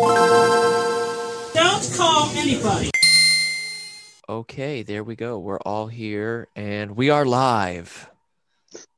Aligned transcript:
Don't 0.00 1.92
call 1.94 2.30
anybody. 2.34 2.90
Okay, 4.28 4.82
there 4.82 5.04
we 5.04 5.14
go. 5.14 5.38
We're 5.38 5.60
all 5.60 5.88
here 5.88 6.48
and 6.56 6.96
we 6.96 7.10
are 7.10 7.26
live. 7.26 8.08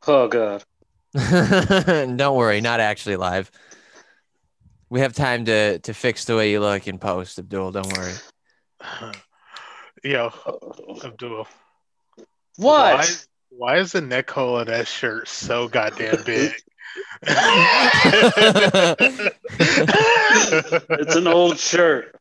Oh 0.06 0.28
god. 0.28 0.62
Don't 1.14 2.36
worry, 2.36 2.60
not 2.60 2.80
actually 2.80 3.16
live. 3.16 3.50
We 4.90 5.00
have 5.00 5.12
time 5.12 5.44
to 5.46 5.80
to 5.80 5.92
fix 5.92 6.24
the 6.24 6.36
way 6.36 6.52
you 6.52 6.60
look 6.60 6.86
in 6.86 6.98
post, 6.98 7.38
Abdul. 7.38 7.72
Don't 7.72 7.92
worry. 7.96 8.14
Yo, 10.04 10.32
Abdul. 11.04 11.48
What? 12.56 12.98
Why, 12.98 13.06
why 13.50 13.78
is 13.78 13.92
the 13.92 14.00
neck 14.00 14.30
hole 14.30 14.58
of 14.58 14.68
that 14.68 14.86
shirt 14.86 15.28
so 15.28 15.66
goddamn 15.66 16.22
big? 16.24 16.52
It's 20.98 21.16
an 21.16 21.26
old 21.26 21.58
shirt. 21.58 22.14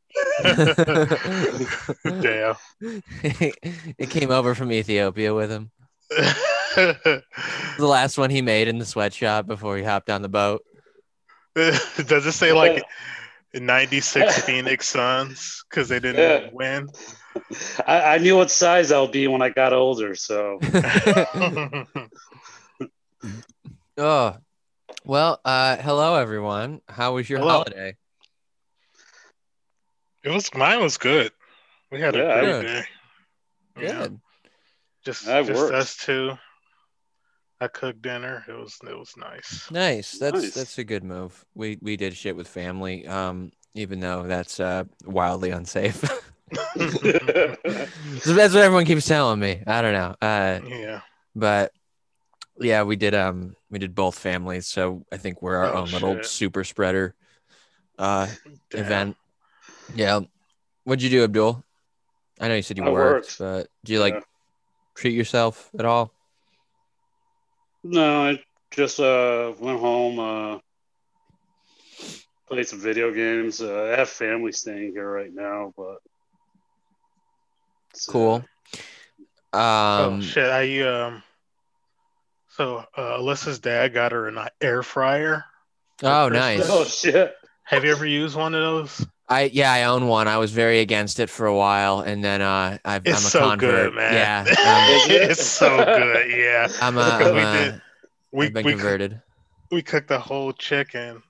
Damn. 2.22 2.56
it 3.22 4.10
came 4.10 4.32
over 4.32 4.56
from 4.56 4.72
Ethiopia 4.72 5.34
with 5.34 5.52
him. 5.52 5.72
The 6.74 7.22
last 7.80 8.18
one 8.18 8.30
he 8.30 8.42
made 8.42 8.70
in 8.70 8.78
the 8.78 8.86
sweatshop 8.86 9.46
before 9.46 9.76
he 9.76 9.84
hopped 9.84 10.10
on 10.10 10.22
the 10.22 10.30
boat. 10.30 10.64
Does 11.56 12.26
it 12.26 12.32
say 12.32 12.54
like 12.54 12.82
96 13.54 14.42
Phoenix 14.46 14.88
Suns 14.88 15.66
because 15.70 15.90
they 15.90 16.00
didn't 16.00 16.44
Yeah. 16.44 16.50
win? 16.54 16.90
I, 17.86 18.16
I 18.16 18.18
knew 18.20 18.38
what 18.38 18.50
size 18.52 18.90
I'll 18.94 19.10
be 19.10 19.28
when 19.28 19.42
I 19.42 19.50
got 19.50 19.74
older, 19.74 20.16
so 20.16 20.60
Oh, 23.98 24.38
well, 25.06 25.40
uh, 25.46 25.78
hello 25.78 26.16
everyone. 26.16 26.82
How 26.88 27.14
was 27.14 27.30
your 27.30 27.40
Hello. 27.40 27.52
holiday? 27.52 27.96
it 30.24 30.30
was 30.30 30.54
mine 30.54 30.82
was 30.82 30.98
good. 30.98 31.32
We 31.92 32.00
had 32.00 32.16
Yeah, 32.16 32.22
a 32.22 32.42
great 32.42 32.46
good. 32.46 32.66
day. 32.66 32.84
Yeah, 33.82 34.00
Good. 34.00 34.20
just 35.04 35.26
That 35.26 35.46
just 35.46 35.60
works. 35.60 35.74
us 35.74 36.06
two. 36.06 36.32
I 37.60 37.68
cooked 37.68 38.02
dinner. 38.02 38.44
It 38.48 38.54
was 38.54 38.78
it 38.88 38.98
was 38.98 39.14
nice. 39.18 39.70
Nice. 39.72 40.18
That's 40.18 40.42
Nice. 40.42 40.54
that's 40.54 40.78
a 40.78 40.84
good 40.84 41.04
move. 41.04 41.46
We 41.56 41.78
we 41.82 41.98
did 41.98 42.16
shit 42.16 42.36
with 42.36 42.48
family. 42.48 43.08
Um, 43.08 43.52
even 43.74 44.00
though 44.00 44.24
that's 44.24 44.60
uh 44.60 44.84
wildly 45.06 45.52
unsafe. 45.52 46.04
So 46.04 46.16
that's 48.34 48.54
what 48.54 48.64
everyone 48.64 48.86
keeps 48.86 49.06
telling 49.08 49.40
me. 49.40 49.64
I 49.66 49.82
don't 49.82 49.94
know. 49.94 50.16
Uh, 50.22 50.60
yeah. 50.68 51.02
but 51.36 51.72
yeah, 52.62 52.84
we 52.84 52.96
did 52.96 53.14
um 53.16 53.56
we 53.70 53.80
did 53.80 53.96
both 53.96 54.18
families, 54.18 54.68
so 54.68 55.06
I 55.12 55.18
think 55.18 55.42
we're 55.42 55.58
our 55.58 55.74
Oh, 55.74 55.80
own 55.80 55.92
little 55.92 56.24
super 56.24 56.64
spreader 56.64 57.16
uh 57.98 58.28
Damn. 58.70 58.82
event. 58.86 59.18
Yeah. 59.94 60.22
What'd 60.84 61.04
you 61.04 61.10
do, 61.10 61.24
Abdul? 61.24 61.64
I 62.40 62.48
know 62.48 62.56
you 62.56 62.62
said 62.62 62.78
you 62.78 62.84
I 62.84 62.90
worked, 62.90 63.38
worked. 63.38 63.40
but 63.40 63.68
do 63.84 63.94
you 63.94 64.00
like 64.00 64.16
Yeah. 64.16 64.22
treat 64.96 65.14
yourself 65.14 65.70
at 65.78 65.86
all? 65.86 66.14
no, 67.84 68.24
I 68.30 68.40
just 68.72 69.00
uh 69.00 69.54
went 69.60 69.80
home, 69.80 70.20
uh 70.20 70.60
played 72.48 72.68
some 72.68 72.80
video 72.80 73.14
games. 73.14 73.62
Uh, 73.62 73.92
I 73.94 74.00
have 74.00 74.10
family 74.10 74.52
staying 74.52 74.92
here 74.94 75.10
right 75.10 75.34
now, 75.34 75.74
but 75.78 75.98
it's, 77.92 78.10
uh, 78.10 78.12
Cool. 78.12 78.46
oh 79.54 79.60
Um 79.60 80.22
shit! 80.22 80.50
I 80.50 80.82
um. 80.82 81.24
So 82.56 82.84
uh, 82.98 83.18
Alyssa's 83.18 83.60
dad 83.60 83.94
got 83.94 84.12
her 84.12 84.28
an 84.28 84.38
air 84.60 84.84
fryer. 84.84 85.46
oh 86.04 86.30
nice. 86.30 86.62
Oh 86.70 86.84
shit! 86.84 87.34
Have 87.64 87.86
you 87.86 87.92
ever 87.92 88.06
used 88.06 88.36
one 88.36 88.54
of 88.54 88.62
those? 88.62 89.06
I 89.30 89.44
yeah, 89.44 89.72
I 89.72 89.84
own 89.84 90.08
one. 90.08 90.28
I 90.28 90.38
was 90.38 90.52
very 90.52 90.80
against 90.80 91.20
it 91.20 91.30
for 91.30 91.46
a 91.46 91.56
while, 91.56 92.02
and 92.02 92.24
then 92.24 92.42
uh, 92.42 92.78
I've, 92.84 93.04
It's 93.06 93.20
I'm 93.20 93.26
a 93.26 93.30
so 93.30 93.40
convert. 93.52 93.60
good, 93.60 93.96
man. 93.96 94.14
Yeah, 94.14 94.40
um, 94.50 95.12
it's 95.12 95.42
so 95.46 95.78
good. 95.86 96.32
Yeah, 96.32 96.68
I'm 96.82 96.98
a, 96.98 97.02
I'm 97.02 97.34
We 97.34 97.40
a, 97.42 97.54
did- 97.72 97.82
we 98.34 98.46
I've 98.48 98.54
been 98.54 98.66
we, 98.66 98.72
converted. 98.74 99.22
we 99.72 99.82
cooked 99.82 100.10
the 100.10 100.20
whole 100.20 100.52
chicken 100.52 101.24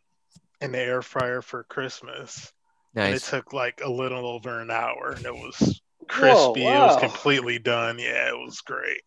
in 0.62 0.72
the 0.72 0.80
air 0.80 1.02
fryer 1.04 1.42
for 1.44 1.64
Christmas, 1.64 2.52
and 2.96 3.14
it 3.14 3.22
took 3.22 3.54
like 3.54 3.82
a 3.84 3.90
little 3.90 4.26
over 4.28 4.60
an 4.60 4.72
hour, 4.72 5.14
and 5.16 5.26
it 5.26 5.34
was 5.36 5.82
crispy. 6.08 6.62
It 6.62 6.66
wow. 6.66 6.88
was 6.88 6.98
completely 6.98 7.60
done. 7.60 8.00
Yeah, 8.00 8.30
it 8.30 8.38
was 8.38 8.62
great. 8.62 9.02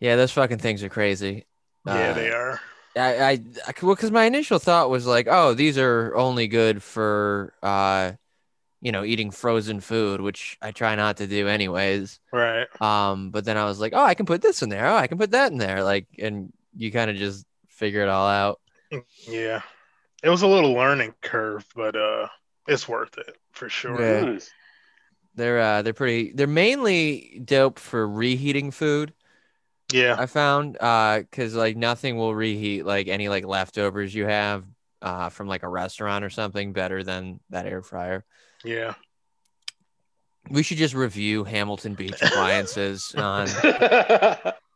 Yeah, 0.00 0.16
those 0.16 0.32
fucking 0.32 0.58
things 0.58 0.82
are 0.82 0.88
crazy. 0.88 1.46
Yeah, 1.84 2.10
Uh, 2.10 2.14
they 2.14 2.30
are. 2.30 2.60
I, 2.96 3.18
I, 3.18 3.30
I 3.66 3.72
well, 3.82 3.94
because 3.94 4.10
my 4.10 4.24
initial 4.24 4.58
thought 4.58 4.90
was 4.90 5.06
like, 5.06 5.26
oh, 5.30 5.54
these 5.54 5.78
are 5.78 6.14
only 6.16 6.48
good 6.48 6.82
for, 6.82 7.54
uh, 7.62 8.12
you 8.80 8.92
know, 8.92 9.04
eating 9.04 9.30
frozen 9.30 9.80
food, 9.80 10.20
which 10.20 10.58
I 10.62 10.72
try 10.72 10.94
not 10.96 11.18
to 11.18 11.26
do 11.26 11.48
anyways. 11.48 12.20
Right. 12.32 12.68
Um, 12.80 13.30
but 13.30 13.44
then 13.44 13.56
I 13.58 13.64
was 13.64 13.80
like, 13.80 13.92
oh, 13.94 14.04
I 14.04 14.14
can 14.14 14.26
put 14.26 14.42
this 14.42 14.62
in 14.62 14.70
there. 14.70 14.86
Oh, 14.88 14.96
I 14.96 15.06
can 15.06 15.18
put 15.18 15.32
that 15.32 15.52
in 15.52 15.58
there. 15.58 15.84
Like, 15.84 16.06
and 16.18 16.52
you 16.76 16.92
kind 16.92 17.10
of 17.10 17.16
just 17.16 17.46
figure 17.68 18.02
it 18.02 18.08
all 18.08 18.28
out. 18.28 18.60
Yeah, 19.26 19.62
it 20.22 20.30
was 20.30 20.42
a 20.42 20.48
little 20.48 20.72
learning 20.74 21.14
curve, 21.22 21.66
but 21.74 21.96
uh, 21.96 22.28
it's 22.68 22.88
worth 22.88 23.18
it 23.18 23.36
for 23.52 23.68
sure. 23.68 24.00
Yeah. 24.00 24.20
Nice. 24.20 24.50
They're, 25.34 25.60
uh, 25.60 25.82
they're 25.82 25.94
pretty. 25.94 26.32
They're 26.32 26.46
mainly 26.46 27.40
dope 27.44 27.78
for 27.78 28.08
reheating 28.08 28.70
food. 28.70 29.14
Yeah. 29.92 30.16
I 30.18 30.26
found 30.26 30.76
uh 30.80 31.22
cuz 31.30 31.54
like 31.54 31.76
nothing 31.76 32.16
will 32.16 32.34
reheat 32.34 32.84
like 32.84 33.08
any 33.08 33.28
like 33.28 33.44
leftovers 33.44 34.14
you 34.14 34.26
have 34.26 34.64
uh 35.02 35.28
from 35.28 35.48
like 35.48 35.62
a 35.62 35.68
restaurant 35.68 36.24
or 36.24 36.30
something 36.30 36.72
better 36.72 37.02
than 37.02 37.40
that 37.50 37.66
air 37.66 37.82
fryer. 37.82 38.24
Yeah. 38.64 38.94
We 40.48 40.62
should 40.62 40.78
just 40.78 40.94
review 40.94 41.44
Hamilton 41.44 41.94
Beach 41.94 42.20
appliances 42.22 43.14
on 43.18 43.46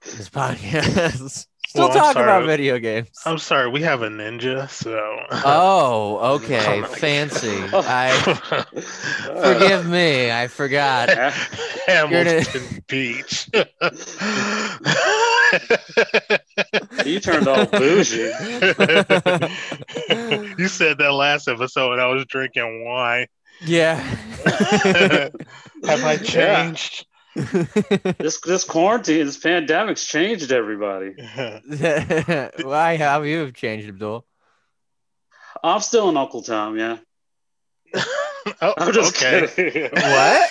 this 0.04 0.28
podcast. 0.30 1.46
Still 1.66 1.88
Well, 1.88 1.96
I'm 1.96 2.14
talk 2.14 2.16
about 2.22 2.46
video 2.46 2.78
games. 2.78 3.08
I'm 3.24 3.38
sorry, 3.38 3.68
we 3.68 3.82
have 3.82 4.02
a 4.02 4.08
ninja, 4.08 4.68
so. 4.68 4.96
Oh, 5.30 6.18
oh 6.22 6.34
okay. 6.34 6.82
Oh 6.82 6.86
Fancy. 6.86 7.48
I 7.72 8.10
uh, 8.26 9.42
forgive 9.42 9.86
me. 9.86 10.30
I 10.30 10.46
forgot. 10.48 11.08
Hamilton 11.86 12.84
Beach. 12.86 13.48
You 17.04 17.20
turned 17.20 17.48
all 17.48 17.66
bougie. 17.66 18.30
you 20.58 20.68
said 20.68 20.98
that 20.98 21.12
last 21.12 21.48
episode 21.48 21.92
and 21.92 22.00
I 22.00 22.06
was 22.06 22.24
drinking 22.26 22.84
wine. 22.84 23.26
Yeah. 23.62 23.96
Have 25.84 26.04
I 26.04 26.16
changed? 26.16 27.06
This 27.34 28.40
this 28.40 28.64
quarantine, 28.64 29.26
this 29.26 29.36
pandemic's 29.36 30.06
changed 30.06 30.52
everybody. 30.52 31.14
Why 32.62 32.96
have 32.96 33.26
you 33.26 33.38
have 33.40 33.54
changed, 33.54 33.88
Abdul? 33.88 34.24
I'm 35.62 35.80
still 35.80 36.08
an 36.08 36.16
Uncle 36.16 36.42
Tom, 36.42 36.78
yeah. 36.78 36.98
oh, 38.62 38.74
I'm 38.76 38.92
just 38.92 39.16
okay. 39.16 39.46
kidding. 39.46 39.90
What? 39.92 40.50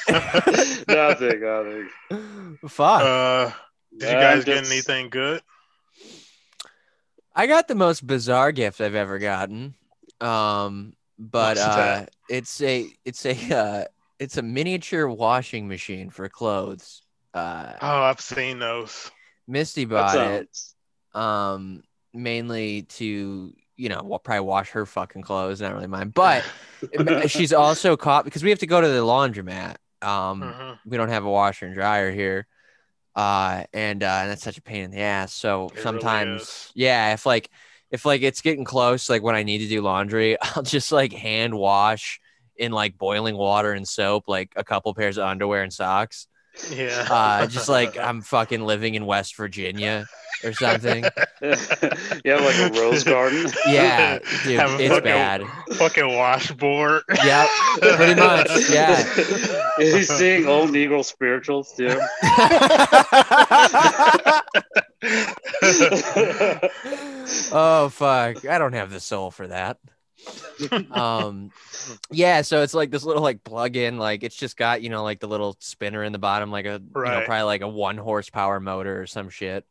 nothing, 0.88 1.42
nothing. 1.42 1.90
Fuck. 2.68 3.02
Uh, 3.02 3.52
did 3.98 4.10
you 4.10 4.16
I'm 4.16 4.22
guys 4.22 4.46
get 4.46 4.66
anything 4.66 5.10
good? 5.10 5.42
I 7.36 7.48
got 7.48 7.68
the 7.68 7.76
most 7.76 8.06
bizarre 8.06 8.52
gift 8.52 8.82
I've 8.82 8.96
ever 8.96 9.20
gotten. 9.20 9.76
Um, 10.22 10.94
but 11.20 11.58
uh, 11.58 12.06
it's 12.30 12.62
a 12.62 12.88
it's 13.06 13.26
a 13.26 13.56
uh, 13.56 13.86
it's 14.24 14.38
a 14.38 14.42
miniature 14.42 15.08
washing 15.08 15.68
machine 15.68 16.10
for 16.10 16.28
clothes. 16.30 17.04
Uh, 17.34 17.74
Oh, 17.82 18.02
I've 18.04 18.22
seen 18.22 18.60
those. 18.60 19.12
Misty 19.48 19.86
That 19.86 19.90
bought 19.90 20.16
it 20.16 20.56
sounds- 20.56 20.76
um 21.16 21.84
mainly 22.14 22.84
to 22.84 23.54
you 23.76 23.90
know 23.90 24.02
wa- 24.04 24.18
probably 24.18 24.40
wash 24.42 24.72
her 24.72 24.86
fucking 24.86 25.22
clothes. 25.22 25.62
Not 25.62 25.74
really 25.74 25.88
mine, 25.88 26.10
but 26.10 26.46
she's 27.28 27.54
also 27.54 27.96
caught 27.98 28.26
because 28.26 28.44
we 28.44 28.50
have 28.50 28.60
to 28.60 28.68
go 28.68 28.82
to 28.82 28.88
the 28.88 29.02
laundromat. 29.02 29.76
Um, 30.02 30.42
Mhm. 30.42 30.80
we 30.86 30.98
don't 30.98 31.10
have 31.10 31.26
a 31.26 31.30
washer 31.30 31.66
and 31.68 31.76
dryer 31.76 32.12
here 32.12 32.48
uh 33.16 33.64
and 33.74 34.02
uh 34.02 34.08
and 34.22 34.32
that's 34.32 34.42
such 34.44 34.58
a 34.58 34.62
pain 34.64 34.86
in 34.86 34.90
the 34.92 35.00
ass 35.00 35.32
so 35.32 35.70
It 35.76 35.82
sometimes 35.82 36.42
is. 36.42 36.72
yeah 36.74 37.14
if 37.14 37.28
like 37.28 37.52
if 37.92 38.06
like 38.06 38.24
it's 38.24 38.42
getting 38.42 38.66
close 38.66 39.08
like 39.08 39.22
when 39.22 39.36
i 39.36 39.44
need 39.44 39.60
to 39.60 39.68
do 39.68 39.82
laundry 39.84 40.36
i'll 40.42 40.64
just 40.64 40.92
like 40.92 41.14
hand 41.14 41.54
wash 41.54 42.20
in 42.58 42.72
like 42.72 42.98
boiling 42.98 43.36
water 43.38 43.72
and 43.74 43.88
soap 43.88 44.26
like 44.28 44.52
a 44.56 44.64
couple 44.64 44.94
pairs 44.94 45.18
of 45.18 45.26
underwear 45.26 45.64
and 45.64 45.74
socks 45.74 46.28
Yeah. 46.72 47.08
uh 47.10 47.48
just 47.48 47.70
like 47.78 47.98
i'm 47.98 48.22
fucking 48.22 48.62
living 48.64 48.96
in 48.96 49.06
west 49.06 49.36
virginia 49.36 50.06
or 50.44 50.52
something 50.54 51.04
yeah, 51.42 52.36
like 52.36 52.58
a 52.60 52.70
rose 52.80 53.04
garden. 53.04 53.50
yeah 53.68 54.20
dude 54.44 54.60
Have 54.60 54.80
it's 54.80 54.90
fucking- 54.94 55.04
bad 55.04 55.42
fucking 55.76 56.16
washboard. 56.16 57.04
yeah 57.24 57.48
pretty 57.80 58.20
much 58.20 58.50
yeah 58.70 59.00
Is 59.80 59.94
he 59.96 60.04
seeing 60.04 60.46
old 60.48 60.70
Negro 60.72 61.04
spirituals 61.06 61.74
too? 61.76 61.98
oh 67.52 67.90
fuck 67.92 68.46
i 68.46 68.58
don't 68.58 68.74
have 68.74 68.92
the 68.92 69.00
soul 69.00 69.32
for 69.32 69.48
that 69.48 69.78
um 70.92 71.52
yeah 72.12 72.42
so 72.42 72.62
it's 72.62 72.74
like 72.74 72.92
this 72.92 73.04
little 73.04 73.24
like 73.24 73.44
plug-in 73.44 73.98
like 73.98 74.24
it's 74.24 74.36
just 74.36 74.56
got 74.56 74.82
you 74.82 74.90
know 74.90 75.04
like 75.04 75.20
the 75.20 75.28
little 75.28 75.56
spinner 75.60 76.04
in 76.04 76.12
the 76.12 76.20
bottom 76.20 76.52
like 76.52 76.66
a 76.66 76.82
you 76.84 77.02
know 77.02 77.22
probably 77.26 77.44
like 77.44 77.62
a 77.62 77.68
one 77.68 77.98
horsepower 77.98 78.60
motor 78.60 79.02
or 79.02 79.08
some 79.08 79.30
shit. 79.30 79.66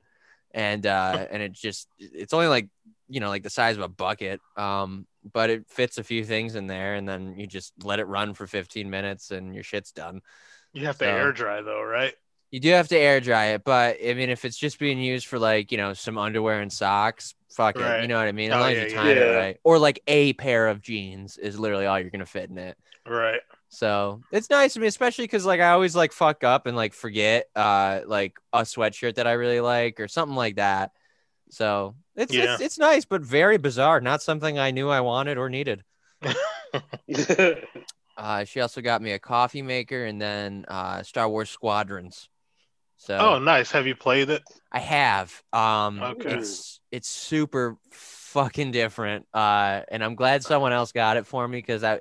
And 0.52 0.86
uh 0.86 1.26
and 1.30 1.42
it 1.42 1.52
just 1.52 1.88
it's 1.98 2.32
only 2.32 2.48
like 2.48 2.68
you 3.08 3.20
know 3.20 3.28
like 3.28 3.42
the 3.42 3.50
size 3.50 3.76
of 3.76 3.82
a 3.82 3.88
bucket. 3.88 4.40
Um 4.56 5.06
but 5.32 5.50
it 5.50 5.68
fits 5.68 5.98
a 5.98 6.04
few 6.04 6.24
things 6.24 6.56
in 6.56 6.66
there 6.66 6.94
and 6.94 7.08
then 7.08 7.38
you 7.38 7.46
just 7.46 7.72
let 7.84 8.00
it 8.00 8.06
run 8.06 8.34
for 8.34 8.46
15 8.46 8.90
minutes 8.90 9.30
and 9.30 9.54
your 9.54 9.64
shit's 9.64 9.92
done. 9.92 10.20
You 10.72 10.86
have 10.86 10.98
to 10.98 11.06
air 11.06 11.32
dry 11.32 11.62
though, 11.62 11.82
right? 11.82 12.14
You 12.52 12.60
do 12.60 12.70
have 12.70 12.86
to 12.88 12.96
air 12.96 13.20
dry 13.20 13.46
it 13.46 13.64
but 13.64 13.96
i 14.06 14.14
mean 14.14 14.30
if 14.30 14.44
it's 14.44 14.56
just 14.56 14.78
being 14.78 14.98
used 15.00 15.26
for 15.26 15.38
like 15.38 15.72
you 15.72 15.78
know 15.78 15.92
some 15.94 16.16
underwear 16.18 16.60
and 16.60 16.72
socks 16.72 17.34
fuck 17.50 17.76
it 17.76 18.02
you 18.02 18.08
know 18.08 18.18
what 18.18 18.28
i 18.28 18.32
mean 18.32 18.52
as 18.52 18.56
Oh, 18.56 18.60
long 18.60 18.72
yeah, 18.72 18.82
as 18.82 18.92
you 18.92 18.96
yeah. 18.96 19.02
time 19.02 19.16
it 19.18 19.36
right 19.36 19.56
or 19.64 19.78
like 19.78 20.00
a 20.06 20.32
pair 20.34 20.68
of 20.68 20.80
jeans 20.80 21.36
is 21.38 21.58
literally 21.58 21.86
all 21.86 21.98
you're 21.98 22.10
gonna 22.10 22.26
fit 22.26 22.48
in 22.50 22.58
it 22.58 22.76
Right. 23.04 23.40
so 23.68 24.22
it's 24.30 24.48
nice 24.48 24.74
to 24.74 24.80
me, 24.80 24.86
especially 24.86 25.24
because 25.24 25.44
like 25.44 25.60
I 25.60 25.70
always 25.70 25.96
like 25.96 26.12
fuck 26.12 26.44
up 26.44 26.66
and 26.66 26.76
like 26.76 26.94
forget 26.94 27.46
uh 27.56 28.00
like 28.06 28.34
a 28.52 28.60
sweatshirt 28.62 29.16
that 29.16 29.26
I 29.26 29.32
really 29.32 29.60
like 29.60 29.98
or 29.98 30.06
something 30.06 30.36
like 30.36 30.56
that. 30.56 30.92
So 31.50 31.96
it's 32.14 32.32
Yeah. 32.32 32.54
it's, 32.54 32.62
it's 32.62 32.78
nice, 32.78 33.04
but 33.04 33.22
very 33.22 33.58
bizarre. 33.58 34.00
Not 34.00 34.22
something 34.22 34.56
I 34.58 34.70
knew 34.70 34.88
I 34.88 35.00
wanted 35.00 35.36
or 35.36 35.48
needed. 35.50 35.82
Uh, 38.16 38.44
she 38.44 38.60
also 38.60 38.80
got 38.82 39.00
me 39.02 39.12
a 39.12 39.18
coffee 39.18 39.62
maker 39.62 40.04
and 40.04 40.20
then 40.20 40.64
uh, 40.68 41.02
Star 41.02 41.28
Wars 41.28 41.50
Squadrons. 41.50 42.28
So 43.06 43.18
Oh, 43.18 43.38
nice. 43.38 43.70
Have 43.72 43.86
you 43.86 43.94
played 43.96 44.30
it? 44.30 44.42
I 44.70 44.78
have. 44.78 45.42
Um, 45.52 45.98
Okay. 46.02 46.34
it's 46.34 46.80
it's 46.90 47.08
super 47.08 47.76
fucking 47.90 48.70
different. 48.70 49.26
Uh, 49.34 49.82
and 49.90 50.02
I'm 50.04 50.14
glad 50.14 50.42
someone 50.42 50.72
else 50.72 50.92
got 50.92 51.16
it 51.16 51.26
for 51.26 51.46
me 51.46 51.58
because 51.58 51.84
I 51.84 52.00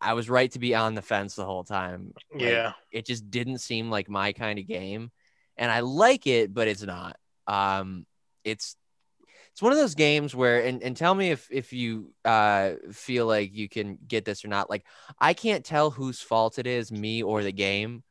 I 0.00 0.14
was 0.14 0.30
right 0.30 0.50
to 0.52 0.58
be 0.58 0.74
on 0.74 0.94
the 0.94 1.02
fence 1.02 1.34
the 1.34 1.44
whole 1.44 1.64
time. 1.64 2.12
Like, 2.32 2.40
Yeah. 2.40 2.72
it 2.90 3.06
just 3.06 3.30
didn't 3.30 3.58
seem 3.58 3.90
like 3.90 4.08
my 4.08 4.32
kind 4.32 4.58
of 4.58 4.66
game, 4.66 5.10
and 5.56 5.70
I 5.70 5.80
like 5.80 6.26
it, 6.26 6.52
but 6.52 6.66
it's 6.68 6.82
not. 6.82 7.16
Um, 7.46 8.06
it's 8.44 8.76
it's 9.52 9.62
one 9.62 9.72
of 9.72 9.78
those 9.78 9.94
games 9.94 10.34
where 10.34 10.64
and, 10.64 10.82
and 10.82 10.96
tell 10.96 11.14
me 11.14 11.30
if 11.30 11.48
if 11.50 11.72
you 11.72 12.12
uh 12.24 12.72
feel 12.92 13.26
like 13.26 13.54
you 13.54 13.68
can 13.68 13.98
get 14.06 14.24
this 14.24 14.44
or 14.44 14.48
not 14.48 14.70
like 14.70 14.84
i 15.18 15.34
can't 15.34 15.64
tell 15.64 15.90
whose 15.90 16.20
fault 16.20 16.58
it 16.58 16.66
is 16.66 16.90
me 16.90 17.22
or 17.22 17.42
the 17.42 17.52
game 17.52 18.02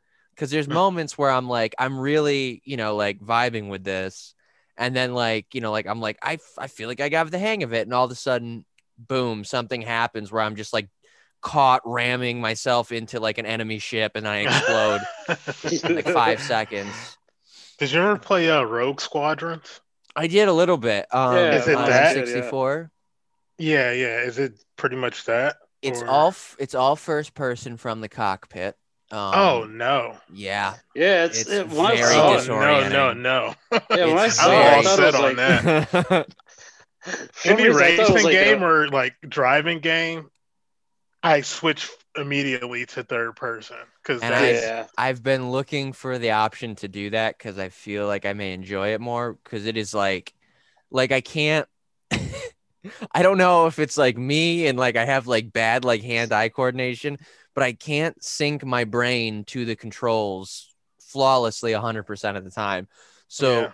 because 0.41 0.49
there's 0.49 0.67
moments 0.83 1.17
where 1.19 1.29
i'm 1.29 1.47
like 1.47 1.75
i'm 1.77 1.99
really 1.99 2.63
you 2.65 2.75
know 2.77 2.95
like 2.95 3.19
vibing 3.19 3.69
with 3.69 3.83
this 3.83 4.33
and 4.75 4.95
then 4.95 5.13
like 5.13 5.45
you 5.53 5.61
know 5.61 5.71
like 5.71 5.85
i'm 5.85 6.01
like 6.01 6.17
i, 6.23 6.33
f- 6.33 6.57
I 6.57 6.65
feel 6.65 6.87
like 6.89 6.99
i 6.99 7.09
got 7.09 7.29
the 7.29 7.37
hang 7.37 7.61
of 7.61 7.73
it 7.73 7.81
and 7.85 7.93
all 7.93 8.05
of 8.05 8.11
a 8.11 8.15
sudden 8.15 8.65
boom 8.97 9.43
something 9.43 9.81
happens 9.83 10.31
where 10.31 10.41
i'm 10.41 10.55
just 10.55 10.73
like 10.73 10.89
caught 11.41 11.81
ramming 11.85 12.41
myself 12.41 12.91
into 12.91 13.19
like 13.19 13.37
an 13.37 13.45
enemy 13.45 13.77
ship 13.77 14.13
and 14.15 14.27
i 14.27 14.37
explode 14.39 15.01
in 15.87 15.95
like 15.95 16.07
five 16.07 16.41
seconds 16.53 17.17
Did 17.77 17.91
you 17.91 18.01
ever 18.01 18.17
play 18.17 18.49
uh, 18.49 18.63
Rogue 18.63 18.99
Squadrons? 18.99 19.81
i 20.15 20.25
did 20.27 20.47
a 20.47 20.53
little 20.53 20.77
bit 20.77 21.05
um 21.13 21.35
Yeah, 21.35 21.55
Is 21.55 21.67
it 21.67 21.75
that? 21.77 22.13
64 22.13 22.91
Yeah, 23.59 23.91
yeah. 23.91 24.21
Is 24.21 24.39
it 24.39 24.53
pretty 24.75 24.95
much 24.95 25.25
that? 25.25 25.57
It's 25.83 26.01
Or- 26.01 26.07
all 26.07 26.27
f- 26.29 26.55
it's 26.59 26.73
all 26.75 26.95
first 26.95 27.33
person 27.35 27.77
from 27.77 28.01
the 28.01 28.09
cockpit. 28.09 28.75
Um, 29.11 29.65
oh 29.65 29.65
no! 29.69 30.17
yeah, 30.27 30.77
yeah, 30.95 31.25
it's, 31.25 31.45
It's 31.45 31.47
it, 31.47 31.67
when 31.69 31.85
very 31.85 31.95
Oh 31.95 31.97
saw 31.97 32.37
it, 32.37 32.47
no, 32.47 32.83
no, 32.83 33.13
no! 33.13 33.55
yeah, 33.91 34.05
when 34.07 34.17
I 34.17 34.29
It's 34.29 34.31
saw 34.31 34.61
it, 34.61 34.67
I'm 34.67 34.83
I 34.83 34.83
very 34.83 34.85
all 34.87 34.97
set 34.97 35.15
was 35.15 35.15
on 35.15 35.35
like, 35.35 35.37
that. 35.37 35.77
for 37.01 37.27
some 37.33 37.59
Any 37.59 37.63
reason, 37.63 37.85
I 37.85 37.91
thought 37.91 38.15
it 38.15 38.15
racing 38.15 38.23
like 38.23 38.39
game 38.39 38.63
a- 38.63 38.63
or 38.63 38.87
like 38.89 39.15
driving 39.27 39.79
game, 39.79 40.29
I 41.23 41.41
switch 41.41 41.89
immediately 42.17 42.85
to 42.87 43.03
third 43.03 43.35
person 43.37 43.77
because 44.03 44.23
And 44.23 44.33
that's 44.35 44.73
yeah, 44.73 44.87
I've 44.97 45.23
been 45.23 45.51
looking 45.51 45.93
for 45.93 46.17
the 46.19 46.31
option 46.31 46.75
to 46.77 46.87
do 46.87 47.09
that 47.11 47.37
because 47.37 47.57
I 47.57 47.69
feel 47.69 48.05
like 48.07 48.25
I 48.25 48.33
may 48.33 48.53
enjoy 48.53 48.93
it 48.93 49.01
more 49.01 49.33
because 49.33 49.65
it 49.65 49.77
is 49.77 49.93
like, 49.93 50.33
like 50.91 51.11
I 51.11 51.21
can't. 51.21 51.67
I 53.11 53.21
don't 53.21 53.37
know 53.37 53.67
if 53.67 53.79
it's 53.79 53.97
like 53.97 54.17
me 54.17 54.67
and 54.67 54.77
like 54.77 54.95
I 54.95 55.05
have 55.05 55.27
like 55.27 55.53
bad 55.53 55.85
like 55.85 56.01
hand-eye 56.03 56.49
coordination, 56.49 57.17
but 57.53 57.63
I 57.63 57.73
can't 57.73 58.21
sync 58.23 58.65
my 58.65 58.83
brain 58.83 59.43
to 59.45 59.65
the 59.65 59.75
controls 59.75 60.73
flawlessly 61.01 61.71
100% 61.73 62.37
of 62.37 62.43
the 62.43 62.51
time. 62.51 62.87
So 63.27 63.61
Yeah. 63.61 63.71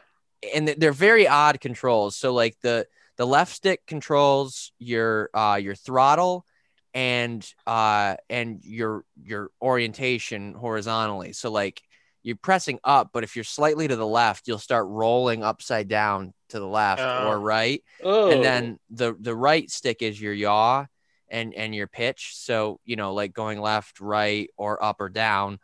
and 0.55 0.67
they're 0.67 0.91
very 0.91 1.27
odd 1.27 1.59
controls. 1.59 2.15
So 2.15 2.33
like 2.33 2.57
the 2.61 2.87
the 3.17 3.25
left 3.27 3.53
stick 3.55 3.81
controls 3.87 4.71
your 4.77 5.29
uh 5.33 5.59
your 5.61 5.73
throttle 5.75 6.45
and 6.93 7.47
uh 7.65 8.15
and 8.29 8.63
your 8.63 9.03
your 9.23 9.49
orientation 9.61 10.53
horizontally. 10.53 11.33
So 11.33 11.51
like 11.51 11.81
you're 12.23 12.35
pressing 12.35 12.79
up, 12.83 13.09
but 13.13 13.23
if 13.23 13.35
you're 13.35 13.45
slightly 13.45 13.87
to 13.87 13.95
the 13.95 14.05
left, 14.05 14.47
you'll 14.47 14.59
start 14.59 14.85
rolling 14.87 15.43
upside 15.43 15.87
down 15.87 16.33
to 16.49 16.59
the 16.59 16.67
left 16.67 17.01
Oh. 17.01 17.27
or 17.27 17.39
right. 17.39 17.83
oh, 18.03 18.31
And 18.31 18.43
then 18.43 18.79
the 18.89 19.15
the 19.19 19.35
right 19.35 19.69
stick 19.69 20.01
is 20.01 20.19
your 20.21 20.33
yaw 20.33 20.85
and 21.29 21.53
and 21.53 21.73
your 21.73 21.87
pitch. 21.87 22.31
So, 22.35 22.79
you 22.85 22.95
know, 22.95 23.13
like 23.13 23.33
going 23.33 23.59
left, 23.59 23.99
right 23.99 24.49
or 24.57 24.83
up 24.83 25.01
or 25.01 25.09
down 25.09 25.59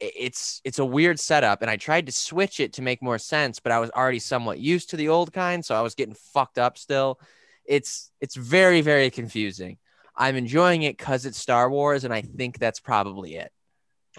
it's 0.00 0.60
it's 0.64 0.78
a 0.78 0.84
weird 0.84 1.18
setup. 1.18 1.62
And 1.62 1.70
i 1.70 1.76
tried 1.76 2.06
to 2.06 2.12
switch 2.12 2.60
it 2.60 2.74
to 2.74 2.82
make 2.82 3.02
more 3.02 3.18
sense 3.18 3.60
but 3.60 3.72
i 3.72 3.78
was 3.78 3.90
already 3.90 4.18
somewhat 4.18 4.58
used 4.58 4.90
to 4.90 4.96
the 4.96 5.08
old 5.08 5.32
kind 5.32 5.64
so 5.64 5.74
i 5.74 5.80
was 5.80 5.94
getting 5.94 6.14
fucked 6.14 6.58
up 6.58 6.78
still. 6.78 7.18
It's 7.64 8.10
it's 8.20 8.34
very 8.34 8.80
very 8.80 9.10
confusing. 9.10 9.78
I'm 10.16 10.36
enjoying 10.36 10.82
it 10.82 10.96
because 10.96 11.26
it's 11.26 11.38
star 11.38 11.70
wars 11.70 12.04
and 12.04 12.14
i 12.14 12.22
think 12.22 12.58
that's 12.58 12.80
probably 12.80 13.36
it. 13.36 13.52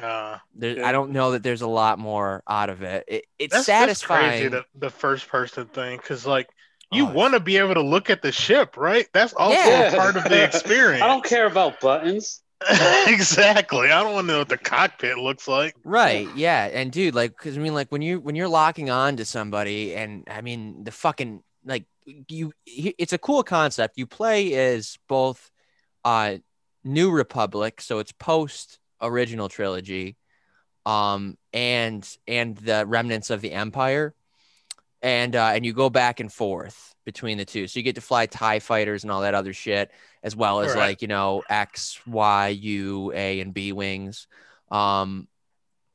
Uh, 0.01 0.37
there, 0.55 0.85
i 0.85 0.91
don't 0.91 1.11
know 1.11 1.31
that 1.31 1.43
there's 1.43 1.61
a 1.61 1.67
lot 1.67 1.99
more 1.99 2.41
out 2.47 2.69
of 2.69 2.81
it, 2.83 3.03
it 3.07 3.25
it's 3.37 3.53
that's, 3.53 3.65
that's 3.65 3.79
satisfying. 3.79 4.29
crazy. 4.29 4.47
The, 4.49 4.65
the 4.75 4.89
first 4.89 5.27
person 5.27 5.65
thing 5.65 5.97
because 5.97 6.25
like 6.25 6.49
you 6.91 7.05
Oh, 7.07 7.11
want 7.11 7.33
to 7.35 7.39
be 7.39 7.57
able 7.57 7.75
to 7.75 7.81
look 7.81 8.09
at 8.09 8.21
the 8.21 8.31
ship, 8.31 8.75
right? 8.77 9.07
That's 9.13 9.33
also 9.33 9.57
Yeah. 9.59 9.95
part 9.95 10.15
of 10.15 10.23
the 10.23 10.43
experience. 10.45 11.03
I 11.03 11.07
don't 11.07 11.23
care 11.23 11.45
about 11.45 11.79
buttons. 11.79 12.41
exactly. 13.07 13.89
I 13.91 14.03
don't 14.03 14.13
want 14.13 14.27
to 14.27 14.33
know 14.33 14.39
what 14.39 14.49
the 14.49 14.57
cockpit 14.57 15.17
looks 15.17 15.47
like. 15.47 15.75
Right. 15.83 16.27
Yeah. 16.35 16.65
And 16.65 16.91
dude, 16.91 17.15
like, 17.15 17.35
cause 17.37 17.57
I 17.57 17.61
mean, 17.61 17.73
like 17.73 17.91
when 17.91 18.01
you 18.01 18.19
when 18.19 18.35
you're 18.35 18.49
locking 18.49 18.89
on 18.89 19.17
to 19.17 19.25
somebody, 19.25 19.95
and 19.95 20.27
I 20.29 20.41
mean 20.41 20.83
the 20.83 20.91
fucking 20.91 21.41
like 21.63 21.85
you, 22.05 22.51
it's 22.65 23.13
a 23.13 23.17
cool 23.17 23.43
concept. 23.43 23.97
You 23.97 24.07
play 24.07 24.53
as 24.53 24.97
both, 25.07 25.51
uh, 26.03 26.37
New 26.83 27.11
Republic, 27.11 27.81
so 27.81 27.99
it's 27.99 28.11
post 28.13 28.79
original 29.01 29.47
trilogy, 29.49 30.15
um, 30.85 31.37
and 31.53 32.07
and 32.27 32.57
the 32.57 32.85
remnants 32.85 33.29
of 33.29 33.41
the 33.41 33.51
Empire, 33.51 34.13
and 35.01 35.35
uh, 35.35 35.51
and 35.53 35.65
you 35.65 35.73
go 35.73 35.89
back 35.89 36.19
and 36.19 36.31
forth 36.31 36.93
between 37.05 37.37
the 37.37 37.45
two. 37.45 37.67
So 37.67 37.79
you 37.79 37.83
get 37.83 37.95
to 37.95 38.01
fly 38.01 38.25
Tie 38.25 38.59
fighters 38.59 39.03
and 39.03 39.11
all 39.11 39.21
that 39.21 39.33
other 39.35 39.53
shit, 39.53 39.91
as 40.23 40.35
well 40.35 40.61
as 40.61 40.75
Right. 40.75 40.77
like 40.77 41.01
you 41.01 41.07
know 41.07 41.43
X, 41.49 41.99
Y, 42.05 42.47
U, 42.49 43.11
A, 43.13 43.39
and 43.39 43.53
B 43.53 43.71
wings. 43.71 44.27
Um, 44.71 45.27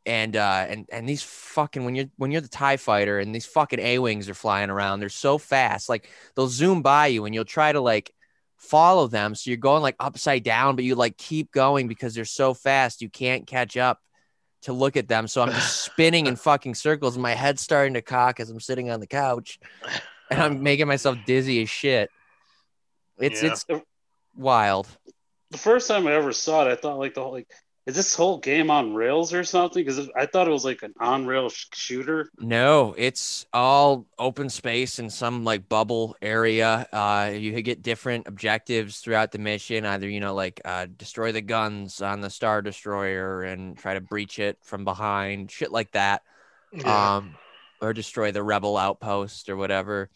and 0.06 0.36
uh, 0.36 0.66
and 0.68 0.86
and 0.92 1.08
these 1.08 1.22
fucking 1.22 1.84
when 1.84 1.94
you're 1.94 2.06
when 2.16 2.30
you're 2.30 2.40
the 2.40 2.48
Tie 2.48 2.76
fighter 2.76 3.18
and 3.18 3.34
these 3.34 3.46
fucking 3.46 3.80
A 3.80 3.98
wings 3.98 4.28
are 4.28 4.34
flying 4.34 4.70
around, 4.70 5.00
they're 5.00 5.08
so 5.08 5.38
fast. 5.38 5.88
Like 5.88 6.08
they'll 6.36 6.48
zoom 6.48 6.82
by 6.82 7.06
you 7.08 7.24
and 7.24 7.34
you'll 7.34 7.44
try 7.44 7.72
to 7.72 7.80
like 7.80 8.12
follow 8.56 9.06
them. 9.06 9.34
So 9.34 9.50
you're 9.50 9.56
going 9.58 9.82
like 9.82 9.96
upside 9.98 10.42
down, 10.42 10.76
but 10.76 10.84
you 10.84 10.94
like 10.94 11.16
keep 11.16 11.52
going 11.52 11.88
because 11.88 12.14
they're 12.14 12.24
so 12.24 12.54
fast 12.54 13.02
you 13.02 13.08
can't 13.08 13.46
catch 13.46 13.76
up 13.76 14.00
to 14.64 14.72
look 14.72 14.96
at 14.96 15.08
them. 15.08 15.28
So 15.28 15.42
I'm 15.42 15.50
just 15.52 15.82
spinning 15.82 16.26
in 16.26 16.36
fucking 16.48 16.74
circles 16.74 17.16
my 17.16 17.32
head's 17.32 17.62
starting 17.62 17.94
to 17.94 18.02
cock 18.02 18.40
as 18.40 18.50
I'm 18.50 18.60
sitting 18.60 18.90
on 18.90 19.00
the 19.00 19.06
couch 19.06 19.58
and 20.30 20.40
I'm 20.40 20.62
making 20.62 20.86
myself 20.88 21.16
dizzy 21.26 21.62
as 21.62 21.70
shit. 21.70 22.10
It's 23.18 23.42
Yeah. 23.42 23.52
it's 23.52 23.66
wild. 24.34 24.88
The 25.50 25.58
first 25.58 25.86
time 25.86 26.06
I 26.06 26.12
ever 26.14 26.32
saw 26.32 26.66
it, 26.66 26.72
I 26.72 26.76
thought 26.76 26.98
like 26.98 27.14
the 27.14 27.22
whole 27.22 27.32
like, 27.32 27.48
is 27.86 27.94
this 27.94 28.14
whole 28.14 28.38
game 28.38 28.70
on 28.70 28.94
rails 28.94 29.34
or 29.34 29.44
something? 29.44 29.84
Because 29.84 30.08
I 30.16 30.24
thought 30.24 30.48
it 30.48 30.50
was 30.50 30.64
like 30.64 30.82
an 30.82 30.94
on 30.98 31.26
rail 31.26 31.50
sh- 31.50 31.66
shooter. 31.74 32.30
No, 32.38 32.94
it's 32.96 33.44
all 33.52 34.06
open 34.18 34.48
space 34.48 34.98
in 34.98 35.10
some 35.10 35.44
like 35.44 35.68
bubble 35.68 36.16
area. 36.22 36.88
Uh, 36.90 37.30
you 37.34 37.60
get 37.60 37.82
different 37.82 38.26
objectives 38.26 39.00
throughout 39.00 39.32
the 39.32 39.38
mission. 39.38 39.84
Either 39.84 40.08
you 40.08 40.20
know, 40.20 40.34
like 40.34 40.62
uh, 40.64 40.86
destroy 40.96 41.30
the 41.30 41.42
guns 41.42 42.00
on 42.00 42.22
the 42.22 42.30
star 42.30 42.62
destroyer 42.62 43.42
and 43.42 43.76
try 43.76 43.92
to 43.92 44.00
breach 44.00 44.38
it 44.38 44.56
from 44.62 44.84
behind, 44.84 45.50
shit 45.50 45.70
like 45.70 45.90
that. 45.90 46.22
Yeah. 46.72 47.16
Um, 47.16 47.34
or 47.82 47.92
destroy 47.92 48.32
the 48.32 48.42
rebel 48.42 48.78
outpost 48.78 49.50
or 49.50 49.56
whatever. 49.56 50.08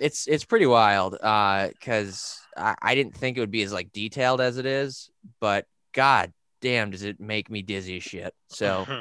It's 0.00 0.26
it's 0.26 0.44
pretty 0.44 0.66
wild. 0.66 1.14
Uh, 1.14 1.68
because 1.68 2.40
I, 2.56 2.74
I 2.82 2.94
didn't 2.96 3.14
think 3.14 3.36
it 3.36 3.40
would 3.40 3.52
be 3.52 3.62
as 3.62 3.72
like 3.72 3.92
detailed 3.92 4.40
as 4.40 4.58
it 4.58 4.66
is, 4.66 5.10
but 5.38 5.68
god 5.92 6.32
damn, 6.64 6.90
does 6.90 7.02
it 7.02 7.20
make 7.20 7.50
me 7.50 7.62
dizzy 7.62 7.98
as 7.98 8.02
shit. 8.02 8.34
So. 8.48 8.86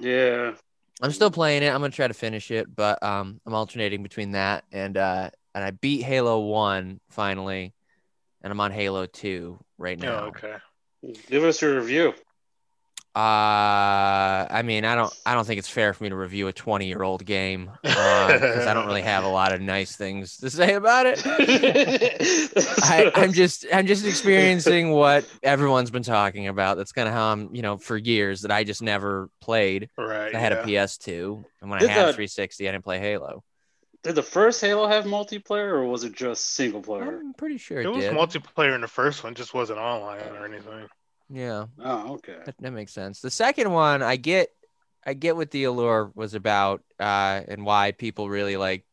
Yeah. 0.00 0.54
I'm 1.00 1.12
still 1.12 1.30
playing 1.30 1.62
it. 1.62 1.68
I'm 1.68 1.80
gonna 1.80 1.90
try 1.90 2.08
to 2.08 2.14
finish 2.14 2.50
it, 2.50 2.74
but 2.74 3.00
um, 3.04 3.40
I'm 3.46 3.54
alternating 3.54 4.02
between 4.02 4.32
that 4.32 4.64
and 4.72 4.96
uh, 4.96 5.30
and 5.54 5.62
I 5.64 5.70
beat 5.70 6.02
Halo 6.02 6.40
One 6.40 6.98
finally, 7.10 7.72
and 8.42 8.52
I'm 8.52 8.60
on 8.60 8.72
Halo 8.72 9.06
2 9.06 9.58
right 9.78 9.96
Oh, 10.02 10.06
now. 10.06 10.24
okay. 10.26 10.56
Give 11.28 11.44
us 11.44 11.62
your 11.62 11.76
review. 11.76 12.14
Uh, 13.14 14.48
I 14.48 14.62
mean, 14.64 14.86
I 14.86 14.94
don't, 14.94 15.12
I 15.26 15.34
don't 15.34 15.46
think 15.46 15.58
it's 15.58 15.68
fair 15.68 15.92
for 15.92 16.02
me 16.02 16.08
to 16.08 16.16
review 16.16 16.48
a 16.48 16.52
20 16.52 16.86
year 16.86 17.02
old 17.02 17.26
game 17.26 17.70
because 17.82 18.66
I 18.66 18.72
don't 18.72 18.86
really 18.86 19.02
have 19.02 19.24
a 19.24 19.28
lot 19.28 19.52
of 19.52 19.60
nice 19.60 19.96
things 19.96 20.38
to 20.38 20.48
say 20.48 20.72
about 20.74 21.04
it. 21.04 21.20
I, 22.82 23.12
I'm 23.14 23.34
just, 23.34 23.66
I'm 23.70 23.86
just 23.86 24.06
experiencing 24.06 24.92
what 24.92 25.28
everyone's 25.42 25.90
been 25.90 26.02
talking 26.02 26.48
about. 26.48 26.78
That's 26.78 26.92
kind 26.92 27.06
of 27.06 27.12
how 27.12 27.32
I'm, 27.32 27.54
you 27.54 27.60
know, 27.60 27.76
for 27.76 27.98
years 27.98 28.42
that 28.42 28.50
I 28.50 28.64
just 28.64 28.80
never 28.80 29.28
played. 29.42 29.90
Right. 29.98 30.34
I 30.34 30.38
had 30.38 30.52
yeah. 30.52 30.60
a 30.60 30.66
PS2, 30.66 31.44
and 31.60 31.70
when 31.70 31.82
I 31.82 31.86
had 31.86 32.08
a 32.08 32.12
360, 32.14 32.66
I 32.66 32.72
didn't 32.72 32.84
play 32.84 32.98
Halo. 32.98 33.44
Did 34.02 34.14
the 34.14 34.22
first 34.22 34.60
Halo 34.62 34.88
have 34.88 35.04
multiplayer 35.04 35.72
or 35.72 35.84
was 35.84 36.02
it 36.02 36.12
just 36.12 36.54
single 36.54 36.82
player? 36.82 37.18
I'm 37.18 37.34
pretty 37.34 37.58
sure 37.58 37.78
it, 37.78 37.86
It 37.86 37.90
was 37.90 38.06
did. 38.06 38.14
multiplayer 38.14 38.74
in 38.74 38.80
the 38.80 38.88
first 38.88 39.22
one, 39.22 39.34
just 39.34 39.52
wasn't 39.52 39.78
online 39.78 40.34
or 40.34 40.46
anything. 40.46 40.88
Yeah. 41.32 41.66
Oh, 41.82 42.14
okay. 42.14 42.38
That, 42.44 42.54
that 42.60 42.72
makes 42.72 42.92
sense. 42.92 43.20
The 43.20 43.30
second 43.30 43.72
one, 43.72 44.02
I 44.02 44.16
get, 44.16 44.50
I 45.04 45.14
get 45.14 45.34
what 45.34 45.50
the 45.50 45.64
allure 45.64 46.12
was 46.14 46.34
about, 46.34 46.82
uh, 47.00 47.40
and 47.48 47.64
why 47.64 47.92
people 47.92 48.28
really 48.28 48.56
like, 48.56 48.84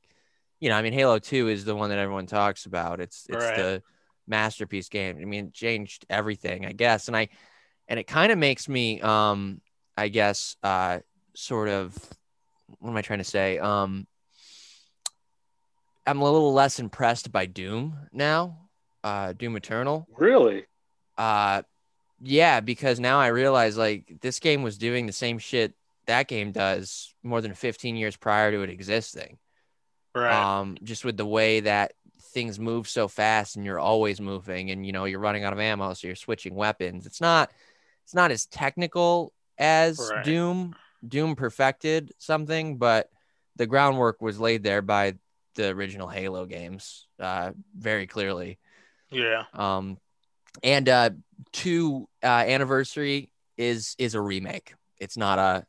you 0.60 0.70
know, 0.70 0.76
I 0.76 0.82
mean, 0.82 0.94
Halo 0.94 1.20
Two 1.20 1.48
is 1.50 1.66
the 1.66 1.76
one 1.76 1.90
that 1.90 2.00
everyone 2.00 2.26
talks 2.26 2.66
about. 2.66 3.00
It's 3.00 3.26
it's 3.30 3.46
Right. 3.46 3.56
the 3.56 3.84
masterpiece 4.28 4.90
game. 4.90 5.18
I 5.22 5.26
mean, 5.26 5.48
it 5.48 5.54
changed 5.54 6.06
everything, 6.10 6.66
I 6.66 6.72
guess, 6.72 7.08
and 7.08 7.16
I, 7.18 7.30
and 7.88 8.00
it 8.00 8.08
kind 8.08 8.32
of 8.32 8.38
makes 8.38 8.68
me, 8.68 9.02
um, 9.02 9.62
I 9.98 10.08
guess, 10.08 10.56
uh, 10.64 11.00
sort 11.36 11.70
of, 11.70 11.96
what 12.80 12.90
am 12.90 12.98
I 12.98 13.02
trying 13.02 13.20
to 13.20 13.26
say? 13.26 13.58
Um, 13.60 14.08
I'm 16.06 16.22
a 16.22 16.24
little 16.24 16.54
less 16.54 16.80
impressed 16.80 17.32
by 17.32 17.46
Doom 17.46 17.96
now, 18.12 18.70
uh, 19.04 19.34
Doom 19.34 19.56
Eternal. 19.56 20.08
Really? 20.18 20.66
Uh 21.18 21.64
yeah, 22.22 22.60
because 22.60 23.00
now 23.00 23.20
I 23.20 23.28
realize 23.28 23.78
like 23.78 24.20
this 24.22 24.40
game 24.40 24.64
was 24.64 24.78
doing 24.78 25.06
the 25.06 25.14
same 25.14 25.40
shit 25.40 25.74
that 26.06 26.28
game 26.28 26.52
does 26.52 27.14
more 27.22 27.40
than 27.40 27.54
15 27.54 27.96
years 27.96 28.18
prior 28.18 28.52
to 28.52 28.62
it 28.62 28.70
existing. 28.70 29.38
Right. 30.16 30.60
Um 30.60 30.78
just 30.84 31.06
with 31.06 31.18
the 31.18 31.26
way 31.26 31.62
that 31.62 31.94
things 32.34 32.60
move 32.60 32.88
so 32.88 33.08
fast 33.08 33.56
and 33.56 33.66
you're 33.66 33.80
always 33.80 34.20
moving 34.20 34.72
and 34.72 34.86
you 34.86 34.92
know 34.92 35.06
you're 35.06 35.20
running 35.20 35.44
out 35.44 35.54
of 35.54 35.60
ammo 35.60 35.94
so 35.94 36.08
you're 36.08 36.16
switching 36.16 36.56
weapons. 36.56 37.06
It's 37.06 37.22
not 37.22 37.52
it's 38.04 38.16
not 38.16 38.32
as 38.32 38.48
technical 38.48 39.34
as 39.58 40.00
Right. 40.12 40.26
Doom. 40.26 40.76
Doom 41.08 41.36
perfected 41.36 42.12
something, 42.18 42.78
but 42.78 43.10
the 43.56 43.68
groundwork 43.68 44.22
was 44.22 44.40
laid 44.40 44.64
there 44.64 44.82
by 44.82 45.16
the 45.56 45.70
original 45.70 46.08
Halo 46.08 46.46
games 46.46 47.08
uh 47.20 47.52
very 47.78 48.08
clearly. 48.08 48.58
yeah. 49.12 49.44
Um, 49.54 49.98
and 50.64 50.88
uh, 50.90 51.10
two 51.52 52.08
uh, 52.24 52.28
anniversary 52.28 53.30
is 53.58 53.96
is 53.98 54.16
a 54.16 54.22
remake. 54.22 54.74
It's 55.00 55.18
not 55.18 55.40
a 55.40 55.66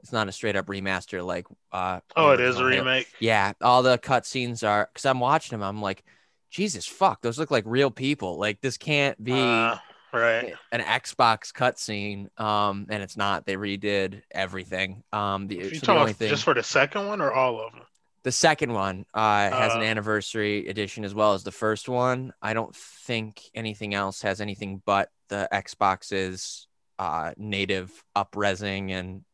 it's 0.00 0.12
not 0.12 0.28
a 0.28 0.32
straight 0.32 0.56
up 0.56 0.66
remaster 0.66 1.24
like. 1.24 1.46
Uh, 1.72 2.00
Oh, 2.16 2.30
it 2.30 2.40
is 2.40 2.58
a 2.58 2.64
remake. 2.64 3.08
Yeah, 3.20 3.52
all 3.60 3.82
the 3.82 3.98
cutscenes 3.98 4.66
are 4.66 4.88
because 4.92 5.04
I'm 5.06 5.20
watching 5.20 5.58
them. 5.58 5.66
I'm 5.68 5.82
like, 5.82 6.04
Jesus 6.50 6.86
fuck, 6.86 7.20
those 7.22 7.38
look 7.38 7.50
like 7.50 7.64
real 7.66 7.90
people. 7.90 8.38
Like 8.38 8.60
this 8.60 8.76
can't 8.78 9.22
be 9.22 9.32
Uh, 9.32 9.76
right. 10.12 10.54
an 10.72 10.80
Xbox 10.80 11.52
cutscene. 11.52 12.28
Um, 12.40 12.86
and 12.88 13.02
it's 13.02 13.16
not. 13.16 13.44
They 13.44 13.56
redid 13.56 14.22
everything. 14.30 15.02
Um, 15.12 15.48
the, 15.48 15.74
so 15.74 15.92
the 15.94 15.98
only 15.98 16.12
thing 16.12 16.28
just 16.30 16.44
for 16.44 16.54
the 16.54 16.62
second 16.62 17.06
one 17.08 17.20
or 17.20 17.32
all 17.32 17.60
of 17.60 17.72
them? 17.72 17.82
The 18.28 18.32
second 18.32 18.74
one 18.74 19.06
uh, 19.14 19.48
has 19.48 19.74
an 19.74 19.80
Uh. 19.80 19.84
anniversary 19.84 20.68
edition 20.68 21.02
as 21.02 21.14
well 21.14 21.32
as 21.32 21.44
the 21.44 21.50
first 21.50 21.88
one. 21.88 22.34
I 22.42 22.52
don't 22.52 22.76
think 22.76 23.40
anything 23.54 23.94
else 23.94 24.20
has 24.20 24.42
anything 24.42 24.82
but 24.84 25.08
the 25.28 25.48
Xbox's 25.50 26.66
uh, 26.98 27.32
native 27.38 27.90
upresing 28.14 28.90
and 28.90 29.24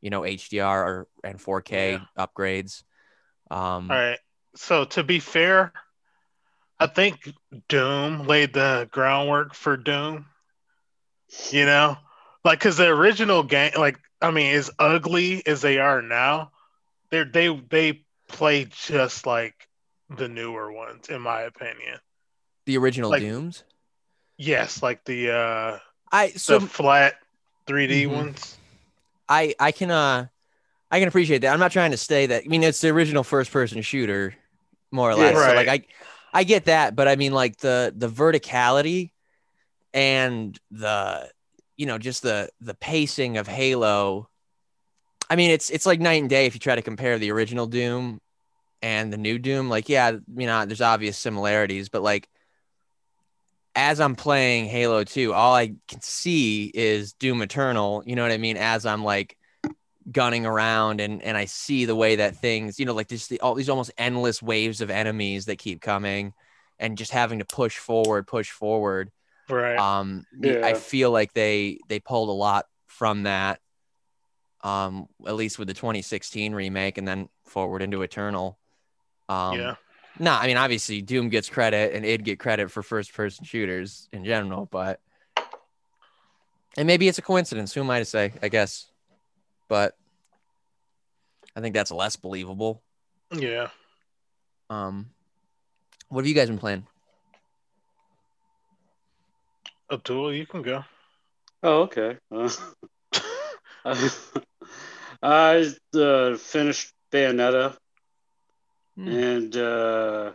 you 0.00 0.08
know 0.08 0.22
HDR 0.22 0.86
or, 0.86 1.08
and 1.22 1.38
4K 1.38 2.00
upgrades. 2.18 2.82
Um, 3.50 3.90
All 3.90 3.98
right. 3.98 4.18
So 4.56 4.86
to 4.86 5.04
be 5.04 5.18
fair, 5.18 5.74
I 6.78 6.86
think 6.86 7.30
Doom 7.68 8.26
laid 8.26 8.54
the 8.54 8.88
groundwork 8.90 9.52
for 9.52 9.76
Doom. 9.76 10.24
You 11.50 11.66
know, 11.66 11.98
like 12.42 12.58
because 12.58 12.78
the 12.78 12.88
original 12.88 13.42
game, 13.42 13.72
like 13.76 13.98
I 14.22 14.30
mean, 14.30 14.54
as 14.54 14.70
ugly 14.78 15.46
as 15.46 15.60
they 15.60 15.76
are 15.78 16.00
now, 16.00 16.52
they're 17.10 17.26
they 17.26 17.54
they 17.68 18.06
play 18.32 18.66
just 18.70 19.26
like 19.26 19.68
the 20.08 20.28
newer 20.28 20.72
ones, 20.72 21.08
in 21.08 21.20
my 21.20 21.42
opinion. 21.42 21.98
The 22.66 22.76
original 22.78 23.10
Like- 23.10 23.22
Dooms. 23.22 23.64
Yes, 24.36 24.82
like 24.82 25.04
the 25.04 25.30
uh 25.30 25.78
I 26.10 26.30
so 26.30 26.58
the 26.60 26.66
flat 26.66 27.16
3D 27.66 28.04
Mhm. 28.06 28.10
ones. 28.16 28.56
I 29.28 29.54
I 29.60 29.70
can 29.72 29.90
uh 29.90 30.26
I 30.90 30.98
can 30.98 31.08
appreciate 31.08 31.40
that. 31.42 31.52
I'm 31.52 31.60
not 31.60 31.72
trying 31.72 31.90
to 31.90 31.96
say 31.98 32.26
that. 32.26 32.44
I 32.44 32.48
mean, 32.48 32.62
it's 32.64 32.80
the 32.80 32.88
original 32.88 33.22
first 33.22 33.50
person 33.52 33.82
shooter, 33.82 34.34
more 34.90 35.10
or 35.12 35.16
Yeah. 35.18 35.30
less. 35.30 35.34
So 35.36 35.54
like 35.54 35.68
I 35.68 35.84
I 36.32 36.44
get 36.44 36.64
that, 36.64 36.96
but 36.96 37.06
I 37.06 37.16
mean 37.16 37.32
like 37.32 37.58
the 37.58 37.92
the 37.94 38.08
verticality 38.08 39.10
and 39.92 40.58
the 40.70 41.30
you 41.76 41.84
know 41.86 41.98
just 41.98 42.22
the 42.22 42.48
the 42.62 42.74
pacing 42.74 43.36
of 43.36 43.46
Halo. 43.46 44.29
I 45.30 45.36
mean, 45.36 45.52
it's 45.52 45.70
it's 45.70 45.86
like 45.86 46.00
night 46.00 46.20
and 46.20 46.28
day 46.28 46.46
if 46.46 46.54
you 46.54 46.60
try 46.60 46.74
to 46.74 46.82
compare 46.82 47.18
the 47.18 47.30
original 47.30 47.66
Doom 47.66 48.20
and 48.82 49.12
the 49.12 49.16
new 49.16 49.38
Doom. 49.38 49.68
Like, 49.68 49.88
yeah, 49.88 50.10
you 50.36 50.46
know, 50.46 50.66
there's 50.66 50.80
obvious 50.80 51.16
similarities, 51.16 51.88
but 51.88 52.02
like 52.02 52.28
as 53.76 54.00
I'm 54.00 54.16
playing 54.16 54.66
Halo 54.66 55.04
2, 55.04 55.32
all 55.32 55.54
I 55.54 55.74
can 55.86 56.00
see 56.00 56.70
is 56.74 57.12
Doom 57.12 57.40
Eternal. 57.42 58.02
You 58.04 58.16
know 58.16 58.22
what 58.22 58.32
I 58.32 58.38
mean? 58.38 58.56
As 58.56 58.84
I'm 58.84 59.04
like 59.04 59.36
gunning 60.10 60.44
around 60.44 61.00
and 61.00 61.22
and 61.22 61.36
I 61.36 61.44
see 61.44 61.84
the 61.84 61.94
way 61.94 62.16
that 62.16 62.36
things, 62.36 62.80
you 62.80 62.84
know, 62.84 62.94
like 62.94 63.08
just 63.08 63.30
the, 63.30 63.40
all 63.40 63.54
these 63.54 63.68
almost 63.68 63.92
endless 63.96 64.42
waves 64.42 64.80
of 64.80 64.90
enemies 64.90 65.46
that 65.46 65.58
keep 65.58 65.80
coming, 65.80 66.32
and 66.80 66.98
just 66.98 67.12
having 67.12 67.38
to 67.38 67.44
push 67.44 67.78
forward, 67.78 68.26
push 68.26 68.50
forward. 68.50 69.12
Right. 69.48 69.78
Um, 69.78 70.24
the- 70.32 70.64
I 70.66 70.74
feel 70.74 71.12
like 71.12 71.32
they 71.34 71.78
they 71.88 72.00
pulled 72.00 72.28
a 72.28 72.32
lot 72.32 72.66
from 72.88 73.22
that. 73.22 73.60
Um, 74.62 75.08
at 75.26 75.36
least 75.36 75.58
with 75.58 75.68
the 75.68 75.74
2016 75.74 76.54
remake, 76.54 76.98
and 76.98 77.08
then 77.08 77.28
forward 77.44 77.82
into 77.82 78.02
Eternal. 78.02 78.58
Um, 79.28 79.58
yeah. 79.58 79.74
no, 80.18 80.32
I 80.32 80.46
mean 80.46 80.56
obviously 80.56 81.00
Doom 81.02 81.28
gets 81.28 81.48
credit 81.48 81.94
and 81.94 82.04
id 82.04 82.24
get 82.24 82.38
credit 82.38 82.70
for 82.70 82.82
first 82.82 83.14
person 83.14 83.44
shooters 83.44 84.08
in 84.12 84.24
general, 84.24 84.66
but 84.70 85.00
and 86.76 86.86
maybe 86.86 87.08
it's 87.08 87.18
a 87.18 87.22
coincidence. 87.22 87.72
Who 87.72 87.80
am 87.80 87.90
I 87.90 88.00
to 88.00 88.04
say? 88.04 88.32
I 88.42 88.48
guess, 88.48 88.90
but 89.68 89.96
I 91.56 91.60
think 91.60 91.74
that's 91.74 91.90
less 91.90 92.16
believable. 92.16 92.82
Yeah. 93.32 93.68
Um, 94.68 95.10
what 96.08 96.22
have 96.22 96.28
you 96.28 96.34
guys 96.34 96.48
been 96.48 96.58
playing? 96.58 96.86
Abdul, 99.90 100.32
you 100.32 100.46
can 100.46 100.62
go. 100.62 100.84
Oh, 101.62 101.82
okay. 101.82 102.16
Uh, 102.30 102.48
I 103.84 104.10
uh, 105.22 106.36
finished 106.36 106.92
Bayonetta 107.12 107.76
Hmm. 108.96 109.08
and 109.08 109.56
uh, 109.56 110.32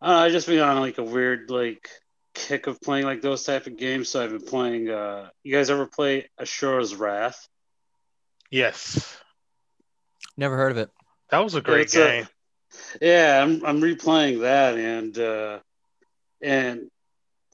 I 0.00 0.06
don't 0.06 0.16
know, 0.16 0.22
I 0.22 0.30
just 0.30 0.46
been 0.46 0.60
on 0.60 0.80
like 0.80 0.98
a 0.98 1.02
weird 1.02 1.50
like 1.50 1.88
kick 2.34 2.66
of 2.66 2.80
playing 2.80 3.04
like 3.04 3.20
those 3.20 3.42
type 3.44 3.66
of 3.66 3.76
games. 3.76 4.08
So 4.08 4.22
I've 4.22 4.30
been 4.30 4.40
playing. 4.46 4.88
Uh, 4.88 5.28
you 5.42 5.52
guys 5.54 5.68
ever 5.70 5.86
play 5.86 6.28
Asura's 6.40 6.94
Wrath? 6.94 7.46
Yes. 8.50 9.16
Never 10.36 10.56
heard 10.56 10.72
of 10.72 10.78
it. 10.78 10.90
That 11.30 11.38
was 11.44 11.54
a 11.54 11.60
great 11.60 11.82
It's 11.82 11.96
a- 11.96 11.98
game. 11.98 12.28
Yeah, 13.00 13.42
I'm 13.42 13.64
I'm 13.66 13.80
replaying 13.80 14.40
that 14.42 14.76
and 14.78 15.18
uh, 15.18 15.58
and 16.40 16.90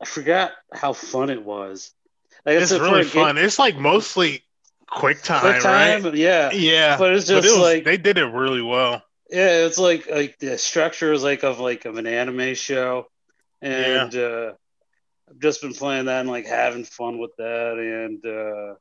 I 0.01 0.05
forgot 0.05 0.53
how 0.73 0.93
fun 0.93 1.31
it 1.31 1.43
was. 1.43 1.93
Like, 2.47 2.57
it's 2.59 2.71
a- 2.71 2.79
for 2.79 2.85
really 2.85 3.01
a 3.01 3.05
game- 3.05 3.11
fun. 3.25 3.39
It's 3.39 3.59
like 3.59 3.77
mostly 3.77 4.45
quick 4.91 5.23
time, 5.23 5.41
quick 5.41 5.61
time, 5.63 6.03
right? 6.05 6.15
yeah. 6.15 6.51
Yeah. 6.53 6.97
But 6.99 7.15
it's 7.15 7.27
But 7.27 7.43
just 7.43 7.49
it 7.49 7.59
was, 7.59 7.61
like 7.61 7.85
they 7.85 7.97
did 7.97 8.19
it 8.19 8.27
really 8.27 8.63
well. 8.63 9.03
Yeah, 9.31 9.67
it's 9.67 9.79
like 9.79 10.11
like 10.11 10.39
the 10.39 10.57
structure 10.59 11.13
is 11.13 11.23
like 11.23 11.45
of 11.45 11.61
like 11.61 11.85
of 11.85 11.97
an 11.99 12.07
anime 12.07 12.55
show, 12.55 13.07
and 13.61 14.15
uh, 14.17 14.53
I've 15.29 15.39
just 15.39 15.61
been 15.61 15.75
playing 15.75 16.07
that 16.07 16.21
and 16.21 16.29
like 16.31 16.47
having 16.47 16.85
fun 16.85 17.19
with 17.19 17.33
that, 17.37 17.77
and 17.79 18.25
uh, 18.25 18.75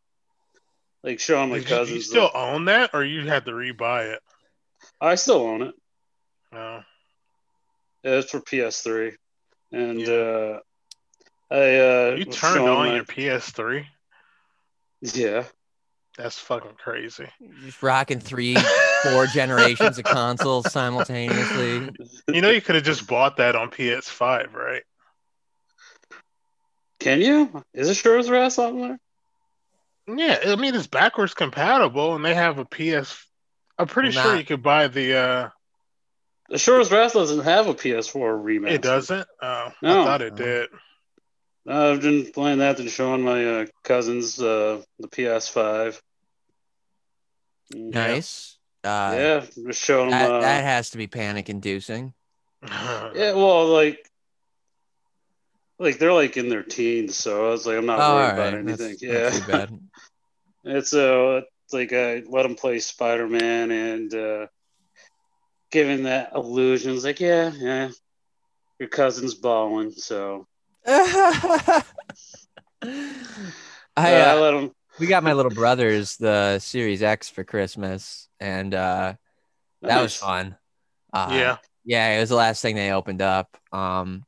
like 1.04 1.20
showing 1.20 1.50
my 1.50 1.58
Did 1.60 1.68
cousins. 1.68 1.96
you 1.98 2.02
still 2.02 2.32
own 2.34 2.66
that, 2.66 2.92
or 2.94 3.04
you 3.04 3.28
had 3.28 3.44
to 3.46 3.52
rebuy 3.52 4.14
it? 4.14 4.22
I 5.02 5.16
still 5.16 5.42
own 5.42 5.62
it. 5.64 5.76
No. 6.54 6.82
Yeah, 8.04 8.12
it's 8.12 8.32
for 8.32 8.40
PS3, 8.40 9.16
and 9.74 10.00
Yeah. 10.00 10.14
uh, 10.14 10.60
I 11.52 11.56
uh, 11.56 12.16
You 12.20 12.26
turned 12.26 12.70
on 12.70 12.88
my- 12.88 12.96
your 12.96 13.04
PS3. 13.04 13.86
yeah. 15.02 15.44
That's 16.18 16.40
fucking 16.40 16.72
crazy. 16.84 17.28
Just 17.64 17.84
rocking 17.84 18.20
three, 18.20 18.56
four 19.04 19.28
generations 19.34 20.00
of 20.00 20.04
consoles 20.06 20.72
simultaneously. 20.72 21.92
You 22.28 22.42
know, 22.42 22.50
you 22.50 22.60
could 22.62 22.74
have 22.76 22.84
just 22.84 23.06
bought 23.08 23.38
that 23.38 23.56
on 23.56 23.70
PS5, 23.70 24.54
right? 24.54 24.82
Can 27.00 27.22
you? 27.22 27.64
Is 27.74 27.90
it 27.90 27.94
Shores 27.96 28.30
Wrath 28.30 28.58
on 28.58 28.80
there? 28.80 29.00
Yeah, 30.08 30.40
I 30.48 30.56
mean 30.56 30.74
it's 30.74 30.88
backwards 30.88 31.34
compatible, 31.34 32.16
and 32.16 32.26
they 32.26 32.34
have 32.34 32.58
a 32.58 32.66
PS. 32.66 33.24
I'm 33.78 33.88
pretty 33.88 34.16
Well, 34.16 34.24
sure 34.26 34.36
you 34.38 34.46
could 34.46 34.64
buy 34.64 34.88
the. 34.88 35.16
uh 35.16 35.50
The 36.50 36.58
Shores 36.58 36.92
Wrath 36.92 37.14
doesn't 37.14 37.44
have 37.44 37.68
a 37.68 37.76
PS4 37.76 38.42
remaster. 38.44 38.72
It 38.72 38.82
doesn't. 38.82 39.28
Oh, 39.42 39.72
No. 39.84 40.02
I 40.02 40.06
thought 40.06 40.22
it 40.24 40.36
did. 40.36 40.70
I've 41.68 42.02
been 42.02 42.32
playing 42.32 42.60
that 42.60 42.80
and 42.80 42.90
showing 42.90 43.22
my 43.22 43.46
uh, 43.46 43.66
cousins 43.84 44.42
uh, 44.42 44.82
the 45.00 45.10
PS5. 45.10 46.00
Nice. 47.74 48.58
Uh, 48.84 49.12
Yeah, 49.16 49.46
just 49.68 49.84
showing 49.84 50.10
them. 50.12 50.20
that, 50.20 50.32
Uh, 50.32 50.42
that 50.42 50.64
has 50.64 50.90
to 50.92 50.98
be 50.98 51.08
panic 51.08 51.50
inducing. 51.50 52.14
yeah, 52.64 53.34
well, 53.34 53.68
like, 53.68 54.10
like 55.80 56.00
they're 56.00 56.14
like 56.14 56.38
in 56.38 56.50
their 56.50 56.64
teens, 56.64 57.16
so 57.16 57.48
I 57.48 57.50
was 57.50 57.68
like, 57.68 57.78
I'm 57.78 57.86
not 57.86 58.00
Oh, 58.00 58.16
worried 58.16 58.26
all 58.26 58.32
about 58.34 58.54
right. 58.54 58.66
That's 58.66 58.82
anything. 58.82 59.10
not 59.10 59.14
yeah, 59.14 59.30
too 59.30 59.46
bad. 59.52 59.80
it's 60.64 60.94
uh, 60.94 61.42
it's 61.66 61.74
like 61.74 61.94
I 61.94 62.24
let 62.28 62.44
them 62.44 62.56
play 62.56 62.80
Spider 62.80 63.28
Man 63.28 63.72
and 63.72 64.14
uh, 64.14 64.48
giving 65.72 66.04
that 66.04 66.32
illusion. 66.34 66.94
It's 66.96 67.04
like, 67.04 67.20
yeah, 67.20 67.52
yeah, 67.56 67.90
your 68.80 68.90
cousin's 68.90 69.36
balling, 69.36 69.92
so 69.92 70.48
I, 70.88 71.84
uh, 72.82 72.92
uh, 73.98 74.02
I 74.02 74.34
let 74.40 74.52
them. 74.52 74.72
We 75.00 75.08
got 75.08 75.24
my 75.24 75.34
little 75.34 75.51
brothers 75.51 76.18
the 76.18 76.60
Series 76.60 77.04
X 77.04 77.30
for 77.30 77.44
Christmas, 77.44 78.27
and 78.39 78.74
uh, 78.74 79.13
that 79.82 80.01
was 80.01 80.16
fun. 80.16 80.58
Uh, 81.13 81.30
yeah. 81.32 81.58
yeah, 81.86 82.18
it 82.18 82.20
was 82.20 82.30
the 82.30 82.36
last 82.36 82.62
thing 82.62 82.75
they 82.75 82.92
opened 82.92 83.22
up, 83.22 83.58
um, 83.72 84.25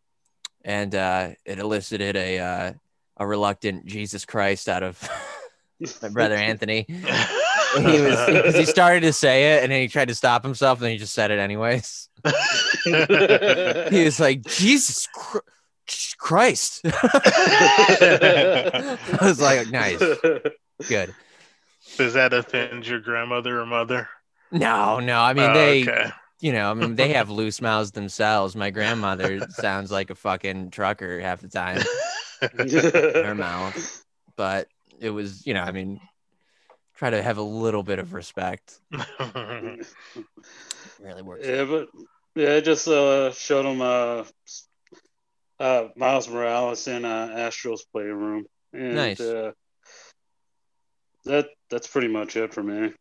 and 0.64 0.94
uh, 0.96 1.30
it 1.46 1.60
elicited 1.60 2.16
a 2.16 2.40
uh, 2.40 2.74
a 3.18 3.28
reluctant 3.28 3.86
Jesus 3.86 4.26
Christ 4.26 4.70
out 4.70 4.84
of 4.84 5.10
my 6.02 6.10
brother 6.10 6.36
Anthony. 6.36 6.86
He 7.76 8.02
was 8.02 8.56
he 8.56 8.66
started 8.66 9.02
to 9.02 9.14
say 9.14 9.54
it, 9.54 9.62
and 9.62 9.72
then 9.72 9.82
he 9.82 9.88
tried 9.88 10.08
to 10.08 10.16
stop 10.16 10.44
himself, 10.44 10.80
and 10.80 10.86
then 10.86 10.92
he 10.94 10.98
just 10.98 11.14
said 11.14 11.30
it 11.30 11.38
anyways. 11.38 12.10
He 12.84 14.04
was 14.04 14.20
like, 14.20 14.42
"Jesus 14.42 15.08
Chr- 15.14 15.38
Christ!" 16.18 16.82
I 16.86 18.98
was 19.22 19.42
like, 19.42 19.70
"Nice, 19.72 20.00
good." 20.88 21.14
Does 21.98 22.14
that 22.14 22.34
offend 22.34 22.88
your 22.88 23.00
grandmother 23.00 23.60
or 23.60 23.66
mother? 23.66 24.08
No, 24.52 25.00
no. 25.00 25.20
I 25.20 25.34
mean, 25.34 25.50
Oh, 25.50 25.54
they, 25.54 25.82
okay. 25.84 26.10
you 26.40 26.54
know, 26.54 26.72
I 26.72 26.74
mean, 26.74 26.96
they 26.96 27.14
have 27.14 27.30
loose 27.30 27.62
mouths 27.62 27.92
themselves. 27.92 28.56
My 28.56 28.70
grandmother 28.70 29.40
sounds 29.50 29.92
like 29.92 30.10
a 30.10 30.16
fucking 30.16 30.72
trucker 30.72 31.20
half 31.20 31.42
the 31.42 31.48
time 31.50 31.82
her 33.24 33.36
mouth, 33.36 34.06
but 34.36 34.68
it 35.00 35.10
was, 35.10 35.46
you 35.48 35.54
know, 35.54 35.62
I 35.62 35.72
mean, 35.72 36.00
try 36.96 37.10
to 37.10 37.22
have 37.22 37.38
a 37.38 37.42
little 37.44 37.84
bit 37.84 38.00
of 38.00 38.14
respect. 38.14 38.80
Really 41.00 41.22
works. 41.22 41.48
Yeah, 41.48 41.64
but 41.66 41.88
yeah, 42.36 42.56
I 42.56 42.60
just 42.62 42.88
uh, 42.88 43.32
showed 43.32 43.66
him 43.66 43.82
uh, 43.82 44.24
uh, 45.60 45.88
Miles 45.96 46.30
Morales 46.30 46.88
in 46.88 47.06
uh, 47.06 47.30
Astro's 47.34 47.84
Playroom. 47.92 48.46
And, 48.74 48.96
Nice. 48.96 49.20
Uh, 49.20 49.52
that 51.26 51.48
that's 51.70 51.88
pretty 51.88 52.08
much 52.08 52.36
it 52.38 52.54
for 52.54 52.64
me. 52.64 52.94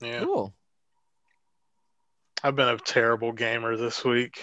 yeah. 0.00 0.20
Cool. 0.20 0.54
I've 2.42 2.56
been 2.56 2.68
a 2.68 2.78
terrible 2.78 3.32
gamer 3.32 3.76
this 3.76 4.04
week. 4.04 4.40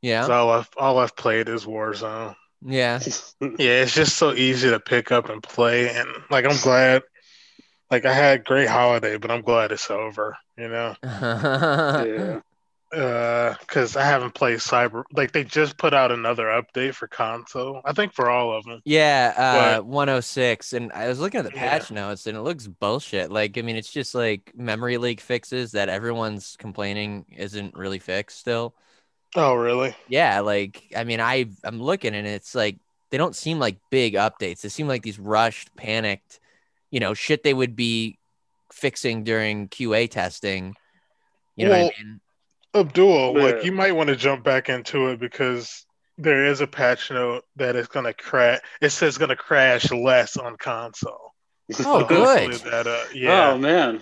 Yeah. 0.00 0.26
All 0.26 0.50
I've 0.50 0.68
all 0.76 0.98
I've 0.98 1.16
played 1.16 1.48
is 1.48 1.64
Warzone. 1.64 2.34
Yeah. 2.64 3.00
Yeah, 3.40 3.82
it's 3.82 3.94
just 3.94 4.16
so 4.16 4.32
easy 4.32 4.70
to 4.70 4.80
pick 4.80 5.12
up 5.12 5.28
and 5.28 5.42
play, 5.42 5.94
and 5.94 6.08
like 6.30 6.44
I'm 6.46 6.56
glad. 6.62 7.02
Like 7.90 8.04
I 8.04 8.12
had 8.12 8.40
a 8.40 8.42
great 8.42 8.68
holiday, 8.68 9.16
but 9.16 9.30
I'm 9.30 9.42
glad 9.42 9.72
it's 9.72 9.90
over. 9.90 10.36
You 10.56 10.68
know, 10.68 10.96
yeah. 11.04 12.40
Because 12.90 13.96
I 13.96 14.04
haven't 14.04 14.34
played 14.34 14.58
Cyber. 14.58 15.04
Like 15.12 15.32
they 15.32 15.44
just 15.44 15.76
put 15.76 15.92
out 15.92 16.12
another 16.12 16.44
update 16.46 16.94
for 16.94 17.08
console. 17.08 17.80
I 17.84 17.92
think 17.92 18.12
for 18.14 18.30
all 18.30 18.56
of 18.56 18.64
them. 18.64 18.80
Yeah, 18.84 19.34
uh, 19.36 19.76
But- 19.78 19.86
106. 19.86 20.72
And 20.72 20.92
I 20.92 21.08
was 21.08 21.18
looking 21.18 21.38
at 21.40 21.44
the 21.44 21.52
Yeah. 21.54 21.68
patch 21.78 21.90
notes 21.90 22.26
and 22.26 22.36
it 22.36 22.42
looks 22.42 22.66
bullshit. 22.66 23.30
Like, 23.30 23.58
I 23.58 23.62
mean, 23.62 23.76
it's 23.76 23.92
just 23.92 24.14
like 24.14 24.52
memory 24.54 24.98
leak 24.98 25.20
fixes 25.20 25.72
that 25.72 25.88
everyone's 25.88 26.56
complaining 26.58 27.26
isn't 27.36 27.74
really 27.76 27.98
fixed 27.98 28.38
still. 28.38 28.74
Oh, 29.34 29.54
really? 29.54 29.94
Yeah, 30.08 30.40
like, 30.40 30.84
I 30.96 31.04
mean, 31.04 31.20
I, 31.20 31.46
I'm 31.64 31.82
looking 31.82 32.14
and 32.14 32.26
it's 32.26 32.54
like, 32.54 32.76
they 33.10 33.18
don't 33.18 33.36
seem 33.36 33.58
like 33.58 33.76
big 33.90 34.14
updates. 34.14 34.60
They 34.62 34.68
seem 34.68 34.88
like 34.88 35.02
these 35.02 35.18
rushed, 35.18 35.74
panicked, 35.76 36.40
you 36.90 37.00
know, 37.00 37.14
shit 37.14 37.42
they 37.42 37.52
would 37.54 37.76
be 37.76 38.18
fixing 38.72 39.24
during 39.24 39.68
QA 39.68 40.08
testing. 40.10 40.74
You 41.56 41.66
know 41.66 41.70
Well, 41.72 41.84
what 41.84 41.94
I 41.98 42.02
mean? 42.04 42.20
Abdul, 42.80 43.36
Yeah. 43.38 43.44
like 43.44 43.64
you 43.64 43.72
might 43.72 43.92
want 43.92 44.08
to 44.08 44.16
jump 44.16 44.44
back 44.44 44.68
into 44.68 45.08
it 45.08 45.20
because 45.20 45.84
there 46.18 46.46
is 46.46 46.60
a 46.60 46.66
patch 46.66 47.10
note 47.10 47.44
that 47.56 47.76
is 47.76 47.88
going 47.88 48.06
to 48.06 48.14
crash. 48.14 48.60
It 48.80 48.90
says 48.90 49.18
going 49.18 49.28
to 49.28 49.36
crash 49.36 49.90
less 49.90 50.36
on 50.36 50.56
console. 50.56 51.32
Oh, 51.80 52.00
So 52.00 52.04
good. 52.06 52.52
That, 52.70 52.86
uh, 52.86 53.04
yeah. 53.12 53.50
Oh 53.50 53.58
man. 53.58 54.00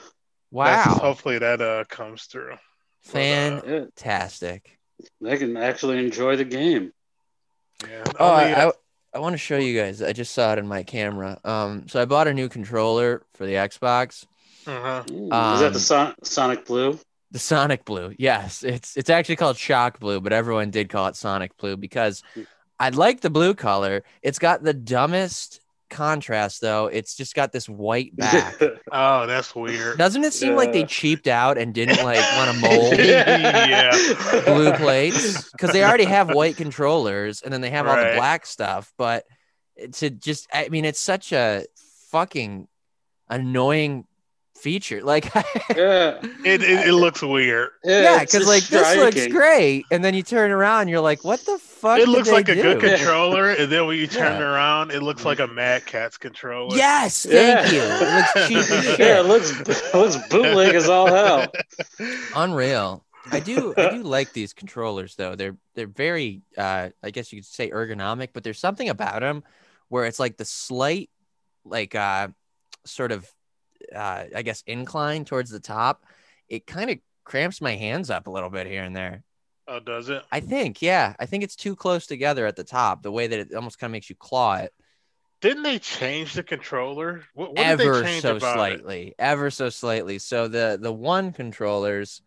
Wow. 0.51 0.83
Hopefully 0.85 1.39
that 1.39 1.61
uh 1.63 1.85
comes 1.89 2.25
through. 2.25 2.57
Fantastic. 3.03 4.79
Yeah, 4.99 5.07
they 5.21 5.37
can 5.39 5.57
actually 5.57 5.99
enjoy 5.99 6.37
the 6.37 6.45
game. 6.45 6.93
Yeah. 7.89 8.05
Oh, 8.21 8.31
Only, 8.31 8.53
I, 8.55 8.69
I, 8.69 8.73
I 9.15 9.19
want 9.19 9.33
to 9.35 9.39
show 9.39 9.57
you 9.57 9.79
guys. 9.79 10.03
I 10.03 10.13
just 10.13 10.33
saw 10.33 10.53
it 10.53 10.59
in 10.59 10.67
my 10.67 10.83
camera. 10.83 11.39
Um, 11.45 11.89
so 11.89 12.01
I 12.01 12.05
bought 12.05 12.29
a 12.29 12.35
new 12.35 12.49
controller 12.49 13.25
for 13.35 13.47
the 13.47 13.55
Xbox, 13.55 14.25
uh-huh. 14.67 15.03
Ooh, 15.11 15.25
Is 15.25 15.31
that 15.31 15.67
Um, 15.67 15.73
the 15.73 15.81
Son- 15.81 16.15
Sonic 16.23 16.65
Blue? 16.67 16.99
The 17.35 17.41
Sonic 17.41 17.85
Blue. 17.85 18.15
Yes, 18.17 18.63
it's 18.63 18.97
it's 18.97 19.11
actually 19.11 19.35
called 19.35 19.57
Shock 19.57 19.99
Blue, 19.99 20.21
but 20.21 20.33
everyone 20.33 20.71
did 20.71 20.89
call 20.89 21.09
it 21.09 21.17
Sonic 21.17 21.57
Blue 21.57 21.77
because 21.77 22.23
mm. 22.37 22.47
I 22.79 22.91
like 22.91 23.23
the 23.23 23.29
blue 23.29 23.55
color. 23.55 24.05
It's 24.23 24.39
got 24.39 24.63
the 24.63 24.73
dumbest 24.73 25.61
contrast 25.91 26.61
though. 26.61 26.87
It's 26.87 27.17
just 27.17 27.35
got 27.35 27.51
this 27.51 27.69
white 27.69 28.15
back. 28.17 28.55
Oh, 28.93 29.27
that's 29.27 29.53
weird. 29.53 29.99
Doesn't 29.99 30.23
it 30.23 30.33
seem 30.33 30.55
like 30.55 30.73
they 30.73 30.85
cheaped 30.85 31.27
out 31.27 31.59
and 31.59 31.75
didn't 31.75 32.05
like 32.05 32.25
want 32.37 32.53
to 32.53 32.61
mold 32.69 32.99
Yeah. 33.01 33.91
blue 34.45 34.73
plates 34.75 35.51
because 35.51 35.73
they 35.73 35.83
already 35.83 36.05
have 36.05 36.33
white 36.33 36.57
controllers 36.57 37.43
and 37.43 37.53
then 37.53 37.61
they 37.63 37.71
have 37.71 37.89
all 37.89 37.97
the 37.97 38.13
black 38.15 38.47
stuff 38.47 38.93
but 38.97 39.25
to 39.95 40.09
just 40.09 40.47
i 40.53 40.69
mean 40.69 40.85
it's 40.85 41.01
such 41.01 41.33
a 41.33 41.65
fucking 42.11 42.69
annoying 43.29 44.07
feature 44.65 45.03
like 45.05 45.27
yeah. 45.77 46.17
It, 46.45 46.63
it, 46.63 46.89
it 46.89 46.95
looks 46.95 47.21
weird. 47.21 47.69
yeah 47.85 48.23
it's 48.23 48.33
because 48.33 48.47
just 48.47 48.49
like 48.49 48.65
this 48.65 48.97
looks 48.97 49.27
great 49.31 49.85
and 49.91 50.03
then 50.03 50.15
you 50.15 50.23
turn 50.23 50.51
around 50.51 50.81
and 50.83 50.91
you're 50.91 51.03
like 51.03 51.23
what 51.23 51.41
the 51.45 51.59
fuck 51.59 51.99
It 52.01 52.09
looks 52.09 52.31
like 52.31 52.49
a 52.49 52.55
good 52.55 52.81
controller, 52.81 53.51
and 53.51 53.71
then 53.71 53.87
when 53.87 53.99
you 53.99 54.07
turn 54.07 54.41
Yeah. 54.41 54.49
around, 54.49 54.91
it 54.91 55.03
looks 55.03 55.23
like 55.27 55.39
a 55.39 55.47
Mad 55.47 55.85
Catz 55.85 56.17
controller. 56.19 56.75
yes 56.77 57.27
Yeah. 57.29 57.61
thank 57.61 57.73
you 57.75 57.83
it 57.83 58.15
looks 58.17 58.33
cheap 58.49 58.79
as 58.79 58.85
shit 58.85 58.99
Yeah, 59.01 59.21
it 59.21 59.27
looks 59.27 59.51
it 59.61 59.95
looks 59.95 60.17
bootleg 60.31 60.75
as 60.75 60.89
all 60.89 61.07
hell. 61.09 61.47
unreal 62.35 63.05
i 63.33 63.41
do 63.41 63.75
i 63.77 63.91
do 63.91 64.03
like 64.03 64.33
these 64.33 64.53
controllers 64.55 65.15
though 65.17 65.35
they're 65.35 65.57
they're 65.75 65.87
very 65.87 66.43
uh 66.57 66.89
i 67.03 67.11
guess 67.11 67.33
you 67.33 67.39
could 67.41 67.47
say 67.47 67.71
ergonomic 67.71 68.29
but 68.33 68.43
there's 68.45 68.59
something 68.59 68.89
about 68.89 69.21
them 69.21 69.43
where 69.89 70.05
it's 70.07 70.19
like 70.21 70.37
the 70.37 70.45
slight 70.45 71.11
like 71.65 71.95
uh 71.95 72.29
sort 72.87 73.13
of 73.13 73.29
uh 73.95 74.25
i 74.35 74.43
guess 74.43 74.63
incline 74.67 75.25
towards 75.25 75.51
the 75.51 75.61
top 75.61 76.05
it 76.49 76.67
kind 76.67 76.91
of 76.91 76.99
cramps 77.25 77.61
my 77.61 77.75
hands 77.77 78.11
up 78.11 78.27
a 78.27 78.31
little 78.31 78.51
bit 78.51 78.67
here 78.67 78.83
and 78.83 78.97
there 78.97 79.23
Oh, 79.69 79.79
does 79.81 80.09
it? 80.09 80.25
i 80.31 80.41
think 80.41 80.83
yeah 80.83 81.15
i 81.19 81.27
think 81.27 81.45
it's 81.45 81.57
too 81.57 81.77
close 81.77 82.07
together 82.07 82.47
at 82.47 82.57
the 82.57 82.65
top 82.65 83.03
the 83.03 83.13
way 83.13 83.27
that 83.27 83.39
it 83.39 83.55
almost 83.55 83.79
kind 83.79 83.91
of 83.91 83.93
makes 83.93 84.11
you 84.11 84.17
claw 84.17 84.57
it 84.57 84.73
Didn't 85.41 85.63
they 85.63 85.79
change 85.79 86.35
the 86.35 86.43
controller? 86.43 87.23
What, 87.35 87.55
what 87.55 87.69
did 87.69 87.77
ever 87.77 87.79
they 87.79 87.95
so 88.05 88.39
about 88.39 88.71
it? 88.73 88.83
slightly 88.83 89.15
ever 89.19 89.51
so 89.51 89.69
slightly 89.71 90.19
so 90.19 90.49
the 90.49 90.79
the 90.81 90.93
one 90.93 91.33
controllers 91.33 92.21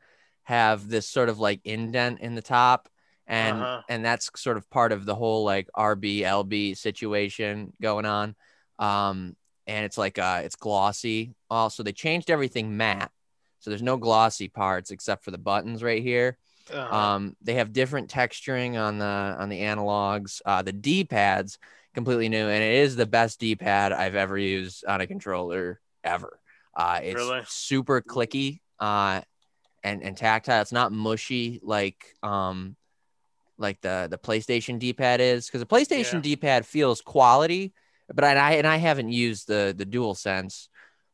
have 0.44 0.88
this 0.88 1.08
sort 1.08 1.28
of 1.28 1.38
like 1.40 1.60
indent 1.66 2.22
in 2.22 2.34
the 2.36 2.42
top 2.42 2.88
and 3.28 3.68
Uh-huh. 3.68 3.82
and 3.90 4.06
that's 4.06 4.30
sort 4.38 4.56
of 4.56 4.70
part 4.70 4.94
of 4.94 5.06
the 5.06 5.16
whole 5.16 5.44
like 5.44 5.68
rb 5.78 6.22
lb 6.22 6.78
situation 6.78 7.74
going 7.82 8.06
on 8.06 8.36
um 8.80 9.36
and 9.68 9.86
it's 9.86 9.98
like 9.98 10.18
uh 10.18 10.42
it's 10.44 10.56
glossy 10.56 11.36
also 11.50 11.84
they 11.84 11.92
changed 11.94 12.30
everything 12.32 12.78
matte 12.78 13.12
so 13.60 13.70
there's 13.70 13.82
no 13.84 13.98
glossy 13.98 14.48
parts 14.48 14.92
except 14.92 15.24
for 15.24 15.32
the 15.32 15.38
buttons 15.38 15.84
right 15.84 16.02
here 16.02 16.38
Uh-huh. 16.74 16.96
um, 16.96 17.36
they 17.42 17.56
have 17.56 17.72
different 17.74 18.10
texturing 18.10 18.78
on 18.80 18.98
the 19.00 19.06
on 19.06 19.50
the 19.50 19.62
analogs. 19.62 20.42
Uh, 20.46 20.62
the 20.62 20.74
D 20.74 21.04
pads 21.06 21.58
completely 21.94 22.28
new, 22.30 22.48
and 22.48 22.64
it 22.64 22.74
is 22.84 22.96
the 22.96 23.06
best 23.06 23.40
D 23.40 23.56
pad 23.56 23.94
I've 23.94 24.16
ever 24.16 24.38
used 24.38 24.84
on 24.86 25.00
a 25.02 25.08
controller 25.08 25.80
ever. 26.04 26.40
Uh, 26.76 27.00
it's 27.04 27.16
Really? 27.16 27.42
super 27.48 28.02
clicky 28.02 28.60
uh, 28.80 29.22
and 29.84 30.04
and 30.04 30.18
tactile. 30.18 30.62
It's 30.62 30.74
not 30.74 30.92
mushy 30.92 31.60
like 31.64 32.06
um 32.22 32.76
like 33.58 33.82
the 33.82 34.08
the 34.10 34.18
PlayStation 34.18 34.78
D 34.80 34.94
pad 34.94 35.22
is 35.22 35.48
because 35.48 35.62
the 35.62 35.66
PlayStation 35.68 36.16
Yeah. 36.16 36.22
D 36.22 36.36
pad 36.36 36.66
feels 36.66 37.02
quality, 37.02 37.74
but 38.14 38.24
I 38.24 38.36
I- 38.36 38.52
and 38.54 38.68
I 38.68 38.78
haven't 38.78 39.12
used 39.12 39.48
the 39.48 39.74
the 39.78 39.86
Dual 39.86 40.16
Sense, 40.16 40.70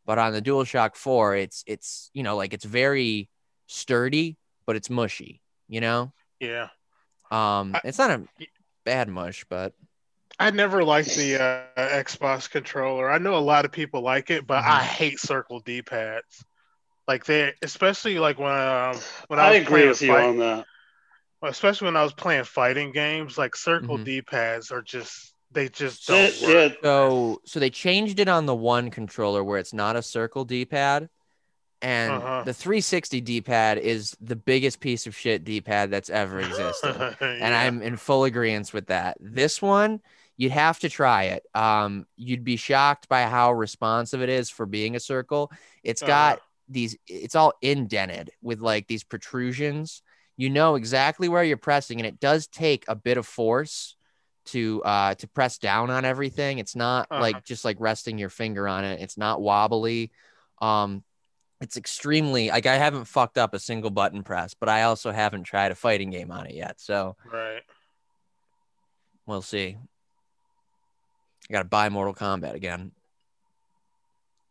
but 0.05 0.17
on 0.19 0.33
the 0.33 0.41
DualShock 0.41 0.95
Four, 0.95 1.35
it's 1.35 1.63
it's 1.67 2.09
you 2.13 2.23
know 2.23 2.35
like 2.35 2.53
it's 2.53 2.65
very 2.65 3.29
sturdy, 3.67 4.37
but 4.65 4.75
it's 4.75 4.89
mushy. 4.89 5.41
You 5.67 5.81
know, 5.81 6.13
Yeah. 6.39 6.67
um, 7.31 7.73
I- 7.75 7.81
it's 7.85 7.97
not 7.97 8.11
a 8.11 8.23
bad 8.83 9.07
mush, 9.09 9.45
but 9.49 9.73
I 10.39 10.51
never 10.51 10.83
liked 10.83 11.15
the 11.15 11.41
uh, 11.41 11.63
Xbox 12.03 12.49
controller. 12.49 13.09
I 13.09 13.17
know 13.19 13.35
a 13.35 13.39
lot 13.39 13.65
of 13.65 13.71
people 13.71 14.01
like 14.01 14.29
it, 14.31 14.45
but 14.45 14.63
I 14.63 14.81
Mhm. 14.81 14.85
hate 14.85 15.19
circle 15.19 15.59
D 15.61 15.81
pads. 15.81 16.43
Like 17.07 17.25
they, 17.25 17.53
especially 17.61 18.17
like 18.19 18.39
when 18.39 18.51
um, 18.51 18.97
when 19.27 19.39
I, 19.39 19.43
I 19.47 19.49
was 19.51 19.57
agree 19.61 19.67
playing 19.67 19.89
with 19.89 20.01
you 20.01 20.07
fight- 20.13 20.25
on 20.25 20.37
that. 20.39 20.65
especially 21.43 21.85
when 21.85 21.97
I 21.97 22.03
was 22.03 22.13
playing 22.13 22.45
fighting 22.45 22.91
games. 22.93 23.37
Like 23.37 23.55
circle 23.55 23.97
Mhm. 23.97 24.05
D 24.05 24.21
pads 24.21 24.71
are 24.71 24.81
just 24.81 25.32
they 25.53 25.69
just 25.69 26.07
don't 26.07 26.41
work. 26.41 26.71
yeah, 26.83 26.83
So 26.83 27.41
so 27.45 27.59
they 27.59 27.69
changed 27.69 28.19
it 28.19 28.27
on 28.27 28.45
the 28.45 28.55
one 28.55 28.89
controller 28.91 29.43
where 29.43 29.59
it's 29.59 29.73
not 29.73 29.95
a 29.95 30.01
circle 30.01 30.45
D-pad. 30.45 31.09
And 31.81 32.13
Uh-huh. 32.13 32.43
the 32.45 32.53
360 32.53 33.19
D-pad 33.21 33.77
is 33.77 34.15
the 34.21 34.35
biggest 34.37 34.79
piece 34.79 35.05
of 35.05 35.15
shit 35.15 35.43
D-pad 35.43 35.91
that's 35.91 36.09
ever 36.09 36.39
existed. 36.47 36.95
And 37.41 37.53
I'm 37.53 37.81
in 37.81 37.97
full 37.97 38.23
agreement 38.23 38.73
with 38.73 38.87
that. 38.87 39.17
This 39.19 39.61
one, 39.61 39.99
you'd 40.37 40.53
have 40.53 40.79
to 40.79 40.89
try 40.89 41.23
it. 41.25 41.43
Um, 41.53 42.05
you'd 42.15 42.43
be 42.45 42.55
shocked 42.55 43.09
by 43.09 43.23
how 43.23 43.51
responsive 43.51 44.21
it 44.21 44.29
is 44.29 44.49
for 44.49 44.65
being 44.65 44.95
a 44.95 44.99
circle. 44.99 45.51
It's 45.83 46.01
Uh-huh. 46.01 46.11
got 46.11 46.39
these, 46.69 46.95
it's 47.07 47.35
all 47.35 47.53
indented 47.61 48.31
with 48.41 48.61
like 48.61 48.87
these 48.87 49.03
protrusions. 49.03 50.01
You 50.37 50.49
know 50.49 50.75
exactly 50.75 51.27
where 51.29 51.43
you're 51.43 51.57
pressing, 51.57 51.99
and 51.99 52.07
it 52.07 52.19
does 52.19 52.47
take 52.47 52.85
a 52.87 52.95
bit 52.95 53.17
of 53.17 53.25
force 53.27 53.95
to 54.45 54.81
uh 54.83 55.15
to 55.15 55.27
press 55.27 55.57
down 55.57 55.89
on 55.89 56.05
everything. 56.05 56.59
It's 56.59 56.75
not 56.75 57.07
Uh-huh. 57.09 57.21
like 57.21 57.43
just 57.43 57.63
like 57.63 57.77
resting 57.79 58.17
your 58.17 58.29
finger 58.29 58.67
on 58.67 58.83
it. 58.83 59.01
It's 59.01 59.17
not 59.17 59.41
wobbly. 59.41 60.11
Um 60.61 61.03
it's 61.61 61.77
extremely 61.77 62.49
like 62.49 62.65
I 62.65 62.75
haven't 62.75 63.05
fucked 63.05 63.37
up 63.37 63.53
a 63.53 63.59
single 63.59 63.89
button 63.89 64.23
press, 64.23 64.53
but 64.53 64.67
I 64.67 64.83
also 64.83 65.11
haven't 65.11 65.43
tried 65.43 65.71
a 65.71 65.75
fighting 65.75 66.09
game 66.09 66.29
on 66.31 66.45
it 66.47 66.55
yet. 66.55 66.81
So 66.81 67.15
right. 67.31 67.61
we'll 69.25 69.41
see. 69.41 69.77
I 71.49 71.53
gotta 71.53 71.69
buy 71.69 71.89
Mortal 71.89 72.13
Kombat 72.13 72.53
again. 72.53 72.91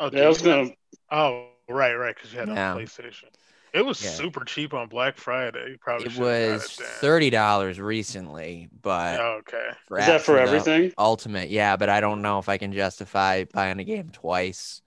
Oh, 0.00 0.10
yeah, 0.12 0.22
I 0.24 0.28
was 0.28 0.42
gonna. 0.42 0.70
oh, 1.10 1.48
right, 1.68 1.94
right, 1.94 2.14
because 2.14 2.32
you 2.32 2.38
had 2.38 2.48
Yeah. 2.48 2.74
a 2.74 2.76
PlayStation. 2.76 3.28
It 3.74 3.84
was 3.86 4.02
Yeah. 4.04 4.10
super 4.10 4.44
cheap 4.44 4.74
on 4.74 4.88
Black 4.88 5.16
Friday. 5.16 5.70
You 5.70 5.78
probably 5.80 6.06
It 6.06 6.18
was 6.18 6.76
then. 6.76 6.86
thirty 7.00 7.30
dollars 7.30 7.80
recently, 7.80 8.68
but 8.82 9.18
Oh, 9.18 9.40
okay. 9.40 9.70
for 9.88 9.98
Is 9.98 10.06
that 10.06 10.20
for 10.20 10.38
everything? 10.38 10.92
Ultimate, 10.98 11.48
yeah, 11.48 11.76
but 11.76 11.88
I 11.88 12.00
don't 12.00 12.20
know 12.20 12.38
if 12.38 12.48
I 12.50 12.58
can 12.58 12.72
justify 12.72 13.44
buying 13.44 13.78
a 13.78 13.84
game 13.84 14.10
twice 14.10 14.82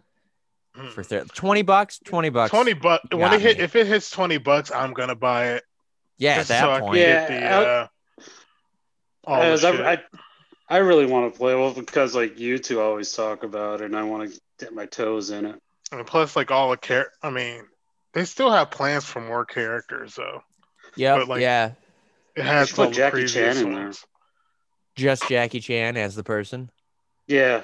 Hmm. 0.75 0.89
for 0.89 1.03
thir- 1.03 1.25
twenty 1.33 1.63
bucks. 1.63 1.99
Twenty 2.05 2.29
bucks. 2.29 2.51
Twenty 2.51 2.73
bucks. 2.73 3.05
When 3.11 3.33
it 3.33 3.41
hit, 3.41 3.57
me. 3.57 3.63
if 3.63 3.75
it 3.75 3.87
hits 3.87 4.11
twenty 4.11 4.37
bucks, 4.37 4.71
I'm 4.71 4.93
gonna 4.93 5.15
buy 5.15 5.53
it. 5.53 5.63
Yeah, 6.17 6.33
at 6.33 6.37
just 6.37 6.49
that 6.49 6.61
so 6.61 6.71
I 6.71 6.79
point. 6.81 6.93
can 6.95 7.01
Yeah, 7.01 7.27
the 7.27 7.45
I- 7.45 7.63
uh, 7.81 7.87
all 9.25 9.57
the 9.57 9.83
I, 9.85 9.93
I, 9.93 10.03
I 10.69 10.77
really 10.77 11.05
want 11.05 11.33
to 11.33 11.37
play 11.37 11.55
well 11.55 11.73
because 11.73 12.15
like 12.15 12.39
you 12.39 12.59
two 12.59 12.79
always 12.81 13.11
talk 13.11 13.43
about 13.43 13.81
it, 13.81 13.85
and 13.85 13.95
I 13.97 14.03
want 14.03 14.31
to 14.31 14.39
dip 14.59 14.73
my 14.73 14.85
toes 14.85 15.29
in 15.31 15.45
it. 15.45 15.55
and 15.91 16.05
plus, 16.05 16.35
like 16.35 16.51
all 16.51 16.69
the 16.71 16.77
care. 16.77 17.11
I 17.23 17.29
mean, 17.29 17.63
they 18.15 18.25
still 18.25 18.49
have 18.49 18.71
plans 18.71 19.05
for 19.05 19.21
more 19.21 19.45
characters 19.45 20.15
though. 20.15 20.41
Yep, 20.95 21.17
but, 21.19 21.27
like, 21.27 21.41
yeah. 21.41 21.71
It 22.35 22.43
has 22.43 22.69
should 22.69 22.75
put 22.77 22.93
Jackie 22.93 23.11
previous 23.11 23.33
Chan 23.33 23.57
in 23.57 23.73
there. 23.73 23.83
ones. 23.83 24.03
Just 24.95 25.27
Jackie 25.29 25.59
Chan 25.59 25.97
as 25.97 26.15
the 26.15 26.23
person. 26.23 26.71
Yeah, 27.27 27.61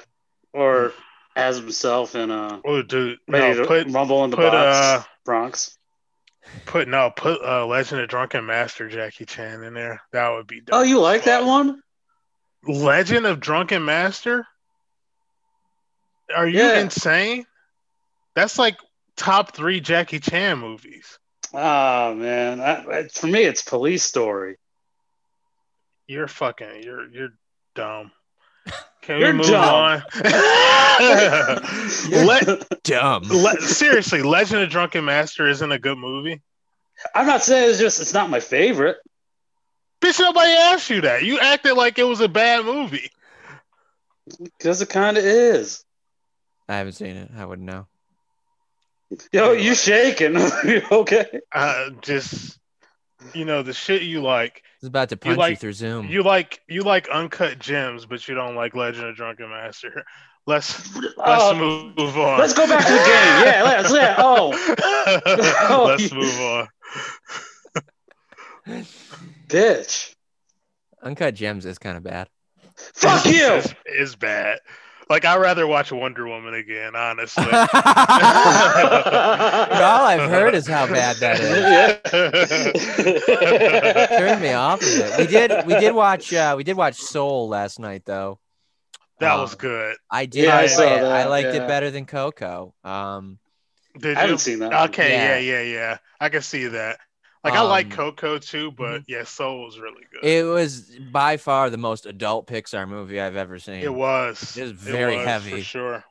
or 0.54 0.94
as 1.36 1.58
himself 1.58 2.14
in 2.16 2.30
a 2.30 2.62
Oh, 2.66 2.82
dude, 2.82 3.20
ready 3.28 3.56
no, 3.56 3.62
to 3.62 3.68
put 3.68 3.88
rumble 3.88 4.24
in 4.26 4.30
the 4.32 4.38
put, 4.38 4.52
box, 4.52 4.78
uh, 4.78 5.04
Bronx. 5.24 5.78
put 6.66 6.88
no 6.90 7.10
put 7.16 7.42
uh, 7.42 7.66
Legend 7.66 8.02
of 8.02 8.10
Drunken 8.10 8.46
Master 8.46 8.90
Jackie 8.90 9.26
Chan 9.26 9.64
in 9.64 9.74
there. 9.74 10.02
That 10.12 10.30
would 10.30 10.48
be. 10.48 10.60
dope 10.62 10.76
Oh, 10.76 10.84
you 10.84 11.00
like 11.00 11.24
that 11.24 11.46
one? 11.46 11.82
Legend 12.68 13.26
of 13.26 13.40
Drunken 13.40 13.86
Master? 13.86 14.46
Are 16.36 16.48
you 16.48 16.60
Yeah. 16.60 16.80
insane? 16.80 17.46
That's 18.36 18.58
like 18.60 18.78
top 19.18 19.56
three 19.56 19.80
Jackie 19.80 20.20
Chan 20.20 20.60
movies. 20.60 21.18
Oh 21.54 22.14
man, 22.16 22.60
I, 22.62 22.84
I- 22.86 23.08
for 23.08 23.28
me 23.28 23.44
it's 23.44 23.62
Police 23.62 24.04
Story. 24.04 24.58
You're 26.08 26.28
fucking. 26.28 26.84
You're 26.84 27.08
you're 27.10 27.30
dumb. 27.76 28.12
Can 29.02 29.20
You're 29.20 29.32
we 29.32 29.38
move 29.40 29.48
dumb. 29.48 29.64
on? 29.64 30.04
Let, 32.12 32.84
Dumb. 32.84 33.24
le- 33.24 33.62
seriously, 33.62 34.22
Legend 34.22 34.62
of 34.62 34.70
Drunken 34.70 35.04
Master 35.06 35.48
isn't 35.48 35.72
a 35.72 35.80
good 35.80 35.98
movie. 35.98 36.42
I'm 37.16 37.26
not 37.26 37.42
saying 37.42 37.70
it's 37.72 37.80
just 37.80 38.00
it's 38.00 38.14
not 38.14 38.30
my 38.30 38.40
favorite. 38.40 38.98
Bitch, 40.02 40.20
nobody 40.20 40.52
asked 40.52 40.90
you 40.92 41.02
that. 41.02 41.24
You 41.24 41.40
acted 41.40 41.74
like 41.76 41.98
it 41.98 42.04
was 42.04 42.22
a 42.22 42.28
bad 42.28 42.64
movie. 42.66 43.10
Because 44.58 44.82
it 44.84 44.90
kind 44.90 45.18
of 45.18 45.24
is. 45.26 45.84
I 46.70 46.78
haven't 46.78 46.94
seen 46.94 47.16
it. 47.18 47.32
I 47.36 47.46
wouldn't 47.46 47.68
know. 47.68 47.88
Yo, 49.32 49.52
you 49.54 49.76
shaking? 49.76 50.38
Okay? 50.92 51.40
Uh, 51.52 51.90
just 52.02 52.58
you 53.34 53.46
know 53.46 53.62
the 53.62 53.74
shit 53.74 54.02
you 54.04 54.22
like. 54.22 54.64
It's 54.80 54.88
about 54.88 55.10
to 55.10 55.18
punch 55.18 55.34
you, 55.36 55.40
like- 55.40 55.60
through 55.60 55.74
Zoom. 55.74 56.08
You 56.08 56.24
like 56.24 56.62
you 56.68 56.82
like 56.82 57.08
uncut 57.10 57.60
gems, 57.60 58.06
but 58.06 58.28
you 58.28 58.36
don't 58.36 58.56
like 58.56 58.76
Legend 58.76 59.08
of 59.08 59.16
Drunken 59.16 59.50
Master. 59.50 60.04
Let's 60.48 60.96
let's 60.98 61.14
Oh, 61.20 61.54
move, 61.56 61.96
move 61.96 62.18
on. 62.18 62.40
Let's 62.40 62.54
go 62.56 62.66
back 62.68 62.84
to 62.84 62.92
the 62.92 62.98
game. 62.98 63.06
Yeah, 63.46 63.62
let's. 63.64 63.94
Yeah. 63.94 64.16
Oh, 64.18 64.52
Oh, 65.70 65.86
let's 65.88 66.12
move 66.12 66.40
on. 66.42 66.68
bitch! 69.48 70.16
Uncut 71.04 71.36
Gems 71.36 71.68
is 71.68 71.78
kind 71.78 71.96
of 71.96 72.02
bad. 72.04 72.28
Fuck 72.76 73.26
you! 73.26 73.34
It's, 73.54 73.74
it's 73.86 74.16
bad. 74.16 74.58
Like 75.12 75.26
I'd 75.26 75.42
rather 75.42 75.68
watch 75.68 75.92
Wonder 75.92 76.26
Woman 76.26 76.54
again, 76.54 76.96
honestly. 76.96 77.44
All 77.52 77.68
I've 80.06 80.30
heard 80.30 80.56
is 80.56 80.66
how 80.66 80.88
bad 80.88 81.18
that 81.18 81.38
is. 81.42 82.72
Turned 84.10 84.42
me 84.42 84.54
off 84.54 84.82
of 84.82 84.88
it. 84.88 85.18
We 85.20 85.28
did 85.28 85.52
we 85.68 85.78
did 85.80 85.94
watch 85.94 86.34
uh 86.34 86.54
we 86.58 86.64
did 86.64 86.78
watch 86.78 86.96
Soul 86.96 87.50
last 87.50 87.78
night 87.78 88.04
though. 88.06 88.40
that 89.20 89.34
Um, 89.34 89.42
was 89.42 89.56
good. 89.56 89.98
I 90.10 90.28
did 90.28 90.46
Yeah, 90.46 90.56
I 90.56 90.68
saw 90.68 90.84
it. 90.84 91.04
I 91.04 91.26
liked 91.26 91.54
yeah. 91.54 91.66
it 91.66 91.68
better 91.68 91.92
than 91.92 92.06
Coco. 92.06 92.74
Um 92.86 93.38
Did 94.00 94.16
I 94.18 94.22
haven't 94.22 94.38
seen 94.38 94.60
that. 94.60 94.72
Okay, 94.92 95.12
Yeah. 95.12 95.40
yeah, 95.40 95.40
yeah, 95.40 95.62
yeah. 95.74 95.98
I 96.22 96.30
can 96.30 96.42
see 96.42 96.68
that. 96.68 97.00
Like 97.44 97.54
I 97.56 97.62
like 97.62 97.86
Um, 97.88 97.92
Coco 97.92 98.38
too, 98.38 98.72
but 98.72 99.02
yeah, 99.08 99.24
Soul 99.24 99.66
was 99.66 99.80
really 99.80 100.04
good. 100.12 100.24
it 100.24 100.44
was 100.46 100.82
by 101.12 101.38
far 101.38 101.70
the 101.72 101.78
most 101.78 102.06
adult 102.06 102.46
Pixar 102.48 102.88
movie 102.88 103.20
I've 103.20 103.36
ever 103.36 103.58
seen. 103.58 103.82
It 103.82 103.94
was. 103.94 104.56
It 104.58 104.64
was 104.64 104.72
very 104.74 105.18
was, 105.18 105.26
heavy. 105.26 105.50
for 105.52 105.62
sure. 105.64 106.04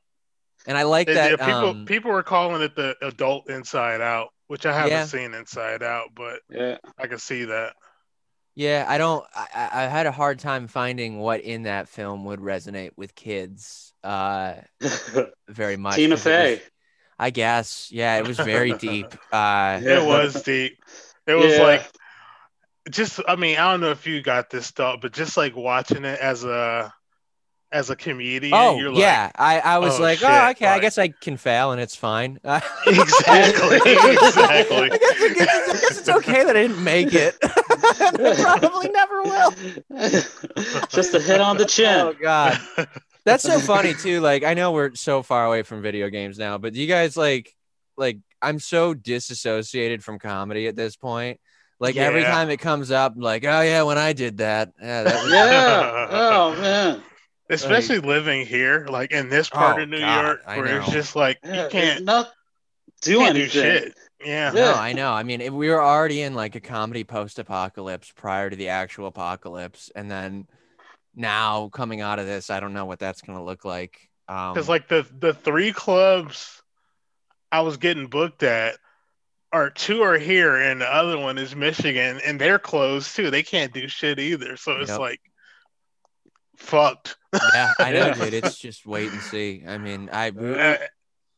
And 0.67 0.77
I 0.77 0.83
like 0.83 1.09
It- 1.09 1.15
that 1.15 1.31
yeah, 1.31 1.37
people 1.47 1.69
um, 1.71 1.87
people 1.87 2.11
were 2.11 2.25
calling 2.25 2.63
it 2.63 2.75
the 2.75 2.97
adult 3.01 3.49
Inside 3.49 4.01
Out, 4.01 4.31
which 4.49 4.67
I 4.67 4.73
haven't 4.73 4.91
Yeah. 4.91 5.05
seen 5.07 5.33
Inside 5.35 5.83
Out, 5.85 6.09
but 6.17 6.41
Yeah. 6.51 6.79
I 6.99 7.07
can 7.07 7.19
see 7.19 7.45
that. 7.45 7.75
Yeah, 8.57 8.85
I 8.89 8.99
don't. 8.99 9.25
I, 9.35 9.47
I 9.55 9.85
I 9.85 9.87
had 9.87 10.07
a 10.07 10.13
hard 10.13 10.41
time 10.41 10.67
finding 10.67 11.19
what 11.21 11.41
in 11.43 11.63
that 11.63 11.89
film 11.89 12.25
would 12.25 12.41
resonate 12.41 12.91
with 12.97 13.15
kids. 13.15 13.93
Uh, 14.03 14.55
very 15.49 15.77
much. 15.77 15.95
Tina 15.95 16.17
'cause 16.17 16.27
it 16.27 16.31
was- 16.31 16.59
Fey. 16.59 16.63
I 17.23 17.31
guess. 17.31 17.91
Yeah, 17.93 18.17
it 18.19 18.27
was 18.27 18.39
very 18.39 18.73
deep. 18.79 19.07
Uh, 19.31 19.79
It 19.83 20.05
was 20.05 20.43
deep. 20.43 20.83
It 21.27 21.35
was 21.35 21.55
Yeah. 21.57 21.63
like 21.63 21.91
just 22.91 23.21
I 23.29 23.37
mean, 23.37 23.59
I 23.59 23.71
don't 23.71 23.81
know 23.81 23.91
if 23.91 24.07
you 24.07 24.23
got 24.23 24.51
this 24.51 24.67
stuff, 24.67 25.01
but 25.03 25.13
just 25.13 25.37
like 25.37 25.55
watching 25.55 26.05
it 26.05 26.19
as 26.21 26.45
a 26.45 26.93
as 27.73 27.89
a 27.89 27.95
comedian, 27.95 28.53
oh 28.53 28.77
you're 28.79 28.91
like 28.91 28.99
yeah, 28.99 29.31
I 29.37 29.61
I 29.61 29.79
was 29.79 30.01
"Oh, 30.01 30.03
like, 30.03 30.19
oh, 30.19 30.27
shit," 30.27 30.31
oh 30.31 30.51
okay, 30.51 30.67
I 30.67 30.81
guess 30.81 30.99
I 30.99 31.09
can 31.09 31.37
fail 31.37 31.71
and 31.71 31.81
it's 31.81 31.95
fine. 31.95 32.41
Exactly, 32.87 33.77
exactly. 33.87 34.91
I 34.91 34.99
guess, 34.99 35.21
I 35.21 35.35
guess- 35.35 35.49
I 35.49 35.73
guess 35.81 35.99
it's 36.01 36.09
okay 36.09 36.43
that 36.43 36.57
I 36.57 36.63
didn't 36.63 36.83
make 36.83 37.15
it. 37.15 37.37
I 37.43 38.35
probably 38.59 38.89
never 38.89 39.23
will. 39.23 39.51
Just 40.89 41.15
a 41.15 41.21
hit 41.21 41.41
on 41.41 41.59
the 41.59 41.65
chin. 41.67 42.01
Oh 42.01 42.15
god. 42.21 42.59
That's 43.25 43.45
so 43.45 43.61
funny 43.61 43.95
too. 43.95 44.21
Like 44.21 44.43
I 44.43 44.55
know 44.55 44.73
we're 44.73 44.95
so 44.95 45.23
far 45.23 45.47
away 45.47 45.63
from 45.63 45.83
video 45.83 46.09
games 46.09 46.39
now, 46.39 46.59
but 46.59 46.73
do 46.73 46.81
you 46.81 46.89
guys 46.89 47.17
like 47.17 47.55
like 47.97 48.19
I'm 48.43 48.59
so 48.59 48.95
disassociated 48.95 50.03
from 50.05 50.19
comedy 50.19 50.67
at 50.67 50.77
this 50.77 50.97
point. 50.97 51.41
Like 51.79 51.97
every 51.97 52.23
time 52.23 52.51
it 52.51 52.59
comes 52.59 52.91
up, 52.91 53.15
I'm 53.17 53.23
like, 53.23 53.45
oh 53.45 53.61
yeah, 53.63 53.83
when 53.83 53.97
I 53.99 54.13
did 54.13 54.39
that. 54.39 54.73
Yeah, 54.81 55.03
that 55.05 55.23
was 55.25 55.33
Yeah. 55.33 56.09
Oh 56.11 56.55
man. 56.61 57.03
Especially 57.49 57.99
living 57.99 58.47
here, 58.47 58.87
like 58.89 59.11
in 59.13 59.29
this 59.29 59.49
part 59.49 59.79
Oh, 59.79 59.83
of 59.83 59.89
New 59.89 59.99
God, 59.99 60.25
York, 60.25 60.43
I 60.47 60.59
where 60.59 60.81
it's 60.81 60.91
just 60.91 61.17
like 61.17 61.39
Yeah, 61.43 61.65
you 61.65 61.71
can't, 61.71 62.05
not 62.05 62.31
do 63.03 63.19
can't 63.19 63.35
do 63.35 63.41
anything. 63.41 63.63
shit. 63.63 63.95
Yeah. 64.25 64.53
No, 64.53 64.75
I 64.75 64.93
know. 64.93 65.11
I 65.11 65.23
mean, 65.23 65.41
if 65.41 65.53
we 65.53 65.69
were 65.71 65.83
already 65.83 66.23
in 66.23 66.35
like 66.35 66.55
a 66.55 66.61
comedy 66.61 67.03
post-apocalypse 67.03 68.13
prior 68.15 68.51
to 68.51 68.57
the 68.57 68.69
actual 68.69 69.07
apocalypse, 69.07 69.91
and 69.97 70.11
then 70.11 70.47
now 71.17 71.71
coming 71.71 72.01
out 72.03 72.19
of 72.19 72.27
this, 72.27 72.51
I 72.51 72.61
don't 72.61 72.75
know 72.75 72.85
what 72.85 72.99
that's 72.99 73.23
gonna 73.23 73.43
look 73.43 73.65
like. 73.65 74.09
Um, 74.29 74.53
Because 74.53 74.69
like 74.69 74.87
the 74.89 75.07
the 75.19 75.35
three 75.35 75.73
clubs 75.73 76.60
I 77.53 77.61
was 77.61 77.77
getting 77.77 78.07
booked 78.07 78.43
at 78.43 78.77
are 79.53 79.71
two 79.71 80.03
are 80.03 80.17
here 80.19 80.57
and 80.57 80.81
the 80.81 80.87
other 80.93 81.19
one 81.19 81.37
is 81.37 81.57
Michigan 81.57 82.21
and 82.25 82.41
they're 82.41 82.59
closed 82.61 83.17
too. 83.17 83.31
They 83.31 83.43
can't 83.43 83.73
do 83.73 83.89
shit 83.89 84.19
either. 84.21 84.57
So 84.57 84.77
it's 84.81 84.91
Yep. 84.91 85.01
like 85.01 85.21
fucked. 86.57 87.17
yeah, 87.55 87.73
I 87.79 87.93
know, 87.93 88.11
dude. 88.15 88.35
It's 88.35 88.57
just 88.59 88.87
wait 88.87 89.13
and 89.13 89.23
see. 89.23 89.65
I 89.67 89.79
mean, 89.79 90.09
I 90.13 90.29
Uh, 90.29 90.77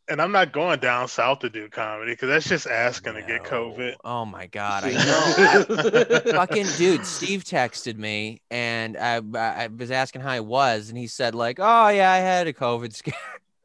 and 0.08 0.20
I'm 0.20 0.32
not 0.32 0.52
going 0.52 0.80
down 0.80 1.08
south 1.08 1.38
to 1.40 1.48
do 1.48 1.68
comedy 1.68 2.12
because 2.12 2.28
that's 2.28 2.48
just 2.48 2.66
asking 2.66 3.14
to 3.14 3.22
get 3.22 3.44
COVID. 3.44 3.94
Oh 4.04 4.26
my 4.26 4.46
god, 4.48 4.82
I 4.84 4.92
know. 6.24 6.32
fucking 6.32 6.66
dude 6.76 7.06
steve 7.06 7.44
texted 7.44 7.96
me 7.96 8.42
and 8.50 8.96
I, 8.96 9.22
I 9.36 9.68
was 9.68 9.90
asking 9.90 10.20
how 10.22 10.34
he 10.34 10.40
was 10.40 10.88
and 10.88 10.98
he 10.98 11.06
said 11.06 11.34
like 11.34 11.58
oh 11.60 11.88
yeah 11.88 12.10
i 12.10 12.18
had 12.18 12.46
a 12.46 12.52
covid 12.52 12.94
scare 12.94 13.14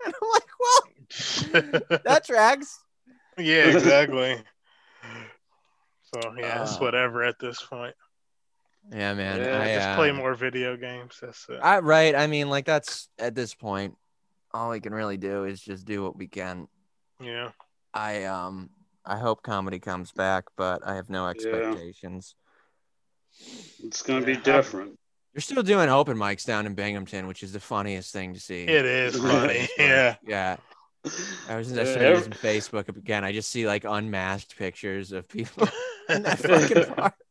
and 0.06 0.14
i'm 0.14 0.30
like 0.32 0.44
well 0.60 0.87
that 1.10 2.24
tracks 2.26 2.80
yeah, 3.38 3.66
exactly. 3.68 4.42
So 6.02 6.34
yeah, 6.38 6.64
it's 6.64 6.74
Uh, 6.74 6.80
whatever 6.80 7.24
at 7.24 7.38
this 7.40 7.62
point. 7.62 7.96
yeah 8.92 9.14
man 9.14 9.40
Yeah, 9.40 9.62
I, 9.62 9.76
Just 9.76 9.88
uh, 9.90 9.96
play 9.96 10.12
more 10.12 10.34
video 10.34 10.76
games. 10.76 11.20
That's 11.22 11.46
it. 11.50 11.60
I, 11.62 11.80
right 11.80 12.16
i 12.16 12.28
mean 12.28 12.50
like 12.50 12.66
that's 12.66 13.10
at 13.20 13.36
this 13.36 13.54
point 13.54 13.96
all 14.54 14.72
we 14.72 14.80
can 14.80 14.94
really 14.94 15.18
do 15.18 15.44
is 15.44 15.62
just 15.62 15.86
do 15.86 16.04
what 16.04 16.16
we 16.18 16.28
can 16.28 16.68
yeah. 17.22 17.52
i 17.94 18.24
um 18.24 18.70
i 19.06 19.18
hope 19.18 19.44
comedy 19.44 19.80
comes 19.80 20.12
back 20.12 20.46
but 20.56 20.82
i 20.86 20.96
have 20.96 21.10
no 21.10 21.28
expectations 21.28 22.36
it's 23.84 24.02
gonna 24.02 24.26
be 24.26 24.38
different. 24.38 24.98
you're 25.34 25.42
still 25.42 25.62
doing 25.64 25.90
open 25.90 26.18
mics 26.18 26.46
down 26.46 26.66
in 26.66 26.74
binghamton 26.74 27.28
which 27.28 27.44
is 27.44 27.52
the 27.52 27.60
funniest 27.60 28.14
thing 28.14 28.34
to 28.34 28.40
see 28.40 28.64
It 28.64 28.86
is 28.86 29.18
funny. 29.22 29.68
Yeah. 29.78 30.16
yeah 30.26 30.58
I 31.48 31.56
was 31.56 31.72
just 31.72 31.96
Yeah, 31.96 32.16
using 32.16 32.34
Facebook 32.34 32.90
again. 32.90 33.24
I 33.24 33.32
just 33.32 33.50
see 33.50 33.66
like 33.68 33.84
unmasked 33.84 34.58
pictures 34.58 35.12
of 35.12 35.28
people 35.28 35.68
in 36.10 36.24
that 36.24 36.40
fucking 36.40 36.94
park. 36.94 37.14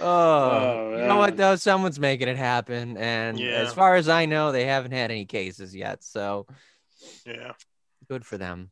Oh, 0.00 0.04
Oh, 0.06 0.96
you 0.98 1.06
know 1.06 1.16
what 1.18 1.36
though? 1.36 1.54
Someone's 1.56 2.00
making 2.00 2.26
it 2.28 2.36
happen, 2.36 2.96
and 2.96 3.38
Yeah. 3.38 3.60
as 3.60 3.72
far 3.72 3.94
as 3.96 4.08
I 4.08 4.26
know, 4.26 4.50
they 4.50 4.64
haven't 4.66 4.90
had 4.92 5.10
any 5.10 5.24
cases 5.24 5.74
yet. 5.74 6.02
So 6.02 6.46
Yeah. 7.24 7.52
good 8.08 8.24
for 8.26 8.38
them. 8.38 8.70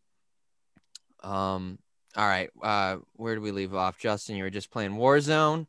Um. 1.22 1.78
All 2.16 2.26
right. 2.26 2.50
Uh, 2.60 2.96
where 3.14 3.34
do 3.34 3.40
we 3.40 3.52
leave 3.52 3.74
off, 3.74 3.98
Justin? 3.98 4.36
You 4.36 4.44
were 4.44 4.50
just 4.50 4.70
playing 4.70 4.92
Warzone. 4.92 5.66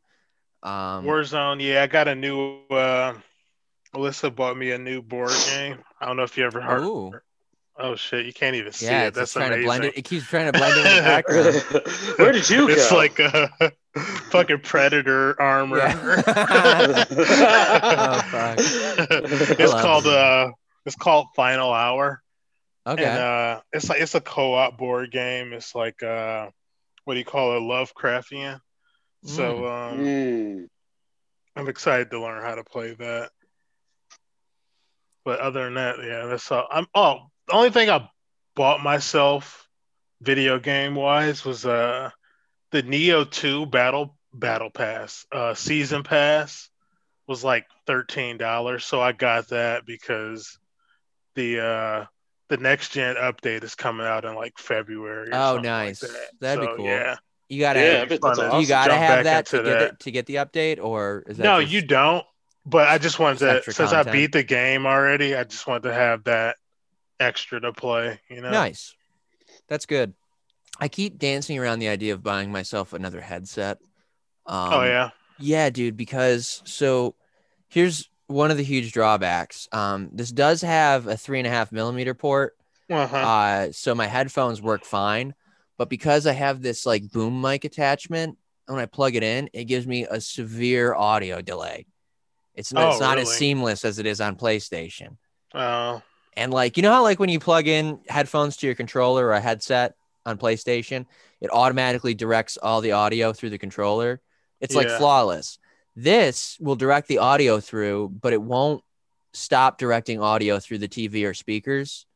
Um. 0.62 1.04
Warzone. 1.04 1.62
Yeah, 1.62 1.82
I 1.82 1.86
got 1.86 2.08
a 2.08 2.14
new. 2.14 2.60
uh 2.70 3.14
Alyssa 3.94 4.34
bought 4.34 4.56
me 4.56 4.72
a 4.72 4.78
new 4.78 5.00
board 5.02 5.30
game. 5.46 5.78
I 6.00 6.06
don't 6.06 6.16
know 6.16 6.24
if 6.24 6.36
you 6.36 6.44
ever 6.44 6.60
heard. 6.60 6.82
Ooh. 6.82 7.12
Oh 7.76 7.96
shit! 7.96 8.24
You 8.24 8.32
can't 8.32 8.54
even 8.54 8.72
see 8.72 8.86
Yeah, 8.86 9.04
it. 9.04 9.08
it's 9.08 9.16
That's 9.18 9.32
trying 9.32 9.46
amazing. 9.48 9.62
to 9.62 9.66
blend 9.66 9.84
it. 9.84 9.98
It 9.98 10.02
keeps 10.02 10.26
trying 10.26 10.52
to 10.52 10.56
blend 10.58 10.76
it 10.76 10.86
in 10.86 10.96
the 10.96 11.02
background. 11.82 12.16
Where 12.18 12.32
did 12.32 12.48
you 12.48 12.68
go? 12.68 12.72
It's 12.72 12.92
like 12.92 13.18
a 13.18 13.72
fucking 14.30 14.60
predator 14.60 15.40
armor. 15.40 15.78
Yeah. 15.78 17.04
Oh, 17.08 18.22
fuck. 18.30 18.58
it's 18.58 19.72
called 19.72 20.06
it. 20.06 20.12
uh 20.12 20.50
it's 20.86 20.96
called 20.96 21.26
Final 21.34 21.72
Hour. 21.72 22.22
Okay. 22.86 23.04
And 23.04 23.18
uh 23.18 23.60
it's 23.72 23.88
like 23.88 24.00
it's 24.00 24.14
a 24.14 24.20
co-op 24.20 24.78
board 24.78 25.10
game. 25.10 25.52
It's 25.52 25.74
like 25.74 26.02
uh 26.02 26.48
what 27.04 27.14
do 27.14 27.18
you 27.18 27.24
call 27.24 27.56
it? 27.56 27.60
Lovecraftian. 27.60 28.60
So 29.24 29.66
um 29.66 29.98
Mm. 29.98 30.66
I'm 31.56 31.68
excited 31.68 32.10
to 32.10 32.20
learn 32.20 32.42
how 32.42 32.54
to 32.56 32.64
play 32.64 32.94
that. 32.94 33.30
But 35.24 35.40
other 35.40 35.64
than 35.64 35.74
that, 35.74 35.96
yeah, 36.04 36.26
that's 36.26 36.50
all. 36.52 36.66
I'm 36.70 36.86
oh 36.94 37.20
the 37.48 37.54
only 37.54 37.70
thing 37.70 37.90
I 37.90 38.08
bought 38.56 38.82
myself 38.82 39.68
video 40.20 40.58
game 40.58 40.94
wise 40.94 41.44
was 41.44 41.66
uh 41.66 42.10
the 42.70 42.82
Nioh 42.82 43.30
2 43.30 43.66
Battle 43.66 44.16
Battle 44.32 44.70
Pass. 44.70 45.26
Uh 45.32 45.54
season 45.54 46.02
pass 46.02 46.70
was 47.26 47.42
like 47.44 47.66
thirteen 47.86 48.36
dollars. 48.36 48.84
So 48.84 49.00
I 49.00 49.12
got 49.12 49.48
that 49.48 49.86
because 49.86 50.58
the 51.34 51.60
uh 51.64 52.04
the 52.48 52.56
next 52.58 52.92
gen 52.92 53.16
update 53.16 53.64
is 53.64 53.74
coming 53.74 54.06
out 54.06 54.24
in 54.24 54.34
like 54.34 54.58
February. 54.58 55.28
or 55.30 55.34
Oh, 55.34 55.54
something 55.54 55.70
like 55.70 55.86
nice. 55.88 56.00
that. 56.00 56.30
That'd 56.40 56.68
be 56.68 56.76
cool. 56.76 56.84
Yeah. 56.86 57.16
You 57.48 57.60
gotta, 57.60 57.80
Yeah, 57.80 57.92
have, 58.00 58.08
but 58.08 58.20
fun 58.22 58.36
that's 58.38 58.54
to 58.54 58.60
you 58.60 58.66
gotta 58.66 58.94
have 58.96 59.24
that 59.24 59.46
to 59.46 59.56
get 59.58 59.64
that. 59.64 59.82
it, 59.82 60.00
to 60.00 60.10
get 60.10 60.26
the 60.26 60.36
update, 60.36 60.82
or 60.82 61.24
is 61.26 61.36
that 61.36 61.42
No, 61.42 61.60
just- 61.60 61.72
you 61.72 61.82
don't. 61.82 62.24
But 62.66 62.88
I 62.88 62.96
just 62.96 63.18
wanted 63.18 63.40
Just 63.40 63.42
to, 63.50 63.56
extra 63.56 63.72
since 63.74 63.92
I 63.92 64.02
beat 64.10 64.32
the 64.32 64.42
game 64.42 64.86
already, 64.86 65.34
I 65.36 65.44
just 65.44 65.66
wanted 65.66 65.82
to 65.84 65.92
have 65.94 66.24
that 66.24 66.56
extra 67.20 67.60
to 67.60 67.72
play. 67.72 68.20
You 68.28 68.40
know, 68.40 68.50
nice. 68.50 68.94
That's 69.68 69.86
good. 69.86 70.14
I 70.80 70.88
keep 70.88 71.18
dancing 71.18 71.58
around 71.58 71.78
the 71.78 71.88
idea 71.88 72.12
of 72.14 72.22
buying 72.22 72.50
myself 72.50 72.92
another 72.92 73.20
headset. 73.20 73.78
Um, 74.46 74.72
oh 74.72 74.82
yeah, 74.82 75.10
Yeah, 75.38 75.70
dude, 75.70 75.96
because 75.96 76.62
so 76.64 77.14
here's 77.68 78.08
one 78.26 78.50
of 78.50 78.56
the 78.56 78.64
huge 78.64 78.92
drawbacks. 78.92 79.68
Um, 79.72 80.10
this 80.12 80.30
does 80.32 80.62
have 80.62 81.06
a 81.06 81.16
three 81.16 81.38
and 81.38 81.46
a 81.46 81.50
half 81.50 81.70
millimeter 81.72 82.14
port. 82.14 82.56
uh-huh. 82.90 83.16
Uh, 83.16 83.72
so 83.72 83.94
my 83.94 84.06
headphones 84.06 84.60
work 84.60 84.84
fine, 84.84 85.34
but 85.78 85.88
because 85.88 86.26
I 86.26 86.32
have 86.32 86.60
this 86.60 86.84
like 86.84 87.10
boom 87.10 87.40
mic 87.40 87.64
attachment, 87.64 88.36
when 88.66 88.80
I 88.80 88.86
plug 88.86 89.14
it 89.14 89.22
in, 89.22 89.48
it 89.52 89.64
gives 89.64 89.86
me 89.86 90.06
a 90.10 90.20
severe 90.20 90.94
audio 90.94 91.40
delay. 91.40 91.86
It's 92.54 92.72
not, 92.72 92.84
Oh, 92.84 92.90
it's 92.90 93.00
not 93.00 93.18
as 93.18 93.30
seamless 93.32 93.84
as 93.84 93.98
it 93.98 94.06
is 94.06 94.20
on 94.20 94.36
PlayStation. 94.36 95.16
oh 95.54 96.02
And 96.36 96.52
like, 96.52 96.76
you 96.76 96.82
know 96.82 96.92
how 96.92 97.02
like 97.02 97.18
when 97.20 97.28
you 97.28 97.38
plug 97.38 97.66
in 97.68 98.00
headphones 98.08 98.56
to 98.58 98.66
your 98.66 98.74
controller 98.74 99.26
or 99.26 99.32
a 99.32 99.40
headset 99.40 99.94
on 100.26 100.38
PlayStation, 100.38 101.06
it 101.40 101.50
automatically 101.52 102.14
directs 102.14 102.56
all 102.56 102.80
the 102.80 102.92
audio 102.92 103.32
through 103.32 103.50
the 103.50 103.58
controller. 103.58 104.20
It's 104.60 104.74
like 104.74 104.88
Yeah. 104.88 104.98
flawless. 104.98 105.58
This 105.96 106.56
will 106.60 106.76
direct 106.76 107.06
the 107.08 107.18
audio 107.18 107.60
through, 107.60 108.08
but 108.20 108.32
it 108.32 108.42
won't 108.42 108.82
stop 109.32 109.78
directing 109.78 110.20
audio 110.20 110.58
through 110.58 110.78
the 110.78 110.88
TV 110.88 111.24
or 111.24 111.34
speakers. 111.34 112.06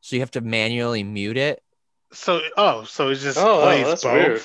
So 0.00 0.16
you 0.16 0.20
have 0.20 0.30
to 0.32 0.40
manually 0.40 1.02
mute 1.02 1.36
it. 1.36 1.62
so 2.12 2.40
oh, 2.56 2.84
so 2.84 3.08
it 3.08 3.16
just 3.16 3.38
Oh, 3.38 3.58
wow, 3.58 3.64
plays 3.64 3.86
that's 3.88 4.02
both. 4.02 4.12
weird. 4.12 4.42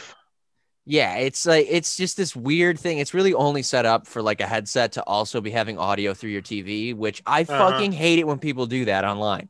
Yeah, 0.90 1.16
it's 1.16 1.46
like 1.46 1.68
it's 1.70 1.98
just 1.98 2.16
this 2.16 2.34
weird 2.34 2.80
thing. 2.80 3.00
It's 3.00 3.14
really 3.14 3.34
only 3.34 3.62
set 3.62 3.86
up 3.86 4.08
for 4.08 4.22
like 4.22 4.40
a 4.40 4.48
headset 4.48 4.94
to 4.94 5.04
also 5.04 5.42
be 5.42 5.52
having 5.52 5.78
audio 5.78 6.14
through 6.14 6.30
your 6.30 6.42
TV, 6.42 6.94
which 6.94 7.22
I 7.26 7.44
Uh-huh. 7.50 7.72
fucking 7.72 7.92
hate 7.92 8.20
it 8.20 8.28
when 8.28 8.40
people 8.40 8.68
do 8.68 8.86
that 8.86 9.04
online. 9.04 9.50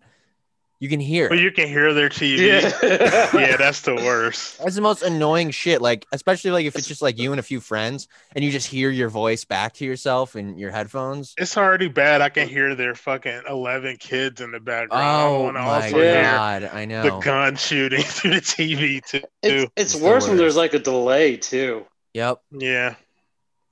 You 0.79 0.89
can 0.89 0.99
hear 0.99 1.27
But 1.27 1.39
you 1.39 1.51
can 1.51 1.67
hear 1.67 1.91
their 1.93 2.07
TV. 2.09 2.37
Yeah. 2.37 3.29
yeah, 3.39 3.57
that's 3.57 3.81
the 3.81 3.95
worst. 4.05 4.59
That's 4.59 4.75
the 4.75 4.81
most 4.81 5.01
annoying 5.01 5.49
shit. 5.49 5.81
Like, 5.81 6.05
especially 6.11 6.51
like 6.51 6.65
if 6.67 6.75
it's 6.75 6.87
just 6.87 7.01
like 7.01 7.17
you 7.17 7.31
and 7.31 7.39
a 7.39 7.43
few 7.43 7.59
friends 7.59 8.07
and 8.35 8.45
you 8.45 8.51
just 8.51 8.67
hear 8.67 8.91
your 8.91 9.09
voice 9.09 9.43
back 9.43 9.73
to 9.75 9.85
yourself 9.85 10.35
in 10.35 10.57
your 10.57 10.69
headphones. 10.69 11.33
It's 11.37 11.57
already 11.57 11.87
bad. 11.87 12.21
I 12.21 12.29
can 12.29 12.47
hear 12.47 12.75
their 12.75 12.93
fucking 12.93 13.41
eleven 13.49 13.97
kids 13.97 14.39
in 14.39 14.51
the 14.51 14.59
background. 14.59 15.03
Oh 15.03 15.51
my 15.51 15.59
also 15.59 15.97
Yeah. 15.97 16.13
hear 16.13 16.21
god, 16.21 16.69
I 16.71 16.85
know. 16.85 17.01
the 17.03 17.19
gun 17.19 17.55
shooting 17.55 18.01
through 18.03 18.35
the 18.35 18.41
TV 18.41 19.03
too. 19.03 19.21
It's, 19.41 19.63
it's 19.63 19.71
It's 19.75 19.93
the 19.99 20.05
worse 20.05 20.27
when 20.27 20.37
there's 20.37 20.57
like 20.57 20.75
a 20.75 20.79
delay 20.79 21.37
too. 21.37 21.85
Yep. 22.13 22.39
Yeah, 22.51 22.95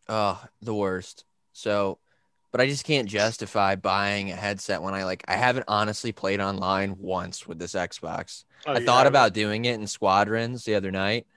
Oh, 0.09 0.43
the 0.61 0.73
worst. 0.73 1.23
So, 1.53 1.99
but 2.55 2.61
I 2.61 2.67
just 2.67 2.85
can't 2.85 3.05
justify 3.05 3.75
buying 3.75 4.31
a 4.31 4.35
headset 4.37 4.81
when 4.81 4.93
I 4.93 5.03
like 5.03 5.25
I 5.27 5.35
haven't 5.35 5.65
honestly 5.67 6.13
played 6.13 6.39
online 6.39 6.95
once 6.97 7.45
with 7.45 7.59
this 7.59 7.73
Xbox. 7.73 8.45
Oh, 8.65 8.71
I 8.71 8.79
thought 8.79 9.07
about 9.07 9.33
doing 9.33 9.65
it 9.65 9.73
in 9.73 9.85
Squadrons 9.87 10.63
the 10.63 10.75
other 10.75 10.89
night. 10.89 11.27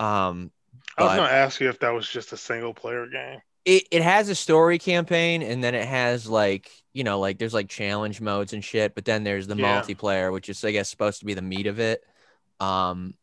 Um, 0.00 0.50
I 0.98 1.04
was 1.04 1.14
gonna 1.14 1.28
ask 1.28 1.60
you 1.60 1.68
if 1.68 1.78
that 1.78 1.90
was 1.90 2.08
just 2.08 2.32
a 2.32 2.36
single 2.36 2.74
player 2.74 3.06
game. 3.06 3.40
it, 3.64 3.84
it 3.92 4.02
has 4.02 4.28
a 4.28 4.34
story 4.34 4.80
campaign 4.80 5.40
and 5.42 5.62
then 5.62 5.76
it 5.76 5.86
has 5.86 6.28
like 6.28 6.68
you 6.92 7.04
know 7.04 7.20
like 7.20 7.38
there's 7.38 7.54
like 7.54 7.68
challenge 7.68 8.20
modes 8.20 8.52
and 8.52 8.64
shit 8.64 8.96
but 8.96 9.04
then 9.04 9.22
there's 9.22 9.46
the 9.46 9.54
Yeah. 9.54 9.80
multiplayer 9.82 10.32
which 10.32 10.48
is 10.48 10.64
i 10.64 10.72
guess 10.72 10.88
supposed 10.88 11.20
to 11.20 11.26
be 11.26 11.34
the 11.34 11.42
meat 11.42 11.68
of 11.68 11.78
it 11.78 12.02
um 12.58 13.14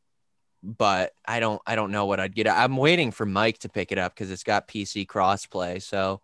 but 0.64 1.14
i 1.26 1.40
don't 1.42 1.62
i 1.68 1.76
don't 1.76 1.92
know 1.92 2.06
what 2.06 2.20
i'd 2.22 2.36
get 2.36 2.48
i'm 2.48 2.78
waiting 2.78 3.12
for 3.12 3.26
mike 3.26 3.58
to 3.60 3.70
pick 3.70 3.92
it 3.92 3.98
up 3.98 4.16
because 4.16 4.32
it's 4.32 4.44
got 4.44 4.68
pc 4.68 5.06
crossplay 5.06 5.82
so 5.82 6.22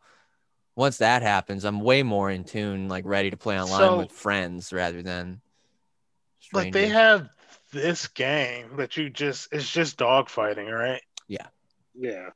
once 0.80 0.98
that 0.98 1.22
happens 1.22 1.66
i'm 1.66 1.82
way 1.82 2.02
more 2.04 2.32
in 2.32 2.44
tune 2.44 2.88
like 2.88 3.06
ready 3.06 3.30
to 3.30 3.38
play 3.38 3.60
online 3.60 3.80
So- 3.80 3.98
with 4.00 4.12
friends 4.12 4.72
rather 4.74 5.02
than 5.04 5.42
Like 6.54 6.74
they 6.74 6.88
have 6.88 7.30
this 7.72 8.08
game 8.08 8.78
that 8.78 8.98
you 8.98 9.10
just 9.12 9.50
it's 9.52 9.70
just 9.72 10.00
dogfighting, 10.00 10.72
right? 10.72 11.02
Yeah. 11.28 11.46
Yeah. 11.94 12.30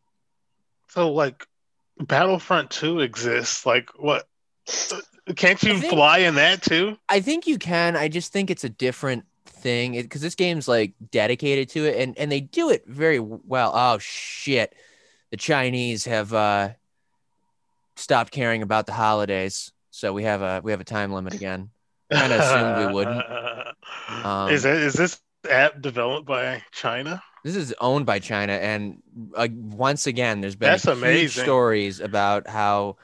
So 0.90 1.12
like 1.12 1.48
Battlefront 2.00 2.70
2 2.70 3.00
exists. 3.00 3.66
Like 3.66 3.90
what 3.98 4.28
can't 5.36 5.62
you 5.64 5.80
think- 5.80 5.94
fly 5.94 6.20
in 6.20 6.36
that 6.36 6.62
too? 6.62 6.98
I 7.10 7.22
think 7.22 7.48
you 7.48 7.58
can. 7.58 7.96
I 7.96 8.08
just 8.10 8.32
think 8.32 8.52
it's 8.52 8.64
a 8.64 8.70
different 8.70 9.26
thing 9.48 9.94
because 9.94 10.22
this 10.22 10.36
game's 10.36 10.68
like 10.68 10.94
dedicated 11.12 11.70
to 11.70 11.86
it, 11.86 11.98
and 12.00 12.16
and 12.18 12.32
they 12.32 12.42
do 12.42 12.70
it 12.70 12.84
very 12.86 13.20
well. 13.20 13.72
Oh 13.74 13.98
shit, 14.00 14.76
the 15.32 15.38
Chinese 15.38 16.06
have 16.06 16.34
uh 16.34 16.70
stopped 17.96 18.32
caring 18.32 18.62
about 18.62 18.86
the 18.86 18.94
holidays, 18.94 19.72
so 19.92 20.14
we 20.14 20.24
have 20.24 20.42
a 20.42 20.62
we 20.64 20.72
have 20.72 20.82
a 20.82 20.86
time 20.86 21.12
limit 21.12 21.34
again. 21.34 21.70
Kinda 22.12 22.40
assumed 22.42 22.88
we 22.88 22.94
wouldn't. 22.94 23.24
Um, 24.24 24.50
is 24.52 24.66
it 24.66 24.76
is 24.76 24.94
this 24.94 25.20
app 25.50 25.82
developed 25.82 26.28
by 26.28 26.62
China? 26.72 27.22
This 27.44 27.56
is 27.56 27.74
owned 27.82 28.06
by 28.06 28.20
China, 28.20 28.54
and 28.54 29.02
uh, 29.36 29.48
once 29.52 30.08
again, 30.08 30.40
there's 30.42 30.56
been 30.56 30.70
That's 30.72 30.84
huge 30.86 30.98
amazing. 30.98 31.44
stories 31.44 32.00
about 32.00 32.48
how 32.48 32.98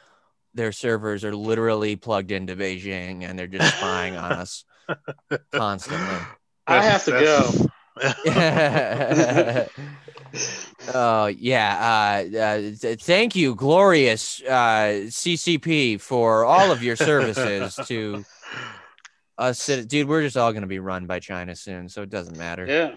their 0.54 0.72
servers 0.72 1.24
are 1.26 1.36
literally 1.36 1.96
plugged 1.96 2.32
into 2.32 2.56
Beijing 2.56 3.24
and 3.24 3.38
they're 3.38 3.48
just 3.48 3.76
spying 3.78 4.16
on 4.18 4.32
us 4.34 4.64
constantly. 5.52 6.18
I 6.68 6.84
have 6.84 7.04
to 7.06 7.12
That's- 7.12 7.68
oh 10.94 11.28
yeah. 11.28 12.24
Uh, 12.34 12.38
uh, 12.38 12.58
th- 12.80 13.02
thank 13.04 13.36
you, 13.36 13.56
glorious 13.56 14.42
uh, 14.44 15.06
CCP, 15.08 16.00
for 16.02 16.46
all 16.46 16.72
of 16.72 16.82
your 16.84 16.96
services 16.96 17.78
to 17.88 18.24
us. 19.38 19.66
Dude, 19.66 20.08
we're 20.08 20.22
just 20.24 20.38
all 20.38 20.54
gonna 20.54 20.68
be 20.68 20.80
run 20.80 21.06
by 21.06 21.20
China 21.20 21.56
soon, 21.56 21.90
so 21.90 22.02
it 22.04 22.10
doesn't 22.10 22.38
matter. 22.38 22.66
Yeah. 22.66 22.96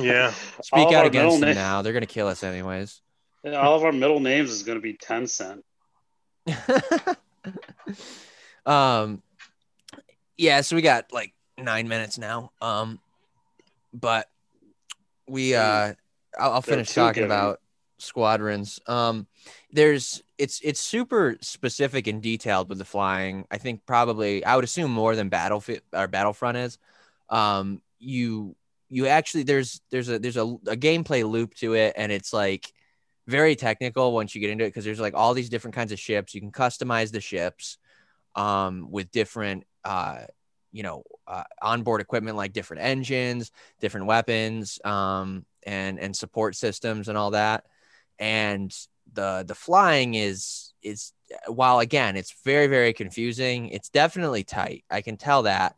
Yeah. 0.00 0.30
Speak 0.62 0.86
All 0.86 0.94
out 0.94 1.06
against 1.06 1.40
them 1.40 1.50
na- 1.50 1.54
now. 1.54 1.82
They're 1.82 1.92
gonna 1.92 2.06
kill 2.06 2.28
us 2.28 2.42
anyways. 2.42 3.00
Yeah, 3.44 3.60
All 3.60 3.76
of 3.76 3.84
our 3.84 3.92
middle 3.92 4.18
names 4.20 4.50
is 4.50 4.62
going 4.64 4.78
to 4.78 4.82
be 4.82 4.94
Tencent. 4.94 5.62
um 8.66 9.22
yeah 10.36 10.60
so 10.60 10.74
we 10.76 10.82
got 10.82 11.12
like 11.12 11.32
nine 11.58 11.88
minutes 11.88 12.18
now 12.18 12.50
um 12.60 12.98
but 13.92 14.28
we 15.28 15.54
uh 15.54 15.94
i'll, 16.38 16.52
I'll 16.52 16.62
finish 16.62 16.92
talking 16.94 17.24
about 17.24 17.60
squadrons. 17.98 18.80
Um 18.86 19.26
there's 19.70 20.22
it's 20.38 20.60
it's 20.62 20.80
super 20.80 21.36
specific 21.40 22.06
and 22.06 22.22
detailed 22.22 22.68
with 22.68 22.78
the 22.78 22.84
flying. 22.84 23.46
I 23.50 23.58
think 23.58 23.86
probably 23.86 24.44
i 24.44 24.54
would 24.54 24.64
assume 24.64 24.90
more 24.90 25.16
than 25.16 25.28
battlefield 25.28 25.80
or 25.92 26.06
battlefront 26.08 26.58
is. 26.58 26.78
Um 27.30 27.80
you 27.98 28.54
you 28.88 29.06
actually 29.06 29.44
there's 29.44 29.80
there's 29.90 30.08
a 30.08 30.18
there's 30.18 30.36
a, 30.36 30.44
a 30.44 30.76
gameplay 30.76 31.28
loop 31.28 31.54
to 31.54 31.74
it 31.74 31.94
and 31.96 32.12
it's 32.12 32.32
like 32.32 32.72
very 33.26 33.56
technical 33.56 34.12
once 34.12 34.34
you 34.34 34.40
get 34.40 34.50
into 34.50 34.64
it 34.64 34.68
because 34.68 34.84
there's 34.84 35.00
like 35.00 35.14
all 35.14 35.34
these 35.34 35.48
different 35.48 35.74
kinds 35.74 35.90
of 35.90 35.98
ships. 35.98 36.34
You 36.34 36.40
can 36.40 36.52
customize 36.52 37.12
the 37.12 37.20
ships 37.20 37.78
um 38.34 38.88
with 38.90 39.10
different 39.10 39.64
uh 39.84 40.24
you 40.70 40.82
know 40.82 41.02
uh, 41.26 41.44
onboard 41.62 42.02
equipment 42.02 42.36
like 42.36 42.52
different 42.52 42.82
engines 42.82 43.50
different 43.80 44.06
weapons. 44.06 44.78
Um 44.84 45.46
and 45.66 45.98
and 45.98 46.16
support 46.16 46.54
systems 46.54 47.08
and 47.08 47.18
all 47.18 47.32
that. 47.32 47.64
And 48.18 48.74
the 49.12 49.44
the 49.46 49.54
flying 49.54 50.14
is 50.14 50.72
is 50.82 51.12
while 51.48 51.80
again 51.80 52.16
it's 52.16 52.34
very 52.44 52.68
very 52.68 52.92
confusing 52.92 53.68
it's 53.70 53.88
definitely 53.88 54.44
tight 54.44 54.84
i 54.90 55.02
can 55.02 55.16
tell 55.16 55.42
that. 55.42 55.74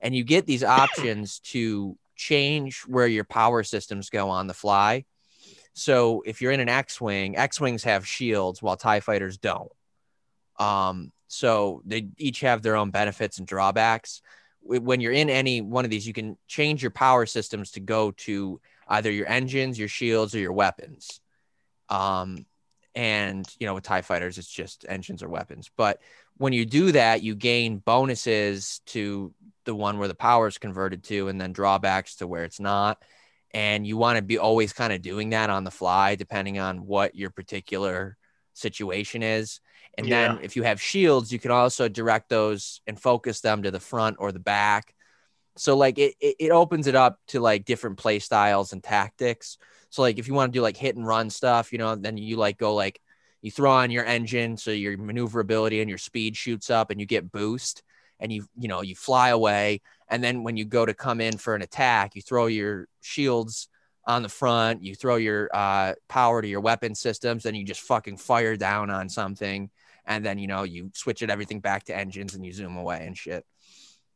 And 0.00 0.14
you 0.14 0.24
get 0.24 0.46
these 0.46 0.64
options 0.82 1.40
to 1.50 1.96
change 2.16 2.82
where 2.82 3.06
your 3.06 3.24
power 3.24 3.62
systems 3.62 4.10
go 4.10 4.30
on 4.30 4.46
the 4.46 4.54
fly. 4.54 5.04
So 5.74 6.22
if 6.26 6.40
you're 6.40 6.52
in 6.52 6.60
an 6.60 6.68
x-wing 6.68 7.36
x-wings 7.36 7.84
have 7.84 8.06
shields 8.06 8.62
while 8.62 8.76
tie 8.76 9.00
fighters 9.00 9.38
don't. 9.38 9.72
Um 10.58 11.12
so 11.28 11.82
they 11.86 12.08
each 12.18 12.40
have 12.40 12.62
their 12.62 12.76
own 12.76 12.90
benefits 12.90 13.38
and 13.38 13.46
drawbacks. 13.46 14.20
When 14.60 15.00
you're 15.00 15.12
in 15.12 15.30
any 15.30 15.60
one 15.60 15.84
of 15.84 15.90
these 15.90 16.06
you 16.06 16.12
can 16.12 16.36
change 16.46 16.82
your 16.82 16.90
power 16.90 17.26
systems 17.26 17.72
to 17.72 17.80
go 17.80 18.12
to 18.12 18.60
either 18.92 19.10
your 19.10 19.26
engines 19.26 19.78
your 19.78 19.88
shields 19.88 20.34
or 20.34 20.38
your 20.38 20.52
weapons. 20.52 21.20
Um 21.88 22.46
and 22.94 23.48
you 23.58 23.66
know 23.66 23.74
with 23.74 23.84
tie 23.84 24.02
fighters 24.02 24.36
it's 24.36 24.52
just 24.52 24.84
engines 24.88 25.22
or 25.22 25.28
weapons. 25.28 25.70
But 25.76 26.00
when 26.36 26.52
you 26.52 26.66
do 26.66 26.92
that 26.92 27.22
you 27.22 27.34
gain 27.34 27.78
bonuses 27.78 28.80
to 28.86 29.34
the 29.64 29.74
one 29.74 29.98
where 29.98 30.08
the 30.08 30.14
power 30.14 30.46
is 30.46 30.58
converted 30.58 31.02
to 31.04 31.28
and 31.28 31.40
then 31.40 31.52
drawbacks 31.52 32.16
to 32.16 32.26
where 32.26 32.44
it's 32.44 32.60
not. 32.60 33.02
And 33.54 33.86
you 33.86 33.96
want 33.96 34.16
to 34.16 34.22
be 34.22 34.38
always 34.38 34.72
kind 34.72 34.92
of 34.92 35.02
doing 35.02 35.30
that 35.30 35.50
on 35.50 35.64
the 35.64 35.70
fly 35.70 36.14
depending 36.14 36.58
on 36.58 36.86
what 36.86 37.14
your 37.14 37.30
particular 37.30 38.16
situation 38.54 39.22
is. 39.22 39.60
And 39.96 40.06
then 40.10 40.38
if 40.42 40.54
you 40.56 40.64
have 40.64 40.80
shields 40.80 41.32
you 41.32 41.38
can 41.38 41.50
also 41.50 41.88
direct 41.88 42.28
those 42.28 42.82
and 42.86 43.00
focus 43.00 43.40
them 43.40 43.62
to 43.62 43.70
the 43.70 43.80
front 43.80 44.16
or 44.18 44.32
the 44.32 44.38
back 44.38 44.94
so 45.56 45.76
like 45.76 45.98
it, 45.98 46.14
it, 46.20 46.36
it 46.38 46.50
opens 46.50 46.86
it 46.86 46.94
up 46.94 47.18
to 47.28 47.40
like 47.40 47.64
different 47.64 47.98
play 47.98 48.18
styles 48.18 48.72
and 48.72 48.82
tactics. 48.82 49.58
So 49.90 50.02
like 50.02 50.18
if 50.18 50.26
you 50.26 50.34
want 50.34 50.52
to 50.52 50.58
do 50.58 50.62
like 50.62 50.76
hit 50.76 50.96
and 50.96 51.06
run 51.06 51.30
stuff 51.30 51.72
you 51.72 51.78
know 51.78 51.94
then 51.94 52.16
you 52.16 52.36
like 52.36 52.58
go 52.58 52.74
like 52.74 53.00
you 53.42 53.50
throw 53.50 53.72
on 53.72 53.90
your 53.90 54.04
engine 54.04 54.56
so 54.56 54.70
your 54.70 54.96
maneuverability 54.96 55.80
and 55.80 55.88
your 55.88 55.98
speed 55.98 56.36
shoots 56.36 56.70
up 56.70 56.90
and 56.90 57.00
you 57.00 57.06
get 57.06 57.30
boost 57.30 57.82
and 58.20 58.32
you 58.32 58.46
you 58.56 58.68
know 58.68 58.82
you 58.82 58.94
fly 58.94 59.28
away. 59.30 59.80
And 60.08 60.22
then 60.22 60.42
when 60.42 60.56
you 60.56 60.64
go 60.64 60.84
to 60.84 60.94
come 60.94 61.20
in 61.20 61.36
for 61.38 61.54
an 61.54 61.62
attack 61.62 62.14
you 62.14 62.22
throw 62.22 62.46
your 62.46 62.88
shields 63.00 63.68
on 64.06 64.22
the 64.22 64.28
front 64.28 64.82
you 64.82 64.94
throw 64.94 65.16
your 65.16 65.48
uh, 65.54 65.94
power 66.08 66.42
to 66.42 66.48
your 66.48 66.60
weapon 66.60 66.94
systems 66.94 67.44
then 67.44 67.54
you 67.54 67.64
just 67.64 67.82
fucking 67.82 68.16
fire 68.16 68.56
down 68.56 68.90
on 68.90 69.08
something. 69.08 69.70
And 70.06 70.24
then 70.24 70.38
you 70.38 70.46
know 70.46 70.62
you 70.62 70.90
switch 70.94 71.22
it 71.22 71.30
everything 71.30 71.60
back 71.60 71.84
to 71.84 71.96
engines 71.96 72.34
and 72.34 72.44
you 72.44 72.52
zoom 72.52 72.76
away 72.76 73.04
and 73.06 73.16
shit 73.16 73.44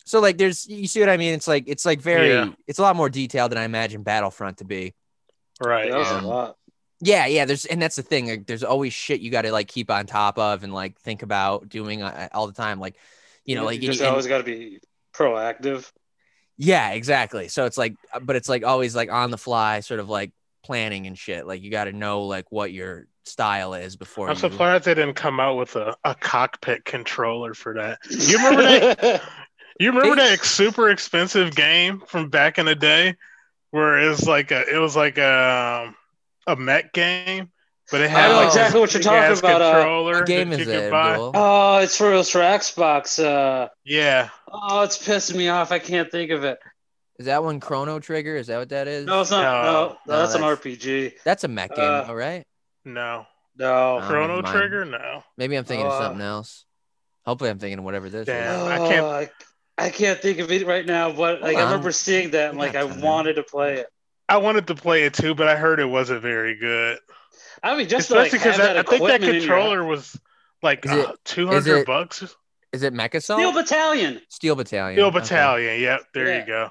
so 0.07 0.21
like 0.21 0.39
there's 0.39 0.67
you 0.67 0.87
see 0.87 1.01
what 1.01 1.11
i 1.11 1.17
mean 1.19 1.35
it's 1.35 1.47
like 1.47 1.65
it's 1.67 1.85
like 1.85 2.01
very 2.01 2.31
Yeah. 2.31 2.53
it's 2.67 2.79
a 2.79 2.83
lot 2.83 2.97
more 2.97 3.11
detailed 3.11 3.51
than 3.51 3.59
i 3.59 3.65
imagine 3.65 4.03
battlefront 4.03 4.59
to 4.59 4.65
be 4.65 4.95
Right. 5.61 5.91
That 5.91 5.99
was 5.99 6.09
Um, 6.09 6.25
a 6.25 6.29
lot. 6.29 6.57
yeah, 7.01 7.25
yeah. 7.27 7.47
There's 7.47 7.65
and 7.65 7.81
that's 7.81 7.97
the 7.97 8.03
thing. 8.03 8.29
Like, 8.29 8.47
there's 8.47 8.63
always 8.63 8.93
shit 8.93 9.21
you 9.23 9.31
got 9.31 9.43
to 9.43 9.53
like 9.53 9.69
keep 9.69 9.91
on 9.91 10.05
top 10.05 10.39
of 10.39 10.63
and 10.65 10.75
like 10.75 11.01
think 11.01 11.23
about 11.23 11.69
doing 11.71 12.03
uh, 12.03 12.29
all 12.35 12.47
the 12.47 12.53
time. 12.53 12.79
Like, 12.79 12.97
you 13.47 13.55
know, 13.55 13.65
like 13.65 13.81
you 13.81 13.89
just 13.89 14.01
and- 14.01 14.11
always 14.11 14.27
got 14.27 14.37
to 14.39 14.45
be 14.45 14.81
proactive. 15.15 15.91
yeah, 16.59 16.91
exactly. 16.91 17.49
So 17.49 17.65
it's 17.65 17.79
like, 17.79 17.95
uh, 18.13 18.21
but 18.21 18.37
it's 18.37 18.51
like 18.51 18.65
always 18.65 18.95
like 18.95 19.11
on 19.11 19.31
the 19.31 19.39
fly, 19.39 19.81
sort 19.81 19.99
of 20.01 20.11
like 20.11 20.33
planning 20.63 21.07
and 21.07 21.17
shit. 21.19 21.47
Like 21.47 21.63
you 21.63 21.71
got 21.71 21.85
to 21.85 21.93
know 21.93 22.25
like 22.25 22.53
what 22.53 22.71
your 22.71 23.07
style 23.25 23.73
is 23.73 23.97
before. 23.97 24.29
I'm 24.29 24.35
you, 24.35 24.41
surprised 24.41 24.85
they 24.85 24.95
didn't 24.95 25.15
come 25.17 25.41
out 25.41 25.57
with 25.57 25.75
a, 25.77 25.97
a 26.05 26.15
cockpit 26.15 26.85
controller 26.85 27.55
for 27.55 27.73
that. 27.75 27.99
You 28.11 28.37
remember 28.37 28.63
that? 29.01 29.23
You 29.79 29.93
remember 29.93 30.17
that 30.17 30.45
super 30.45 30.91
expensive 30.91 31.55
game 31.55 32.03
from 32.07 32.31
back 32.31 32.59
in 32.59 32.67
the 32.67 32.75
day, 32.75 33.15
where 33.71 33.99
it 34.01 34.09
was 34.09 34.27
like 34.27 34.51
a 34.51 34.63
it 34.75 34.79
was 34.79 34.97
like 34.97 35.19
a 35.19 35.95
a 36.47 36.57
mech 36.57 36.93
game, 36.93 37.51
but 37.91 38.01
it 38.01 38.09
had 38.11 38.27
I 38.27 38.29
know 38.33 38.37
like 38.39 38.47
exactly 38.49 38.81
what 38.81 38.95
you're 38.95 39.03
talking 39.03 39.39
about, 39.39 39.61
uh, 39.63 39.73
Controller 39.75 40.15
What 40.15 40.27
game 40.27 40.51
that 40.51 40.61
is 40.61 40.67
you 40.67 40.73
it? 40.73 40.81
could 40.83 40.91
buy. 40.91 41.11
Abdul? 41.13 41.33
oh, 41.35 41.79
it's 41.79 41.97
for 41.97 42.15
it's 42.15 42.31
for 42.31 42.41
Xbox. 42.41 43.23
Uh, 43.23 43.69
Yeah, 43.85 44.31
oh, 44.51 44.83
it's 44.83 44.97
pissing 44.97 45.37
me 45.37 45.49
off. 45.49 45.73
I 45.73 45.79
can't 45.79 46.11
think 46.11 46.31
of 46.31 46.45
it. 46.45 46.59
Is 47.19 47.27
that 47.27 47.43
one 47.43 47.61
Chrono 47.61 47.99
Trigger? 47.99 48.37
Is 48.37 48.47
that 48.49 48.59
what 48.59 48.69
that 48.71 48.89
is? 48.89 49.07
No, 49.07 49.23
it's 49.23 49.31
not. 49.31 49.43
No. 49.43 49.73
No, 49.73 49.73
no, 49.73 49.97
No, 50.07 50.19
that's, 50.21 50.35
an 50.35 50.43
RPG. 50.43 51.13
That's 51.25 51.45
a 51.45 51.49
mech 51.49 51.75
game, 51.75 51.85
Uh, 51.85 52.05
all 52.09 52.15
right. 52.15 52.45
no 52.85 53.27
No. 53.57 53.99
Oh, 54.03 54.07
Chrono. 54.07 54.43
Trigger, 54.43 54.85
no. 54.85 55.23
Maybe 55.39 55.57
I'm 55.57 55.65
thinking 55.65 55.87
of 55.87 55.93
uh, 55.93 55.99
something 56.01 56.21
else. 56.21 56.67
Hopefully, 57.25 57.49
I'm 57.51 57.59
thinking 57.59 57.79
of 57.79 57.85
whatever 57.87 58.09
this 58.11 58.27
Damn. 58.27 58.61
is. 58.61 58.67
I 58.67 58.77
can't- 58.89 59.05
Oh, 59.05 59.27
I, 59.79 59.87
I 59.87 59.91
can't 59.91 60.21
think 60.21 60.39
of 60.39 60.51
it 60.51 60.67
right 60.67 60.87
now, 60.87 61.13
but 61.13 61.43
like 61.43 61.57
Hold 61.57 61.69
I 61.69 61.71
remember 61.71 61.93
seeing 61.93 62.31
that 62.31 62.51
and 62.51 62.59
like 62.59 62.75
I 62.75 62.85
wanted 62.85 63.35
to 63.35 63.43
play 63.43 63.75
it. 63.79 63.87
I 64.29 64.39
wanted 64.39 64.67
to 64.69 64.75
play 64.75 65.05
it 65.05 65.15
too, 65.15 65.35
but 65.35 65.49
I 65.49 65.57
heard 65.57 65.81
it 65.81 65.85
wasn't 65.87 66.23
very 66.23 66.57
good. 66.57 66.99
I 67.63 67.77
mean, 67.77 67.89
just 67.89 68.11
like, 68.11 68.27
Especially 68.27 68.39
because 68.39 68.57
have 68.57 68.67
that 68.75 68.79
I 68.79 68.83
think 68.83 69.07
that 69.07 69.23
equipment 69.23 69.25
in 69.25 69.35
your- 69.43 69.57
controller 69.57 69.85
was 69.85 70.19
like 70.63 70.87
uh, 70.87 71.13
two 71.25 71.47
hundred 71.47 71.87
bucks. 71.87 72.23
Is 72.73 72.83
it 72.83 72.93
Mecha 72.93 73.23
Steel 73.23 73.53
Battalion. 73.53 74.21
Steel 74.29 74.55
Battalion. 74.57 74.97
Steel 74.97 75.07
Okay. 75.07 75.21
Battalion. 75.21 75.81
Yep, 75.81 76.01
there 76.13 76.29
Yeah. 76.29 76.41
you 76.41 76.47
go. 76.47 76.71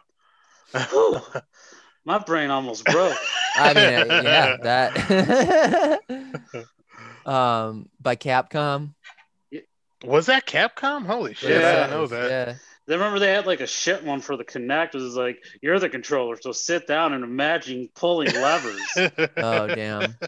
Whew. 0.91 1.21
My 2.05 2.19
brain 2.19 2.51
almost 2.51 2.85
broke. 2.85 3.15
I 3.55 3.73
mean, 3.73 4.11
uh, 4.11 4.21
yeah, 4.23 4.57
that. 4.61 5.99
um, 7.25 7.89
by 7.99 8.15
Capcom. 8.15 8.93
Was 10.03 10.27
that 10.27 10.45
Capcom? 10.45 11.05
Holy 11.05 11.33
shit! 11.33 11.51
Yeah. 11.51 11.69
I 11.69 11.73
didn't 11.73 11.89
know 11.91 12.07
that. 12.07 12.29
Yeah. 12.29 12.55
I 12.87 12.93
remember 12.93 13.17
they 13.19 13.31
had 13.33 13.47
like 13.47 13.61
a 13.61 13.67
shit 13.67 14.03
one 14.03 14.21
for 14.21 14.37
the 14.37 14.43
Kinect. 14.45 14.93
It 14.93 15.01
was 15.01 15.15
like 15.15 15.43
you're 15.61 15.79
the 15.79 15.89
controller, 15.89 16.37
so 16.39 16.51
sit 16.51 16.85
down 16.87 17.13
and 17.13 17.23
imagine 17.23 17.89
pulling 17.95 18.31
levers. 18.33 18.81
Oh 19.37 19.67
damn, 19.67 20.15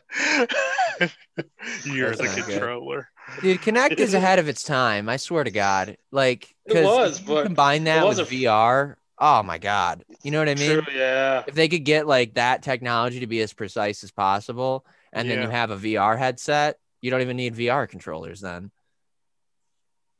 You're 1.85 2.15
That's 2.15 2.21
the 2.21 2.25
not 2.25 2.35
good. 2.35 2.45
controller. 2.45 3.09
dude, 3.41 3.61
Kinect 3.61 3.99
is 3.99 4.13
ahead 4.15 4.39
of 4.39 4.47
its 4.47 4.63
time. 4.63 5.07
I 5.09 5.17
swear 5.17 5.43
to 5.43 5.51
God. 5.51 5.97
Like, 6.11 6.55
It 6.65 6.73
'cause 6.73 6.85
was, 6.85 7.19
but 7.19 7.43
combine 7.43 7.83
that 7.85 8.07
with 8.07 8.19
a- 8.19 8.23
VR. 8.25 8.95
Oh 9.19 9.41
my 9.43 9.57
God, 9.57 10.03
you 10.23 10.31
know 10.31 10.39
what 10.39 10.49
I 10.49 10.55
mean? 10.55 10.83
True, 10.83 10.93
yeah. 10.93 11.43
If 11.47 11.55
they 11.55 11.67
could 11.67 11.83
get 11.83 12.05
like 12.07 12.35
that 12.35 12.61
technology 12.63 13.19
to 13.21 13.27
be 13.27 13.41
as 13.41 13.51
precise 13.53 14.03
as 14.03 14.11
possible, 14.11 14.85
and 15.13 15.29
then 15.29 15.41
you 15.41 15.49
have 15.49 15.71
a 15.71 15.75
VR 15.77 16.17
headset, 16.17 16.77
you 17.01 17.09
don't 17.11 17.21
even 17.21 17.37
need 17.37 17.55
VR 17.55 17.87
controllers 17.89 18.41
then. 18.41 18.69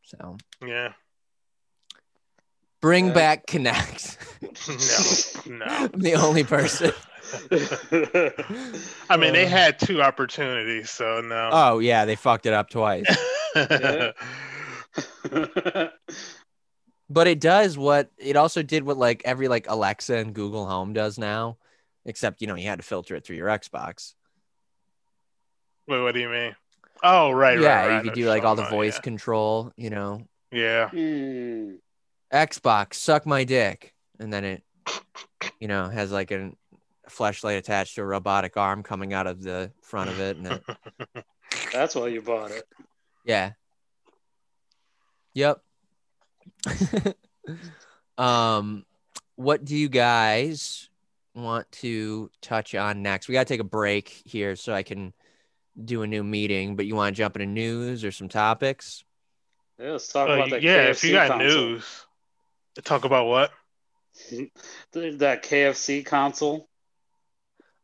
So 0.04 0.38
Yeah. 0.66 0.94
Bring 2.88 3.08
Yeah. 3.08 3.14
back 3.14 3.48
Kinect. 3.48 4.16
No. 5.50 5.58
No. 5.58 5.66
I'm 5.66 5.92
the 6.00 6.14
only 6.14 6.46
person. 6.46 6.94
I 9.10 9.18
mean, 9.18 9.34
they 9.34 9.46
Uh, 9.46 9.50
had 9.50 9.78
two 9.78 10.02
opportunities, 10.02 10.90
so 10.90 11.20
no. 11.20 11.50
Oh 11.52 11.80
yeah, 11.80 12.06
they 12.06 12.16
fucked 12.16 12.46
it 12.46 12.54
up 12.54 12.70
twice. 12.70 13.06
But 17.10 17.28
it 17.28 17.40
does 17.42 17.78
what 17.78 18.10
it 18.18 18.36
also 18.38 18.64
did 18.64 18.84
what 18.84 18.98
like 18.98 19.22
every 19.26 19.48
like 19.50 19.66
Alexa 19.70 20.16
and 20.16 20.34
Google 20.34 20.66
Home 20.66 20.94
does 20.94 21.18
now, 21.18 21.58
except 22.06 22.42
you 22.42 22.48
know 22.48 22.56
you 22.56 22.68
had 22.68 22.80
to 22.80 22.86
filter 22.86 23.16
it 23.16 23.26
through 23.26 23.36
your 23.38 23.48
Xbox. 23.48 24.14
Wait, 25.88 26.02
what 26.02 26.14
do 26.14 26.20
you 26.22 26.30
mean? 26.30 26.56
Oh, 27.04 27.32
right, 27.32 27.60
yeah, 27.60 27.68
right, 27.68 27.88
right. 27.88 27.94
you 27.94 28.00
I 28.00 28.04
could 28.04 28.14
do 28.14 28.28
like 28.28 28.44
all 28.44 28.56
the 28.56 28.64
voice 28.66 28.96
about, 28.96 29.04
control, 29.04 29.72
you 29.78 29.90
know. 29.90 30.22
Yeah. 30.52 30.90
Hmm. 30.90 31.76
Xbox, 32.34 32.96
suck 32.96 33.26
my 33.26 33.44
dick, 33.44 33.94
and 34.20 34.32
then 34.32 34.44
it, 34.44 34.64
you 35.60 35.68
know, 35.68 35.88
has 35.90 36.12
like 36.12 36.32
a 36.32 36.52
flashlight 37.10 37.58
attached 37.58 37.96
to 37.96 38.02
a 38.02 38.06
robotic 38.06 38.58
arm 38.58 38.84
coming 38.84 39.14
out 39.14 39.28
of 39.28 39.42
the 39.42 39.72
front 39.82 40.10
of 40.10 40.20
it, 40.20 40.38
and 40.38 40.48
it, 40.48 41.26
That's 41.74 41.96
why 41.96 42.08
you 42.08 42.22
bought 42.22 42.52
it. 42.52 42.64
yeah, 43.26 43.52
yep. 45.34 45.62
um, 48.18 48.86
what 49.36 49.64
do 49.64 49.76
you 49.76 49.90
guys 49.90 50.90
want 51.36 51.72
to 51.72 52.30
touch 52.42 52.76
on 52.76 53.02
next? 53.04 53.28
We 53.28 53.34
got 53.34 53.48
to 53.48 53.54
take 53.54 53.62
a 53.62 53.66
break 53.66 54.10
here 54.26 54.56
so 54.56 54.74
I 54.74 54.84
can 54.84 55.14
do 55.84 56.02
a 56.02 56.08
new 56.08 56.24
meeting. 56.24 56.76
But 56.76 56.86
you 56.88 56.96
want 56.96 57.16
to 57.16 57.18
jump 57.18 57.36
into 57.36 57.46
news 57.46 58.04
or 58.04 58.12
some 58.12 58.30
topics? 58.30 59.04
Yeah, 59.80 59.92
let's 59.92 60.08
talk 60.08 60.30
Uh, 60.30 60.34
about 60.34 60.50
that. 60.50 60.62
yeah, 60.64 60.88
KFC 60.88 60.92
if 60.92 61.04
you 61.04 61.12
got 61.12 61.28
console. 61.30 61.48
news, 61.70 62.06
talk 62.82 63.06
about 63.06 63.28
what? 63.28 63.52
That 64.94 65.44
KFC 65.44 66.06
console. 66.06 66.68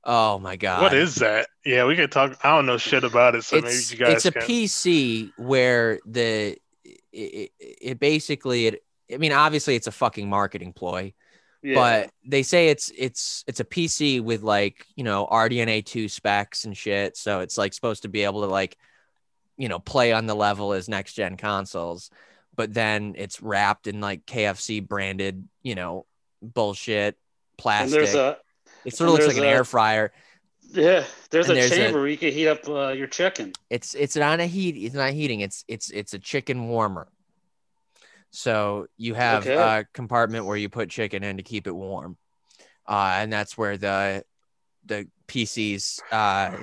Oh 0.06 0.38
my 0.40 0.58
god, 0.58 0.82
What 0.82 0.94
is 0.94 1.16
that? 1.16 1.48
Yeah, 1.66 1.86
we 1.86 1.96
could 1.96 2.12
talk. 2.12 2.38
I 2.44 2.54
don't 2.56 2.66
know 2.66 2.78
shit 2.78 3.04
about 3.06 3.36
it, 3.36 3.44
so 3.44 3.58
it's 3.58 3.92
maybe 3.92 4.00
you 4.02 4.06
guys 4.06 4.16
it's 4.18 4.26
a 4.26 4.32
can. 4.32 4.42
PC 4.42 5.32
where 5.38 6.00
the 6.06 6.58
it, 6.84 7.00
it, 7.14 7.52
it 7.60 8.00
basically 8.00 8.68
it 8.68 8.84
I 9.14 9.18
mean 9.18 9.32
obviously 9.32 9.76
it's 9.76 9.88
a 9.88 9.92
fucking 9.92 10.30
marketing 10.30 10.74
ploy, 10.74 11.14
Yeah. 11.62 11.76
but 11.76 12.10
they 12.26 12.44
say 12.44 12.68
it's 12.68 12.92
it's 12.98 13.46
it's 13.48 13.62
a 13.62 13.64
PC 13.66 14.20
with 14.22 14.44
like 14.44 14.86
you 14.98 15.06
know 15.06 15.26
RDNA 15.32 15.86
two 15.86 16.10
specs 16.10 16.66
and 16.66 16.76
shit, 16.76 17.16
so 17.16 17.40
it's 17.40 17.58
like 17.58 17.74
supposed 17.74 18.02
to 18.02 18.10
be 18.10 18.24
able 18.24 18.42
to 18.42 18.48
like 18.48 18.78
you 19.58 19.70
know 19.70 19.80
play 19.80 20.12
on 20.12 20.26
the 20.26 20.36
level 20.36 20.74
as 20.74 20.90
next 20.90 21.14
gen 21.14 21.38
consoles, 21.38 22.10
but 22.56 22.74
then 22.74 23.16
it's 23.18 23.42
wrapped 23.42 23.88
in 23.88 24.00
like 24.02 24.26
KFC 24.26 24.86
branded 24.88 25.48
you 25.64 25.76
know 25.76 26.06
bullshit 26.42 27.16
and 27.16 27.58
plastic. 27.58 27.92
there's 27.92 28.16
a 28.16 28.38
it 28.86 28.96
sort 28.96 29.10
of 29.10 29.14
looks 29.16 29.28
like 29.28 29.38
an 29.38 29.44
a- 29.44 29.48
air 29.48 29.64
fryer. 29.64 30.12
yeah, 30.72 31.04
there's 31.30 31.48
And 31.50 31.58
a 31.58 31.62
there's 31.62 31.72
a- 31.72 31.76
chamber 31.76 32.00
where 32.00 32.08
you 32.10 32.18
can 32.18 32.32
heat 32.34 32.48
up 32.48 32.68
uh, 32.68 32.90
your 32.90 33.08
chicken. 33.08 33.54
it's 33.70 33.94
it's 33.94 34.16
not 34.16 34.40
a 34.40 34.46
heat 34.46 34.76
it's 34.76 34.96
not 34.96 35.12
heating 35.14 35.40
it's 35.42 35.64
it's 35.68 35.90
it's 35.90 36.14
a 36.14 36.20
chicken 36.20 36.68
warmer 36.68 37.08
so 38.32 38.88
you 38.98 39.14
have 39.14 39.44
Okay. 39.48 39.56
a 39.56 39.86
compartment 39.94 40.46
where 40.46 40.58
you 40.58 40.70
put 40.70 40.90
chicken 40.90 41.24
in 41.24 41.38
to 41.38 41.44
keep 41.44 41.68
it 41.68 41.72
warm 41.72 42.18
uh 42.88 43.14
and 43.18 43.32
that's 43.32 43.58
where 43.58 43.78
the 43.78 44.24
the 44.86 45.08
pcs 45.28 46.02
uh 46.12 46.58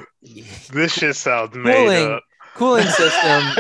This 0.73 0.97
just 0.97 1.23
sounds 1.23 1.55
made 1.57 1.75
Cooling 1.75 2.13
up. 2.13 2.23
Cooling 2.55 2.87
system 2.87 3.11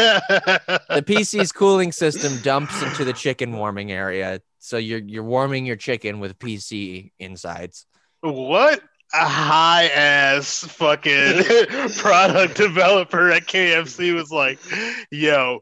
the 0.90 1.04
pc's 1.06 1.52
cooling 1.52 1.92
system 1.92 2.36
dumps 2.42 2.82
into 2.82 3.04
the 3.04 3.12
chicken 3.12 3.52
warming 3.56 3.92
area 3.92 4.40
so 4.58 4.76
you're 4.76 4.98
you're 4.98 5.24
warming 5.24 5.64
your 5.64 5.76
chicken 5.76 6.20
with 6.20 6.38
pc 6.38 7.12
insides 7.18 7.86
what 8.20 8.82
a 9.12 9.24
high 9.24 9.86
ass 9.88 10.62
fucking 10.64 11.42
product 11.96 12.56
developer 12.56 13.30
at 13.30 13.44
KFC 13.44 14.14
was 14.14 14.30
like, 14.30 14.60
yo, 15.10 15.60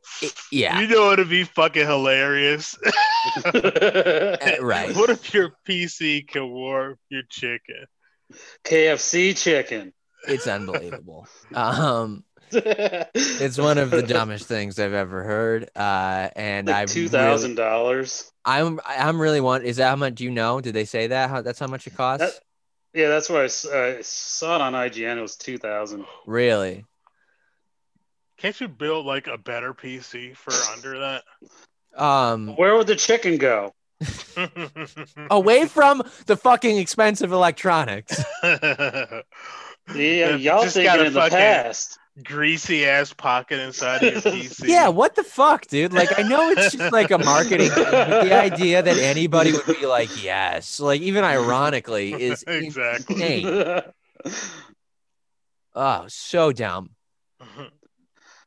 yeah 0.52 0.78
you 0.80 0.86
know 0.86 1.06
what'd 1.06 1.30
be 1.30 1.44
fucking 1.44 1.86
hilarious? 1.86 2.76
uh, 3.46 4.36
right 4.60 4.94
What 4.94 5.08
if 5.08 5.32
your 5.32 5.52
PC 5.66 6.28
can 6.28 6.50
warm 6.50 6.96
your 7.08 7.22
chicken? 7.30 7.86
KFC 8.64 9.34
chicken. 9.34 9.94
it's 10.26 10.46
unbelievable 10.46 11.26
um 11.54 12.24
It's 12.52 13.58
one 13.58 13.78
of 13.78 13.90
the 13.90 14.02
dumbest 14.02 14.46
things 14.46 14.78
I've 14.78 14.92
ever 14.92 15.22
heard. 15.24 15.70
Uh, 15.76 16.28
and 16.36 16.68
I 16.68 16.80
like 16.80 16.88
two 16.88 17.08
thousand 17.08 17.50
Really, 17.56 17.68
dollars. 17.70 18.32
I'm 18.44 18.80
I'm 18.86 19.20
really 19.20 19.40
want. 19.40 19.64
Is 19.64 19.76
that 19.76 19.88
how 19.90 19.96
much? 19.96 20.16
Do 20.16 20.24
you 20.24 20.30
know? 20.30 20.60
Did 20.60 20.74
they 20.74 20.84
say 20.84 21.08
that? 21.08 21.30
How 21.30 21.42
that's 21.42 21.58
how 21.58 21.66
much 21.66 21.86
it 21.86 21.96
costs? 21.96 22.24
That- 22.26 22.40
Yeah, 22.98 23.08
that's 23.08 23.28
where 23.28 23.42
I, 23.42 23.44
s- 23.46 23.66
I 23.66 24.00
saw 24.02 24.56
it 24.56 24.60
on 24.62 24.72
IGN. 24.72 25.18
It 25.18 25.22
was 25.22 25.36
two 25.36 25.58
thousand. 25.58 26.04
really? 26.26 26.84
Can't 28.38 28.58
you 28.60 28.68
build 28.68 29.04
like 29.04 29.26
a 29.26 29.36
better 29.36 29.74
PC 29.74 30.36
for 30.36 30.52
under 30.72 30.98
that? 31.00 31.24
Um, 32.00 32.54
Where 32.56 32.76
would 32.76 32.86
the 32.86 32.94
chicken 32.94 33.36
go? 33.36 33.74
away 35.30 35.66
from 35.66 36.02
the 36.26 36.36
fucking 36.36 36.78
expensive 36.78 37.32
electronics. 37.32 38.22
Yeah, 39.94 40.36
y'all 40.36 40.64
Just 40.64 40.74
thinking 40.74 40.84
got 40.84 41.00
a 41.00 41.06
in 41.06 41.14
the 41.14 41.20
fucking 41.20 41.38
past. 41.38 41.97
Greasy 42.24 42.84
ass 42.86 43.12
pocket 43.12 43.60
inside 43.60 44.02
of 44.02 44.12
your 44.12 44.22
PC. 44.34 44.68
Yeah, 44.68 44.88
what 44.88 45.14
the 45.14 45.24
fuck, 45.24 45.66
dude? 45.66 45.92
Like, 45.92 46.18
I 46.18 46.22
know 46.22 46.50
it's 46.50 46.72
just 46.72 46.92
like 46.92 47.10
a 47.10 47.18
marketing 47.24 47.70
thing, 47.70 47.84
but 47.90 48.24
the 48.24 48.32
idea 48.32 48.82
that 48.82 48.96
anybody 48.98 49.52
would 49.52 49.66
be 49.66 49.86
like, 49.86 50.22
yes, 50.22 50.80
like 50.80 51.00
even 51.00 51.24
ironically, 51.24 52.12
is 52.22 52.44
Exactly. 52.46 53.42
insane. 53.44 53.82
Oh, 55.74 56.04
so 56.08 56.52
dumb. 56.52 56.90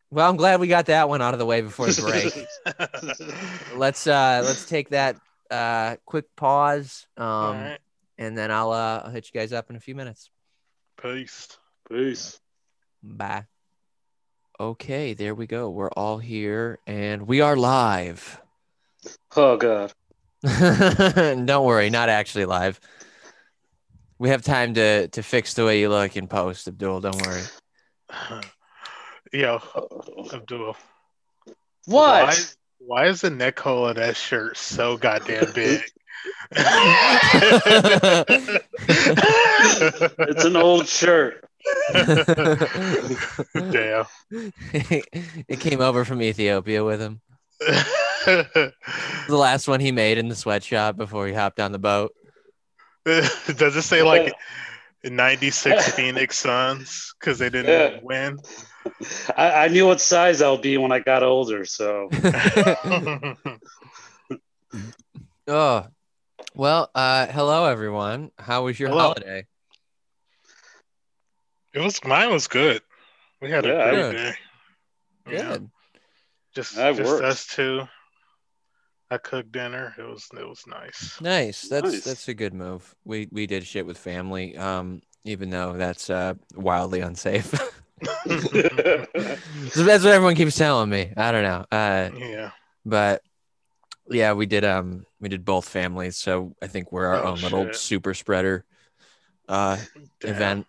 Well, 0.09 0.29
I'm 0.29 0.35
glad 0.35 0.59
we 0.59 0.67
got 0.67 0.87
that 0.87 1.07
one 1.07 1.21
out 1.21 1.33
of 1.33 1.39
the 1.39 1.45
way 1.45 1.61
before 1.61 1.87
the 1.87 2.01
break. 2.01 3.77
let's 3.77 4.05
uh 4.07 4.41
let's 4.43 4.65
take 4.65 4.89
that 4.89 5.15
uh 5.49 5.95
quick 6.05 6.25
pause 6.35 7.07
um 7.15 7.25
All 7.25 7.53
right. 7.53 7.79
and 8.17 8.37
then 8.37 8.51
I'll 8.51 8.71
uh 8.73 9.03
I'll 9.05 9.11
hit 9.11 9.29
you 9.33 9.39
guys 9.39 9.53
up 9.53 9.69
in 9.69 9.77
a 9.77 9.79
few 9.79 9.95
minutes. 9.95 10.29
Peace. 11.01 11.57
Peace. 11.89 12.39
Bye. 13.01 13.45
Okay, 14.61 15.15
there 15.15 15.33
we 15.33 15.47
go. 15.47 15.71
We're 15.71 15.89
all 15.89 16.19
here 16.19 16.77
and 16.85 17.27
we 17.27 17.41
are 17.41 17.55
live. 17.55 18.39
Oh 19.35 19.57
god. 19.57 19.91
Don't 20.43 21.65
worry, 21.65 21.89
not 21.89 22.09
actually 22.09 22.45
live. 22.45 22.79
We 24.19 24.29
have 24.29 24.43
time 24.43 24.75
to 24.75 25.07
to 25.07 25.23
fix 25.23 25.55
the 25.55 25.65
way 25.65 25.79
you 25.79 25.89
look 25.89 26.15
in 26.15 26.27
post, 26.27 26.67
Abdul. 26.67 27.01
Don't 27.01 27.19
worry. 27.25 27.41
Yo, 29.33 29.63
Abdul. 30.31 30.77
What? 31.87 32.27
Why, 32.27 32.35
why 32.77 33.07
is 33.07 33.21
the 33.21 33.31
neck 33.31 33.57
hole 33.57 33.87
of 33.87 33.95
that 33.95 34.15
shirt 34.15 34.57
so 34.57 34.95
goddamn 34.95 35.51
big? 35.55 35.81
It's 40.27 40.45
an 40.45 40.55
old 40.55 40.87
shirt. 40.87 41.45
Damn. 43.53 44.05
it 44.71 45.59
came 45.59 45.81
over 45.81 46.05
from 46.05 46.21
Ethiopia 46.21 46.83
with 46.83 47.01
him. 47.01 47.21
The 48.23 48.71
last 49.29 49.67
one 49.67 49.79
he 49.79 49.91
made 49.91 50.19
in 50.19 50.27
the 50.27 50.35
sweatshop 50.35 50.95
before 50.95 51.25
he 51.25 51.33
hopped 51.33 51.59
on 51.59 51.71
the 51.71 51.79
boat. 51.79 52.13
Does 53.03 53.75
it 53.75 53.81
say 53.81 54.03
like 54.03 54.31
96 55.03 55.93
Phoenix 55.93 56.37
Suns 56.37 57.15
because 57.19 57.39
they 57.39 57.49
didn't 57.49 57.93
Yeah. 57.93 57.99
win? 58.03 58.37
I, 59.35 59.65
I 59.65 59.67
knew 59.69 59.87
what 59.87 59.99
size 60.01 60.39
I'll 60.43 60.59
be 60.59 60.77
when 60.77 60.91
I 60.91 60.99
got 60.99 61.23
older, 61.23 61.65
so 61.65 62.09
oh, 65.47 65.87
well, 66.55 66.89
uh, 66.95 67.27
hello 67.27 67.65
everyone. 67.65 68.31
How 68.37 68.63
was 68.63 68.79
your 68.79 68.89
Hello. 68.89 69.01
holiday? 69.09 69.45
it 71.73 71.79
was 71.79 72.03
mine 72.03 72.31
was 72.31 72.47
good. 72.47 72.81
We 73.41 73.49
had 73.49 73.65
Yeah, 73.65 73.71
a 73.71 73.91
great 73.91 73.95
good. 73.95 74.15
day. 74.15 74.33
Yeah, 75.31 75.49
Good. 75.49 75.69
just 76.53 76.75
That 76.75 76.95
just 76.95 77.09
works. 77.09 77.23
us 77.23 77.45
two. 77.55 77.81
I 79.09 79.17
cooked 79.17 79.51
dinner. 79.51 79.93
It 79.97 80.03
was 80.03 80.27
it 80.37 80.47
was 80.47 80.63
nice. 80.67 81.19
Nice. 81.21 81.67
That's 81.67 81.91
Nice. 81.91 82.03
that's 82.03 82.27
a 82.27 82.33
good 82.33 82.53
move. 82.53 82.95
We 83.05 83.27
we 83.31 83.47
did 83.47 83.65
shit 83.65 83.85
with 83.85 83.97
family. 83.97 84.57
Um, 84.57 85.01
even 85.23 85.49
though 85.49 85.73
that's 85.73 86.09
uh 86.09 86.33
wildly 86.55 87.01
unsafe. 87.01 87.51
So 87.51 87.65
that's 89.83 90.03
what 90.03 90.13
everyone 90.13 90.35
keeps 90.35 90.55
telling 90.57 90.89
me. 90.89 91.13
I 91.15 91.31
don't 91.31 91.43
know. 91.43 91.65
Uh, 91.71 92.09
yeah. 92.17 92.51
but 92.85 93.21
yeah, 94.11 94.33
we 94.33 94.45
did 94.45 94.65
um 94.65 95.05
we 95.19 95.29
did 95.29 95.45
both 95.45 95.67
families, 95.67 96.17
so 96.17 96.55
I 96.61 96.67
think 96.67 96.91
we're 96.91 97.07
our 97.07 97.23
Oh, 97.23 97.29
own 97.29 97.41
little 97.41 97.73
super 97.73 98.13
spreader 98.13 98.65
uh 99.47 99.77
Damn. 100.19 100.35
event. 100.35 100.67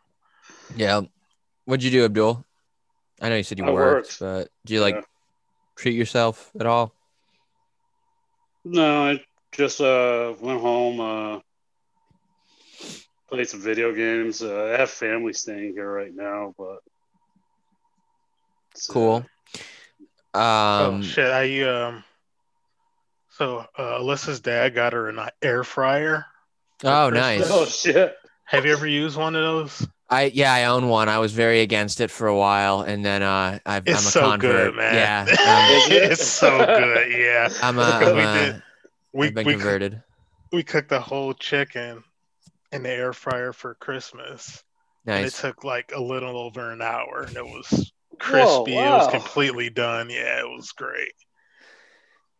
Yeah. 0.74 1.02
What'd 1.64 1.84
you 1.84 1.90
do, 1.90 2.04
Abdul? 2.04 2.44
I 3.20 3.28
know 3.28 3.36
you 3.36 3.42
said 3.42 3.58
you 3.58 3.64
I 3.64 3.70
worked, 3.70 4.20
worked. 4.20 4.20
but 4.20 4.48
do 4.64 4.74
you 4.74 4.80
like 4.80 4.96
Yeah. 4.96 5.02
treat 5.76 5.94
yourself 5.94 6.50
at 6.58 6.66
all? 6.66 6.94
no, 8.64 9.10
I 9.10 9.20
just 9.52 9.80
uh 9.80 10.34
went 10.40 10.60
home, 10.60 11.00
uh 11.00 11.40
played 13.28 13.48
some 13.48 13.60
video 13.60 13.94
games. 13.94 14.42
Uh, 14.42 14.72
I 14.74 14.80
have 14.80 14.90
family 14.90 15.32
staying 15.32 15.72
here 15.74 15.90
right 15.90 16.14
now, 16.14 16.54
but 16.58 16.64
uh, 16.64 16.76
Cool. 18.92 19.24
Um, 20.34 20.34
oh 20.34 21.02
shit! 21.02 21.30
I 21.30 21.62
um. 21.62 22.04
So 23.42 23.66
uh, 23.76 23.98
Alyssa's 23.98 24.38
dad 24.38 24.72
got 24.72 24.92
her 24.92 25.08
an 25.08 25.18
air 25.42 25.64
fryer. 25.64 26.26
oh, 26.84 27.10
nice. 27.10 27.42
Oh 27.50 27.64
shit! 27.64 28.14
Have 28.44 28.64
you 28.64 28.72
ever 28.72 28.86
used 28.86 29.16
one 29.16 29.34
of 29.34 29.42
those? 29.42 29.84
I 30.08 30.26
yeah, 30.32 30.52
I 30.54 30.66
own 30.66 30.88
one. 30.88 31.08
I 31.08 31.18
was 31.18 31.32
very 31.32 31.60
against 31.60 32.00
it 32.00 32.12
for 32.12 32.28
a 32.28 32.36
while, 32.36 32.82
and 32.82 33.04
then 33.04 33.24
uh, 33.24 33.58
I've, 33.66 33.82
I'm 33.88 33.94
a 33.94 33.98
so 33.98 34.20
convert. 34.20 34.38
good, 34.38 34.76
man. 34.76 34.94
Yeah, 34.94 35.22
um, 35.28 35.90
it's 35.90 36.24
so 36.24 36.56
good. 36.64 37.10
Yeah, 37.10 37.48
I'm 37.64 37.80
a, 37.80 37.98
Because 37.98 38.08
I'm 38.10 38.14
we 38.16 38.22
a, 38.22 38.52
did- 38.52 38.62
we 39.12 39.26
I've 39.26 39.34
been 39.34 39.46
we 39.48 39.52
converted. 39.54 40.02
we 40.52 40.62
cooked 40.62 40.90
the 40.90 41.00
whole 41.00 41.34
chicken 41.34 42.04
in 42.70 42.84
the 42.84 42.90
air 42.92 43.12
fryer 43.12 43.52
for 43.52 43.74
Christmas. 43.74 44.62
And 45.04 45.26
it 45.26 45.34
took 45.34 45.64
like 45.64 45.90
a 45.92 46.00
little 46.00 46.38
over 46.38 46.70
an 46.70 46.80
hour 46.80 47.24
and 47.26 47.36
it 47.36 47.44
was 47.44 47.90
crispy. 48.20 48.74
It 48.76 48.76
wow. 48.76 48.98
was 48.98 49.08
completely 49.08 49.68
done. 49.68 50.10
Yeah, 50.10 50.38
it 50.38 50.48
was 50.48 50.70
great. 50.70 51.10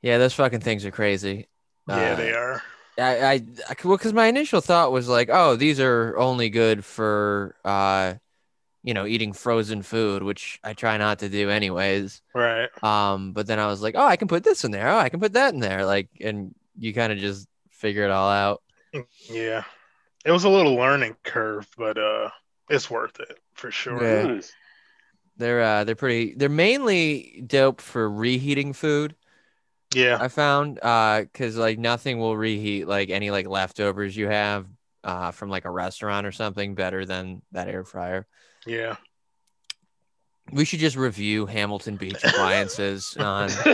Yeah, 0.02 0.18
those 0.18 0.34
fucking 0.34 0.60
things 0.60 0.84
are 0.84 0.90
crazy. 0.90 1.48
Yeah, 1.86 2.14
Uh, 2.14 2.16
they 2.16 2.32
are. 2.32 2.62
I, 2.98 3.22
I, 3.24 3.32
I 3.68 3.74
well, 3.84 3.96
because 3.96 4.12
my 4.12 4.26
initial 4.26 4.60
thought 4.60 4.92
was 4.92 5.08
like, 5.08 5.28
oh, 5.32 5.56
these 5.56 5.80
are 5.80 6.16
only 6.18 6.50
good 6.50 6.84
for, 6.84 7.56
uh, 7.64 8.14
you 8.82 8.94
know, 8.94 9.06
eating 9.06 9.32
frozen 9.32 9.82
food, 9.82 10.22
which 10.22 10.60
I 10.64 10.74
try 10.74 10.98
not 10.98 11.20
to 11.20 11.28
do 11.28 11.50
anyways. 11.50 12.22
Right. 12.34 12.70
Um, 12.82 13.32
but 13.32 13.46
then 13.46 13.58
I 13.60 13.66
was 13.68 13.82
like, 13.82 13.94
oh, 13.96 14.06
I 14.06 14.16
can 14.16 14.28
put 14.28 14.44
this 14.44 14.64
in 14.64 14.72
there. 14.72 14.88
Oh, 14.90 14.98
I 14.98 15.10
can 15.10 15.20
put 15.20 15.34
that 15.34 15.54
in 15.54 15.60
there. 15.60 15.86
Like, 15.86 16.08
and 16.20 16.54
you 16.78 16.94
kind 16.94 17.12
of 17.12 17.18
just 17.18 17.48
figure 17.70 18.04
it 18.04 18.10
all 18.10 18.30
out. 18.30 18.62
Yeah. 19.28 19.64
It 20.24 20.32
was 20.32 20.44
a 20.44 20.50
little 20.50 20.74
learning 20.76 21.16
curve, 21.24 21.68
but 21.76 21.98
uh 21.98 22.30
it's 22.70 22.90
worth 22.90 23.20
it 23.20 23.38
for 23.54 23.70
sure. 23.70 24.02
Yeah. 24.02 24.22
Nice. 24.22 24.56
They're, 25.36 25.62
uh, 25.62 25.84
they're 25.84 25.96
pretty. 25.96 26.34
They're 26.34 26.48
mainly 26.48 27.42
dope 27.46 27.80
for 27.80 28.08
reheating 28.10 28.72
food. 28.72 29.16
Yeah. 29.94 30.18
I 30.20 30.28
found, 30.28 30.78
uh, 30.82 31.22
because 31.22 31.56
like 31.56 31.78
nothing 31.78 32.18
will 32.18 32.36
reheat 32.36 32.86
like 32.86 33.10
any 33.10 33.30
like 33.30 33.46
leftovers 33.46 34.16
you 34.16 34.28
have, 34.28 34.66
uh, 35.04 35.30
from 35.32 35.50
like 35.50 35.64
a 35.64 35.70
restaurant 35.70 36.26
or 36.26 36.32
something 36.32 36.74
better 36.74 37.04
than 37.04 37.42
that 37.52 37.68
air 37.68 37.84
fryer. 37.84 38.26
Yeah. 38.66 38.96
We 40.52 40.64
should 40.64 40.80
just 40.80 40.96
review 40.96 41.46
Hamilton 41.46 41.96
Beach 41.96 42.22
appliances 42.24 43.16
on 43.20 43.48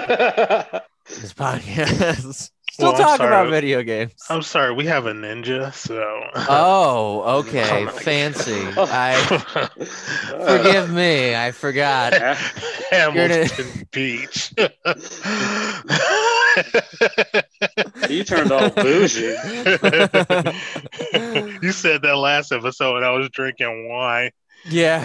this 1.08 1.34
podcast. 1.34 2.50
Still 2.70 2.92
Well, 2.92 3.00
I'm 3.00 3.18
talk 3.18 3.20
about 3.26 3.50
video 3.50 3.82
games. 3.82 4.12
I'm 4.28 4.42
sorry, 4.42 4.72
we 4.72 4.86
have 4.86 5.06
a 5.06 5.12
ninja, 5.12 5.72
so 5.72 6.00
Oh, 6.34 7.22
oh 7.24 7.38
okay. 7.38 7.86
Oh 7.86 7.90
Fancy. 7.90 8.52
I 8.76 9.14
uh, 10.32 10.46
forgive 10.46 10.90
me. 10.90 11.34
I 11.34 11.50
forgot. 11.52 12.14
Hamilton 12.90 13.88
Beach. 13.90 14.52
You 18.08 18.24
turned 18.24 18.50
all 18.50 18.70
bougie. 18.70 19.36
you 21.62 21.72
said 21.72 22.02
that 22.02 22.16
last 22.16 22.52
episode 22.52 22.96
and 22.96 23.04
I 23.04 23.10
was 23.10 23.28
drinking 23.30 23.88
wine. 23.88 24.30
Yeah. 24.64 25.00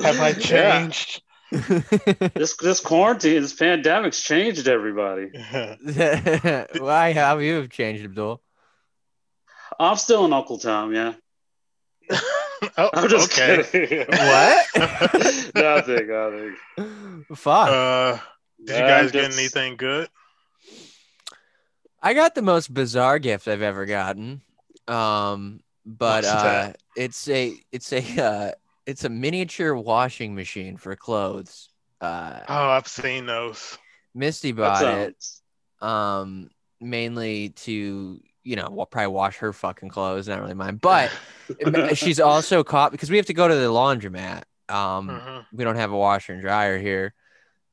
Have 0.00 0.20
I 0.20 0.32
changed? 0.32 1.22
This 1.50 2.56
this 2.56 2.80
quarantine, 2.80 3.42
this 3.42 3.52
pandemic's 3.52 4.22
changed 4.22 4.68
everybody. 4.68 5.30
Why 6.78 7.12
have 7.12 7.42
you 7.42 7.54
have 7.56 7.70
changed, 7.70 8.04
Abdul? 8.04 8.40
I'm 9.78 9.96
still 9.96 10.24
an 10.24 10.32
Uncle 10.32 10.58
Tom, 10.58 10.94
yeah. 10.94 11.14
oh, 12.76 12.90
I'm 12.92 13.08
just 13.08 13.32
okay. 13.32 13.62
kidding. 13.62 14.06
What? 14.08 14.66
nothing, 15.54 16.08
nothing. 16.08 16.56
Fuck. 17.34 17.68
Uh, 17.68 18.18
did 18.64 18.76
you 18.76 18.82
I'm 18.82 18.88
guys 18.88 19.12
get 19.12 19.32
anything 19.32 19.76
good? 19.76 20.08
I 22.02 22.14
got 22.14 22.34
the 22.34 22.42
most 22.42 22.72
bizarre 22.72 23.18
gift 23.18 23.48
I've 23.48 23.62
ever 23.62 23.86
gotten. 23.86 24.42
Um, 24.86 25.60
but 25.86 26.24
uh, 26.24 26.72
it's 26.96 27.28
a 27.28 27.54
it's 27.72 27.92
a 27.92 28.22
uh, 28.22 28.52
it's 28.86 29.04
a 29.04 29.08
miniature 29.08 29.74
washing 29.76 30.34
machine 30.34 30.76
for 30.76 30.96
clothes. 30.96 31.68
Uh, 32.00 32.40
Oh, 32.48 32.68
I've 32.70 32.86
seen 32.88 33.26
those. 33.26 33.78
Misty 34.14 34.52
That 34.52 34.56
bought 34.72 34.86
it 34.86 35.16
um 35.80 36.50
mainly 36.80 37.50
to 37.50 38.20
you 38.42 38.56
know 38.56 38.68
wa- 38.70 38.84
probably 38.84 39.08
wash 39.08 39.38
her 39.38 39.52
fucking 39.52 39.88
clothes, 39.88 40.28
not 40.28 40.40
really 40.40 40.54
mine. 40.54 40.76
But 40.76 41.12
she's 41.94 42.20
also 42.20 42.64
caught 42.64 42.92
because 42.92 43.10
we 43.10 43.16
have 43.16 43.26
to 43.26 43.34
go 43.34 43.48
to 43.48 43.54
the 43.54 43.68
laundromat. 43.68 44.42
Um, 44.68 45.08
Mhm. 45.12 45.46
we 45.52 45.64
don't 45.64 45.76
have 45.76 45.92
a 45.92 45.96
washer 45.96 46.32
and 46.32 46.42
dryer 46.42 46.78
here 46.78 47.14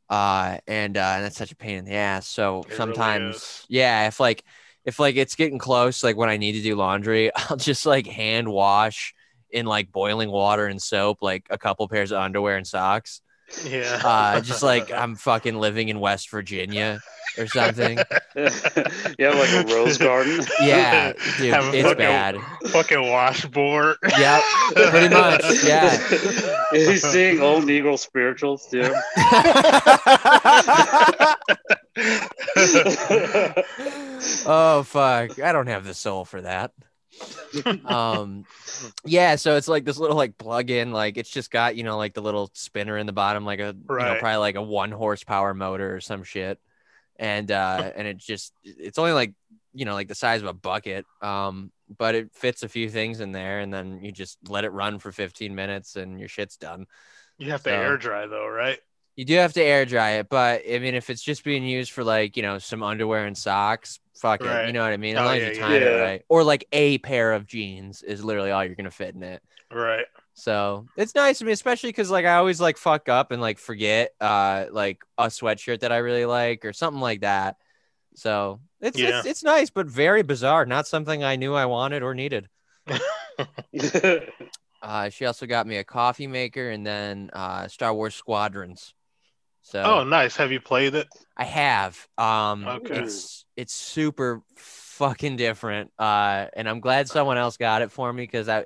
uh 0.09 0.57
and 0.67 0.97
uh 0.97 1.13
and 1.15 1.25
that's 1.25 1.37
such 1.37 1.51
a 1.51 1.55
pain 1.55 1.77
in 1.79 1.85
the 1.85 1.93
ass 1.95 2.27
so 2.27 2.67
It 2.69 2.73
sometimes 2.73 3.35
is. 3.35 3.65
yeah 3.67 4.07
if 4.07 4.19
like 4.19 4.43
if 4.85 4.99
like 4.99 5.15
it's 5.17 5.35
getting 5.35 5.59
close 5.59 6.03
like 6.03 6.15
when 6.17 6.29
i 6.29 6.37
need 6.37 6.53
to 6.53 6.61
do 6.61 6.75
laundry 6.75 7.31
i'll 7.35 7.57
just 7.57 7.85
like 7.85 8.07
hand 8.07 8.47
wash 8.49 9.13
in 9.51 9.65
like 9.65 9.91
boiling 9.91 10.29
water 10.31 10.65
and 10.67 10.81
soap 10.81 11.19
like 11.21 11.45
a 11.49 11.57
couple 11.57 11.87
pairs 11.87 12.11
of 12.11 12.19
underwear 12.19 12.57
and 12.57 12.67
socks 12.67 13.21
Yeah. 13.65 14.01
uh 14.03 14.41
just 14.41 14.63
like 14.71 14.91
i'm 14.91 15.15
fucking 15.15 15.55
living 15.57 15.89
in 15.89 15.99
west 15.99 16.29
virginia 16.29 16.99
or 17.37 17.45
something 17.47 17.97
yeah, 18.35 19.29
like 19.29 19.51
a 19.53 19.63
rose 19.73 19.97
garden. 19.97 20.43
yeah 20.61 21.13
dude 21.37 21.53
Have 21.53 21.73
it's 21.73 21.83
fucking- 21.87 21.97
bad 21.97 22.35
fucking 22.67 23.09
washboard. 23.09 23.97
yeah 24.17 24.41
pretty 24.73 25.13
much 25.13 25.43
yeah 25.63 25.95
He's 26.71 27.03
seeing 27.03 27.39
old 27.41 27.63
Negro 27.65 27.97
spirituals 27.97 28.67
too. 28.69 28.91
oh 34.45 34.83
fuck 34.85 35.39
i 35.39 35.51
don't 35.51 35.67
have 35.67 35.85
the 35.85 35.93
soul 35.93 36.25
for 36.25 36.41
that 36.41 36.71
um 37.85 38.45
yeah 39.05 39.35
so 39.35 39.55
it's 39.55 39.67
like 39.67 39.85
this 39.85 39.97
little 39.97 40.17
like 40.17 40.37
plug-in 40.37 40.91
like 40.91 41.17
it's 41.17 41.29
just 41.29 41.49
got 41.49 41.75
you 41.75 41.83
know 41.83 41.97
like 41.97 42.13
the 42.13 42.21
little 42.21 42.49
spinner 42.53 42.97
in 42.97 43.05
the 43.05 43.13
bottom 43.13 43.45
like 43.45 43.59
a 43.59 43.75
you 43.77 43.95
know 43.95 44.15
probably 44.19 44.37
like 44.37 44.55
a 44.55 44.61
one 44.61 44.91
horsepower 44.91 45.53
motor 45.53 45.95
or 45.95 46.01
some 46.01 46.23
shit. 46.23 46.59
And 47.17 47.51
uh 47.51 47.91
and 47.95 48.07
it 48.07 48.17
just 48.17 48.53
it's 48.63 48.97
only 48.97 49.13
like 49.13 49.33
you 49.73 49.85
know 49.85 49.93
like 49.93 50.07
the 50.07 50.15
size 50.15 50.41
of 50.41 50.47
a 50.47 50.53
bucket. 50.53 51.05
Um 51.21 51.71
but 51.97 52.15
it 52.15 52.33
fits 52.33 52.63
a 52.63 52.69
few 52.69 52.89
things 52.89 53.21
in 53.21 53.31
there 53.31 53.59
and 53.59 53.73
then 53.73 54.03
you 54.03 54.11
just 54.11 54.37
let 54.49 54.65
it 54.65 54.71
run 54.71 54.99
for 54.99 55.11
15 55.11 55.55
minutes 55.55 55.95
and 55.95 56.19
your 56.19 56.29
shit's 56.29 56.57
done. 56.57 56.85
You 57.37 57.51
have 57.51 57.63
to 57.63 57.71
air 57.71 57.97
dry 57.97 58.27
though, 58.27 58.47
right? 58.47 58.79
you 59.17 59.25
do 59.25 59.35
have 59.35 59.53
to 59.53 59.63
air 59.63 59.83
dry 59.83 60.11
it, 60.11 60.29
but 60.29 60.61
I 60.71 60.77
mean, 60.77 60.93
if 60.93 61.09
it's 61.09 61.23
just 61.23 61.43
being 61.43 61.63
used 61.63 61.91
for 61.91 62.03
like 62.03 62.37
you 62.37 62.43
know 62.43 62.59
some 62.59 62.83
underwear 62.83 63.25
and 63.25 63.37
socks, 63.37 63.99
fuck 64.21 64.41
it. 64.41 64.67
You 64.67 64.73
know 64.73 64.83
what 64.83 64.93
I 64.93 64.97
mean? 64.97 65.15
As 65.15 65.21
Oh, 65.21 65.25
long 65.25 65.37
yeah, 65.37 65.47
as 65.47 65.57
you 65.57 65.61
yeah. 65.61 65.67
time 65.67 65.81
it 65.81 66.01
right, 66.01 66.21
or 66.29 66.43
like 66.43 66.67
a 66.71 66.97
pair 66.99 67.33
of 67.33 67.45
jeans 67.47 68.03
is 68.03 68.23
literally 68.23 68.51
all 68.51 68.63
you're 68.63 68.75
gonna 68.75 68.91
fit 68.91 69.15
in 69.15 69.23
it. 69.23 69.41
Right. 69.71 70.05
So 70.33 70.87
it's 70.95 71.15
nice 71.15 71.39
to 71.39 71.45
me, 71.45 71.51
especially 71.51 71.89
because 71.89 72.11
like 72.11 72.25
I 72.25 72.35
always 72.35 72.61
like 72.61 72.77
fuck 72.77 73.09
up 73.09 73.31
and 73.31 73.41
like 73.41 73.57
forget 73.57 74.11
uh 74.21 74.65
like 74.71 74.99
a 75.17 75.27
sweatshirt 75.27 75.79
that 75.79 75.91
I 75.91 75.97
really 75.97 76.25
like 76.25 76.63
or 76.65 76.73
something 76.73 77.01
like 77.01 77.21
that. 77.21 77.57
So 78.15 78.59
it's 78.81 78.97
Yeah. 78.97 79.19
it's, 79.19 79.27
it's 79.27 79.43
nice, 79.43 79.69
but 79.69 79.87
very 79.87 80.21
bizarre. 80.21 80.65
Not 80.65 80.87
something 80.87 81.23
I 81.23 81.35
knew 81.37 81.53
I 81.55 81.65
wanted 81.65 82.03
or 82.03 82.13
needed. 82.13 82.49
Uh, 84.81 85.09
she 85.09 85.25
also 85.25 85.47
got 85.47 85.65
me 85.65 85.77
a 85.77 85.83
coffee 85.83 86.27
maker 86.27 86.69
and 86.69 86.85
then 86.85 87.31
uh, 87.33 87.67
Star 87.67 87.93
Wars 87.93 88.13
Squadrons. 88.15 88.93
So 89.63 89.81
Oh, 89.83 90.03
nice. 90.03 90.35
Have 90.37 90.51
you 90.51 90.61
played 90.61 90.93
it? 90.95 91.07
I 91.35 91.43
have. 91.45 92.07
Um 92.17 92.63
Okay. 92.65 92.99
it's 92.99 93.43
it's 93.57 93.73
super 93.73 94.41
fucking 94.55 95.35
different. 95.35 95.91
Uh 95.99 96.45
and 96.55 96.69
I'm 96.69 96.79
glad 96.79 97.09
someone 97.09 97.37
else 97.37 97.57
got 97.57 97.81
it 97.81 97.91
for 97.91 98.11
me 98.13 98.23
because 98.23 98.47
I 98.47 98.65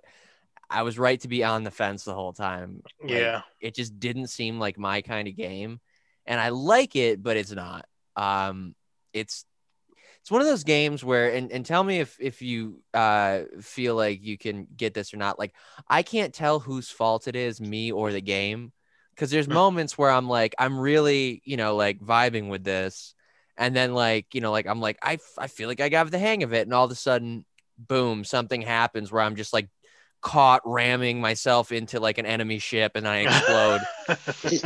I 0.70 0.84
was 0.84 1.00
right 1.00 1.20
to 1.22 1.28
be 1.28 1.44
on 1.44 1.64
the 1.64 1.72
fence 1.72 2.04
the 2.04 2.14
whole 2.14 2.34
time. 2.34 2.84
Like, 3.02 3.12
Yeah. 3.12 3.42
It 3.60 3.76
just 3.76 4.00
didn't 4.00 4.28
seem 4.28 4.60
like 4.60 4.78
my 4.78 5.02
kind 5.02 5.28
of 5.28 5.36
game. 5.36 5.80
And 6.26 6.40
I 6.40 6.50
like 6.50 6.96
it, 6.96 7.24
but 7.24 7.38
it's 7.38 7.52
not. 7.52 7.86
Um 8.16 8.76
it's 9.14 9.46
it's 10.22 10.30
one 10.32 10.42
of 10.42 10.48
those 10.48 10.64
games 10.64 11.04
where 11.04 11.34
and, 11.34 11.52
and 11.52 11.66
tell 11.66 11.84
me 11.84 12.00
if 12.00 12.18
if 12.20 12.42
you 12.42 12.82
uh 12.94 13.42
feel 13.62 13.96
like 13.96 14.24
you 14.24 14.38
can 14.38 14.68
get 14.76 14.94
this 14.94 15.14
or 15.14 15.18
not. 15.18 15.40
Like 15.40 15.56
I 15.88 16.04
can't 16.04 16.34
tell 16.34 16.60
whose 16.60 16.90
fault 16.92 17.28
it 17.28 17.36
is, 17.36 17.60
me 17.60 17.92
or 17.92 18.12
the 18.12 18.22
game 18.22 18.72
because 19.16 19.32
there's 19.32 19.48
moments 19.62 19.98
where 19.98 20.12
I'm 20.12 20.28
like, 20.30 20.56
I'm 20.60 20.80
really, 20.80 21.42
you 21.46 21.58
know, 21.58 21.76
like 21.76 22.00
vibing 22.00 22.50
with 22.50 22.64
this. 22.64 23.16
And 23.62 23.76
then, 23.76 23.94
like, 23.94 24.34
you 24.34 24.42
know, 24.42 24.52
like, 24.52 24.66
I'm 24.66 24.80
like, 24.82 24.98
I, 25.04 25.20
I 25.38 25.48
feel 25.48 25.68
like 25.70 25.80
I 25.82 25.90
got 25.90 26.10
the 26.10 26.18
hang 26.20 26.42
of 26.44 26.52
it. 26.52 26.64
And 26.68 26.74
all 26.74 26.86
of 26.86 26.92
a 26.92 26.96
sudden, 26.96 27.46
boom, 27.78 28.24
something 28.24 28.62
happens 28.62 29.12
where 29.12 29.22
I'm 29.22 29.36
just 29.36 29.54
like 29.54 29.70
caught 30.22 30.62
ramming 30.66 31.22
myself 31.22 31.72
into 31.72 32.00
like 32.00 32.18
an 32.18 32.26
enemy 32.26 32.60
ship 32.60 32.94
and 32.96 33.08
I 33.08 33.18
explode 33.20 33.82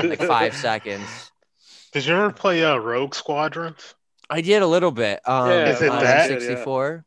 in 0.01 0.09
like 0.09 0.21
five 0.21 0.55
seconds. 0.67 1.31
Did 1.91 2.05
you 2.05 2.15
ever 2.15 2.31
play 2.31 2.63
uh, 2.63 2.77
Rogue 2.77 3.15
Squadrons? 3.15 3.95
I 4.29 4.41
did 4.41 4.61
a 4.61 4.67
little 4.67 4.91
bit. 4.91 5.19
Um, 5.27 5.49
Yeah, 5.49 5.69
Is 5.69 5.81
it 5.81 5.89
on 5.89 6.03
that? 6.03 6.27
64. 6.27 7.05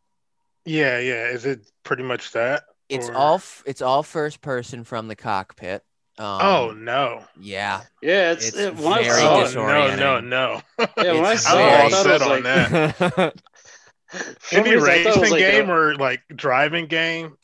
Yeah, 0.66 0.98
yeah. 0.98 1.28
Is 1.28 1.46
it 1.46 1.60
pretty 1.84 2.02
much 2.02 2.32
that? 2.32 2.64
It's 2.88 3.08
Or- 3.08 3.14
all 3.14 3.34
f- 3.36 3.62
it's 3.66 3.82
all 3.82 4.02
first 4.02 4.40
person 4.40 4.84
from 4.84 5.08
the 5.08 5.16
cockpit. 5.16 5.82
Um, 6.18 6.72
oh 6.72 6.72
no. 6.76 7.24
yeah. 7.34 7.84
Yeah, 8.02 8.32
it's, 8.32 8.52
It's 8.52 8.54
it, 8.54 8.76
when 8.76 8.94
very 8.94 9.04
Oh 9.04 9.04
saw 9.04 9.48
disorienting. 9.48 9.88
no, 9.96 10.20
no, 10.20 10.20
no. 10.20 10.62
Yeah, 10.98 11.14
when 11.14 11.24
I 11.26 11.36
It's 11.36 11.44
saw 11.44 11.68
it, 11.68 11.74
I'm 11.74 11.74
I 11.74 11.84
all 11.84 11.90
thought 11.90 12.06
set 12.06 12.08
was 12.08 12.22
on 12.22 12.26
like 12.26 12.44
that. 12.44 12.74
for 14.08 14.34
some 14.40 14.66
Any 14.66 14.70
reason, 14.70 14.92
I 14.94 14.98
thought 14.98 15.16
it 15.16 15.18
was 15.20 15.30
racing 15.30 15.30
like 15.30 15.48
game 15.48 15.48
a- 15.48 15.70
or 15.70 15.94
like 15.96 16.22
driving 16.34 16.86
game, 16.86 17.36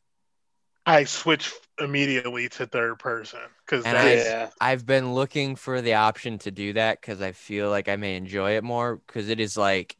I 0.86 1.04
switch 1.04 1.52
immediately 1.80 2.48
to 2.50 2.66
third 2.66 2.98
person 3.00 3.40
because 3.66 3.86
And 3.86 3.98
that's 3.98 4.02
yeah, 4.02 4.50
I've 4.60 4.86
been 4.86 5.12
looking 5.14 5.56
for 5.56 5.82
the 5.82 5.94
option 5.94 6.38
to 6.40 6.50
do 6.50 6.72
that 6.74 7.00
because 7.00 7.20
I 7.20 7.32
feel 7.32 7.68
like 7.70 7.88
I 7.88 7.96
may 7.96 8.16
enjoy 8.16 8.56
it 8.56 8.64
more 8.64 8.96
because 8.96 9.28
it 9.28 9.40
is 9.40 9.56
like, 9.56 9.96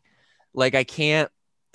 like 0.55 0.75
I 0.75 0.85
can't. 0.85 1.31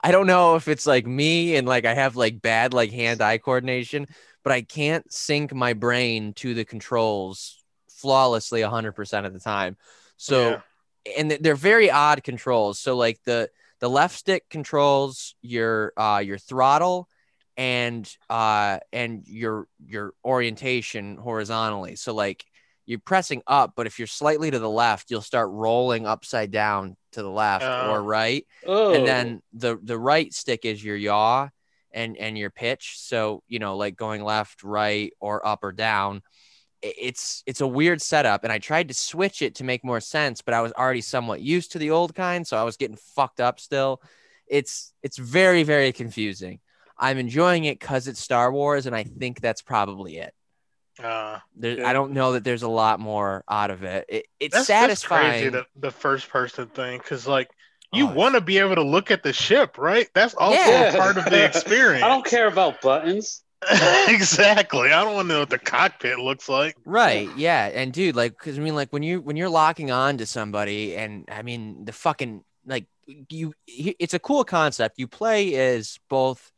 I 0.00 0.10
don't 0.10 0.26
know 0.26 0.56
if 0.56 0.68
it's 0.68 0.86
like 0.86 1.06
me 1.06 1.56
and 1.56 1.66
like 1.66 1.84
I 1.84 1.94
have 1.94 2.16
like 2.16 2.42
bad 2.42 2.74
like 2.74 2.90
hand-eye 2.92 3.38
coordination, 3.38 4.06
but 4.42 4.52
I 4.52 4.62
can't 4.62 5.10
sync 5.12 5.54
my 5.54 5.72
brain 5.74 6.32
to 6.34 6.54
the 6.54 6.64
controls 6.64 7.62
flawlessly 7.90 8.60
100% 8.62 9.26
of 9.26 9.32
the 9.32 9.40
time. 9.40 9.76
So, 10.16 10.50
and 11.18 11.30
they're 11.30 11.54
very 11.54 11.90
odd 11.90 12.22
controls. 12.22 12.78
So 12.78 12.96
like 12.96 13.20
the 13.24 13.50
the 13.80 13.88
left 13.88 14.18
stick 14.18 14.44
controls 14.50 15.34
your 15.40 15.92
uh 15.96 16.22
your 16.24 16.36
throttle 16.36 17.08
and 17.56 18.06
uh 18.28 18.78
and 18.92 19.26
your 19.26 19.66
your 19.86 20.12
orientation 20.24 21.16
horizontally. 21.16 21.96
So 21.96 22.12
like 22.14 22.44
you're 22.86 22.98
pressing 22.98 23.42
up, 23.46 23.72
but 23.76 23.86
if 23.86 23.98
you're 23.98 24.06
slightly 24.08 24.50
to 24.50 24.58
the 24.58 24.68
left, 24.68 25.10
you'll 25.10 25.22
start 25.22 25.48
rolling 25.50 26.06
upside 26.06 26.50
down 26.50 26.96
to 27.12 27.22
the 27.22 27.30
left 27.30 27.64
Oh. 27.64 27.92
or 27.92 28.02
right. 28.02 28.46
oh, 28.66 28.94
And 28.94 29.06
then 29.06 29.42
the 29.52 29.78
the 29.82 29.98
right 29.98 30.32
stick 30.34 30.64
is 30.64 30.82
your 30.84 30.96
yaw 30.96 31.48
and 31.92 32.16
and 32.16 32.36
your 32.38 32.50
pitch. 32.50 32.94
So, 32.98 33.42
you 33.48 33.58
know, 33.58 33.76
like 33.76 33.96
going 33.96 34.22
left, 34.24 34.62
right 34.62 35.12
or 35.20 35.46
up 35.46 35.64
or 35.64 35.72
down. 35.72 36.22
It's 36.82 37.42
it's 37.46 37.60
a 37.60 37.66
weird 37.66 38.00
setup 38.00 38.42
and 38.42 38.50
I 38.50 38.58
tried 38.58 38.88
to 38.88 38.94
switch 38.94 39.42
it 39.42 39.56
to 39.56 39.64
make 39.64 39.84
more 39.84 40.00
sense, 40.00 40.40
but 40.40 40.54
I 40.54 40.62
was 40.62 40.72
already 40.72 41.02
somewhat 41.02 41.42
used 41.42 41.72
to 41.72 41.78
the 41.78 41.90
old 41.90 42.14
kind, 42.14 42.46
so 42.46 42.56
I 42.56 42.62
was 42.62 42.78
getting 42.78 42.96
fucked 42.96 43.38
up 43.40 43.60
still. 43.60 44.00
It's 44.46 44.94
it's 45.02 45.18
very 45.18 45.62
very 45.62 45.92
confusing. 45.92 46.60
I'm 46.98 47.18
enjoying 47.18 47.64
it 47.64 47.80
cuz 47.80 48.08
it's 48.08 48.20
Star 48.20 48.50
Wars 48.50 48.86
and 48.86 48.96
I 48.96 49.04
think 49.04 49.40
that's 49.42 49.60
probably 49.62 50.16
it. 50.18 50.34
uh, 51.02 51.38
There. 51.54 51.84
I 51.84 51.92
don't 51.92 52.12
know 52.12 52.32
that 52.32 52.44
there's 52.44 52.62
a 52.62 52.68
lot 52.68 52.98
more 52.98 53.44
out 53.48 53.70
of 53.70 53.82
it. 53.82 54.06
it 54.08 54.26
it's 54.38 54.54
that's, 54.54 54.68
that's 54.68 55.00
satisfying. 55.00 55.30
crazy. 55.30 55.48
The, 55.50 55.66
the 55.76 55.90
first 55.90 56.30
person 56.30 56.66
thing 56.68 56.98
because 56.98 57.26
like 57.26 57.50
you 57.92 58.06
Oh, 58.08 58.12
want 58.12 58.34
to 58.36 58.40
be 58.40 58.58
able 58.58 58.76
to 58.76 58.82
look 58.82 59.10
at 59.10 59.22
the 59.22 59.32
ship, 59.32 59.76
right? 59.78 60.08
That's 60.14 60.34
also 60.34 60.58
Yeah. 60.60 60.96
part 60.96 61.16
of 61.18 61.24
the 61.24 61.44
experience. 61.46 62.04
I 62.04 62.08
don't 62.08 62.24
care 62.24 62.46
about 62.46 62.80
buttons. 62.80 63.42
exactly. 64.08 64.90
I 64.92 65.04
don't 65.04 65.14
want 65.14 65.28
to 65.28 65.34
know 65.34 65.40
what 65.40 65.50
the 65.50 65.58
cockpit 65.58 66.18
looks 66.18 66.48
like. 66.48 66.76
Right. 66.84 67.28
Yeah. 67.36 67.66
And 67.66 67.92
dude, 67.92 68.16
like, 68.16 68.36
cause 68.38 68.58
I 68.58 68.62
mean, 68.62 68.74
like 68.74 68.92
when 68.92 69.02
you 69.02 69.20
when 69.20 69.36
you're 69.36 69.50
locking 69.50 69.90
on 69.90 70.18
to 70.18 70.26
somebody, 70.26 70.96
and 70.96 71.28
I 71.30 71.42
mean 71.42 71.84
the 71.84 71.92
fucking 71.92 72.42
like 72.64 72.86
you, 73.06 73.52
it's 73.66 74.14
a 74.14 74.18
cool 74.18 74.44
concept. 74.44 74.98
You 74.98 75.08
play 75.08 75.54
as 75.54 75.98
both, 76.08 76.52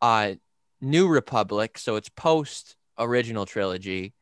uh, 0.00 0.34
New 0.80 1.08
Republic, 1.08 1.78
so 1.78 1.96
it's 1.96 2.08
post 2.10 2.76
original 2.98 3.44
trilogy, 3.46 4.12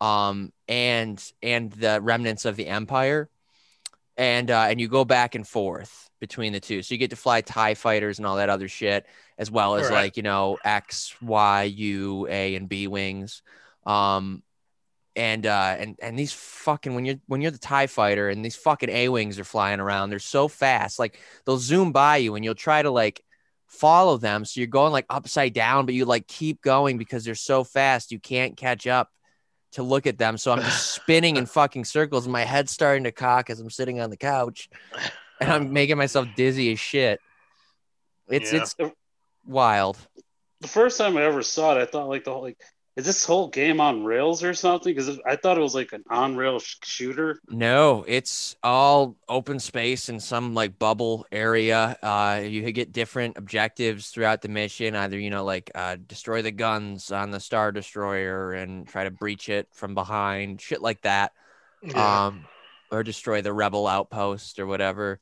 um, 0.00 0.52
and 0.68 1.22
and 1.42 1.72
the 1.72 2.00
remnants 2.00 2.44
of 2.44 2.56
the 2.56 2.66
Empire, 2.66 3.28
and 4.16 4.50
uh, 4.50 4.66
and 4.68 4.80
you 4.80 4.88
go 4.88 5.04
back 5.04 5.34
and 5.34 5.46
forth 5.46 6.10
between 6.20 6.52
the 6.52 6.60
two. 6.60 6.82
So 6.82 6.94
you 6.94 6.98
get 6.98 7.10
to 7.10 7.16
fly 7.16 7.40
Tie 7.40 7.74
fighters 7.74 8.18
and 8.18 8.26
all 8.26 8.36
that 8.36 8.50
other 8.50 8.68
shit, 8.68 9.06
as 9.38 9.50
well 9.50 9.76
as 9.76 9.90
Right. 9.90 9.92
like 9.92 10.16
you 10.16 10.22
know 10.22 10.58
X, 10.64 11.14
Y, 11.20 11.62
U, 11.64 12.26
A, 12.28 12.54
and 12.56 12.68
B 12.68 12.86
wings. 12.86 13.42
Um, 13.86 14.42
and 15.16 15.46
uh 15.46 15.76
and 15.78 15.96
and 16.02 16.18
these 16.18 16.32
fucking 16.32 16.94
when 16.94 17.04
you're 17.04 17.16
when 17.26 17.40
you're 17.40 17.50
the 17.52 17.58
tie 17.58 17.86
fighter 17.86 18.28
and 18.28 18.44
these 18.44 18.56
fucking 18.56 18.90
a 18.90 19.08
wings 19.08 19.38
are 19.38 19.44
flying 19.44 19.78
around 19.78 20.10
they're 20.10 20.18
so 20.18 20.48
fast 20.48 20.98
like 20.98 21.20
they'll 21.46 21.56
zoom 21.58 21.92
by 21.92 22.16
you 22.16 22.34
and 22.34 22.44
you'll 22.44 22.54
try 22.54 22.82
to 22.82 22.90
like 22.90 23.22
follow 23.68 24.16
them 24.16 24.44
so 24.44 24.60
you're 24.60 24.66
going 24.66 24.92
like 24.92 25.06
upside 25.08 25.52
down 25.52 25.86
but 25.86 25.94
you 25.94 26.04
like 26.04 26.26
keep 26.26 26.60
going 26.62 26.98
because 26.98 27.24
they're 27.24 27.34
so 27.36 27.62
fast 27.62 28.10
you 28.10 28.18
can't 28.18 28.56
catch 28.56 28.86
up 28.88 29.08
to 29.74 29.82
look 29.82 30.06
at 30.06 30.18
them. 30.18 30.36
So 30.38 30.52
i'm 30.52 30.60
just 30.60 30.92
spinning 30.94 31.36
in 31.36 31.46
fucking 31.60 31.84
circles. 31.84 32.26
My 32.26 32.42
head's 32.42 32.72
starting 32.72 33.04
to 33.04 33.12
cock 33.12 33.50
as 33.50 33.60
i'm 33.60 33.70
sitting 33.70 34.00
on 34.00 34.10
the 34.10 34.16
couch 34.16 34.68
and 35.40 35.50
i'm 35.50 35.72
making 35.80 35.96
myself 35.98 36.26
dizzy 36.36 36.72
as 36.72 36.80
shit. 36.80 37.20
It's 38.28 38.52
Yeah. 38.52 38.62
it's 38.62 38.76
wild. 39.46 39.96
The 40.60 40.68
first 40.68 40.96
time 40.96 41.16
I 41.16 41.22
ever 41.24 41.42
saw 41.42 41.76
it, 41.76 41.82
I 41.82 41.86
thought 41.86 42.08
like 42.08 42.24
the 42.24 42.32
whole 42.32 42.42
like, 42.42 42.58
is 42.96 43.04
this 43.04 43.24
whole 43.24 43.48
game 43.48 43.80
on 43.80 44.04
rails 44.04 44.44
or 44.44 44.54
something? 44.54 44.94
Because 44.94 45.18
I 45.26 45.34
thought 45.34 45.58
it 45.58 45.60
was 45.60 45.74
like 45.74 45.92
an 45.92 46.04
on 46.08 46.36
rail 46.36 46.60
sh- 46.60 46.76
shooter. 46.84 47.40
No, 47.48 48.04
it's 48.06 48.54
all 48.62 49.16
open 49.28 49.58
space 49.58 50.08
in 50.08 50.20
some 50.20 50.54
like 50.54 50.78
bubble 50.78 51.26
area. 51.32 51.98
Uh, 52.00 52.40
you 52.44 52.70
get 52.70 52.92
different 52.92 53.36
objectives 53.36 54.10
throughout 54.10 54.42
the 54.42 54.48
mission. 54.48 54.94
Either 54.94 55.18
you 55.18 55.30
know, 55.30 55.44
like 55.44 55.72
uh, 55.74 55.96
destroy 56.06 56.40
the 56.40 56.52
guns 56.52 57.10
on 57.10 57.32
the 57.32 57.40
Star 57.40 57.72
Destroyer 57.72 58.52
and 58.52 58.86
try 58.86 59.02
to 59.02 59.10
breach 59.10 59.48
it 59.48 59.66
from 59.72 59.94
behind, 59.94 60.60
shit 60.60 60.80
like 60.80 61.00
that. 61.00 61.32
Yeah. 61.82 62.26
Um, 62.26 62.44
or 62.92 63.02
destroy 63.02 63.42
the 63.42 63.52
rebel 63.52 63.88
outpost 63.88 64.60
or 64.60 64.66
whatever. 64.66 65.18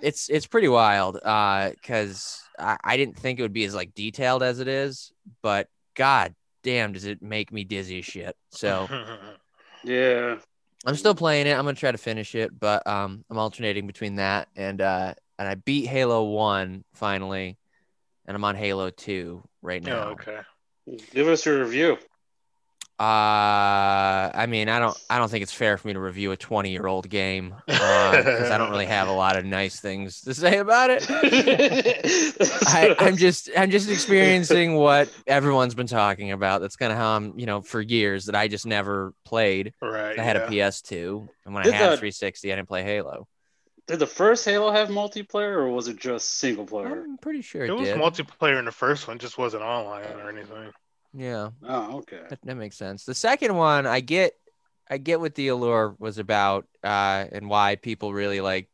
It's 0.00 0.28
it's 0.28 0.46
pretty 0.46 0.68
wild. 0.68 1.16
Uh, 1.16 1.70
because 1.70 2.42
I, 2.58 2.76
I 2.84 2.96
didn't 2.98 3.16
think 3.16 3.38
it 3.38 3.42
would 3.42 3.54
be 3.54 3.64
as 3.64 3.74
like 3.74 3.94
detailed 3.94 4.42
as 4.42 4.60
it 4.60 4.68
is, 4.68 5.12
but 5.40 5.68
god 5.94 6.34
damn, 6.66 6.92
does 6.92 7.04
it 7.04 7.22
make 7.22 7.52
me 7.52 7.64
dizzy 7.64 8.00
as 8.00 8.04
shit. 8.04 8.36
So. 8.50 8.88
Yeah. 9.84 10.38
I'm 10.84 10.96
still 10.96 11.14
playing 11.14 11.46
it. 11.46 11.52
I'm 11.52 11.64
gonna 11.64 11.74
try 11.74 11.92
to 11.92 11.98
finish 11.98 12.34
it, 12.34 12.58
but 12.58 12.84
um, 12.86 13.24
I'm 13.30 13.38
alternating 13.38 13.86
between 13.86 14.16
that 14.16 14.48
and 14.56 14.80
uh, 14.80 15.14
and 15.38 15.48
I 15.48 15.54
beat 15.54 15.86
Halo 15.86 16.24
One 16.24 16.82
finally, 16.94 17.56
and 18.26 18.36
I'm 18.36 18.44
on 18.44 18.56
Halo 18.56 18.90
Two 18.90 19.44
right 19.62 19.82
oh, 19.86 19.90
now. 19.90 20.02
okay. 20.10 20.40
Give 21.12 21.28
us 21.28 21.46
your 21.46 21.60
review. 21.60 21.98
Uh, 22.98 24.32
I 24.32 24.46
mean, 24.48 24.70
I 24.70 24.78
don't, 24.78 24.96
I 25.10 25.18
don't 25.18 25.30
think 25.30 25.42
it's 25.42 25.52
fair 25.52 25.76
for 25.76 25.86
me 25.86 25.92
to 25.92 26.00
review 26.00 26.32
a 26.32 26.36
20 26.36 26.70
year 26.70 26.86
old 26.86 27.10
game 27.10 27.54
because 27.66 28.50
I 28.50 28.56
don't 28.56 28.70
really 28.70 28.86
have 28.86 29.08
a 29.08 29.12
lot 29.12 29.36
of 29.36 29.44
nice 29.44 29.80
things 29.80 30.22
to 30.22 30.32
say 30.32 30.56
about 30.56 30.88
it. 30.88 31.04
I, 32.68 32.96
I'm 32.98 33.18
just, 33.18 33.50
I'm 33.54 33.70
just 33.70 33.90
experiencing 33.90 34.76
what 34.76 35.12
everyone's 35.26 35.74
been 35.74 35.86
talking 35.86 36.32
about. 36.32 36.62
That's 36.62 36.76
kind 36.76 36.90
of 36.90 36.96
how 36.96 37.16
I'm, 37.16 37.38
you 37.38 37.44
know, 37.44 37.60
for 37.60 37.82
years 37.82 38.26
that 38.26 38.34
I 38.34 38.48
just 38.48 38.64
never 38.64 39.12
played. 39.26 39.74
Right. 39.82 40.18
I 40.18 40.22
had 40.22 40.36
yeah. 40.36 40.44
a 40.44 40.50
PS2, 40.50 41.28
and 41.44 41.54
when 41.54 41.64
Did 41.64 41.74
I 41.74 41.76
had 41.76 41.92
a 41.92 41.96
360, 41.98 42.50
I 42.50 42.56
didn't 42.56 42.68
play 42.68 42.82
Halo. 42.82 43.28
Did 43.86 43.98
the 43.98 44.06
first 44.06 44.44
Halo 44.46 44.72
have 44.72 44.88
multiplayer 44.88 45.56
or 45.56 45.68
was 45.68 45.86
it 45.86 45.96
just 45.96 46.38
single 46.38 46.64
player? 46.66 47.02
I'm 47.02 47.18
pretty 47.18 47.42
sure 47.42 47.62
it, 47.62 47.68
It 47.68 47.74
was 47.74 47.90
did. 47.90 47.98
multiplayer 47.98 48.58
in 48.58 48.64
the 48.64 48.72
first 48.72 49.06
one, 49.06 49.18
just 49.18 49.36
wasn't 49.36 49.62
online 49.62 50.18
or 50.18 50.30
anything. 50.30 50.72
Yeah, 51.16 51.50
Oh, 51.62 51.98
okay. 51.98 52.22
that, 52.28 52.38
that 52.44 52.56
makes 52.56 52.76
sense. 52.76 53.04
The 53.04 53.14
second 53.14 53.56
one, 53.56 53.86
I 53.86 54.00
get, 54.00 54.34
I 54.90 54.98
get 54.98 55.18
what 55.18 55.34
the 55.34 55.48
allure 55.48 55.96
was 55.98 56.18
about, 56.18 56.66
uh, 56.84 57.24
and 57.32 57.48
why 57.48 57.76
people 57.76 58.12
really 58.12 58.40
like. 58.40 58.68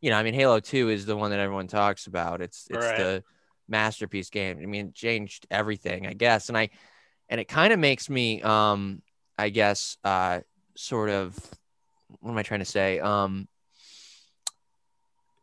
You 0.00 0.10
know, 0.10 0.16
I 0.16 0.22
mean, 0.22 0.34
Halo 0.34 0.60
Two 0.60 0.88
is 0.88 1.04
the 1.04 1.16
one 1.16 1.30
that 1.30 1.40
everyone 1.40 1.66
talks 1.66 2.06
about. 2.06 2.40
It's 2.40 2.66
it's 2.70 2.86
Right. 2.86 2.96
the 2.96 3.24
masterpiece 3.68 4.30
game. 4.30 4.58
I 4.62 4.66
mean, 4.66 4.88
it 4.88 4.94
changed 4.94 5.46
everything, 5.50 6.06
I 6.06 6.12
guess, 6.14 6.48
and 6.48 6.56
I, 6.56 6.70
and 7.28 7.40
it 7.40 7.48
kind 7.48 7.72
of 7.72 7.78
makes 7.78 8.08
me, 8.08 8.42
um, 8.42 9.02
I 9.38 9.48
guess, 9.50 9.96
uh, 10.04 10.40
sort 10.76 11.10
of, 11.10 11.36
what 12.20 12.30
am 12.32 12.38
I 12.38 12.42
trying 12.42 12.60
to 12.60 12.66
say? 12.66 12.98
Um, 12.98 13.46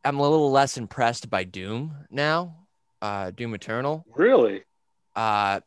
I'm 0.04 0.20
a 0.20 0.22
little 0.22 0.52
less 0.52 0.78
impressed 0.78 1.30
by 1.30 1.44
Doom 1.44 1.94
now, 2.10 2.68
uh, 3.02 3.32
Doom 3.32 3.54
Eternal. 3.54 4.06
Really? 4.16 4.64
Uh, 5.16 5.60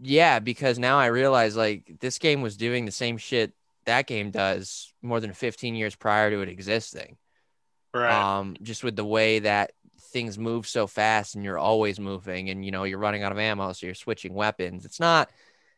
yeah, 0.00 0.38
because 0.38 0.78
now 0.78 0.98
I 0.98 1.06
realize 1.06 1.56
like 1.56 1.98
this 2.00 2.18
game 2.18 2.42
was 2.42 2.56
doing 2.56 2.84
the 2.84 2.92
same 2.92 3.18
shit 3.18 3.52
that 3.88 4.06
game 4.06 4.30
does 4.30 4.92
more 5.00 5.18
than 5.18 5.32
15 5.32 5.74
years 5.74 5.96
prior 5.96 6.30
to 6.30 6.40
it 6.42 6.48
existing. 6.50 7.16
Right. 7.94 8.38
Um, 8.38 8.54
just 8.62 8.84
with 8.84 8.96
the 8.96 9.04
way 9.04 9.38
that 9.38 9.72
things 10.12 10.38
move 10.38 10.66
so 10.66 10.86
fast 10.86 11.34
and 11.34 11.44
you're 11.44 11.58
always 11.58 11.98
moving 11.98 12.50
and 12.50 12.64
you 12.64 12.70
know 12.70 12.84
you're 12.84 12.98
running 12.98 13.22
out 13.22 13.32
of 13.32 13.38
ammo, 13.38 13.72
so 13.72 13.86
you're 13.86 13.94
switching 13.94 14.34
weapons. 14.34 14.84
It's 14.84 15.00
not 15.00 15.30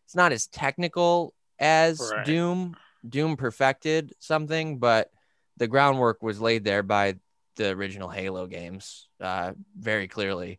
it's 0.05 0.17
not 0.17 0.33
as 0.33 0.49
technical 0.49 1.35
as 1.61 2.01
Right. 2.13 2.27
Doom. 2.27 2.77
Doom 3.09 3.37
perfected 3.37 4.13
something, 4.19 4.79
but 4.79 5.11
the 5.57 5.69
groundwork 5.69 6.23
was 6.23 6.41
laid 6.41 6.65
there 6.65 6.83
by 6.83 7.15
the 7.57 7.71
original 7.71 8.09
Halo 8.09 8.47
games, 8.47 9.09
uh, 9.21 9.53
very 9.79 10.09
clearly. 10.09 10.59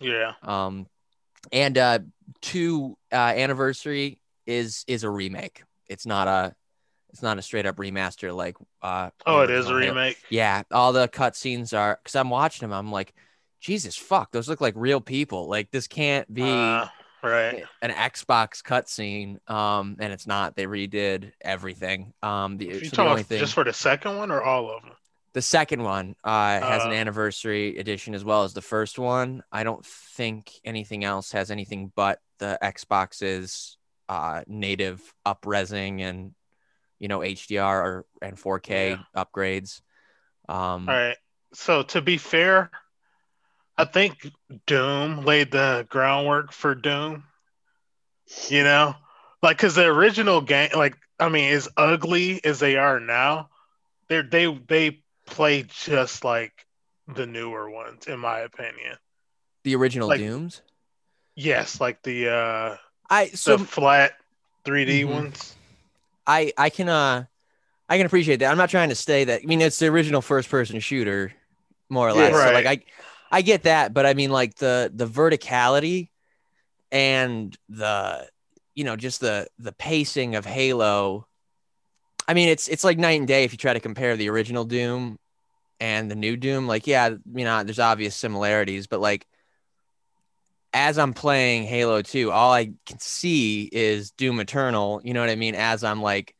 yeah. 0.00 0.32
Um, 0.42 0.86
and 1.52 1.76
uh, 1.78 1.98
two 2.40 2.96
uh, 3.12 3.16
anniversary 3.16 4.18
is 4.46 4.84
is 4.86 5.04
a 5.04 5.10
remake. 5.10 5.62
It's 5.88 6.06
not 6.06 6.28
a 6.28 6.54
it's 7.10 7.22
not 7.22 7.38
a 7.38 7.42
straight 7.42 7.66
up 7.66 7.76
remaster 7.76 8.34
like. 8.34 8.56
Uh, 8.82 9.10
Oh, 9.26 9.40
it 9.40 9.50
is 9.50 9.68
a 9.68 9.74
remake. 9.74 10.18
Yeah, 10.30 10.62
all 10.70 10.92
the 10.92 11.08
cutscenes 11.08 11.76
are 11.76 11.98
because 12.02 12.16
I'm 12.16 12.30
watching 12.30 12.68
them. 12.68 12.76
I'm 12.76 12.92
like, 12.92 13.14
Jesus 13.60 13.96
fuck, 13.96 14.30
those 14.30 14.48
look 14.48 14.60
like 14.60 14.74
real 14.76 15.00
people. 15.00 15.48
Like 15.48 15.70
this 15.70 15.86
can't 15.86 16.32
be 16.32 16.42
Uh, 16.42 16.88
Right. 17.20 17.64
an 17.82 17.90
Xbox 17.90 18.62
cutscene, 18.62 19.38
um, 19.50 19.96
and 19.98 20.12
it's 20.12 20.26
not. 20.26 20.54
They 20.54 20.66
redid 20.66 21.32
everything. 21.40 22.12
Um, 22.22 22.58
the, 22.58 22.84
so 22.84 23.02
the 23.02 23.08
only 23.08 23.24
thing, 23.24 23.40
just 23.40 23.54
for 23.54 23.64
the 23.64 23.72
second 23.72 24.18
one 24.18 24.30
or 24.30 24.40
all 24.40 24.70
of 24.70 24.82
them? 24.82 24.92
The 25.34 25.42
second 25.42 25.82
one 25.82 26.16
uh, 26.24 26.60
has 26.60 26.84
an 26.84 26.90
Uh. 26.90 26.94
anniversary 26.94 27.78
edition 27.78 28.14
as 28.14 28.24
well 28.24 28.44
as 28.44 28.54
the 28.54 28.62
first 28.62 28.98
one. 28.98 29.42
I 29.52 29.62
don't 29.64 29.84
think 29.84 30.52
anything 30.64 31.04
else 31.04 31.32
has 31.32 31.50
anything 31.50 31.92
but 31.94 32.20
the 32.38 32.58
Xbox's 32.62 33.76
uh, 34.08 34.42
native 34.46 35.02
upresing 35.26 36.00
and 36.00 36.34
you 36.98 37.08
know 37.08 37.18
HDR 37.20 37.82
or, 37.82 38.06
and 38.22 38.36
4K 38.36 39.04
upgrades. 39.14 39.80
Um, 40.48 40.88
All 40.88 40.94
right. 40.94 41.16
So 41.52 41.82
to 41.84 42.00
be 42.00 42.16
fair, 42.16 42.70
I 43.76 43.84
think 43.84 44.30
Doom 44.66 45.24
laid 45.24 45.52
the 45.52 45.86
groundwork 45.88 46.52
for 46.52 46.74
Doom. 46.74 47.24
You 48.48 48.62
know, 48.64 48.94
like 49.42 49.56
because 49.56 49.74
the 49.74 49.86
original 49.86 50.40
game, 50.42 50.70
like 50.74 50.96
I 51.18 51.28
mean, 51.28 51.52
as 51.52 51.68
ugly 51.76 52.44
as 52.44 52.58
they 52.60 52.76
are 52.76 53.00
now, 53.00 53.48
they 54.08 54.22
they 54.22 54.46
they 54.68 55.02
play 55.30 55.64
just 55.68 56.24
like 56.24 56.66
the 57.06 57.26
newer 57.26 57.70
ones, 57.70 58.06
in 58.06 58.18
my 58.20 58.40
opinion. 58.40 58.96
the 59.64 59.74
original 59.76 60.08
Like- 60.08 60.20
Dooms. 60.20 60.62
Yes, 61.34 61.80
like 61.80 62.02
the 62.02 62.28
uh 62.28 62.76
I 63.10 63.28
so 63.28 63.56
the 63.58 63.64
flat 63.64 64.12
3D 64.64 65.02
Mhm. 65.02 65.08
ones. 65.12 65.54
I 66.26 66.52
I 66.58 66.70
can 66.70 66.88
uh 66.88 67.24
I 67.88 67.96
can 67.96 68.06
appreciate 68.06 68.38
that. 68.40 68.50
I'm 68.50 68.58
not 68.58 68.70
trying 68.70 68.88
to 68.90 68.94
say 68.94 69.24
that. 69.24 69.42
I 69.42 69.46
mean, 69.46 69.60
it's 69.60 69.78
the 69.78 69.86
original 69.86 70.20
first 70.20 70.48
person 70.50 70.78
shooter, 70.80 71.32
more 71.88 72.08
or 72.10 72.14
Yeah. 72.16 72.28
less. 72.28 72.32
So 72.34 72.52
like 72.52 72.66
I 72.66 72.82
I 73.30 73.42
get 73.42 73.62
that, 73.64 73.94
but 73.94 74.04
I 74.06 74.14
mean 74.14 74.30
like 74.30 74.56
the 74.56 74.90
the 74.94 75.06
verticality 75.06 76.08
and 76.90 77.56
the 77.68 78.28
you 78.74 78.84
know 78.84 78.96
just 78.96 79.20
the 79.20 79.46
the 79.58 79.72
pacing 79.72 80.34
of 80.34 80.44
Halo. 80.44 81.27
I 82.28 82.34
mean, 82.34 82.50
it's 82.50 82.68
it's 82.68 82.84
like 82.84 82.98
night 82.98 83.18
and 83.18 83.26
day 83.26 83.44
if 83.44 83.52
you 83.52 83.58
try 83.58 83.72
to 83.72 83.80
compare 83.80 84.16
the 84.16 84.28
original 84.28 84.64
Doom 84.64 85.18
and 85.80 86.10
the 86.10 86.14
new 86.14 86.36
Doom. 86.36 86.66
Like, 86.66 86.86
yeah, 86.86 87.08
you 87.08 87.44
know, 87.44 87.64
there's 87.64 87.78
obvious 87.78 88.14
similarities, 88.14 88.86
but 88.86 89.00
like 89.00 89.26
as 90.74 90.98
I'm 90.98 91.14
playing 91.14 91.64
Halo 91.64 92.02
2, 92.02 92.30
all 92.30 92.52
I 92.52 92.72
can 92.84 92.98
see 92.98 93.68
is 93.72 94.10
Doom 94.10 94.38
Eternal. 94.40 95.00
You 95.02 95.14
know 95.14 95.20
what 95.20 95.30
I 95.30 95.36
mean? 95.36 95.54
As 95.54 95.82
I'm 95.82 96.02
like 96.02 96.34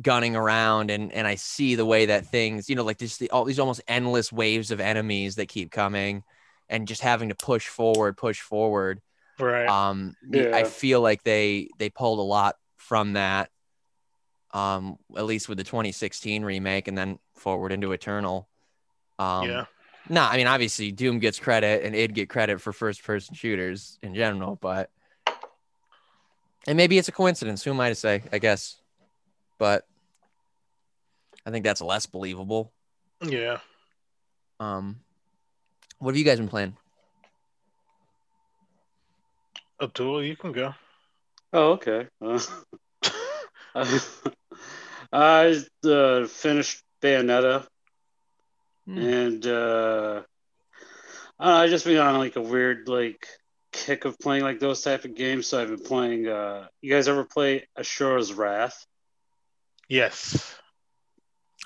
gunning 0.00 0.34
around 0.34 0.90
and 0.90 1.12
and 1.12 1.26
I 1.26 1.34
see 1.34 1.74
the 1.74 1.84
way 1.84 2.06
that 2.06 2.26
things, 2.26 2.70
you 2.70 2.74
know, 2.76 2.84
like 2.84 2.98
just 2.98 3.20
the, 3.20 3.30
all 3.30 3.44
these 3.44 3.58
almost 3.58 3.82
endless 3.86 4.32
waves 4.32 4.70
of 4.70 4.80
enemies 4.80 5.36
that 5.36 5.48
keep 5.48 5.70
coming 5.70 6.22
and 6.70 6.88
just 6.88 7.02
having 7.02 7.28
to 7.28 7.34
push 7.34 7.68
forward, 7.68 8.16
push 8.16 8.40
forward. 8.40 9.02
Right. 9.38 9.68
Um, 9.68 10.14
the- 10.22 10.54
I 10.56 10.64
feel 10.64 11.02
like 11.02 11.22
they 11.24 11.68
they 11.78 11.90
pulled 11.90 12.18
a 12.18 12.22
lot 12.22 12.56
from 12.78 13.12
that. 13.14 13.50
Um, 14.52 14.98
at 15.16 15.26
least 15.26 15.48
with 15.48 15.58
the 15.58 15.64
2016 15.64 16.44
remake 16.44 16.88
and 16.88 16.98
then 16.98 17.18
forward 17.34 17.72
into 17.72 17.92
Eternal. 17.92 18.48
Um, 19.18 19.48
yeah. 19.48 19.64
no, 20.08 20.22
I 20.22 20.36
mean 20.36 20.46
obviously 20.48 20.90
Doom 20.90 21.20
gets 21.20 21.38
credit 21.38 21.84
and 21.84 21.94
it'd 21.94 22.14
get 22.14 22.28
credit 22.28 22.60
for 22.60 22.72
first 22.72 23.04
person 23.04 23.34
shooters 23.34 23.98
in 24.02 24.14
general, 24.14 24.56
but 24.60 24.90
and 26.66 26.76
maybe 26.76 26.98
it's 26.98 27.08
a 27.08 27.12
coincidence. 27.12 27.62
Who 27.62 27.70
am 27.70 27.80
I 27.80 27.90
to 27.90 27.94
say? 27.94 28.22
I 28.32 28.38
guess, 28.38 28.80
but 29.58 29.86
I 31.46 31.50
think 31.50 31.64
that's 31.64 31.80
less 31.80 32.06
believable. 32.06 32.72
Yeah. 33.22 33.58
Um, 34.58 35.00
what 35.98 36.12
have 36.12 36.18
you 36.18 36.24
guys 36.24 36.38
been 36.38 36.48
playing? 36.48 36.76
Abdul, 39.80 40.22
you 40.22 40.36
can 40.36 40.52
go. 40.52 40.74
Oh, 41.52 41.72
okay. 41.72 42.06
Uh, 42.20 42.38
I 45.12 45.62
uh, 45.84 46.26
finished 46.26 46.82
Bayonetta, 47.02 47.66
Hmm. 48.86 48.98
and 48.98 49.46
uh, 49.46 50.22
I, 51.38 51.44
don't 51.44 51.54
know, 51.54 51.60
I 51.60 51.68
just 51.68 51.84
been 51.84 51.98
on 51.98 52.18
like 52.18 52.36
a 52.36 52.40
weird 52.40 52.88
like 52.88 53.26
kick 53.72 54.04
of 54.04 54.18
playing 54.18 54.42
like 54.42 54.58
those 54.58 54.80
type 54.82 55.04
of 55.04 55.14
games. 55.14 55.46
So 55.46 55.60
I've 55.60 55.68
been 55.68 55.78
playing. 55.84 56.26
Uh, 56.28 56.66
you 56.80 56.92
guys 56.92 57.08
ever 57.08 57.24
play 57.24 57.66
Asura's 57.78 58.32
Wrath? 58.32 58.86
Yes. 59.88 60.54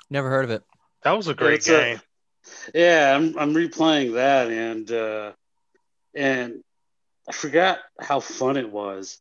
Never 0.09 0.29
heard 0.29 0.45
of 0.45 0.51
it. 0.51 0.63
That 1.03 1.11
was 1.17 1.27
a 1.27 1.33
great 1.33 1.55
It's 1.55 1.69
a- 1.69 1.71
game. 1.71 2.01
Yeah, 2.75 3.15
I'm 3.15 3.37
I'm 3.39 3.53
replaying 3.55 4.13
that, 4.15 4.49
and 4.51 4.91
uh, 4.91 5.31
and 6.13 6.63
I 7.27 7.31
forgot 7.31 7.79
how 7.99 8.19
fun 8.19 8.57
it 8.57 8.69
was. 8.71 9.19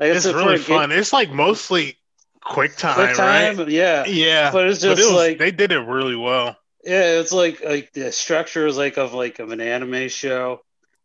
Like, 0.00 0.10
it's 0.14 0.24
a- 0.24 0.32
for 0.32 0.38
really 0.38 0.54
a 0.54 0.58
game- 0.58 0.64
fun. 0.78 0.92
It's 0.92 1.12
like 1.12 1.30
mostly 1.30 1.98
quick 2.44 2.76
time, 2.76 2.94
quick 2.94 3.16
time, 3.16 3.56
right? 3.56 3.68
yeah. 3.68 4.04
Yeah. 4.06 4.50
But 4.52 4.68
it's 4.68 4.80
just 4.80 5.00
it 5.00 5.04
was, 5.04 5.12
like- 5.12 5.38
they 5.38 5.50
did 5.50 5.72
it 5.72 5.80
really 5.80 6.16
well. 6.16 6.56
Yeah, 6.84 7.20
it's 7.20 7.32
like 7.32 7.64
like 7.64 7.92
the 7.92 8.10
structure 8.10 8.66
is 8.66 8.76
like 8.76 8.98
of 8.98 9.14
like 9.14 9.38
of 9.38 9.52
an 9.52 9.60
anime 9.60 10.08
show, 10.08 10.60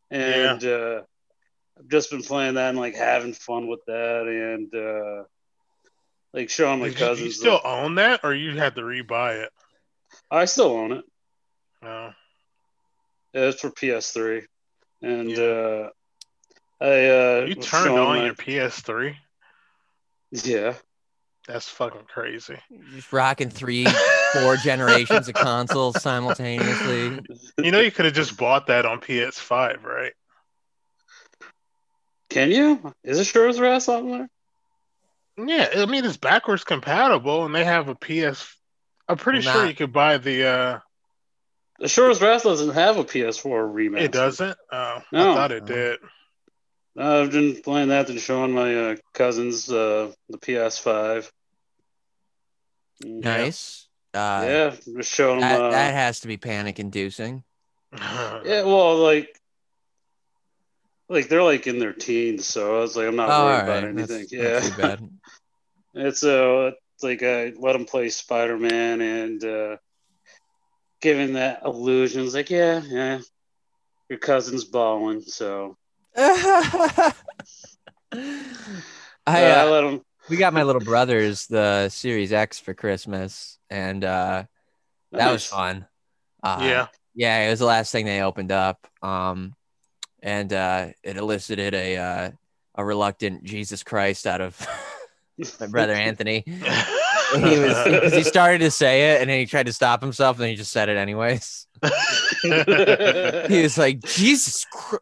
and 0.09 0.63
uh, 0.65 1.01
I've 1.77 1.87
just 1.87 2.09
been 2.09 2.23
playing 2.23 2.55
that 2.55 2.69
and 2.69 2.79
like 2.79 2.95
having 2.95 3.33
fun 3.33 3.67
with 3.67 3.81
that, 3.85 4.25
and 4.25 4.73
uh, 4.73 5.23
like 6.33 6.49
showing 6.49 6.79
my 6.79 6.87
Did 6.87 6.97
cousins. 6.97 7.25
you 7.27 7.31
still 7.31 7.61
own 7.63 7.93
that, 7.95 8.21
or 8.23 8.33
you 8.33 8.57
had 8.57 8.73
to 8.73 8.81
rebuy 8.81 9.43
it? 9.43 9.51
I 10.31 10.45
still 10.45 10.71
own 10.71 10.93
it. 10.93 11.05
No. 11.83 12.11
Yeah, 13.33 13.41
it's 13.41 13.61
for 13.61 13.69
PS3, 13.69 14.45
and 15.03 15.29
Yeah. 15.29 15.43
uh, 15.43 15.89
I 16.81 16.85
uh, 16.85 17.45
You 17.49 17.53
turned 17.55 17.99
on 17.99 18.17
my- 18.17 18.25
your 18.25 18.33
PS3. 18.33 19.15
yeah. 20.31 20.73
That's 21.47 21.67
fucking 21.69 22.01
crazy. 22.13 22.57
Just 22.93 23.13
rocking 23.13 23.49
three, 23.49 23.85
four 24.33 24.57
generations 24.63 25.29
of 25.29 25.33
consoles 25.35 26.01
simultaneously. 26.01 27.21
You 27.57 27.71
know, 27.71 27.79
you 27.79 27.89
could 27.91 28.03
have 28.05 28.13
just 28.13 28.35
bought 28.37 28.67
that 28.67 28.85
on 28.85 28.99
PS5, 28.99 29.83
right? 29.83 30.11
Can 32.29 32.51
you? 32.51 32.93
Is 33.03 33.19
it 33.19 33.23
Asura's 33.27 33.59
Wrath 33.59 33.87
on 33.87 34.09
there? 34.11 34.29
Yeah, 35.37 35.69
I 35.83 35.85
mean 35.85 36.03
it's 36.03 36.17
backwards 36.17 36.63
compatible, 36.63 37.45
and 37.45 37.55
they 37.55 37.63
have 37.63 37.87
a 37.87 37.95
PS. 37.95 38.55
I'm 39.07 39.17
pretty 39.17 39.45
Well, 39.45 39.53
sure 39.55 39.65
you 39.67 39.75
could 39.75 39.93
buy 39.93 40.17
the. 40.17 40.45
uh 40.45 40.79
The 41.79 41.85
Asura's 41.85 42.21
Wrath 42.21 42.43
doesn't 42.43 42.73
have 42.73 42.97
a 42.97 43.05
PS4 43.05 43.71
remaster. 43.73 44.01
It 44.01 44.11
doesn't. 44.11 44.57
Oh, 44.71 45.01
No. 45.13 45.31
I 45.31 45.35
thought 45.35 45.51
it 45.53 45.65
did. 45.65 45.99
I've 46.97 47.31
been 47.31 47.61
playing 47.61 47.89
that 47.89 48.09
and 48.09 48.19
showing 48.19 48.51
my 48.51 48.75
uh, 48.75 48.95
cousins 49.13 49.71
uh, 49.71 50.11
the 50.29 50.39
PS5. 50.39 51.29
Nice. 53.03 53.87
Uh, 54.13 54.41
yeah, 54.43 54.75
just 54.97 55.13
showing 55.13 55.39
them. 55.41 55.49
that, 55.49 55.61
Uh, 55.61 55.71
that 55.71 55.93
has 55.93 56.21
to 56.21 56.27
be 56.27 56.37
panic 56.37 56.79
inducing. 56.79 57.43
yeah, 57.93 58.63
well, 58.63 58.97
like, 58.97 59.39
like 61.09 61.29
they're 61.29 61.43
like 61.43 61.67
in 61.67 61.79
their 61.79 61.93
teens, 61.93 62.45
so 62.45 62.77
I 62.77 62.79
was 62.79 62.97
like, 62.97 63.07
I'm 63.07 63.15
not 63.15 63.29
Oh, 63.29 63.45
worried 63.45 63.55
all 63.55 63.61
about 63.63 63.83
right. 63.83 63.95
That's 63.95 64.11
anything. 64.11 64.39
not 64.39 64.43
yeah, 64.43 64.59
too 64.59 64.81
bad. 64.81 65.09
it's 65.93 66.23
it's 66.23 67.03
like 67.03 67.23
I 67.23 67.53
let 67.57 67.73
them 67.73 67.85
play 67.85 68.09
Spider 68.09 68.57
Man 68.57 69.01
and 69.01 69.43
uh, 69.43 69.77
giving 71.01 71.33
that 71.33 71.61
illusion. 71.63 72.23
It's 72.25 72.33
like, 72.33 72.49
yeah, 72.49 72.81
yeah, 72.83 73.19
your 74.09 74.19
cousin's 74.19 74.65
balling, 74.65 75.21
so 75.21 75.77
I, 76.15 77.13
uh, 78.13 78.19
uh, 79.27 79.31
I 79.31 79.63
let 79.69 79.81
them. 79.81 80.01
We 80.29 80.37
got 80.37 80.53
my 80.53 80.63
little 80.63 80.81
brother's 80.81 81.47
the 81.47 81.89
Series 81.89 82.33
X 82.33 82.59
for 82.59 82.73
Christmas, 82.73 83.57
and 83.69 84.03
uh, 84.03 84.43
that 85.11 85.31
was 85.31 85.45
fun. 85.45 85.87
Uh, 86.43 86.59
yeah, 86.61 86.87
yeah, 87.15 87.47
it 87.47 87.49
was 87.49 87.59
the 87.59 87.65
last 87.65 87.91
thing 87.91 88.05
they 88.05 88.21
opened 88.21 88.51
up, 88.51 88.87
um, 89.01 89.55
and 90.21 90.51
uh, 90.53 90.87
it 91.03 91.17
elicited 91.17 91.73
a 91.73 91.97
uh, 91.97 92.31
a 92.75 92.85
reluctant 92.85 93.43
Jesus 93.43 93.83
Christ 93.83 94.27
out 94.27 94.41
of 94.41 94.67
my 95.59 95.67
brother 95.67 95.93
Anthony. 95.93 96.43
He 97.33 97.59
was 97.59 98.13
he 98.13 98.23
started 98.23 98.59
to 98.59 98.71
say 98.71 99.11
it, 99.11 99.19
and 99.19 99.29
then 99.29 99.39
he 99.39 99.45
tried 99.45 99.65
to 99.65 99.73
stop 99.73 100.01
himself, 100.01 100.37
and 100.37 100.43
then 100.43 100.49
he 100.51 100.55
just 100.55 100.71
said 100.71 100.87
it 100.87 100.95
anyways. 100.95 101.67
He 102.41 103.61
was 103.61 103.77
like, 103.77 103.99
"Jesus 103.99 104.65
Chr- 104.71 104.95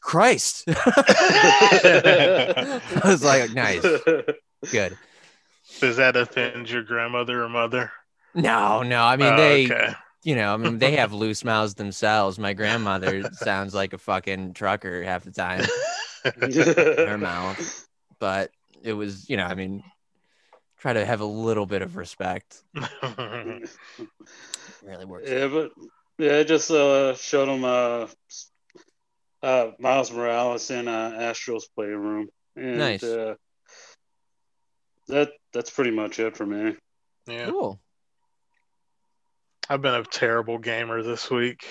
Christ!" 0.00 0.64
I 0.68 2.80
was 3.04 3.24
like, 3.24 3.52
"Nice, 3.52 3.82
good." 4.70 4.96
Does 5.80 5.96
that 5.96 6.16
offend 6.16 6.70
your 6.70 6.82
grandmother 6.82 7.42
or 7.42 7.48
mother? 7.48 7.90
No, 8.34 8.82
no. 8.82 9.02
I 9.02 9.16
mean, 9.16 9.32
Oh, 9.32 9.36
they, 9.36 9.64
okay. 9.66 9.92
you 10.22 10.36
know, 10.36 10.54
I 10.54 10.56
mean, 10.56 10.78
they 10.78 10.96
have 10.96 11.12
loose 11.12 11.44
mouths 11.44 11.74
themselves. 11.74 12.38
My 12.38 12.52
grandmother 12.52 13.22
sounds 13.32 13.74
like 13.74 13.92
a 13.92 13.98
fucking 13.98 14.54
trucker 14.54 15.02
half 15.02 15.24
the 15.24 15.32
time 15.32 15.64
in 16.40 16.52
her 17.08 17.18
mouth, 17.18 17.88
but 18.18 18.50
it 18.82 18.92
was, 18.92 19.28
you 19.30 19.36
know, 19.36 19.44
I 19.44 19.54
mean, 19.54 19.82
try 20.78 20.92
to 20.92 21.04
have 21.04 21.20
a 21.20 21.24
little 21.26 21.66
bit 21.66 21.82
of 21.82 21.96
respect. 21.96 22.62
Really 24.82 25.04
works. 25.04 25.30
Yeah, 25.30 25.46
but 25.48 25.70
yeah, 26.18 26.38
I 26.38 26.42
just 26.44 26.70
uh, 26.70 27.14
showed 27.14 27.46
them 27.46 27.64
uh, 27.64 28.06
uh, 29.42 29.70
Miles 29.78 30.12
Morales 30.12 30.70
in 30.70 30.88
uh, 30.88 31.12
Astro's 31.16 31.66
Playroom. 31.74 32.28
And, 32.56 32.78
Nice. 32.78 33.02
Uh, 33.02 33.34
that 35.08 35.30
that's 35.52 35.70
pretty 35.70 35.90
much 35.90 36.18
it 36.20 36.36
for 36.36 36.46
me. 36.46 36.76
Yeah, 37.26 37.46
Cool. 37.46 37.80
I've 39.68 39.82
been 39.82 39.94
a 39.94 40.04
terrible 40.04 40.58
gamer 40.58 41.02
this 41.02 41.30
week. 41.30 41.66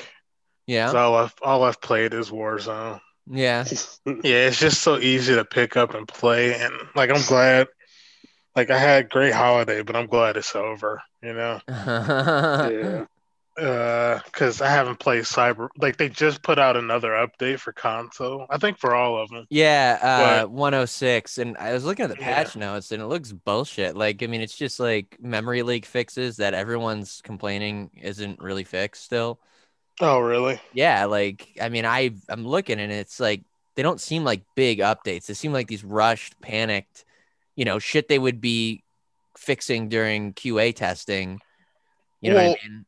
Yeah. 0.65 0.91
All 0.91 1.15
I've 1.15 1.33
all 1.41 1.63
I've 1.63 1.81
played 1.81 2.13
is 2.13 2.29
Warzone. 2.29 2.99
Yeah. 3.29 3.65
Yeah, 4.05 4.47
it's 4.47 4.59
just 4.59 4.81
so 4.81 4.97
easy 4.97 5.35
to 5.35 5.45
pick 5.45 5.77
up 5.77 5.93
and 5.93 6.07
play, 6.07 6.59
and 6.59 6.73
like 6.95 7.09
I'm 7.11 7.21
glad. 7.27 7.67
Like 8.55 8.69
I 8.69 8.77
had 8.77 9.05
a 9.05 9.07
great 9.07 9.33
holiday, 9.33 9.81
but 9.81 9.95
I'm 9.95 10.07
glad 10.07 10.37
it's 10.37 10.55
over. 10.55 11.01
You 11.21 11.33
know, 11.33 11.61
yeah. 11.69 13.05
Because 13.55 14.61
I 14.61 14.69
haven't 14.69 14.99
played 14.99 15.23
Cyber. 15.23 15.69
Like 15.77 15.97
they 15.97 16.09
just 16.09 16.41
put 16.41 16.57
out 16.57 16.77
another 16.77 17.09
update 17.11 17.59
for 17.59 17.73
console. 17.73 18.45
I 18.49 18.57
think 18.57 18.77
for 18.79 18.95
all 18.95 19.21
of 19.21 19.29
them. 19.29 19.45
Yeah, 19.49 19.99
uh, 20.01 20.41
But- 20.43 20.51
106. 20.51 21.37
And 21.37 21.57
I 21.57 21.73
was 21.73 21.83
looking 21.83 22.03
at 22.05 22.09
the 22.09 22.17
Yeah. 22.19 22.33
patch 22.43 22.55
notes 22.55 22.91
and 22.91 23.01
it 23.01 23.07
looks 23.07 23.31
bullshit. 23.31 23.95
Like, 23.95 24.23
I 24.23 24.27
mean, 24.27 24.41
it's 24.41 24.55
just 24.57 24.79
like 24.79 25.17
memory 25.19 25.63
leak 25.63 25.85
fixes 25.85 26.37
that 26.37 26.53
everyone's 26.53 27.21
complaining 27.23 27.91
isn't 28.01 28.39
really 28.41 28.63
fixed 28.63 29.03
still. 29.03 29.39
Oh, 29.99 30.19
really? 30.19 30.59
Yeah, 30.73 31.05
like, 31.05 31.49
I 31.61 31.69
mean, 31.69 31.85
I, 31.85 32.11
I'm 32.29 32.47
looking 32.47 32.79
and 32.79 32.91
it's 32.91 33.19
like, 33.19 33.41
they 33.75 33.83
don't 33.83 34.01
seem 34.01 34.23
like 34.23 34.41
big 34.55 34.79
updates. 34.79 35.25
They 35.27 35.33
seem 35.33 35.53
like 35.53 35.67
these 35.67 35.83
rushed, 35.83 36.39
panicked, 36.41 37.05
you 37.55 37.65
know, 37.65 37.79
shit 37.79 38.07
they 38.07 38.17
would 38.19 38.41
be 38.41 38.83
fixing 39.37 39.89
during 39.89 40.33
QA 40.33 40.73
testing. 40.75 41.39
You 42.21 42.31
know 42.31 42.35
Well, 42.37 42.49
what 42.49 42.59
I 42.63 42.67
mean? 42.69 42.85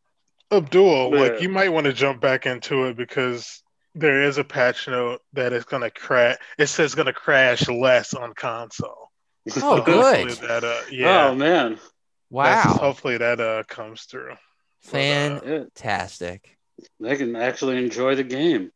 Abdul, 0.58 1.14
Yeah. 1.16 1.22
like 1.22 1.42
you 1.42 1.50
might 1.50 1.70
want 1.70 1.86
to 1.86 1.94
jump 1.94 2.22
back 2.22 2.46
into 2.46 2.86
it 2.86 2.98
because 2.98 3.62
there 3.96 4.24
is 4.24 4.38
a 4.38 4.44
patch 4.44 4.88
note 4.88 5.22
that 5.34 5.54
is 5.54 5.66
going 5.66 5.84
to 5.84 5.92
crash. 5.92 6.38
It 6.58 6.68
says 6.68 6.96
going 6.96 7.06
to 7.06 7.14
crash 7.14 7.68
less 7.68 8.14
on 8.14 8.34
console. 8.34 9.10
Oh, 9.58 9.78
So 9.78 9.82
good. 9.84 10.30
That, 10.48 10.64
uh, 10.64 10.82
yeah. 10.90 11.28
Oh 11.28 11.36
man. 11.36 11.78
Wow. 12.30 12.62
Hopefully 12.64 13.18
that 13.18 13.40
uh 13.42 13.64
comes 13.68 14.04
through. 14.04 14.36
Fantastic. 14.82 16.58
Yeah, 16.78 16.86
they 17.00 17.16
can 17.18 17.36
actually 17.36 17.78
enjoy 17.78 18.16
the 18.16 18.24
game. 18.24 18.72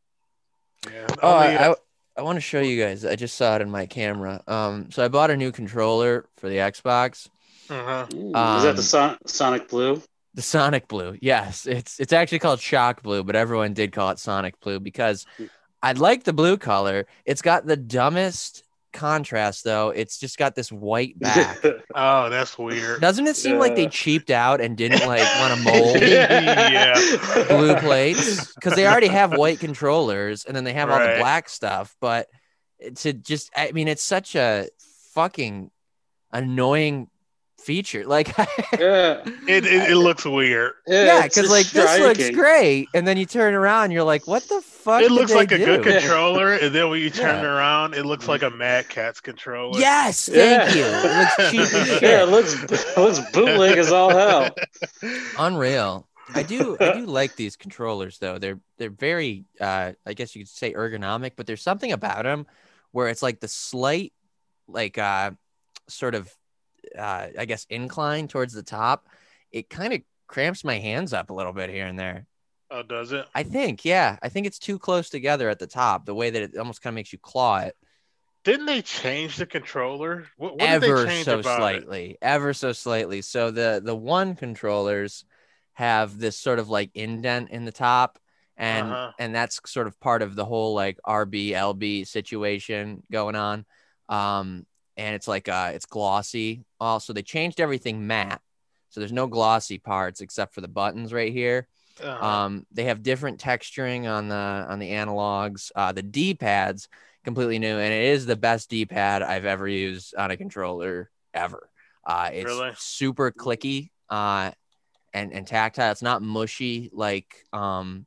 Yeah. 0.91 1.07
Oh, 1.23 1.33
Only, 1.33 1.55
I, 1.57 1.71
I, 1.71 1.75
I 2.17 2.21
want 2.21 2.35
to 2.37 2.41
show 2.41 2.59
you 2.61 2.81
guys. 2.81 3.05
I 3.05 3.15
just 3.15 3.35
saw 3.35 3.55
it 3.55 3.61
in 3.61 3.69
my 3.69 3.85
camera. 3.85 4.41
Um, 4.47 4.91
so 4.91 5.03
I 5.03 5.07
bought 5.07 5.31
a 5.31 5.37
new 5.37 5.51
controller 5.51 6.27
for 6.37 6.49
the 6.49 6.57
Xbox, 6.57 7.27
uh-huh. 7.69 8.05
Ooh, 8.13 8.27
Is 8.27 8.33
that 8.33 8.69
Um, 8.69 8.75
the 8.75 8.83
Son- 8.83 9.17
Sonic 9.25 9.67
Blue? 9.69 10.01
The 10.37 10.43
Sonic 10.43 10.87
Blue. 10.87 11.17
Yes, 11.19 11.65
it's 11.65 11.99
it's 11.99 12.13
actually 12.13 12.37
called 12.37 12.59
Shock 12.59 13.01
Blue, 13.01 13.23
but 13.23 13.35
everyone 13.35 13.73
did 13.73 13.91
call 13.91 14.11
it 14.11 14.19
Sonic 14.19 14.59
Blue 14.59 14.79
because 14.79 15.25
mm. 15.39 15.49
I 15.81 15.93
like 15.93 16.25
the 16.25 16.31
blue 16.31 16.57
color. 16.57 17.07
It's 17.25 17.41
got 17.41 17.65
the 17.65 17.75
dumbest 17.75 18.63
contrast 18.93 19.63
though. 19.63 19.89
It's 19.89 20.19
just 20.19 20.37
got 20.37 20.53
this 20.53 20.71
white 20.71 21.17
back. 21.19 21.57
Oh, 21.95 22.29
that's 22.29 22.55
weird. 22.55 23.01
Doesn't 23.01 23.25
it 23.25 23.35
seem 23.35 23.57
like 23.57 23.75
they 23.75 23.87
cheaped 23.87 24.29
out 24.29 24.61
and 24.61 24.77
didn't 24.77 25.07
like 25.07 25.27
want 25.39 25.55
to 25.55 25.63
mold 25.71 26.01
Yeah. 26.03 26.93
blue 27.47 27.75
plates 27.77 28.53
because 28.53 28.75
they 28.75 28.85
already 28.85 29.07
have 29.07 29.35
white 29.35 29.59
controllers 29.59 30.45
and 30.45 30.55
then 30.55 30.63
they 30.63 30.73
have 30.73 30.91
all 30.91 30.99
the 30.99 31.15
black 31.17 31.49
stuff 31.49 31.95
but 31.99 32.27
to 32.97 33.11
just 33.11 33.49
i 33.55 33.71
mean 33.71 33.87
it's 33.87 34.03
such 34.03 34.35
a 34.35 34.67
fucking 35.13 35.71
annoying 36.31 37.09
feature 37.59 38.05
like 38.05 38.27
Yeah. 38.79 39.21
It, 39.47 39.65
it, 39.65 39.91
it 39.91 39.97
looks 39.97 40.23
weird. 40.25 40.73
yeah 40.85 41.23
because 41.23 41.35
just 41.35 41.49
like 41.49 41.65
this 41.67 41.99
looks 41.99 42.29
great 42.35 42.87
and 42.93 43.05
then 43.07 43.17
you 43.17 43.25
turn 43.25 43.53
around 43.53 43.85
and 43.85 43.93
you're 43.93 44.03
like 44.03 44.25
what 44.27 44.43
the 44.43 44.61
fuck 44.61 45.01
It 45.01 45.11
looks 45.11 45.33
like 45.33 45.51
a 45.51 45.57
good 45.57 45.83
controller, 45.83 46.53
and 46.53 46.73
then 46.73 46.89
when 46.89 47.01
you 47.01 47.09
turn 47.09 47.43
Yeah. 47.43 47.49
around, 47.49 47.93
it 47.95 48.05
looks 48.05 48.27
like 48.27 48.41
a 48.43 48.49
Mad 48.49 48.87
Catz 48.89 49.19
controller. 49.21 49.79
yes 49.79 50.29
Yeah. 50.31 50.65
thank 50.65 50.75
you 50.77 50.83
it 50.85 51.17
looks 51.17 51.51
cheap 51.51 51.81
as 51.81 51.87
shit 51.87 52.01
Yeah, 52.03 52.23
it 52.23 52.29
looks 52.29 52.53
it 52.63 52.97
looks 52.97 53.19
bootleg 53.31 53.77
as 53.77 53.91
all 53.91 54.09
hell. 54.11 54.49
unreal 55.39 56.07
i 56.35 56.43
do 56.43 56.77
i 56.79 56.93
do 56.93 57.05
like 57.05 57.35
these 57.35 57.55
controllers 57.55 58.17
though 58.19 58.37
they're 58.37 58.59
they're 58.77 58.89
very 58.89 59.45
uh 59.61 59.93
i 60.05 60.13
guess 60.13 60.35
you 60.35 60.41
could 60.43 60.49
say 60.49 60.73
ergonomic 60.73 61.31
but 61.35 61.47
there's 61.47 61.61
something 61.61 61.91
about 61.91 62.23
them 62.23 62.45
where 62.91 63.07
it's 63.07 63.23
like 63.23 63.39
the 63.39 63.47
slight 63.47 64.13
like 64.67 64.97
uh 64.97 65.31
sort 65.87 66.15
of 66.15 66.29
uh 66.97 67.27
i 67.37 67.45
guess 67.45 67.65
incline 67.69 68.27
towards 68.27 68.53
the 68.53 68.63
top 68.63 69.07
it 69.51 69.69
kind 69.69 69.93
of 69.93 70.01
cramps 70.27 70.63
my 70.63 70.77
hands 70.79 71.13
up 71.13 71.29
a 71.29 71.33
little 71.33 71.53
bit 71.53 71.69
here 71.69 71.85
and 71.85 71.99
there 71.99 72.25
Oh, 72.71 72.83
does 72.83 73.11
it? 73.11 73.27
i 73.33 73.43
think 73.43 73.85
yeah 73.85 74.17
i 74.21 74.29
think 74.29 74.47
it's 74.47 74.59
too 74.59 74.79
close 74.79 75.09
together 75.09 75.49
at 75.49 75.59
the 75.59 75.67
top 75.67 76.05
the 76.05 76.15
way 76.15 76.29
that 76.29 76.41
it 76.41 76.57
almost 76.57 76.81
kind 76.81 76.93
of 76.93 76.95
makes 76.95 77.13
you 77.13 77.19
claw 77.19 77.59
it 77.59 77.75
Didn't 78.43 78.65
they 78.65 78.81
change 78.81 79.37
the 79.37 79.45
controller? 79.45 80.27
What, 80.37 80.57
what 80.57 80.71
did 80.71 80.79
ever 80.79 80.81
they 80.81 81.21
so 81.21 81.41
about 81.41 81.73
it? 81.75 81.85
slightly 81.85 82.17
ever 82.21 82.53
so 82.53 82.71
slightly 82.73 83.21
so 83.21 83.51
the 83.51 83.81
the 83.83 83.95
one 83.95 84.35
controllers 84.35 85.23
have 85.73 86.17
this 86.17 86.37
sort 86.37 86.57
of 86.57 86.67
like 86.69 86.89
indent 86.95 87.51
in 87.51 87.63
the 87.65 87.71
top 87.71 88.17
and 88.57 88.97
Uh-huh. 88.97 89.11
and 89.19 89.35
that's 89.35 89.59
sort 89.67 89.85
of 89.85 89.99
part 89.99 90.23
of 90.23 90.35
the 90.35 90.45
whole 90.45 90.73
like 90.73 90.97
rb 91.07 91.51
lb 91.51 92.07
situation 92.07 93.03
going 93.11 93.35
on 93.35 93.65
um 94.09 94.65
and 94.97 95.15
it's 95.15 95.27
like 95.27 95.47
uh 95.47 95.71
it's 95.73 95.85
glossy 95.85 96.65
also 96.79 97.13
they 97.13 97.21
changed 97.23 97.59
everything 97.61 98.07
matte 98.07 98.41
so 98.89 98.99
there's 98.99 99.11
no 99.13 99.27
glossy 99.27 99.77
parts 99.77 100.21
except 100.21 100.53
for 100.53 100.61
the 100.61 100.67
buttons 100.67 101.13
right 101.13 101.31
here 101.31 101.67
Uh-huh. 102.03 102.25
um, 102.25 102.65
they 102.71 102.85
have 102.85 103.01
different 103.03 103.39
texturing 103.39 104.07
on 104.09 104.27
the 104.29 104.35
on 104.35 104.79
the 104.79 104.91
analogs. 104.91 105.71
Uh, 105.75 105.91
the 105.91 106.03
D 106.03 106.33
pads 106.35 106.87
completely 107.23 107.57
new, 107.59 107.77
and 107.77 107.93
it 107.93 108.03
is 108.13 108.25
the 108.25 108.35
best 108.35 108.69
D 108.69 108.85
pad 108.85 109.23
I've 109.23 109.45
ever 109.45 109.67
used 109.67 110.13
on 110.15 110.29
a 110.31 110.37
controller 110.37 111.09
ever. 111.33 111.69
Uh, 112.05 112.29
it's 112.31 112.45
Really? 112.45 112.71
super 112.77 113.31
clicky 113.31 113.89
uh, 114.09 114.51
and 115.13 115.33
and 115.33 115.47
tactile. 115.47 115.91
It's 115.91 116.03
not 116.03 116.21
mushy 116.21 116.89
like 116.93 117.45
um 117.51 118.05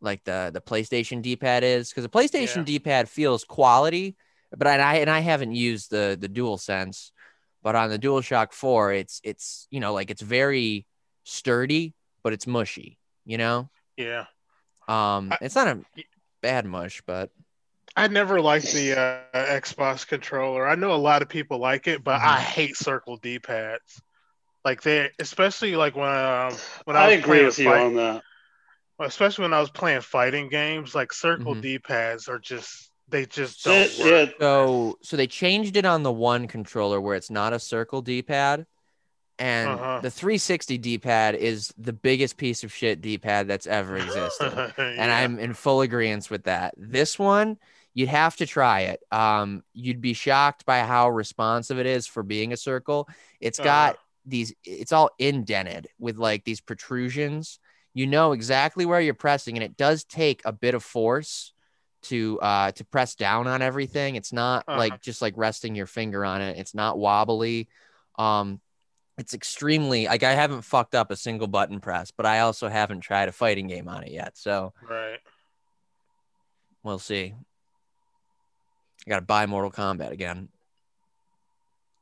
like 0.00 0.22
the 0.24 0.50
the 0.52 0.60
PlayStation 0.60 1.20
D 1.22 1.36
pad 1.36 1.64
is 1.64 1.90
because 1.90 2.04
the 2.04 2.08
PlayStation 2.10 2.58
Yeah. 2.58 2.64
D 2.64 2.78
pad 2.78 3.08
feels 3.08 3.44
quality, 3.44 4.16
but 4.56 4.66
I, 4.66 4.76
I 4.78 4.94
and 4.96 5.10
I 5.10 5.20
haven't 5.20 5.54
used 5.54 5.90
the 5.90 6.16
the 6.20 6.28
Dual 6.28 6.58
Sense, 6.58 7.12
but 7.62 7.74
on 7.76 7.90
the 7.90 7.98
DualShock 7.98 8.52
Four, 8.52 8.92
it's 8.92 9.20
it's 9.24 9.66
you 9.70 9.80
know 9.80 9.92
like 9.92 10.10
it's 10.10 10.22
very 10.22 10.86
sturdy, 11.24 11.94
but 12.22 12.32
it's 12.32 12.46
mushy. 12.46 12.98
You 13.24 13.38
know, 13.38 13.70
yeah. 13.96 14.24
um, 14.88 15.30
I- 15.32 15.38
it's 15.42 15.54
not 15.54 15.68
a 15.68 15.80
bad 16.42 16.64
mush, 16.66 17.02
but 17.06 17.30
I 17.96 18.08
never 18.08 18.40
liked 18.40 18.72
the 18.72 18.98
uh, 18.98 19.20
Xbox 19.60 20.06
controller. 20.06 20.66
I 20.66 20.74
know 20.74 20.92
a 20.92 20.96
lot 20.96 21.22
of 21.22 21.28
people 21.28 21.58
like 21.58 21.86
it, 21.88 22.02
but 22.02 22.18
Mm-hmm. 22.18 22.28
I 22.28 22.40
hate 22.40 22.76
circle 22.76 23.16
D 23.18 23.38
pads. 23.38 24.00
Like 24.64 24.82
they, 24.82 25.10
especially 25.18 25.76
like 25.76 25.96
when 25.96 26.08
um, 26.08 26.54
when 26.84 26.96
I, 26.96 27.04
I 27.04 27.06
was 27.08 27.14
agree 27.18 27.24
playing 27.24 27.46
with 27.46 27.58
you 27.58 27.64
fight- 27.70 27.82
on 27.82 27.94
that. 27.96 28.22
especially 29.00 29.42
when 29.42 29.54
I 29.54 29.60
was 29.60 29.70
playing 29.70 30.00
fighting 30.02 30.48
games. 30.48 30.94
Like 30.94 31.12
circle 31.12 31.54
Mhm. 31.54 31.62
D 31.62 31.78
pads 31.78 32.28
are 32.28 32.38
just 32.38 32.89
they 33.10 33.26
just 33.26 33.64
don't 33.64 33.98
work. 33.98 34.28
yeah, 34.40 34.40
so 34.40 34.98
so 35.02 35.16
they 35.16 35.26
changed 35.26 35.76
it 35.76 35.84
on 35.84 36.02
the 36.02 36.12
one 36.12 36.46
controller 36.48 37.00
where 37.00 37.16
it's 37.16 37.30
not 37.30 37.52
a 37.52 37.58
circle 37.58 38.02
D-pad, 38.02 38.66
and 39.38 39.68
Uh-huh. 39.68 40.00
the 40.02 40.10
360 40.10 40.78
D-pad 40.78 41.34
is 41.34 41.72
the 41.78 41.92
biggest 41.92 42.36
piece 42.36 42.62
of 42.64 42.72
shit 42.72 43.00
D-pad 43.00 43.48
that's 43.48 43.66
ever 43.66 43.96
existed. 44.04 44.52
and 44.78 45.10
I'm 45.10 45.38
in 45.38 45.54
full 45.54 45.80
agreement 45.80 46.30
with 46.30 46.44
that. 46.44 46.74
This 46.76 47.18
one, 47.18 47.58
you'd 47.94 48.08
have 48.08 48.36
to 48.36 48.46
try 48.46 48.80
it. 48.82 49.00
Um, 49.10 49.62
you'd 49.72 50.00
be 50.00 50.12
shocked 50.12 50.64
by 50.66 50.80
how 50.80 51.10
responsive 51.10 51.78
it 51.78 51.86
is 51.86 52.06
for 52.06 52.22
being 52.22 52.52
a 52.52 52.56
circle. 52.56 53.08
It's 53.40 53.58
Uh-huh. 53.58 53.68
got 53.68 53.96
these, 54.26 54.52
it's 54.64 54.92
all 54.92 55.10
indented 55.18 55.88
with 55.98 56.18
like 56.18 56.44
these 56.44 56.60
protrusions. 56.60 57.58
You 57.94 58.06
know 58.06 58.32
exactly 58.32 58.86
where 58.86 59.00
you're 59.00 59.14
pressing, 59.14 59.56
and 59.56 59.64
it 59.64 59.76
does 59.76 60.04
take 60.04 60.42
a 60.44 60.52
bit 60.52 60.74
of 60.74 60.82
force 60.84 61.52
to 62.02 62.38
uh 62.40 62.72
to 62.72 62.84
press 62.84 63.14
down 63.14 63.46
on 63.46 63.62
everything. 63.62 64.16
It's 64.16 64.32
not 64.32 64.64
Uh-huh. 64.66 64.78
like 64.78 65.00
just 65.00 65.20
like 65.20 65.34
resting 65.36 65.74
your 65.74 65.86
finger 65.86 66.24
on 66.24 66.40
it. 66.40 66.58
It's 66.58 66.74
not 66.74 66.98
wobbly. 66.98 67.68
Um 68.18 68.60
it's 69.18 69.34
extremely 69.34 70.06
like 70.06 70.22
I 70.22 70.32
haven't 70.32 70.62
fucked 70.62 70.94
up 70.94 71.10
a 71.10 71.16
single 71.16 71.46
button 71.46 71.80
press, 71.80 72.10
but 72.10 72.24
I 72.24 72.40
also 72.40 72.68
haven't 72.68 73.00
tried 73.00 73.28
a 73.28 73.32
fighting 73.32 73.66
game 73.66 73.88
on 73.88 74.02
it 74.04 74.12
yet. 74.12 74.36
So 74.38 74.72
right. 74.88 75.18
We'll 76.82 76.98
see. 76.98 77.34
I 79.06 79.10
gotta 79.10 79.26
buy 79.26 79.46
Mortal 79.46 79.70
Kombat 79.70 80.10
again. 80.12 80.48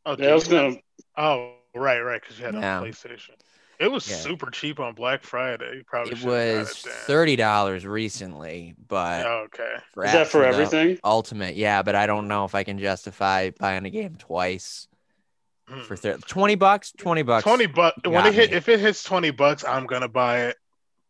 Oh, 0.06 0.16
yeah, 0.18 0.28
I 0.30 0.34
was 0.34 0.48
gonna. 0.48 0.76
Oh, 1.16 1.54
right, 1.74 2.00
right, 2.00 2.20
because 2.20 2.38
you 2.38 2.44
had 2.44 2.54
it 2.54 2.60
Yeah. 2.60 2.78
on 2.78 2.84
PlayStation. 2.86 3.34
It 3.80 3.90
was 3.92 4.08
Yeah. 4.10 4.16
super 4.16 4.50
cheap 4.50 4.80
on 4.80 4.94
Black 4.94 5.22
Friday. 5.22 5.76
You 5.76 5.84
probably 5.86 6.12
It 6.12 6.24
was 6.24 6.82
then. 6.82 6.92
thirty 7.06 7.36
dollars 7.36 7.86
recently, 7.86 8.74
but 8.88 9.24
Oh, 9.24 9.46
okay. 9.46 9.76
for 9.94 10.04
Is 10.04 10.12
that 10.12 10.26
for 10.28 10.44
everything? 10.44 10.98
Ultimate, 11.04 11.54
yeah, 11.54 11.82
but 11.82 11.94
I 11.94 12.06
don't 12.06 12.26
know 12.26 12.44
if 12.44 12.54
I 12.56 12.64
can 12.64 12.78
justify 12.78 13.50
buying 13.50 13.84
a 13.84 13.90
game 13.90 14.16
twice 14.16 14.88
Hmm. 15.68 15.82
for 15.82 15.96
thir- 15.96 16.18
twenty 16.26 16.56
bucks. 16.56 16.92
Twenty 16.98 17.22
bucks. 17.22 17.44
Twenty 17.44 17.66
bucks. 17.66 17.98
When 18.04 18.26
it 18.26 18.34
hit, 18.34 18.50
me. 18.50 18.56
if 18.56 18.68
it 18.68 18.80
hits 18.80 19.04
twenty 19.04 19.30
bucks, 19.30 19.64
I'm 19.64 19.86
gonna 19.86 20.08
buy 20.08 20.46
it. 20.46 20.56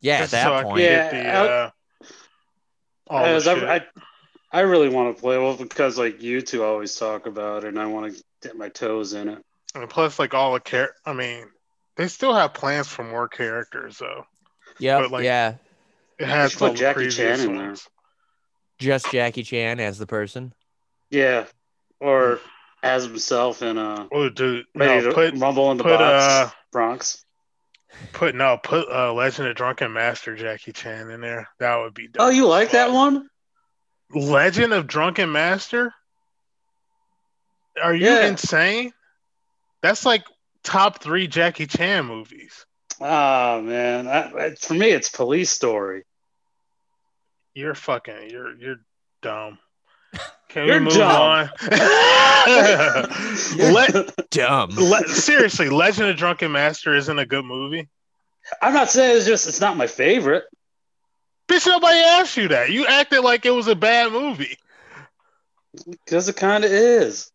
Yeah, 0.00 0.16
at 0.16 0.20
just 0.20 0.32
that 0.32 0.44
so 0.44 0.54
I 0.54 0.62
point. 0.64 0.78
can 0.78 0.84
Yeah, 0.84 1.10
the. 1.10 1.28
I'll- 1.28 1.48
Uh, 1.48 1.70
all 3.10 3.40
the 3.40 3.66
I, 3.70 3.76
I, 3.76 3.86
I 4.52 4.60
really 4.60 4.88
want 4.88 5.16
to 5.16 5.20
play 5.20 5.38
well 5.38 5.56
because 5.56 5.96
like 5.98 6.20
you 6.22 6.42
two 6.42 6.62
always 6.64 6.94
talk 6.94 7.26
about 7.26 7.64
it, 7.64 7.68
and 7.68 7.78
I 7.80 7.86
want 7.86 8.14
to 8.14 8.22
dip 8.42 8.54
my 8.56 8.68
toes 8.68 9.14
in 9.14 9.28
it. 9.28 9.38
and 9.74 9.88
plus, 9.88 10.18
like 10.18 10.34
all 10.34 10.52
the 10.54 10.60
care. 10.60 10.94
I 11.06 11.12
mean, 11.14 11.46
they 11.98 12.08
still 12.08 12.32
have 12.32 12.54
plans 12.54 12.88
for 12.88 13.04
more 13.04 13.28
characters 13.28 13.98
though. 13.98 14.24
Yep. 14.78 15.00
But, 15.02 15.10
like, 15.10 15.24
yeah. 15.24 15.54
It 16.18 16.26
has 16.26 16.52
should 16.52 16.58
put 16.60 16.74
Jackie 16.76 16.94
previous 16.94 17.16
Chan 17.16 17.40
in 17.40 17.56
there. 17.56 17.66
ones. 17.66 17.86
Just 18.78 19.10
Jackie 19.12 19.42
Chan 19.42 19.80
as 19.80 19.98
the 19.98 20.06
person. 20.06 20.52
Yeah, 21.10 21.46
or 22.00 22.40
as 22.82 23.04
himself 23.04 23.60
in 23.62 23.76
uh, 23.78 24.06
Oh, 24.12 24.28
dude, 24.28 24.66
ready 24.74 25.02
no, 25.02 25.08
to 25.08 25.14
put 25.14 25.34
rumble 25.34 25.70
in 25.72 25.78
the 25.78 25.84
put, 25.84 25.98
box, 25.98 26.24
uh, 26.24 26.50
Bronx. 26.70 27.24
put 28.12 28.34
no 28.34 28.56
put 28.62 28.88
uh, 28.88 29.12
Legend 29.12 29.48
of 29.48 29.56
Drunken 29.56 29.92
Master 29.92 30.36
Jackie 30.36 30.72
Chan 30.72 31.10
in 31.10 31.20
there. 31.20 31.48
That 31.58 31.76
would 31.76 31.94
be. 31.94 32.06
dope 32.08 32.22
Oh, 32.22 32.30
you 32.30 32.46
like 32.46 32.70
that 32.72 32.92
one? 32.92 33.28
Legend 34.14 34.72
of 34.72 34.86
Drunken 34.86 35.32
Master? 35.32 35.92
Are 37.82 37.94
you 37.94 38.06
Yeah. 38.06 38.26
insane? 38.26 38.92
That's 39.82 40.04
like 40.06 40.24
top 40.68 41.02
three 41.02 41.26
Jackie 41.26 41.66
Chan 41.66 42.04
movies. 42.06 42.66
Oh 43.00 43.60
man, 43.62 44.06
I, 44.08 44.30
I- 44.32 44.54
for 44.54 44.74
me 44.74 44.90
it's 44.90 45.08
Police 45.08 45.50
Story. 45.50 46.04
You're 47.54 47.74
fucking. 47.74 48.30
You're 48.30 48.54
you're 48.56 48.76
dumb. 49.22 49.58
Can 50.48 50.66
You're 50.66 50.78
we 50.78 50.84
move 50.86 50.94
dumb. 50.94 51.10
on? 51.10 51.50
Let, 53.58 54.30
Dumb. 54.30 54.70
le- 54.70 55.06
seriously, 55.08 55.68
Legend 55.68 56.08
of 56.08 56.16
Drunken 56.16 56.50
Master 56.52 56.94
isn't 56.94 57.18
a 57.18 57.26
good 57.26 57.44
movie. 57.44 57.88
I'm 58.62 58.72
not 58.72 58.88
saying 58.88 59.16
it's 59.18 59.26
just 59.26 59.46
it's 59.46 59.60
not 59.60 59.76
my 59.76 59.86
favorite. 59.86 60.44
Bitch, 61.48 61.66
nobody 61.66 61.98
asked 61.98 62.36
you 62.38 62.48
that. 62.48 62.70
You 62.70 62.86
acted 62.86 63.20
like 63.22 63.44
it 63.44 63.50
was 63.50 63.68
a 63.68 63.74
bad 63.74 64.10
movie. 64.12 64.56
Because 65.90 66.28
it 66.30 66.36
kind 66.36 66.64
of 66.64 66.70
is. 66.72 67.30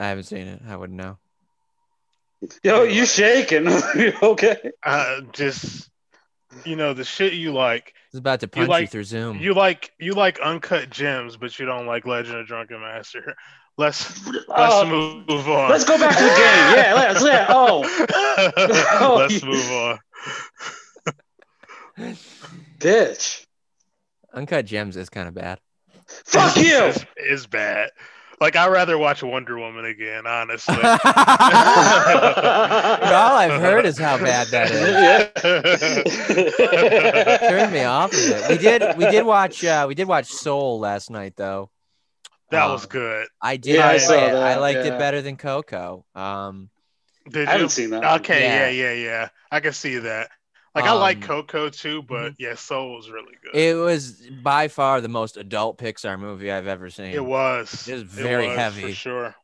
I 0.00 0.08
haven't 0.08 0.24
seen 0.24 0.46
it. 0.48 0.62
I 0.66 0.76
wouldn't 0.76 0.98
know. 0.98 1.18
Yo, 2.62 2.82
you 2.84 3.06
shaking? 3.06 3.68
okay? 4.22 4.70
Uh, 4.82 5.20
just 5.32 5.88
you 6.64 6.76
know 6.76 6.92
the 6.94 7.04
shit 7.04 7.32
you 7.34 7.52
like. 7.52 7.94
It's 8.10 8.18
about 8.18 8.40
to 8.40 8.48
punch 8.48 8.64
you, 8.66 8.70
like- 8.70 8.90
through 8.90 9.04
Zoom. 9.04 9.38
You 9.38 9.54
like 9.54 9.92
you 9.98 10.12
like 10.12 10.38
uncut 10.40 10.90
gems, 10.90 11.36
but 11.36 11.58
you 11.58 11.66
don't 11.66 11.86
like 11.86 12.06
Legend 12.06 12.38
of 12.38 12.46
Drunken 12.46 12.80
Master. 12.80 13.34
Let's 13.78 14.26
let's 14.28 14.44
Oh, 14.50 14.84
move, 14.86 15.26
move 15.26 15.48
on. 15.48 15.70
Let's 15.70 15.84
go 15.86 15.96
back 15.96 16.14
to 16.14 16.22
the 16.22 16.28
game. 16.28 16.36
Yeah, 16.76 16.92
let's. 16.94 17.24
Yeah. 17.24 17.46
Oh, 17.48 17.82
Oh, 19.00 19.16
let's 19.18 19.42
you- 19.42 19.48
move 19.48 19.70
on. 19.72 19.98
bitch. 22.78 23.46
Uncut 24.34 24.66
Gems 24.66 24.96
is 24.98 25.08
kind 25.08 25.26
of 25.26 25.32
bad. 25.34 25.58
Fuck 26.06 26.56
you. 26.56 26.64
It's, 26.84 27.04
it's 27.16 27.46
bad. 27.46 27.88
Like 28.42 28.56
I'd 28.56 28.72
rather 28.72 28.98
watch 28.98 29.22
Wonder 29.22 29.56
Woman 29.56 29.84
again, 29.84 30.26
honestly. 30.26 30.74
All 30.82 30.98
I've 33.36 33.60
heard 33.60 33.86
is 33.86 33.96
how 33.96 34.18
bad 34.18 34.48
that 34.48 34.68
is. 34.72 34.82
Turned 37.40 37.72
me 37.72 37.84
off 37.84 38.12
of 38.12 38.18
it. 38.18 38.48
We 38.50 38.58
did 38.58 38.82
we 38.98 39.04
did 39.10 39.24
watch 39.24 39.64
uh 39.64 39.84
we 39.88 39.94
did 39.94 40.08
watch 40.08 40.26
Soul 40.26 40.80
last 40.80 41.08
night 41.08 41.34
though. 41.36 41.70
that 42.50 42.64
Um, 42.64 42.72
was 42.72 42.86
good. 42.86 43.28
I 43.40 43.58
did 43.58 43.76
Yeah, 43.76 43.86
I 43.86 43.98
saw 43.98 44.14
it. 44.14 44.34
I 44.34 44.56
liked 44.56 44.84
yeah. 44.84 44.96
it 44.96 44.98
better 44.98 45.22
than 45.22 45.36
Coco. 45.36 46.04
Um 46.16 46.68
Did 47.30 47.46
I 47.46 47.52
haven't 47.52 47.68
seen 47.68 47.90
that. 47.90 48.02
Okay, 48.22 48.42
Yeah. 48.42 48.70
yeah, 48.70 48.70
yeah, 48.70 48.92
yeah. 49.04 49.28
I 49.52 49.60
can 49.60 49.72
see 49.72 49.98
that. 49.98 50.30
Like 50.74 50.84
I 50.84 50.92
like 50.92 51.16
Um, 51.18 51.22
Coco 51.22 51.68
too, 51.68 52.02
but 52.02 52.32
yeah, 52.38 52.54
Soul 52.54 52.96
was 52.96 53.10
really 53.10 53.34
good. 53.42 53.54
it 53.54 53.74
was 53.74 54.12
by 54.42 54.68
far 54.68 55.00
the 55.02 55.08
most 55.08 55.36
adult 55.36 55.76
Pixar 55.78 56.18
movie 56.18 56.50
I've 56.50 56.66
ever 56.66 56.88
seen. 56.88 57.12
It 57.12 57.24
was. 57.24 57.86
It 57.88 57.92
was 57.94 58.02
very 58.04 58.48
was, 58.48 58.56
heavy. 58.56 58.80
for 58.82 58.92
sure. 58.94 59.34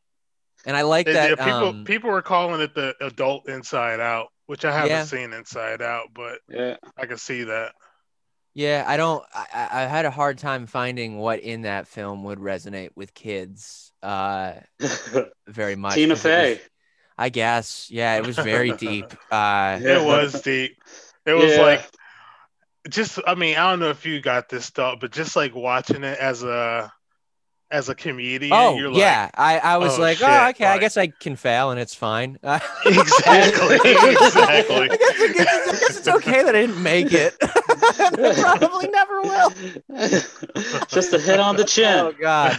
And 0.65 0.75
I 0.75 0.81
like 0.81 1.07
It- 1.07 1.13
that 1.13 1.29
yeah, 1.29 1.35
people 1.45 1.67
um, 1.69 1.85
people 1.85 2.09
were 2.09 2.23
calling 2.23 2.61
it 2.61 2.73
the 2.73 2.95
adult 2.99 3.47
Inside 3.47 3.99
Out, 3.99 4.29
which 4.47 4.65
I 4.65 4.71
haven't 4.71 4.89
Yeah. 4.89 5.03
seen 5.05 5.31
Inside 5.33 5.81
Out, 5.83 6.07
but 6.15 6.39
Yeah. 6.49 6.77
I 6.97 7.05
can 7.05 7.17
see 7.17 7.43
that. 7.43 7.73
Yeah, 8.55 8.83
I 8.87 8.97
don't. 8.97 9.23
I, 9.33 9.45
I 9.53 9.83
I 9.83 9.85
had 9.85 10.05
a 10.05 10.11
hard 10.11 10.39
time 10.39 10.65
finding 10.65 11.19
what 11.19 11.39
in 11.41 11.61
that 11.61 11.87
film 11.87 12.23
would 12.23 12.39
resonate 12.39 12.89
with 12.95 13.13
kids. 13.13 13.91
Uh, 14.01 14.53
very 15.47 15.75
much. 15.75 15.93
Tina 15.93 16.15
'cause 16.15 16.25
it 16.25 16.29
was- 16.29 16.57
Fey. 16.57 16.61
I 17.21 17.29
guess. 17.29 17.87
Yeah, 17.91 18.15
it 18.17 18.25
was 18.25 18.37
very 18.37 18.71
deep. 18.77 19.05
Uh, 19.29 19.77
It 19.81 20.03
was 20.03 20.41
deep. 20.41 20.81
It 21.29 21.33
was 21.35 21.53
Yeah. 21.55 21.61
like 21.61 21.85
just 22.89 23.19
I 23.27 23.35
mean, 23.35 23.55
I 23.57 23.69
don't 23.69 23.79
know 23.79 23.89
if 23.89 24.05
you 24.05 24.21
got 24.21 24.49
this 24.49 24.69
thought, 24.69 24.99
but 24.99 25.11
just 25.11 25.35
like 25.35 25.53
watching 25.55 26.03
it 26.03 26.17
as 26.19 26.43
a 26.43 26.91
as 27.71 27.87
a 27.87 27.93
comedian, 27.93 28.51
oh 28.51 28.75
you're 28.77 28.89
like 28.89 28.97
yeah, 28.97 29.29
I 29.35 29.59
I 29.59 29.77
was 29.77 29.99
"Oh, 29.99 30.01
like, 30.01 30.17
oh, 30.17 30.25
shit," 30.25 30.29
oh 30.29 30.49
okay, 30.49 30.65
I 30.65 30.79
guess 30.79 30.97
I 30.97 31.07
can 31.07 31.35
fail 31.35 31.69
and 31.69 31.79
it's 31.79 31.93
fine. 31.93 32.39
Exactly, 32.85 33.75
exactly. 33.85 34.89
I 34.89 34.97
guess, 34.97 35.21
I, 35.21 35.33
guess, 35.33 35.47
I 35.47 35.65
guess 35.79 35.97
it's 35.99 36.07
okay 36.07 36.41
that 36.41 36.55
I 36.55 36.61
didn't 36.61 36.81
make 36.81 37.13
it. 37.13 37.35
I 37.41 38.33
probably 38.57 38.87
never 38.87 39.21
will. 39.21 39.49
Just 40.87 41.13
a 41.13 41.19
hit 41.19 41.39
on 41.39 41.57
the 41.57 41.63
chin. 41.63 41.99
Oh 41.99 42.13
god. 42.19 42.57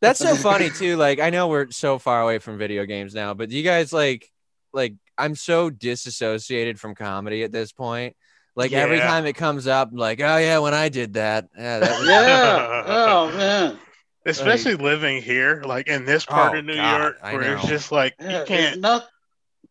That's 0.00 0.20
so 0.20 0.36
funny 0.36 0.70
too. 0.70 0.96
Like 0.96 1.18
I 1.18 1.30
know 1.30 1.48
we're 1.48 1.70
so 1.72 1.98
far 1.98 2.22
away 2.22 2.38
from 2.38 2.58
video 2.58 2.84
games 2.84 3.14
now, 3.14 3.34
but 3.34 3.48
do 3.48 3.56
you 3.56 3.64
guys 3.64 3.92
like 3.92 4.30
like 4.76 4.94
I'm 5.18 5.34
so 5.34 5.70
disassociated 5.70 6.78
from 6.78 6.94
comedy 6.94 7.42
at 7.42 7.50
this 7.50 7.72
point. 7.72 8.14
Like 8.54 8.72
every 8.72 8.98
time 8.98 9.26
it 9.26 9.34
comes 9.34 9.66
up, 9.66 9.90
I'm 9.90 9.98
like, 9.98 10.20
oh 10.20 10.36
yeah, 10.36 10.58
when 10.58 10.72
I 10.74 10.88
did 10.88 11.14
that. 11.14 11.48
Yeah, 11.58 11.80
that 11.80 11.98
was 11.98 12.08
Yeah. 12.08 12.84
Oh 12.86 13.36
man. 13.36 13.78
Especially 14.24 14.74
living 14.74 15.22
here, 15.22 15.62
like 15.64 15.88
in 15.88 16.04
this 16.04 16.24
part 16.26 16.54
Oh, 16.54 16.58
of 16.58 16.64
New 16.64 16.74
God, 16.74 17.00
York, 17.00 17.18
I 17.22 17.34
where 17.34 17.56
it's 17.56 17.66
just 17.66 17.92
like 17.92 18.14
Yeah, 18.20 18.40
you 18.40 18.46
can't, 18.46 18.80
not 18.80 19.06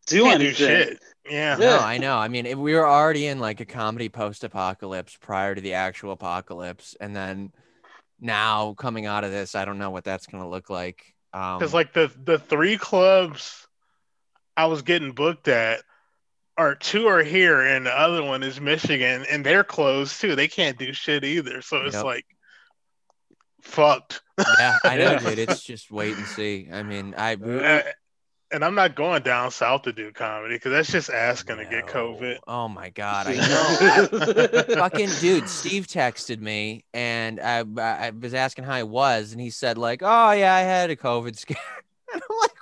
do 0.07 0.23
can't 0.23 0.39
do 0.39 0.53
shit. 0.53 0.99
Yeah. 1.29 1.57
No, 1.57 1.77
I 1.79 1.97
know. 1.97 2.15
I 2.15 2.27
mean, 2.27 2.45
if 2.45 2.57
we 2.57 2.73
were 2.73 2.87
already 2.87 3.27
in 3.27 3.39
like 3.39 3.59
a 3.59 3.65
comedy 3.65 4.09
post-apocalypse 4.09 5.17
prior 5.19 5.55
to 5.55 5.61
the 5.61 5.73
actual 5.73 6.11
apocalypse, 6.11 6.95
and 6.99 7.15
then 7.15 7.51
now 8.21 8.73
coming 8.75 9.05
out 9.05 9.23
of 9.23 9.31
this, 9.31 9.55
I 9.55 9.65
don't 9.65 9.77
know 9.77 9.89
what 9.89 10.03
that's 10.03 10.27
gonna 10.27 10.49
look 10.49 10.69
like. 10.69 11.13
Um, 11.33 11.57
Because 11.59 11.73
like 11.73 11.93
the 11.93 12.11
the 12.23 12.39
three 12.39 12.77
clubs 12.77 13.64
I 14.57 14.65
was 14.65 14.81
getting 14.81 15.11
booked 15.11 15.47
at 15.47 15.81
are 16.57 16.75
two 16.75 17.07
are 17.07 17.21
here 17.23 17.61
and 17.61 17.85
the 17.85 17.91
other 17.91 18.23
one 18.23 18.41
is 18.41 18.61
Michigan 18.61 19.25
and 19.29 19.45
they're 19.45 19.63
closed 19.65 20.21
too. 20.21 20.35
They 20.35 20.47
can't 20.47 20.77
do 20.77 20.93
shit 20.93 21.23
either. 21.25 21.61
So 21.61 21.81
it's 21.85 21.95
Yep. 21.95 22.05
like 22.05 22.25
fucked. 23.61 24.21
yeah, 24.59 24.77
I 24.83 24.97
know, 24.97 25.15
dude. 25.19 25.39
It's 25.39 25.61
just 25.61 25.91
wait 25.91 26.17
and 26.17 26.27
see. 26.27 26.69
I 26.71 26.83
mean, 26.83 27.13
I 27.17 27.33
Uh, 27.33 27.81
and 28.51 28.63
I'm 28.63 28.75
not 28.75 28.95
going 28.95 29.23
down 29.23 29.51
south 29.51 29.81
to 29.81 29.91
do 29.91 30.11
comedy 30.11 30.55
because 30.55 30.71
that's 30.71 30.91
just 30.91 31.09
asking 31.09 31.57
to 31.57 31.65
get 31.65 31.87
COVID. 31.87 32.37
Oh 32.47 32.69
my 32.69 32.89
god, 32.89 33.27
I 33.27 33.35
know. 33.35 34.63
fucking 34.75 35.09
dude 35.19 35.49
steve 35.49 35.87
texted 35.87 36.39
me 36.39 36.85
and 36.93 37.39
I, 37.39 37.59
I 37.77 38.07
I 38.07 38.09
was 38.11 38.33
asking 38.33 38.63
how 38.65 38.77
he 38.77 38.83
was 38.83 39.31
and 39.31 39.41
he 39.41 39.49
said 39.49 39.77
like 39.77 40.01
oh 40.03 40.31
yeah 40.31 40.53
i 40.53 40.61
had 40.61 40.89
a 40.89 40.95
covid 40.95 41.37
scare 41.37 41.57
and 42.13 42.21
i'm 42.21 42.37
like 42.37 42.51
well 42.53 42.54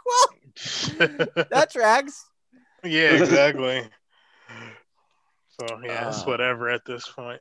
that 0.98 1.70
tracks 1.72 2.26
yeah, 2.84 3.12
exactly. 3.16 3.84
So 5.60 5.80
yeah, 5.84 6.10
it's 6.10 6.22
Uh, 6.22 6.26
whatever 6.26 6.70
at 6.70 6.84
this 6.84 7.08
point. 7.08 7.40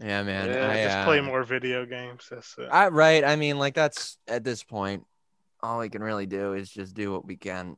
yeah 0.00 0.22
man 0.22 0.48
Yeah, 0.50 0.70
I, 0.70 0.84
Just 0.84 0.96
uh, 0.98 1.04
play 1.06 1.20
more 1.22 1.42
video 1.44 1.86
games. 1.86 2.26
That's 2.30 2.54
it. 2.58 2.68
I, 2.70 2.88
right 2.88 3.24
i 3.24 3.36
mean 3.36 3.58
like 3.58 3.74
that's 3.74 4.18
at 4.28 4.44
this 4.44 4.62
point 4.62 5.04
all 5.62 5.78
we 5.78 5.88
can 5.88 6.02
really 6.02 6.26
do 6.26 6.52
is 6.52 6.70
just 6.70 6.94
do 6.94 7.10
what 7.12 7.24
we 7.26 7.36
can 7.36 7.76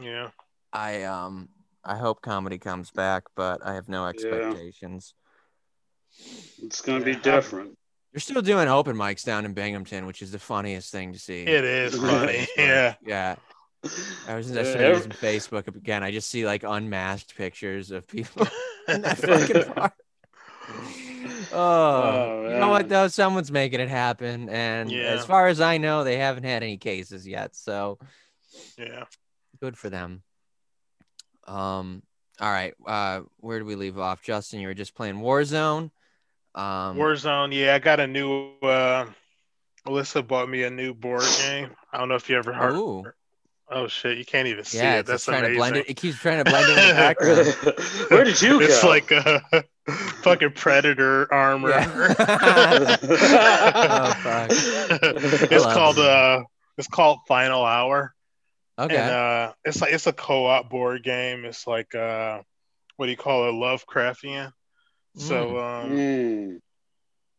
yeah. 0.00 0.28
i 0.72 1.02
um 1.02 1.48
i 1.84 1.96
hope 1.96 2.22
comedy 2.22 2.58
comes 2.58 2.90
back 2.92 3.24
but 3.34 3.60
i 3.66 3.74
have 3.74 3.88
no 3.88 4.06
expectations 4.06 5.14
It's 6.62 6.80
gonna 6.80 7.04
be 7.04 7.16
different. 7.16 7.76
you're 8.12 8.20
still 8.20 8.40
doing 8.42 8.68
open 8.68 8.96
mics 8.96 9.24
down 9.24 9.44
in 9.44 9.52
binghamton 9.52 10.06
which 10.06 10.22
is 10.22 10.30
the 10.30 10.38
funniest 10.38 10.92
thing 10.92 11.12
to 11.12 11.18
see 11.18 11.42
It 11.42 11.64
is 11.64 11.96
funny. 12.00 12.46
yeah. 12.56 12.94
yeah 13.04 13.34
I 14.26 14.34
was 14.34 14.50
just 14.50 14.74
Yeah, 14.74 14.94
using 14.94 15.12
Facebook 15.12 15.68
again. 15.68 16.02
I 16.02 16.10
just 16.10 16.28
see 16.28 16.44
like 16.46 16.62
unmasked 16.62 17.36
pictures 17.36 17.90
of 17.90 18.06
people 18.06 18.46
in 18.88 19.02
that 19.02 19.18
fucking 19.18 19.64
park. 19.72 19.92
Oh, 21.52 21.52
Oh, 21.52 22.48
you 22.48 22.58
know 22.58 22.68
what 22.68 22.88
though? 22.88 23.08
Someone's 23.08 23.52
making 23.52 23.80
it 23.80 23.88
happen, 23.88 24.48
and 24.48 24.90
Yeah. 24.90 25.12
as 25.12 25.24
far 25.24 25.48
as 25.48 25.60
I 25.60 25.78
know, 25.78 26.02
they 26.04 26.16
haven't 26.18 26.44
had 26.44 26.62
any 26.62 26.76
cases 26.76 27.26
yet. 27.26 27.54
So 27.54 27.98
Yeah. 28.76 29.04
good 29.60 29.76
for 29.78 29.90
them. 29.90 30.22
Um. 31.46 32.02
All 32.40 32.50
right. 32.50 32.74
Uh, 32.86 33.20
where 33.38 33.58
do 33.58 33.64
we 33.64 33.76
leave 33.76 33.98
off, 33.98 34.22
Justin? 34.22 34.60
You 34.60 34.68
were 34.68 34.74
just 34.74 34.94
playing 34.94 35.16
Warzone. 35.16 35.90
Um. 36.54 36.96
Warzone, 36.96 37.54
yeah, 37.54 37.74
I 37.74 37.78
got 37.78 38.00
a 38.00 38.06
new 38.06 38.52
uh 38.62 39.06
Alyssa 39.86 40.26
bought 40.26 40.48
me 40.48 40.64
a 40.64 40.70
new 40.70 40.92
board 40.94 41.22
game. 41.38 41.70
I 41.92 41.98
don't 41.98 42.08
know 42.08 42.16
if 42.16 42.28
you 42.28 42.36
ever 42.36 42.52
heard 42.52 42.74
Ooh. 42.74 43.04
Oh 43.68 43.88
shit! 43.88 44.16
You 44.18 44.24
can't 44.24 44.46
even 44.48 44.64
see 44.64 44.78
yeah, 44.78 44.96
it. 44.96 45.00
it's 45.00 45.08
That's 45.10 45.24
trying 45.24 45.38
amazing. 45.40 45.54
to 45.54 45.58
blend 45.58 45.76
it. 45.76 45.90
It 45.90 45.94
keeps 45.94 46.18
trying 46.18 46.42
to 46.44 46.48
blend 46.50 46.68
in 46.68 46.74
the 46.76 46.94
background. 46.94 47.46
Where 48.10 48.24
did 48.24 48.40
you 48.40 48.60
go? 48.60 48.64
It's 48.64 48.84
like 48.84 49.10
a 49.10 49.64
fucking 50.22 50.52
predator 50.52 51.32
armor. 51.32 51.70
Yeah. 51.70 52.96
Oh, 53.00 54.14
fuck. 54.22 54.50
it's 54.52 55.64
called 55.64 55.98
it. 55.98 56.04
uh, 56.04 56.42
it's 56.78 56.88
called 56.88 57.18
Final 57.26 57.64
Hour. 57.64 58.14
okay. 58.78 58.96
And 58.96 59.10
uh, 59.10 59.52
it's 59.64 59.80
like 59.80 59.92
it's 59.92 60.06
a 60.06 60.12
co-op 60.12 60.70
board 60.70 61.02
game. 61.02 61.44
It's 61.44 61.66
like 61.66 61.94
uh, 61.94 62.40
what 62.96 63.06
do 63.06 63.10
you 63.10 63.16
call 63.16 63.48
it, 63.48 63.52
Lovecraftian. 63.52 64.52
So 65.16 65.58
um, 65.58 65.90
Mm. 65.90 66.58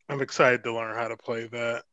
I'm 0.10 0.22
excited 0.22 0.64
to 0.64 0.74
learn 0.74 0.96
how 0.96 1.08
to 1.10 1.16
play 1.18 1.48
that. 1.48 1.84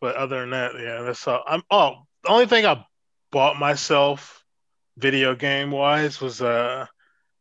But 0.00 0.16
other 0.16 0.40
than 0.40 0.50
that, 0.50 0.72
yeah, 0.80 1.02
that's 1.02 1.26
all. 1.28 1.42
I'm 1.46 1.62
oh, 1.70 1.90
the 1.90 2.09
only 2.30 2.46
thing 2.46 2.66
I 2.66 2.84
bought 3.32 3.58
myself, 3.58 4.44
video 4.96 5.34
game 5.34 5.70
wise, 5.70 6.20
was 6.20 6.40
uh 6.42 6.86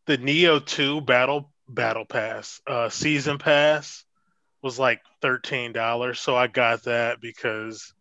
the 0.05 0.17
Nioh 0.17 0.65
Two 0.65 1.01
Battle 1.01 1.51
Battle 1.67 2.05
Pass. 2.05 2.61
Uh, 2.67 2.89
season 2.89 3.37
pass 3.37 4.03
was 4.61 4.79
like 4.79 5.01
thirteen 5.21 5.71
dollars, 5.71 6.19
so 6.19 6.35
I 6.35 6.47
got 6.47 6.83
that 6.83 7.21
because 7.21 7.93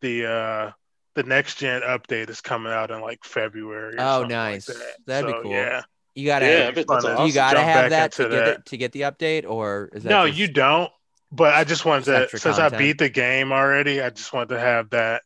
the 0.00 0.26
uh 0.30 0.70
the 1.14 1.22
next 1.24 1.58
gen 1.58 1.82
update 1.82 2.30
is 2.30 2.40
coming 2.40 2.72
out 2.72 2.90
in 2.90 3.00
like 3.00 3.24
February. 3.24 3.94
or 3.96 4.00
Oh, 4.00 4.20
something 4.20 4.36
like 4.36 4.52
nice. 4.54 4.66
that. 4.66 4.96
That'd 5.06 5.34
be 5.34 5.42
cool. 5.42 5.50
Yeah. 5.50 5.82
you 6.14 6.26
gotta. 6.26 6.46
Yeah, 6.46 6.52
it'd 6.68 6.74
be 6.76 6.84
but 6.84 6.92
that's 6.94 7.04
fun 7.04 7.16
to 7.16 7.22
do 7.22 7.28
you 7.28 7.34
gotta 7.34 7.60
have 7.60 7.90
that 7.90 8.12
to 8.12 8.24
into 8.24 8.36
get 8.36 8.44
that. 8.44 8.58
it, 8.58 8.66
to 8.66 8.76
get 8.76 8.92
the 8.92 9.00
update, 9.02 9.48
or 9.48 9.90
is 9.92 10.02
that 10.04 10.08
No, 10.10 10.26
just- 10.26 10.38
you 10.38 10.48
don't. 10.48 10.90
But 11.32 11.54
I 11.54 11.62
just 11.62 11.84
wanted 11.84 12.06
Just 12.06 12.08
to, 12.16 12.22
extra 12.22 12.38
since 12.40 12.58
I 12.58 12.68
beat 12.76 12.98
the 12.98 13.08
game 13.08 13.52
already, 13.52 14.00
I 14.02 14.10
just 14.10 14.32
wanted 14.32 14.48
to 14.48 14.58
have 14.60 14.90
that 14.90 15.22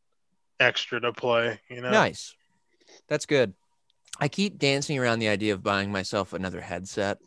extra 0.64 1.00
to 1.00 1.12
play. 1.12 1.60
You 1.68 1.80
know, 1.80 1.90
Nice. 1.90 2.34
That's 3.08 3.26
good. 3.26 3.54
I 4.18 4.28
keep 4.28 4.58
dancing 4.58 4.98
around 4.98 5.18
the 5.18 5.28
idea 5.28 5.52
of 5.54 5.62
buying 5.62 5.90
myself 5.92 6.32
another 6.32 6.60
headset. 6.60 7.18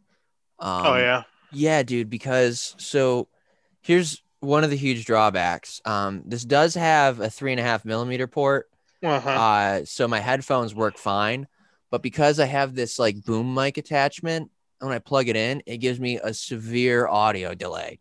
Um, 0.59 0.85
oh 0.85 0.95
yeah, 0.95 1.23
Yeah, 1.51 1.83
dude, 1.83 2.09
because 2.09 2.75
so 2.77 3.27
here's 3.81 4.21
one 4.39 4.63
of 4.63 4.69
the 4.69 4.77
huge 4.77 5.05
drawbacks. 5.05 5.81
Um, 5.85 6.23
this 6.25 6.43
does 6.43 6.75
have 6.75 7.19
a 7.19 7.29
three 7.29 7.51
and 7.51 7.59
a 7.59 7.63
half 7.63 7.85
millimeter 7.85 8.27
port. 8.27 8.69
uh-huh. 9.03 9.29
Uh, 9.29 9.85
so 9.85 10.07
my 10.07 10.19
headphones 10.19 10.73
work 10.73 10.97
fine, 10.97 11.47
but 11.91 12.01
because 12.01 12.39
I 12.39 12.45
have 12.45 12.73
this 12.73 12.97
like 12.97 13.23
boom 13.23 13.53
mic 13.53 13.77
attachment, 13.77 14.49
when 14.79 14.93
I 14.93 14.99
plug 14.99 15.27
it 15.27 15.35
in, 15.35 15.61
it 15.65 15.77
gives 15.77 15.99
me 15.99 16.19
a 16.23 16.33
severe 16.33 17.07
audio 17.07 17.53
delay. 17.53 17.99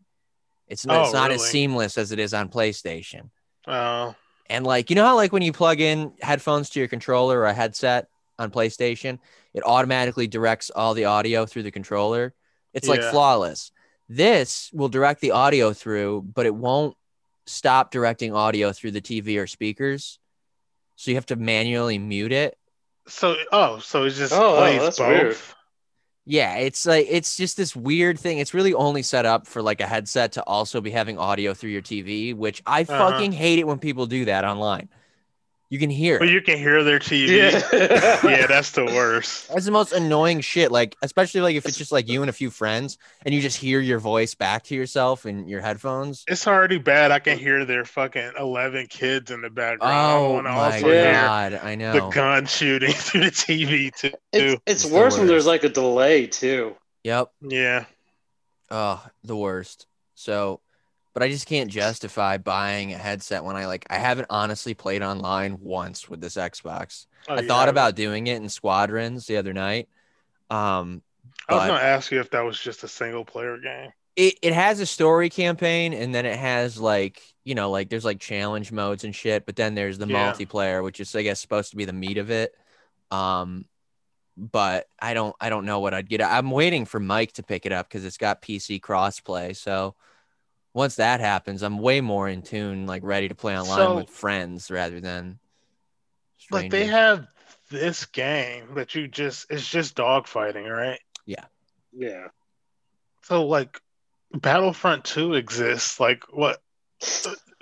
It's 0.67 0.85
not, 0.85 0.97
Oh, 0.97 1.03
it's 1.03 1.13
not 1.13 1.31
as 1.31 1.43
seamless 1.45 1.97
as 1.97 2.11
it 2.11 2.19
is 2.19 2.33
on 2.33 2.49
PlayStation. 2.49 3.29
Oh, 3.67 4.15
And 4.49 4.65
like, 4.65 4.89
you 4.89 4.95
know 4.95 5.05
how 5.05 5.15
like 5.15 5.31
when 5.33 5.41
you 5.41 5.51
plug 5.51 5.79
in 5.81 6.13
headphones 6.21 6.69
to 6.71 6.79
your 6.79 6.87
controller 6.87 7.39
or 7.39 7.45
a 7.45 7.53
headset 7.53 8.07
on 8.39 8.51
PlayStation, 8.51 9.19
it 9.53 9.63
automatically 9.65 10.27
directs 10.27 10.69
all 10.69 10.93
the 10.93 11.05
audio 11.05 11.45
through 11.45 11.63
the 11.63 11.71
controller. 11.71 12.33
It's 12.73 12.87
like 12.87 13.01
Yeah. 13.01 13.11
flawless. 13.11 13.71
This 14.09 14.69
will 14.73 14.89
direct 14.89 15.19
the 15.21 15.31
audio 15.31 15.73
through, 15.73 16.21
but 16.33 16.45
it 16.45 16.55
won't 16.55 16.95
stop 17.45 17.91
directing 17.91 18.33
audio 18.33 18.71
through 18.71 18.91
the 18.91 19.01
TV 19.01 19.37
or 19.37 19.47
speakers. 19.47 20.19
So 20.95 21.11
you 21.11 21.15
have 21.15 21.25
to 21.27 21.35
manually 21.35 21.97
mute 21.97 22.31
it. 22.31 22.57
so 23.07 23.35
oh, 23.51 23.79
so 23.79 24.03
it 24.05 24.11
just 24.11 24.33
Oh, 24.33 24.55
oh, 24.55 24.57
plays 24.57 24.81
that's 24.81 24.97
both. 24.97 25.07
weird. 25.07 25.37
Yeah, 26.29 26.55
it's 26.55 26.85
like 26.85 27.07
it's 27.09 27.37
just 27.37 27.55
this 27.55 27.73
weird 27.73 28.19
thing. 28.19 28.39
It's 28.39 28.53
really 28.53 28.73
only 28.73 29.01
set 29.01 29.25
up 29.25 29.47
for 29.47 29.61
like 29.61 29.79
a 29.79 29.87
headset 29.87 30.33
to 30.33 30.43
also 30.43 30.81
be 30.81 30.91
having 30.91 31.17
audio 31.17 31.53
through 31.53 31.69
your 31.69 31.81
TV, 31.81 32.33
which 32.33 32.61
I 32.65 32.83
Uh-huh. 32.89 33.13
fucking 33.13 33.31
hate 33.31 33.59
it 33.59 33.67
when 33.67 33.79
people 33.79 34.07
do 34.07 34.25
that 34.25 34.43
online. 34.43 34.89
You 35.69 35.79
can 35.79 35.89
hear 35.89 36.17
But 36.17 36.29
you 36.29 36.41
can 36.41 36.57
hear 36.57 36.81
their 36.83 36.99
TV. 36.99 37.27
Yeah. 37.27 38.19
yeah, 38.29 38.47
that's 38.47 38.71
the 38.71 38.85
worst. 38.95 39.49
That's 39.49 39.65
the 39.65 39.71
most 39.71 39.91
annoying 39.91 40.39
shit. 40.39 40.71
Like, 40.71 40.95
especially 41.01 41.41
like 41.41 41.55
if 41.55 41.65
it's 41.65 41.77
just 41.77 41.91
like 41.91 42.07
you 42.07 42.21
and 42.21 42.29
a 42.29 42.33
few 42.33 42.49
friends 42.49 42.97
and 43.25 43.35
you 43.35 43.41
just 43.41 43.57
hear 43.57 43.81
your 43.81 43.99
voice 43.99 44.33
back 44.33 44.63
to 44.65 44.75
yourself 44.75 45.25
in 45.25 45.47
your 45.47 45.59
headphones. 45.59 46.23
It's 46.27 46.47
already 46.47 46.77
bad. 46.77 47.11
I 47.11 47.19
can 47.19 47.37
hear 47.37 47.65
their 47.65 47.83
fucking 47.83 48.33
eleven 48.39 48.87
kids 48.87 49.29
in 49.29 49.41
the 49.41 49.49
background. 49.49 49.93
Oh 49.93 50.33
wanna 50.33 50.49
my 50.49 50.75
also 50.75 50.87
god, 50.93 51.59
I 51.61 51.75
know. 51.75 51.91
the 51.93 52.09
gun 52.09 52.45
shooting 52.45 52.91
through 52.93 53.25
the 53.25 53.31
TV 53.31 53.93
too. 53.93 54.11
It's, 54.31 54.53
it's 54.53 54.61
It's 54.65 54.83
the 54.89 54.95
worse 54.95 55.17
when 55.17 55.27
there's 55.27 55.47
like 55.47 55.65
a 55.65 55.69
delay 55.69 56.27
too. 56.27 56.75
Yep. 57.03 57.31
Yeah, 57.41 57.85
Oh, 58.69 59.05
the 59.23 59.35
worst. 59.35 59.85
So, 60.15 60.61
but 61.17 61.23
I 61.23 61.29
just 61.29 61.47
can't 61.47 61.67
justify 61.71 62.37
buying 62.37 62.93
a 62.93 62.97
headset 62.97 63.43
when 63.43 63.55
I 63.55 63.65
like 63.65 63.87
I 63.89 63.97
haven't 63.97 64.27
honestly 64.29 64.75
played 64.75 65.01
online 65.01 65.57
once 65.59 66.07
with 66.07 66.21
this 66.21 66.35
Xbox. 66.35 67.07
Oh, 67.27 67.33
I 67.33 67.41
thought 67.41 67.69
about 67.69 67.95
doing 67.95 68.27
it 68.27 68.35
in 68.39 68.47
Squadrons 68.49 69.25
the 69.25 69.37
other 69.37 69.51
night. 69.51 69.89
Um, 70.51 71.01
I 71.49 71.55
was 71.55 71.63
gonna 71.65 71.79
ask 71.79 72.11
you 72.11 72.19
if 72.19 72.29
that 72.29 72.41
was 72.41 72.59
just 72.59 72.83
a 72.83 72.87
single 72.87 73.25
player 73.25 73.57
game. 73.57 73.91
it, 74.15 74.35
it 74.43 74.53
has 74.53 74.79
a 74.79 74.85
story 74.85 75.31
campaign 75.31 75.91
and 75.93 76.13
then 76.13 76.27
it 76.27 76.37
has 76.37 76.79
like 76.79 77.19
you 77.43 77.55
know 77.55 77.71
like 77.71 77.89
there's 77.89 78.05
like 78.05 78.19
challenge 78.19 78.71
modes 78.71 79.03
and 79.03 79.15
shit 79.15 79.45
but 79.47 79.55
then 79.55 79.73
there's 79.73 79.97
the 79.97 80.05
Yeah. 80.05 80.31
multiplayer 80.33 80.83
which 80.83 80.99
is 80.99 81.15
i 81.15 81.23
guess 81.23 81.39
supposed 81.39 81.71
to 81.71 81.77
be 81.77 81.85
the 81.85 81.93
meat 81.93 82.19
of 82.19 82.29
it 82.29 82.53
um 83.09 83.65
but 84.37 84.87
i 84.99 85.13
don't 85.13 85.35
i 85.41 85.49
don't 85.49 85.65
know 85.65 85.79
what 85.79 85.93
i'd 85.93 86.09
get 86.09 86.21
i'm 86.21 86.51
waiting 86.51 86.85
for 86.85 86.99
mike 86.99 87.31
to 87.33 87.43
pick 87.43 87.65
it 87.65 87.71
up 87.71 87.87
because 87.89 88.05
it's 88.05 88.17
got 88.17 88.41
pc 88.41 88.79
crossplay 88.79 89.55
so 89.55 89.95
once 90.77 90.95
that 90.95 91.19
happens 91.19 91.63
i'm 91.63 91.79
way 91.79 91.99
more 92.01 92.29
in 92.29 92.41
tune 92.41 92.85
like 92.85 93.03
ready 93.03 93.27
to 93.27 93.35
play 93.35 93.57
online 93.57 93.77
So- 93.77 93.95
with 93.97 94.09
friends 94.09 94.69
rather 94.71 94.99
than 95.01 95.39
Like 96.51 96.71
they 96.71 96.85
have 96.85 97.27
this 97.69 98.05
game 98.05 98.75
that 98.75 98.95
you 98.95 99.07
just 99.09 99.47
it's 99.49 99.67
just 99.69 99.97
dogfighting, 99.97 100.69
right? 100.69 100.99
Yeah. 101.25 101.43
Yeah. 101.91 102.27
So 103.23 103.45
like 103.45 103.81
Battlefront 104.33 105.03
2 105.03 105.33
exists. 105.33 105.99
Like 105.99 106.23
what 106.31 106.61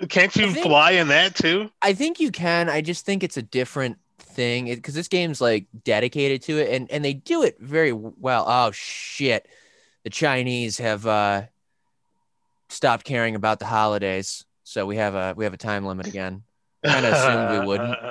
can't 0.08 0.34
you 0.36 0.52
think- 0.52 0.66
fly 0.66 0.92
in 0.92 1.08
that 1.08 1.34
too? 1.34 1.70
I 1.82 1.94
think 1.94 2.20
you 2.20 2.30
can. 2.30 2.68
I 2.68 2.80
just 2.82 3.04
think 3.04 3.24
it's 3.24 3.36
a 3.36 3.42
different 3.42 3.98
thing 4.20 4.66
because 4.66 4.94
this 4.94 5.08
game's 5.08 5.40
like 5.40 5.66
dedicated 5.84 6.42
to 6.42 6.58
it, 6.58 6.70
and 6.72 6.88
and 6.90 7.04
they 7.04 7.14
do 7.14 7.42
it 7.42 7.56
very 7.58 7.92
well. 7.92 8.44
Oh 8.46 8.70
shit, 8.72 9.48
the 10.04 10.10
Chinese 10.10 10.78
have 10.78 11.06
uh 11.06 11.42
stopped 12.68 13.04
caring 13.04 13.34
about 13.34 13.58
the 13.58 13.66
holidays, 13.66 14.44
so 14.64 14.86
we 14.86 14.96
have 14.96 15.14
a 15.14 15.34
we 15.36 15.44
have 15.44 15.54
a 15.54 15.58
time 15.58 15.84
limit 15.84 16.06
again. 16.06 16.42
Kinda 16.84 17.12
assumed 17.14 17.60
we 17.60 17.66
wouldn't. 17.66 17.98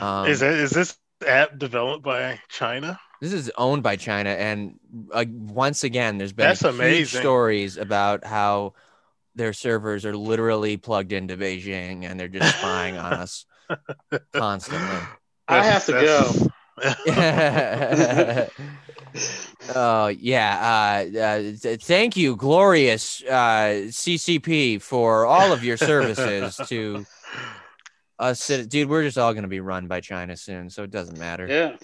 Um, 0.00 0.26
is 0.26 0.42
it 0.42 0.52
is 0.52 0.70
this 0.70 0.96
app 1.26 1.58
developed 1.58 2.02
by 2.04 2.38
China? 2.48 2.98
This 3.20 3.32
is 3.32 3.50
owned 3.58 3.82
by 3.82 3.96
China, 3.96 4.30
and 4.30 4.78
uh, 5.12 5.24
once 5.28 5.84
again, 5.84 6.16
there's 6.18 6.32
been 6.32 6.46
That's 6.48 6.60
huge 6.62 6.74
amazing. 6.74 7.20
stories 7.20 7.76
about 7.76 8.24
how 8.24 8.74
their 9.34 9.52
servers 9.52 10.04
are 10.06 10.16
literally 10.16 10.76
plugged 10.76 11.12
into 11.12 11.36
Beijing, 11.36 12.04
and 12.04 12.18
they're 12.18 12.28
just 12.28 12.56
spying 12.58 12.96
on 12.96 13.12
us 13.14 13.44
constantly. 14.32 14.98
I 15.48 15.62
have 15.64 15.84
to 15.86 15.92
That's- 15.92 16.48
oh 19.74 20.08
yeah. 20.08 21.04
Uh, 21.14 21.18
uh, 21.18 21.42
th- 21.60 21.84
thank 21.84 22.16
you, 22.16 22.36
glorious 22.36 23.22
uh, 23.24 23.88
CCP, 23.88 24.80
for 24.80 25.26
all 25.26 25.52
of 25.52 25.62
your 25.62 25.76
services 25.76 26.58
to 26.68 27.04
us. 28.18 28.46
Dude, 28.46 28.88
we're 28.88 29.02
just 29.02 29.18
all 29.18 29.34
gonna 29.34 29.48
be 29.48 29.60
run 29.60 29.86
by 29.86 30.00
China 30.00 30.36
soon, 30.36 30.70
so 30.70 30.84
it 30.84 30.90
doesn't 30.90 31.18
matter. 31.18 31.46
Yeah. 31.46 31.76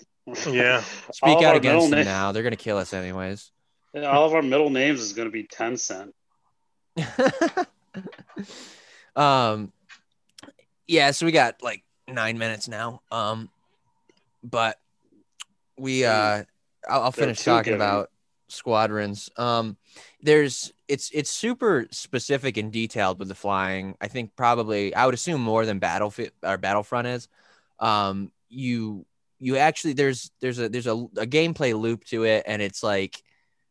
Yeah. 0.50 0.80
Speak 1.12 1.36
All 1.36 1.44
out 1.44 1.56
against 1.56 1.90
them 1.90 2.00
na- 2.00 2.04
now. 2.04 2.32
They're 2.32 2.42
gonna 2.42 2.56
kill 2.56 2.78
us 2.78 2.92
anyways. 2.94 3.50
Yeah, 3.96 4.10
All 4.10 4.26
of 4.26 4.34
our 4.34 4.42
middle 4.42 4.70
names 4.70 5.00
is 5.00 5.14
going 5.14 5.26
to 5.26 5.32
be 5.32 5.44
Tencent. 5.44 6.12
um, 9.16 9.72
yeah. 10.86 11.10
So 11.12 11.24
we 11.24 11.32
got 11.32 11.62
like 11.62 11.82
nine 12.06 12.36
minutes 12.36 12.68
now. 12.68 13.00
Um, 13.10 13.48
but 14.42 14.78
we 15.78 16.04
uh, 16.04 16.44
I'll, 16.88 17.02
I'll 17.02 17.12
finish 17.12 17.44
talking 17.44 17.74
about 17.74 18.10
squadrons. 18.48 19.30
Um, 19.36 19.76
there's 20.20 20.72
it's 20.88 21.10
it's 21.12 21.30
super 21.30 21.86
specific 21.90 22.56
and 22.56 22.72
detailed 22.72 23.18
with 23.18 23.28
the 23.28 23.34
flying. 23.34 23.96
I 24.00 24.08
think 24.08 24.36
probably 24.36 24.94
I 24.94 25.04
would 25.06 25.14
assume 25.14 25.40
more 25.40 25.66
than 25.66 25.78
Battlefield 25.78 26.30
or 26.42 26.58
Battlefront 26.58 27.08
is. 27.08 27.28
Um, 27.78 28.32
you 28.48 29.06
you 29.38 29.56
actually 29.56 29.94
there's 29.94 30.30
there's 30.40 30.58
a 30.58 30.68
there's 30.68 30.86
a, 30.86 30.94
a 30.94 31.26
gameplay 31.26 31.78
loop 31.78 32.04
to 32.06 32.24
it, 32.24 32.44
and 32.46 32.62
it's 32.62 32.82
like 32.82 33.22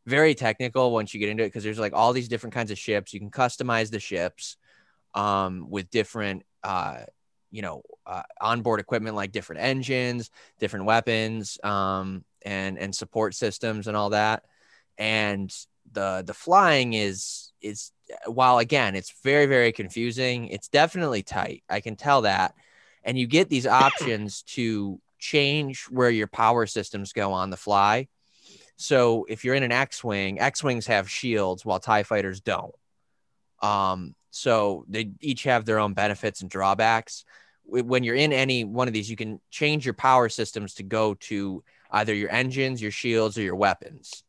very 0.05 0.35
technical 0.35 0.91
once 0.91 1.13
you 1.13 1.19
get 1.19 1.29
into 1.29 1.43
it 1.43 1.47
because 1.47 1.63
there's 1.63 1.79
like 1.79 1.93
all 1.93 2.13
these 2.13 2.27
different 2.27 2.53
kinds 2.53 2.71
of 2.71 2.77
ships. 2.77 3.13
You 3.13 3.19
can 3.19 3.31
customize 3.31 3.89
the 3.89 3.99
ships 3.99 4.57
um, 5.15 5.67
with 5.69 5.89
different 5.89 6.43
uh, 6.63 7.05
you 7.55 7.61
know 7.61 7.81
uh, 8.05 8.23
onboard 8.41 8.79
equipment 8.81 9.15
like 9.15 9.31
different 9.31 9.61
engines, 9.61 10.29
different 10.59 10.85
weapons, 10.85 11.57
um, 11.63 12.25
and 12.45 12.77
and 12.77 12.93
support 12.93 13.33
systems 13.33 13.87
and 13.87 13.95
all 13.95 14.09
that. 14.11 14.43
And 14.97 15.49
the 15.93 16.23
the 16.25 16.33
flying 16.33 16.93
is 16.93 17.53
is 17.61 17.91
while 18.27 18.57
again 18.59 18.95
it's 18.95 19.13
very 19.23 19.45
very 19.45 19.71
confusing. 19.71 20.47
It's 20.49 20.67
definitely 20.67 21.23
tight. 21.23 21.63
I 21.69 21.79
can 21.79 21.95
tell 21.95 22.21
that. 22.23 22.53
and 23.05 23.17
you 23.17 23.27
get 23.27 23.49
these 23.49 23.67
options 23.67 24.41
to 24.55 24.99
change 25.19 25.85
where 25.89 26.09
your 26.09 26.27
power 26.27 26.65
systems 26.65 27.13
go 27.13 27.31
on 27.31 27.49
the 27.51 27.57
fly. 27.57 28.07
So 28.77 29.25
if 29.29 29.45
you're 29.45 29.55
in 29.55 29.63
an 29.63 29.71
X-wing, 29.71 30.39
X-wings 30.39 30.87
have 30.87 31.09
shields 31.09 31.63
while 31.65 31.79
Tie 31.79 32.03
fighters 32.03 32.41
don't. 32.41 32.75
Um, 33.61 34.15
so 34.31 34.85
they 34.89 35.11
each 35.21 35.43
have 35.43 35.63
their 35.63 35.79
own 35.79 35.93
benefits 35.93 36.41
and 36.41 36.49
drawbacks. 36.49 37.23
When 37.67 38.03
you're 38.03 38.15
in 38.15 38.31
any 38.31 38.63
one 38.63 38.87
of 38.87 38.93
these, 38.93 39.09
you 39.09 39.15
can 39.15 39.39
change 39.49 39.85
your 39.85 39.93
power 39.93 40.29
systems 40.29 40.75
to 40.75 40.83
go 40.83 41.15
to 41.15 41.63
either 41.91 42.13
your 42.13 42.31
engines, 42.31 42.81
your 42.81 42.91
shields, 42.91 43.37
or 43.37 43.41
your 43.41 43.55
weapons. 43.55 44.23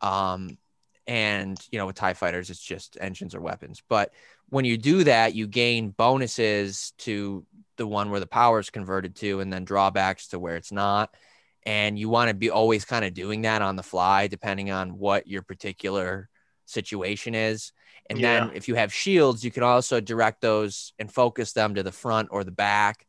Um, 0.00 0.58
and 1.06 1.58
you 1.70 1.78
know, 1.78 1.86
with 1.86 1.96
TIE 1.96 2.14
fighters, 2.14 2.50
it's 2.50 2.60
just 2.60 2.96
engines 3.00 3.34
or 3.34 3.40
weapons. 3.40 3.82
But 3.88 4.12
when 4.48 4.64
you 4.64 4.76
do 4.76 5.04
that, 5.04 5.34
you 5.34 5.46
gain 5.46 5.90
bonuses 5.90 6.92
to 6.98 7.46
the 7.76 7.86
one 7.86 8.10
where 8.10 8.20
the 8.20 8.26
power 8.26 8.58
is 8.58 8.70
converted 8.70 9.16
to, 9.16 9.40
and 9.40 9.52
then 9.52 9.64
drawbacks 9.64 10.28
to 10.28 10.38
where 10.38 10.56
it's 10.56 10.72
not. 10.72 11.14
And 11.66 11.98
you 11.98 12.08
want 12.08 12.28
to 12.28 12.34
be 12.34 12.50
always 12.50 12.84
kind 12.84 13.04
of 13.04 13.14
doing 13.14 13.42
that 13.42 13.62
on 13.62 13.76
the 13.76 13.82
fly, 13.82 14.26
depending 14.26 14.70
on 14.70 14.98
what 14.98 15.26
your 15.26 15.42
particular 15.42 16.28
situation 16.66 17.34
is. 17.34 17.72
And 18.10 18.20
Yeah. 18.20 18.46
then 18.46 18.56
if 18.56 18.68
you 18.68 18.74
have 18.74 18.92
shields, 18.92 19.44
you 19.44 19.50
can 19.50 19.62
also 19.62 20.00
direct 20.00 20.40
those 20.40 20.92
and 20.98 21.10
focus 21.10 21.52
them 21.52 21.74
to 21.74 21.82
the 21.82 21.92
front 21.92 22.28
or 22.30 22.44
the 22.44 22.50
back. 22.50 23.06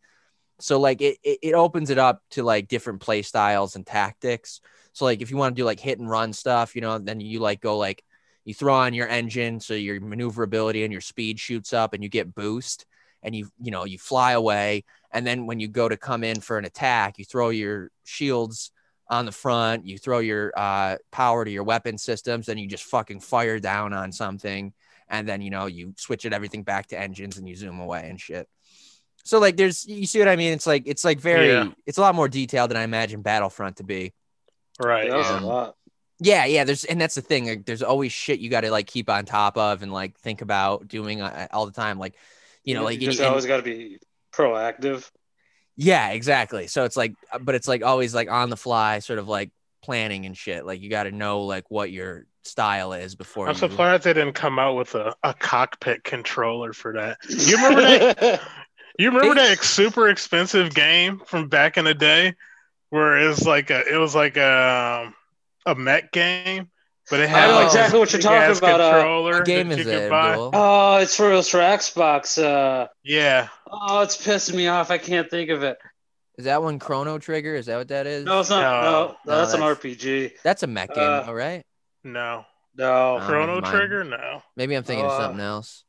So 0.60 0.80
like 0.80 1.02
it, 1.02 1.18
it, 1.24 1.40
it 1.42 1.54
opens 1.54 1.90
it 1.90 1.98
up 1.98 2.22
to 2.32 2.44
like 2.44 2.68
different 2.68 3.02
play 3.02 3.22
styles 3.22 3.76
and 3.76 3.86
tactics. 3.86 4.62
So 4.94 5.06
like 5.06 5.22
if 5.22 5.30
you 5.30 5.38
want 5.38 5.56
to 5.56 5.62
do 5.62 5.66
like 5.66 5.80
hit 5.80 6.00
and 6.00 6.10
run 6.10 6.32
stuff, 6.34 6.76
you 6.76 6.82
know, 6.82 6.98
then 6.98 7.20
you 7.20 7.40
like 7.40 7.60
go 7.62 7.78
like 7.78 8.04
you 8.46 8.54
throw 8.54 8.74
on 8.76 8.94
your 8.94 9.08
engine 9.08 9.60
so 9.60 9.74
your 9.74 10.00
maneuverability 10.00 10.84
and 10.84 10.92
your 10.92 11.02
speed 11.02 11.40
shoots 11.40 11.74
up 11.74 11.94
and 11.94 12.02
you 12.04 12.10
get 12.10 12.34
boost 12.36 12.86
and 13.24 13.36
you 13.36 13.50
you 13.60 13.72
know 13.72 13.86
you 13.86 13.98
fly 13.98 14.34
away 14.34 14.84
and 15.12 15.26
then 15.26 15.46
when 15.46 15.60
you 15.62 15.70
go 15.70 15.88
to 15.88 15.96
come 15.96 16.24
in 16.26 16.42
for 16.42 16.58
an 16.58 16.66
attack, 16.66 17.18
you 17.18 17.24
throw 17.26 17.50
your 17.50 17.90
shields 18.04 18.72
on 19.10 19.26
the 19.26 19.32
front, 19.32 19.86
you 19.86 19.98
throw 19.98 20.20
your 20.20 20.52
uh, 20.58 20.98
power 21.12 21.46
to 21.46 21.52
your 21.52 21.64
weapon 21.64 21.98
systems, 21.98 22.48
then 22.48 22.58
you 22.58 22.68
just 22.68 22.84
fucking 22.84 23.22
fire 23.22 23.58
down 23.60 23.94
on 23.94 24.12
something, 24.12 24.74
and 25.08 25.28
then 25.28 25.42
you 25.42 25.50
know 25.50 25.66
you 25.66 25.94
switch 25.98 26.26
it 26.26 26.34
everything 26.34 26.64
back 26.64 26.88
to 26.88 27.00
engines 27.00 27.38
and 27.38 27.48
you 27.48 27.56
zoom 27.56 27.80
away 27.80 28.08
and 28.10 28.20
shit. 28.20 28.48
So 29.24 29.40
like, 29.40 29.58
there's 29.58 29.86
you 29.86 30.06
see 30.06 30.20
what 30.20 30.28
I 30.28 30.36
mean? 30.36 30.54
It's 30.54 30.68
like 30.68 30.84
it's 30.86 31.04
like 31.04 31.20
very 31.20 31.50
Yeah. 31.50 31.72
it's 31.86 31.98
a 31.98 32.02
lot 32.02 32.16
more 32.16 32.28
detailed 32.28 32.70
than 32.70 32.78
I 32.78 32.84
imagine 32.84 33.22
Battlefront 33.22 33.78
to 33.78 33.84
be. 33.84 34.14
Right. 34.80 35.10
that 35.10 35.18
was 35.18 35.28
um, 35.28 35.44
a 35.44 35.48
lot. 35.48 35.76
Yeah, 36.20 36.46
yeah. 36.46 36.64
There's 36.64 36.84
and 36.86 37.02
that's 37.02 37.16
the 37.16 37.22
thing. 37.22 37.48
Like, 37.48 37.66
there's 37.66 37.82
always 37.84 38.12
shit 38.12 38.40
you 38.40 38.50
got 38.50 38.62
to 38.62 38.72
like 38.72 38.88
keep 38.88 39.10
on 39.10 39.26
top 39.26 39.58
of 39.58 39.82
and 39.82 39.92
like 39.92 40.18
think 40.20 40.42
about 40.42 40.88
doing 40.88 41.22
uh, 41.22 41.48
all 41.52 41.66
the 41.66 41.72
time. 41.72 41.98
Like, 42.00 42.16
you 42.64 42.74
know, 42.74 42.84
like 42.84 43.02
you 43.02 43.08
just 43.08 43.20
and- 43.20 43.30
always 43.30 43.46
got 43.46 43.58
to 43.58 43.64
be 43.64 43.98
proactive. 44.34 45.10
Yeah, 45.78 46.12
exactly. 46.12 46.68
So 46.68 46.86
it's 46.86 46.96
like, 46.96 47.16
uh, 47.34 47.40
but 47.40 47.54
it's 47.56 47.68
like 47.68 47.84
always 47.84 48.16
like 48.16 48.32
on 48.32 48.50
the 48.50 48.56
fly, 48.56 49.00
sort 49.00 49.20
of 49.20 49.28
like 49.28 49.52
planning 49.84 50.26
and 50.26 50.38
shit. 50.38 50.66
Like 50.66 50.82
you 50.82 50.90
got 50.90 51.04
to 51.04 51.12
know 51.12 51.42
like 51.42 51.70
what 51.70 51.92
your 51.92 52.28
style 52.46 52.94
is 52.94 53.16
before. 53.16 53.48
I'm 53.48 53.54
you... 53.54 53.60
surprised 53.60 54.04
they 54.04 54.14
didn't 54.14 54.34
come 54.34 54.60
out 54.60 54.76
with 54.76 54.96
a, 54.96 55.16
a 55.24 55.34
cockpit 55.34 56.04
controller 56.04 56.74
for 56.74 56.94
that. 56.94 57.18
You 57.30 57.58
remember 57.58 57.82
that? 57.82 58.42
You 58.98 59.12
remember 59.12 59.36
that 59.36 59.62
super 59.62 60.08
expensive 60.08 60.74
game 60.74 61.22
from 61.26 61.50
back 61.50 61.78
in 61.78 61.84
the 61.84 61.94
day, 61.94 62.34
where 62.92 63.18
it 63.18 63.28
was 63.28 63.46
like 63.46 63.70
a 63.70 63.84
it 63.94 63.98
was 63.98 64.16
like 64.16 64.38
a 64.38 65.14
a 65.66 65.76
mech 65.76 66.14
game, 66.14 66.70
but 67.10 67.20
it 67.20 67.28
had 67.28 67.44
I 67.44 67.48
know 67.48 67.56
like 67.56 67.66
exactly 67.66 68.00
what 68.00 68.14
you're 68.14 68.22
talking 68.22 68.58
about, 68.58 68.80
uh, 68.80 68.92
Controller 68.94 69.34
What 69.34 69.46
game 69.46 69.68
that 69.68 69.80
is 69.80 69.86
you 69.86 69.92
it? 69.92 70.00
could 70.00 70.10
buy. 70.10 70.30
Abdul? 70.30 70.52
oh, 70.54 70.98
it's 71.00 71.14
for 71.14 71.34
it's 71.34 71.50
for 71.50 71.58
Xbox. 71.58 72.42
Uh, 72.42 72.88
Yeah, 73.04 73.50
oh, 73.70 74.02
it's 74.02 74.16
pissing 74.16 74.56
me 74.56 74.68
off. 74.68 74.92
I 74.92 74.98
can't 74.98 75.30
think 75.30 75.50
of 75.50 75.62
it. 75.64 75.78
Is 76.38 76.46
that 76.46 76.62
one 76.62 76.80
Chrono 76.80 77.18
Trigger? 77.18 77.56
Is 77.56 77.66
that 77.66 77.78
what 77.78 77.90
that 77.90 78.08
is? 78.08 78.26
No, 78.26 78.40
it's 78.40 78.50
not. 78.50 78.62
No. 78.62 78.92
No, 78.92 79.16
No, 79.26 79.38
that's, 79.40 79.54
an 79.54 79.62
RPG. 79.62 80.34
That's 80.44 80.64
a 80.64 80.68
mech 80.68 80.94
game, 80.94 81.04
Uh, 81.04 81.24
all 81.28 81.34
right. 81.34 81.66
No 82.06 82.46
No. 82.78 83.20
Chrono 83.26 83.60
mind. 83.62 83.66
Trigger, 83.66 84.04
no. 84.06 84.42
Maybe 84.56 84.76
I'm 84.76 84.84
thinking 84.84 85.06
of 85.06 85.12
uh, 85.12 85.20
something 85.20 85.42
else. 85.42 85.84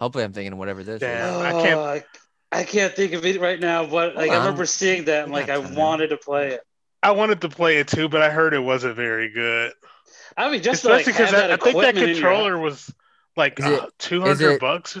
Hopefully, 0.00 0.24
I'm 0.24 0.32
thinking 0.32 0.52
of 0.54 0.58
whatever 0.58 0.82
this 0.82 1.00
Damn. 1.00 1.34
is. 1.34 1.40
I 1.40 1.50
can't- 1.52 1.78
Oh, 1.78 1.84
I, 1.84 2.04
I 2.52 2.64
can't 2.64 2.94
think 2.94 3.12
of 3.12 3.24
it 3.24 3.40
right 3.40 3.60
now, 3.60 3.86
but 3.86 4.16
like 4.16 4.30
Hold 4.30 4.40
I 4.42 4.44
remember 4.44 4.66
seeing 4.66 5.04
that 5.04 5.24
and 5.24 5.32
like 5.32 5.48
I 5.50 5.58
wanted 5.58 6.08
to 6.08 6.16
play 6.16 6.48
it. 6.54 6.60
I 7.02 7.12
wanted 7.12 7.40
to 7.42 7.48
play 7.48 7.78
it 7.78 7.86
too, 7.88 8.08
but 8.08 8.22
I 8.22 8.30
heard 8.30 8.54
it 8.54 8.58
wasn't 8.60 8.96
very 8.96 9.28
good. 9.30 9.72
I 10.36 10.50
mean, 10.50 10.62
just 10.62 10.82
to, 10.82 10.88
like, 10.88 11.00
Especially 11.06 11.12
because 11.12 11.30
have 11.30 11.48
that 11.48 11.52
I 11.52 11.56
think 11.62 11.76
that 11.80 11.90
equipment 11.96 11.98
your- 11.98 12.14
controller 12.30 12.58
was 12.58 12.92
like 13.36 13.60
uh, 13.60 13.86
two 13.98 14.20
hundred 14.20 14.58
bucks. 14.60 14.96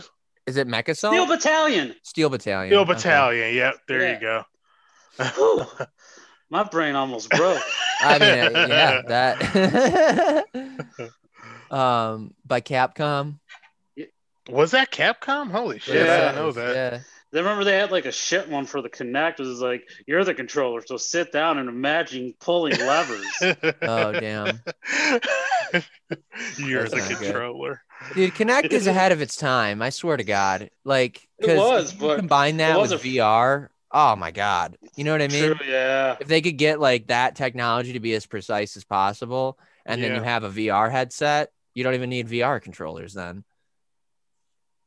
Is 0.46 0.56
it 0.56 0.66
Mecha 0.68 0.96
Steel 0.96 1.26
Battalion. 1.26 1.94
Steel 2.02 2.28
Battalion. 2.28 2.70
Steel 2.70 2.80
okay. 2.80 2.92
Battalion. 2.94 3.54
Yep, 3.54 3.74
there 3.88 4.00
Yeah. 4.02 4.14
you 4.14 4.20
go. 4.20 4.44
Whew. 6.50 6.58
My 6.58 6.64
brain 6.64 6.94
almost 6.94 7.30
broke. 7.30 7.62
I 8.02 8.18
mean, 8.18 8.56
uh, 8.56 8.66
yeah, 8.68 9.02
that. 9.08 10.44
um, 11.70 12.34
by 12.46 12.60
Capcom. 12.60 13.38
Was 14.48 14.70
that 14.72 14.90
Capcom? 14.90 15.50
Holy 15.50 15.78
shit! 15.78 15.96
I 15.96 16.04
Yeah. 16.06 16.18
didn't 16.32 16.34
know 16.36 16.52
that. 16.52 16.74
Yeah. 16.92 17.00
I 17.32 17.36
remember 17.38 17.62
they 17.62 17.78
had 17.78 17.92
like 17.92 18.06
a 18.06 18.12
shit 18.12 18.48
one 18.48 18.66
for 18.66 18.82
the 18.82 18.88
Kinect. 18.88 19.38
It 19.38 19.46
was 19.46 19.60
like 19.60 19.88
you're 20.06 20.24
the 20.24 20.34
controller, 20.34 20.82
so 20.84 20.96
sit 20.96 21.30
down 21.30 21.58
and 21.58 21.68
imagine 21.68 22.34
pulling 22.40 22.76
levers. 22.78 23.26
Oh 23.82 24.12
damn. 24.12 24.60
You're 26.58 26.88
That's 26.88 26.94
the 26.94 26.98
not 26.98 27.08
good. 27.08 27.18
controller. 27.18 27.82
Dude, 28.14 28.34
Kinect 28.34 28.72
is 28.72 28.86
ahead 28.88 29.12
of 29.12 29.20
its 29.20 29.36
time. 29.36 29.80
I 29.82 29.90
swear 29.90 30.16
to 30.16 30.24
God. 30.24 30.70
Like, 30.84 31.28
It 31.38 31.46
'cause 31.46 31.58
was, 31.58 31.92
you 31.92 32.00
but 32.00 32.16
combine 32.16 32.56
that 32.56 32.80
with 32.80 32.90
a- 32.92 32.96
VR. 32.96 33.68
Oh 33.92 34.14
my 34.16 34.30
God. 34.30 34.76
You 34.96 35.04
know 35.04 35.12
what 35.12 35.22
I 35.22 35.28
mean? 35.28 35.56
True, 35.56 35.66
yeah. 35.66 36.16
If 36.20 36.28
they 36.28 36.40
could 36.40 36.56
get 36.56 36.78
like 36.80 37.08
that 37.08 37.34
technology 37.36 37.92
to 37.94 38.00
be 38.00 38.14
as 38.14 38.26
precise 38.26 38.76
as 38.76 38.84
possible, 38.84 39.58
and 39.84 40.02
then 40.02 40.14
you 40.14 40.22
have 40.22 40.44
a 40.44 40.50
VR 40.50 40.90
headset, 40.90 41.50
you 41.74 41.82
don't 41.82 41.94
even 41.94 42.10
need 42.10 42.28
VR 42.28 42.62
controllers 42.62 43.14
then. 43.14 43.42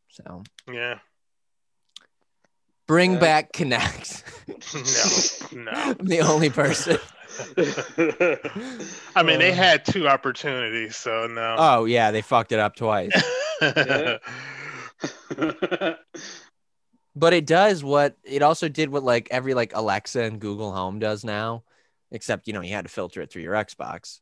So 0.10 0.44
Yeah. 0.72 1.00
bring 2.88 3.14
Yeah. 3.14 3.20
back 3.20 3.54
Kinect. 3.54 4.24
No. 5.54 5.64
No. 5.64 5.72
I'm 6.00 6.06
the 6.06 6.20
only 6.22 6.50
person. 6.50 6.98
I 9.16 9.24
mean, 9.24 9.40
they 9.40 9.52
Uh. 9.52 9.56
had 9.56 9.86
two 9.86 10.08
opportunities, 10.08 10.96
so 10.98 11.28
no. 11.28 11.56
Oh 11.58 11.86
yeah, 11.86 12.12
they 12.12 12.22
fucked 12.22 12.52
it 12.52 12.60
up 12.60 12.76
twice. 12.76 13.12
Yeah. 17.16 17.20
but 17.20 17.34
it 17.34 17.46
does 17.46 17.84
what 17.84 18.18
it 18.24 18.42
also 18.42 18.68
did 18.70 18.90
what 18.90 19.04
like 19.04 19.28
every 19.32 19.54
like 19.54 19.76
Alexa 19.76 20.22
and 20.22 20.40
Google 20.40 20.72
Home 20.74 21.00
does 21.00 21.24
now, 21.24 21.64
except 22.12 22.48
you 22.48 22.54
know 22.54 22.62
you 22.62 22.74
had 22.74 22.86
to 22.86 22.92
filter 22.92 23.22
it 23.22 23.32
through 23.32 23.44
your 23.44 23.54
Xbox. 23.54 24.20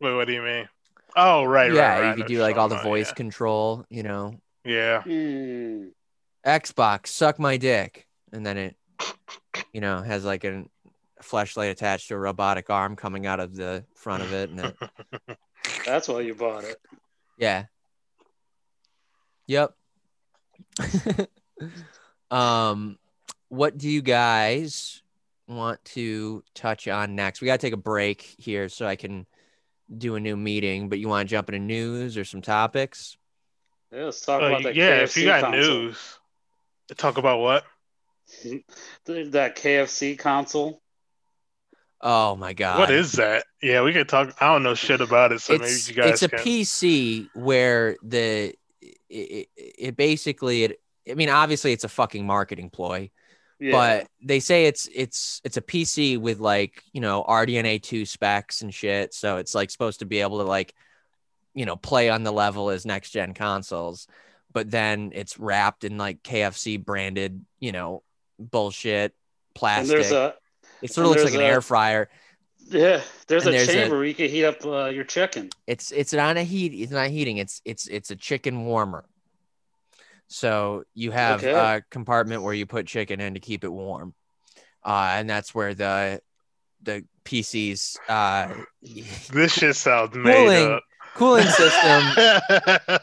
Wait, 0.00 0.14
what 0.14 0.26
do 0.26 0.32
you 0.32 0.42
mean? 0.42 0.68
Oh, 1.16 1.44
right, 1.44 1.72
yeah, 1.72 1.80
right, 1.80 2.00
right. 2.00 2.08
you 2.10 2.22
could 2.22 2.28
do 2.28 2.40
like 2.40 2.56
all 2.56 2.68
the 2.68 2.78
voice 2.78 3.08
about, 3.08 3.16
control, 3.16 3.84
you 3.90 4.02
know. 4.02 4.34
Yeah. 4.64 5.02
Hmm. 5.02 5.88
Xbox, 6.46 7.08
suck 7.08 7.38
my 7.38 7.56
dick, 7.56 8.06
and 8.32 8.46
then 8.46 8.56
it, 8.56 8.76
you 9.72 9.80
know, 9.80 10.00
has 10.00 10.24
like 10.24 10.44
a 10.44 10.64
flashlight 11.20 11.70
attached 11.70 12.08
to 12.08 12.14
a 12.14 12.18
robotic 12.18 12.70
arm 12.70 12.96
coming 12.96 13.26
out 13.26 13.40
of 13.40 13.54
the 13.54 13.84
front 13.94 14.22
of 14.22 14.32
it, 14.32 14.50
and 14.50 14.60
it, 14.60 15.38
That's 15.84 16.08
why 16.08 16.20
you 16.20 16.34
bought 16.34 16.64
it. 16.64 16.80
yeah, 17.36 17.64
yep. 19.46 19.74
um, 22.30 22.98
what 23.48 23.76
do 23.78 23.88
you 23.88 24.02
guys 24.02 25.02
want 25.48 25.84
to 25.84 26.42
touch 26.54 26.86
on 26.88 27.14
next? 27.16 27.40
We 27.40 27.46
got 27.46 27.60
to 27.60 27.66
take 27.66 27.74
a 27.74 27.78
break 27.78 28.22
here 28.38 28.68
so 28.68 28.86
I 28.86 28.96
can 28.96 29.26
do 29.96 30.14
a 30.14 30.20
new 30.20 30.36
meeting. 30.36 30.88
But 30.88 30.98
you 30.98 31.08
want 31.08 31.28
to 31.28 31.30
jump 31.30 31.48
into 31.48 31.58
news 31.60 32.16
or 32.16 32.24
some 32.24 32.42
topics? 32.42 33.16
Yeah, 33.92 34.04
let's 34.04 34.20
talk 34.20 34.42
Uh, 34.42 34.46
about 34.46 34.62
that. 34.62 34.74
yeah, 34.76 35.00
KFC 35.00 35.02
if 35.04 35.16
you 35.16 35.24
got 35.24 35.40
console. 35.42 35.60
news, 35.82 36.18
talk 36.96 37.18
about 37.18 37.40
what? 37.40 37.64
That 39.06 39.56
KFC 39.56 40.16
console. 40.16 40.80
Oh 42.00 42.36
my 42.36 42.52
god, 42.54 42.78
What 42.78 42.90
is 42.90 43.12
that? 43.12 43.44
Yeah, 43.60 43.82
we 43.82 43.92
could 43.92 44.08
talk. 44.08 44.34
I 44.40 44.46
don't 44.52 44.62
know 44.62 44.74
shit 44.74 45.00
about 45.00 45.32
it, 45.32 45.40
so 45.40 45.54
it's 45.54 45.88
maybe 45.88 45.98
you 45.98 46.02
guys 46.02 46.12
it's 46.12 46.22
a 46.22 46.28
can. 46.28 46.38
PC 46.38 47.28
where 47.34 47.96
the 48.02 48.54
it, 49.10 49.48
it, 49.56 49.74
it 49.78 49.96
basically 49.96 50.64
it 50.64 50.80
I 51.10 51.14
mean 51.14 51.28
obviously 51.28 51.72
it's 51.72 51.84
a 51.84 51.88
fucking 51.88 52.26
marketing 52.26 52.70
ploy, 52.70 53.10
Yeah. 53.58 53.72
but 53.72 54.08
they 54.22 54.40
say 54.40 54.66
it's 54.66 54.88
it's 54.94 55.40
it's 55.44 55.56
a 55.56 55.62
PC 55.62 56.18
with 56.18 56.38
like 56.40 56.82
you 56.92 57.00
know 57.00 57.24
RDNA 57.28 57.82
two 57.82 58.06
specs 58.06 58.62
and 58.62 58.72
shit, 58.72 59.12
so 59.14 59.36
it's 59.38 59.54
like 59.54 59.70
supposed 59.70 59.98
to 60.00 60.06
be 60.06 60.20
able 60.20 60.38
to 60.38 60.44
like 60.44 60.74
you 61.54 61.66
know 61.66 61.76
play 61.76 62.08
on 62.10 62.22
the 62.22 62.32
level 62.32 62.70
as 62.70 62.86
next 62.86 63.10
gen 63.10 63.34
consoles, 63.34 64.06
but 64.52 64.70
then 64.70 65.10
it's 65.14 65.38
wrapped 65.38 65.84
in 65.84 65.98
like 65.98 66.22
KFC 66.22 66.82
branded 66.82 67.44
you 67.58 67.72
know 67.72 68.02
bullshit 68.38 69.12
and 69.12 69.54
plastic. 69.54 69.88
there's 69.96 70.12
a 70.12 70.34
it 70.82 70.92
sort 70.92 71.06
of 71.06 71.10
looks 71.10 71.24
like 71.24 71.34
an 71.34 71.40
a- 71.40 71.44
air 71.44 71.60
fryer. 71.60 72.08
Yeah, 72.70 73.00
there's 73.26 73.46
And 73.46 73.54
a 73.54 73.58
there's 73.58 73.68
a- 73.68 73.72
chamber 73.72 73.96
where 73.96 74.04
you 74.06 74.14
can 74.14 74.28
heat 74.30 74.44
up 74.44 74.64
uh, 74.64 74.86
your 74.86 75.04
chicken. 75.04 75.50
It's 75.66 75.90
it's 75.90 76.12
not 76.12 76.36
a 76.36 76.42
heat. 76.42 76.72
It's 76.74 76.92
not 76.92 77.08
heating. 77.10 77.36
It's 77.38 77.60
it's 77.64 77.86
it's 77.86 78.10
a 78.10 78.16
chicken 78.16 78.64
warmer. 78.64 79.04
So 80.28 80.84
you 80.94 81.10
have 81.10 81.40
Okay. 81.44 81.52
a 81.52 81.82
compartment 81.90 82.42
where 82.42 82.54
you 82.54 82.66
put 82.66 82.86
chicken 82.86 83.20
in 83.20 83.34
to 83.34 83.40
keep 83.40 83.64
it 83.64 83.68
warm, 83.70 84.14
uh, 84.84 85.12
and 85.14 85.28
that's 85.28 85.54
where 85.54 85.74
the 85.74 86.20
the 86.82 87.04
PC's 87.24 87.98
uh, 88.08 88.54
This 89.32 89.52
shit 89.52 89.76
sounds 89.76 90.14
made 90.16 90.34
Cooling. 90.46 90.72
up. 90.72 90.82
cooling 91.16 91.46
system. 91.46 92.02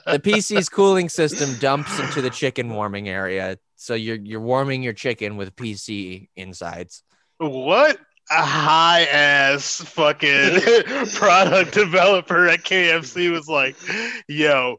the 0.07 0.22
PC's 0.23 0.69
cooling 0.69 1.10
system 1.10 1.53
dumps 1.60 1.99
into 1.99 2.22
the 2.22 2.30
chicken 2.30 2.69
warming 2.73 3.10
area, 3.10 3.57
so 3.76 3.94
you're 3.94 4.15
you're 4.15 4.39
warming 4.41 4.81
your 4.81 4.94
chicken 4.94 5.35
with 5.35 5.56
PC 5.56 6.30
insides. 6.38 7.03
what 7.39 7.98
a 7.98 7.99
high 8.29 9.03
ass 9.05 9.81
fucking 9.81 10.59
product 11.13 11.73
developer 11.73 12.47
at 12.47 12.63
KFC 12.63 13.31
was 13.31 13.47
like, 13.47 13.75
yo, 14.27 14.77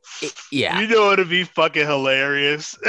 yeah, 0.52 0.80
you 0.80 0.86
know 0.86 1.06
what'd 1.06 1.28
be 1.28 1.44
fucking 1.44 1.86
hilarious? 1.86 2.76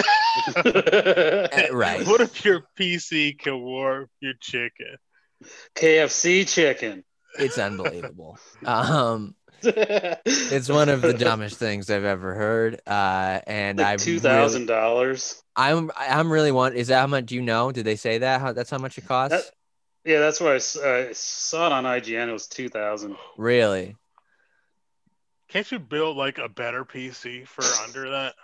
Uh, 0.55 1.67
right. 1.71 2.05
What 2.07 2.21
if 2.21 2.45
your 2.45 2.63
PC 2.79 3.37
can 3.37 3.61
warm 3.61 4.07
your 4.19 4.33
chicken? 4.39 4.97
KFC 5.75 6.47
chicken. 6.47 7.03
it's 7.37 7.57
unbelievable. 7.57 8.37
Um, 8.65 9.35
it's 9.61 10.69
one 10.69 10.89
of 10.89 11.01
the 11.01 11.13
dumbest 11.13 11.57
things 11.57 11.89
I've 11.89 12.05
ever 12.05 12.35
heard. 12.35 12.81
Uh, 12.85 13.39
and 13.47 13.81
I 13.81 13.91
like 13.91 13.99
two 13.99 14.19
thousand 14.19 14.63
really, 14.63 14.79
dollars. 14.79 15.43
I'm 15.55 15.91
I'm 15.97 16.31
really 16.31 16.51
want. 16.51 16.75
Is 16.75 16.87
that 16.87 16.99
how 17.01 17.07
much? 17.07 17.27
Do 17.27 17.35
you 17.35 17.41
know? 17.41 17.71
Did 17.71 17.85
they 17.85 17.95
say 17.95 18.19
that? 18.19 18.41
How 18.41 18.53
that's 18.53 18.69
how 18.69 18.77
much 18.77 18.97
it 18.97 19.07
costs? 19.07 19.35
That- 19.35 19.53
Yeah, 20.05 20.19
that's 20.19 20.39
where 20.39 20.53
I, 20.53 20.57
s- 20.57 20.77
I 20.77 21.11
saw 21.13 21.67
it 21.67 21.71
on 21.73 21.83
IGN. 21.83 22.29
It 22.29 22.33
was 22.33 22.47
two 22.47 22.69
thousand. 22.69 23.15
really? 23.37 23.95
Can't 25.49 25.71
you 25.71 25.79
build 25.79 26.15
like 26.15 26.37
a 26.37 26.47
better 26.47 26.85
PC 26.85 27.47
for 27.47 27.63
under 27.83 28.09
that? 28.11 28.35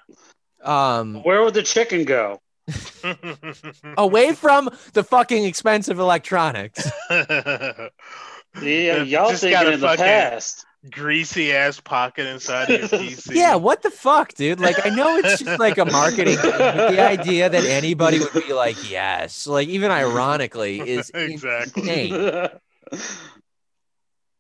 Um, 0.63 1.21
Where 1.23 1.43
would 1.43 1.53
the 1.53 1.61
chicken 1.63 2.03
go? 2.03 2.41
away 3.97 4.33
from 4.33 4.69
the 4.93 5.03
fucking 5.03 5.45
expensive 5.45 5.99
electronics. 5.99 6.89
Yeah, 8.61 9.03
y'all 9.03 9.29
Just 9.31 9.41
thinking 9.41 9.51
got 9.51 9.67
a 9.67 9.73
in 9.73 9.81
the 9.81 9.87
fucking 9.87 10.05
past. 10.05 10.65
Greasy 10.91 11.51
ass 11.53 11.79
pocket 11.79 12.27
inside 12.27 12.69
of 12.69 12.79
your 12.79 12.89
PC. 13.01 13.35
Yeah, 13.35 13.55
what 13.55 13.81
the 13.81 13.91
fuck, 13.91 14.33
dude? 14.33 14.59
Like, 14.59 14.85
I 14.85 14.89
know 14.89 15.17
it's 15.17 15.39
just 15.39 15.59
like 15.59 15.77
a 15.77 15.85
marketing 15.91 16.37
thing, 16.37 16.51
but 16.57 16.91
the 16.91 16.99
idea 16.99 17.49
that 17.49 17.63
anybody 17.65 18.19
would 18.19 18.33
be 18.33 18.53
like, 18.53 18.89
yes, 18.89 19.47
like 19.47 19.67
even 19.67 19.91
ironically, 19.91 20.79
is 20.89 21.11
Exactly. 21.13 22.09
insane. 22.11 22.49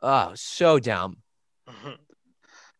Oh, 0.01 0.31
so 0.35 0.79
dumb. 0.79 1.17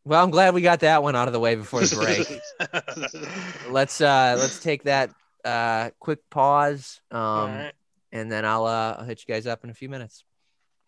Well, 0.03 0.23
I'm 0.23 0.29
glad 0.29 0.53
we 0.53 0.61
got 0.61 0.81
that 0.81 1.01
one 1.01 1.15
out 1.15 1.27
of 1.27 1.33
the 1.33 1.39
way 1.39 1.55
before 1.55 1.81
the 1.81 1.95
break. 1.95 3.71
let's 3.71 3.99
uh 4.01 4.35
let's 4.37 4.59
take 4.59 4.83
that 4.83 5.09
uh 5.43 5.89
quick 5.99 6.19
pause. 6.29 7.01
Um 7.09 7.19
All 7.19 7.47
right. 7.47 7.73
and 8.11 8.31
then 8.31 8.45
I'll 8.45 8.65
uh 8.67 8.97
I'll 8.99 9.05
hit 9.05 9.23
you 9.27 9.33
guys 9.33 9.47
up 9.47 9.63
in 9.63 9.71
a 9.71 9.73
few 9.73 9.89
minutes. 9.89 10.23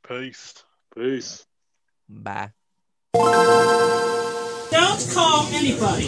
Peace. 0.07 0.63
Peace. 0.95 1.45
Bye. 2.07 2.51
Don't 3.17 5.09
call 5.11 5.47
anybody. 5.51 6.07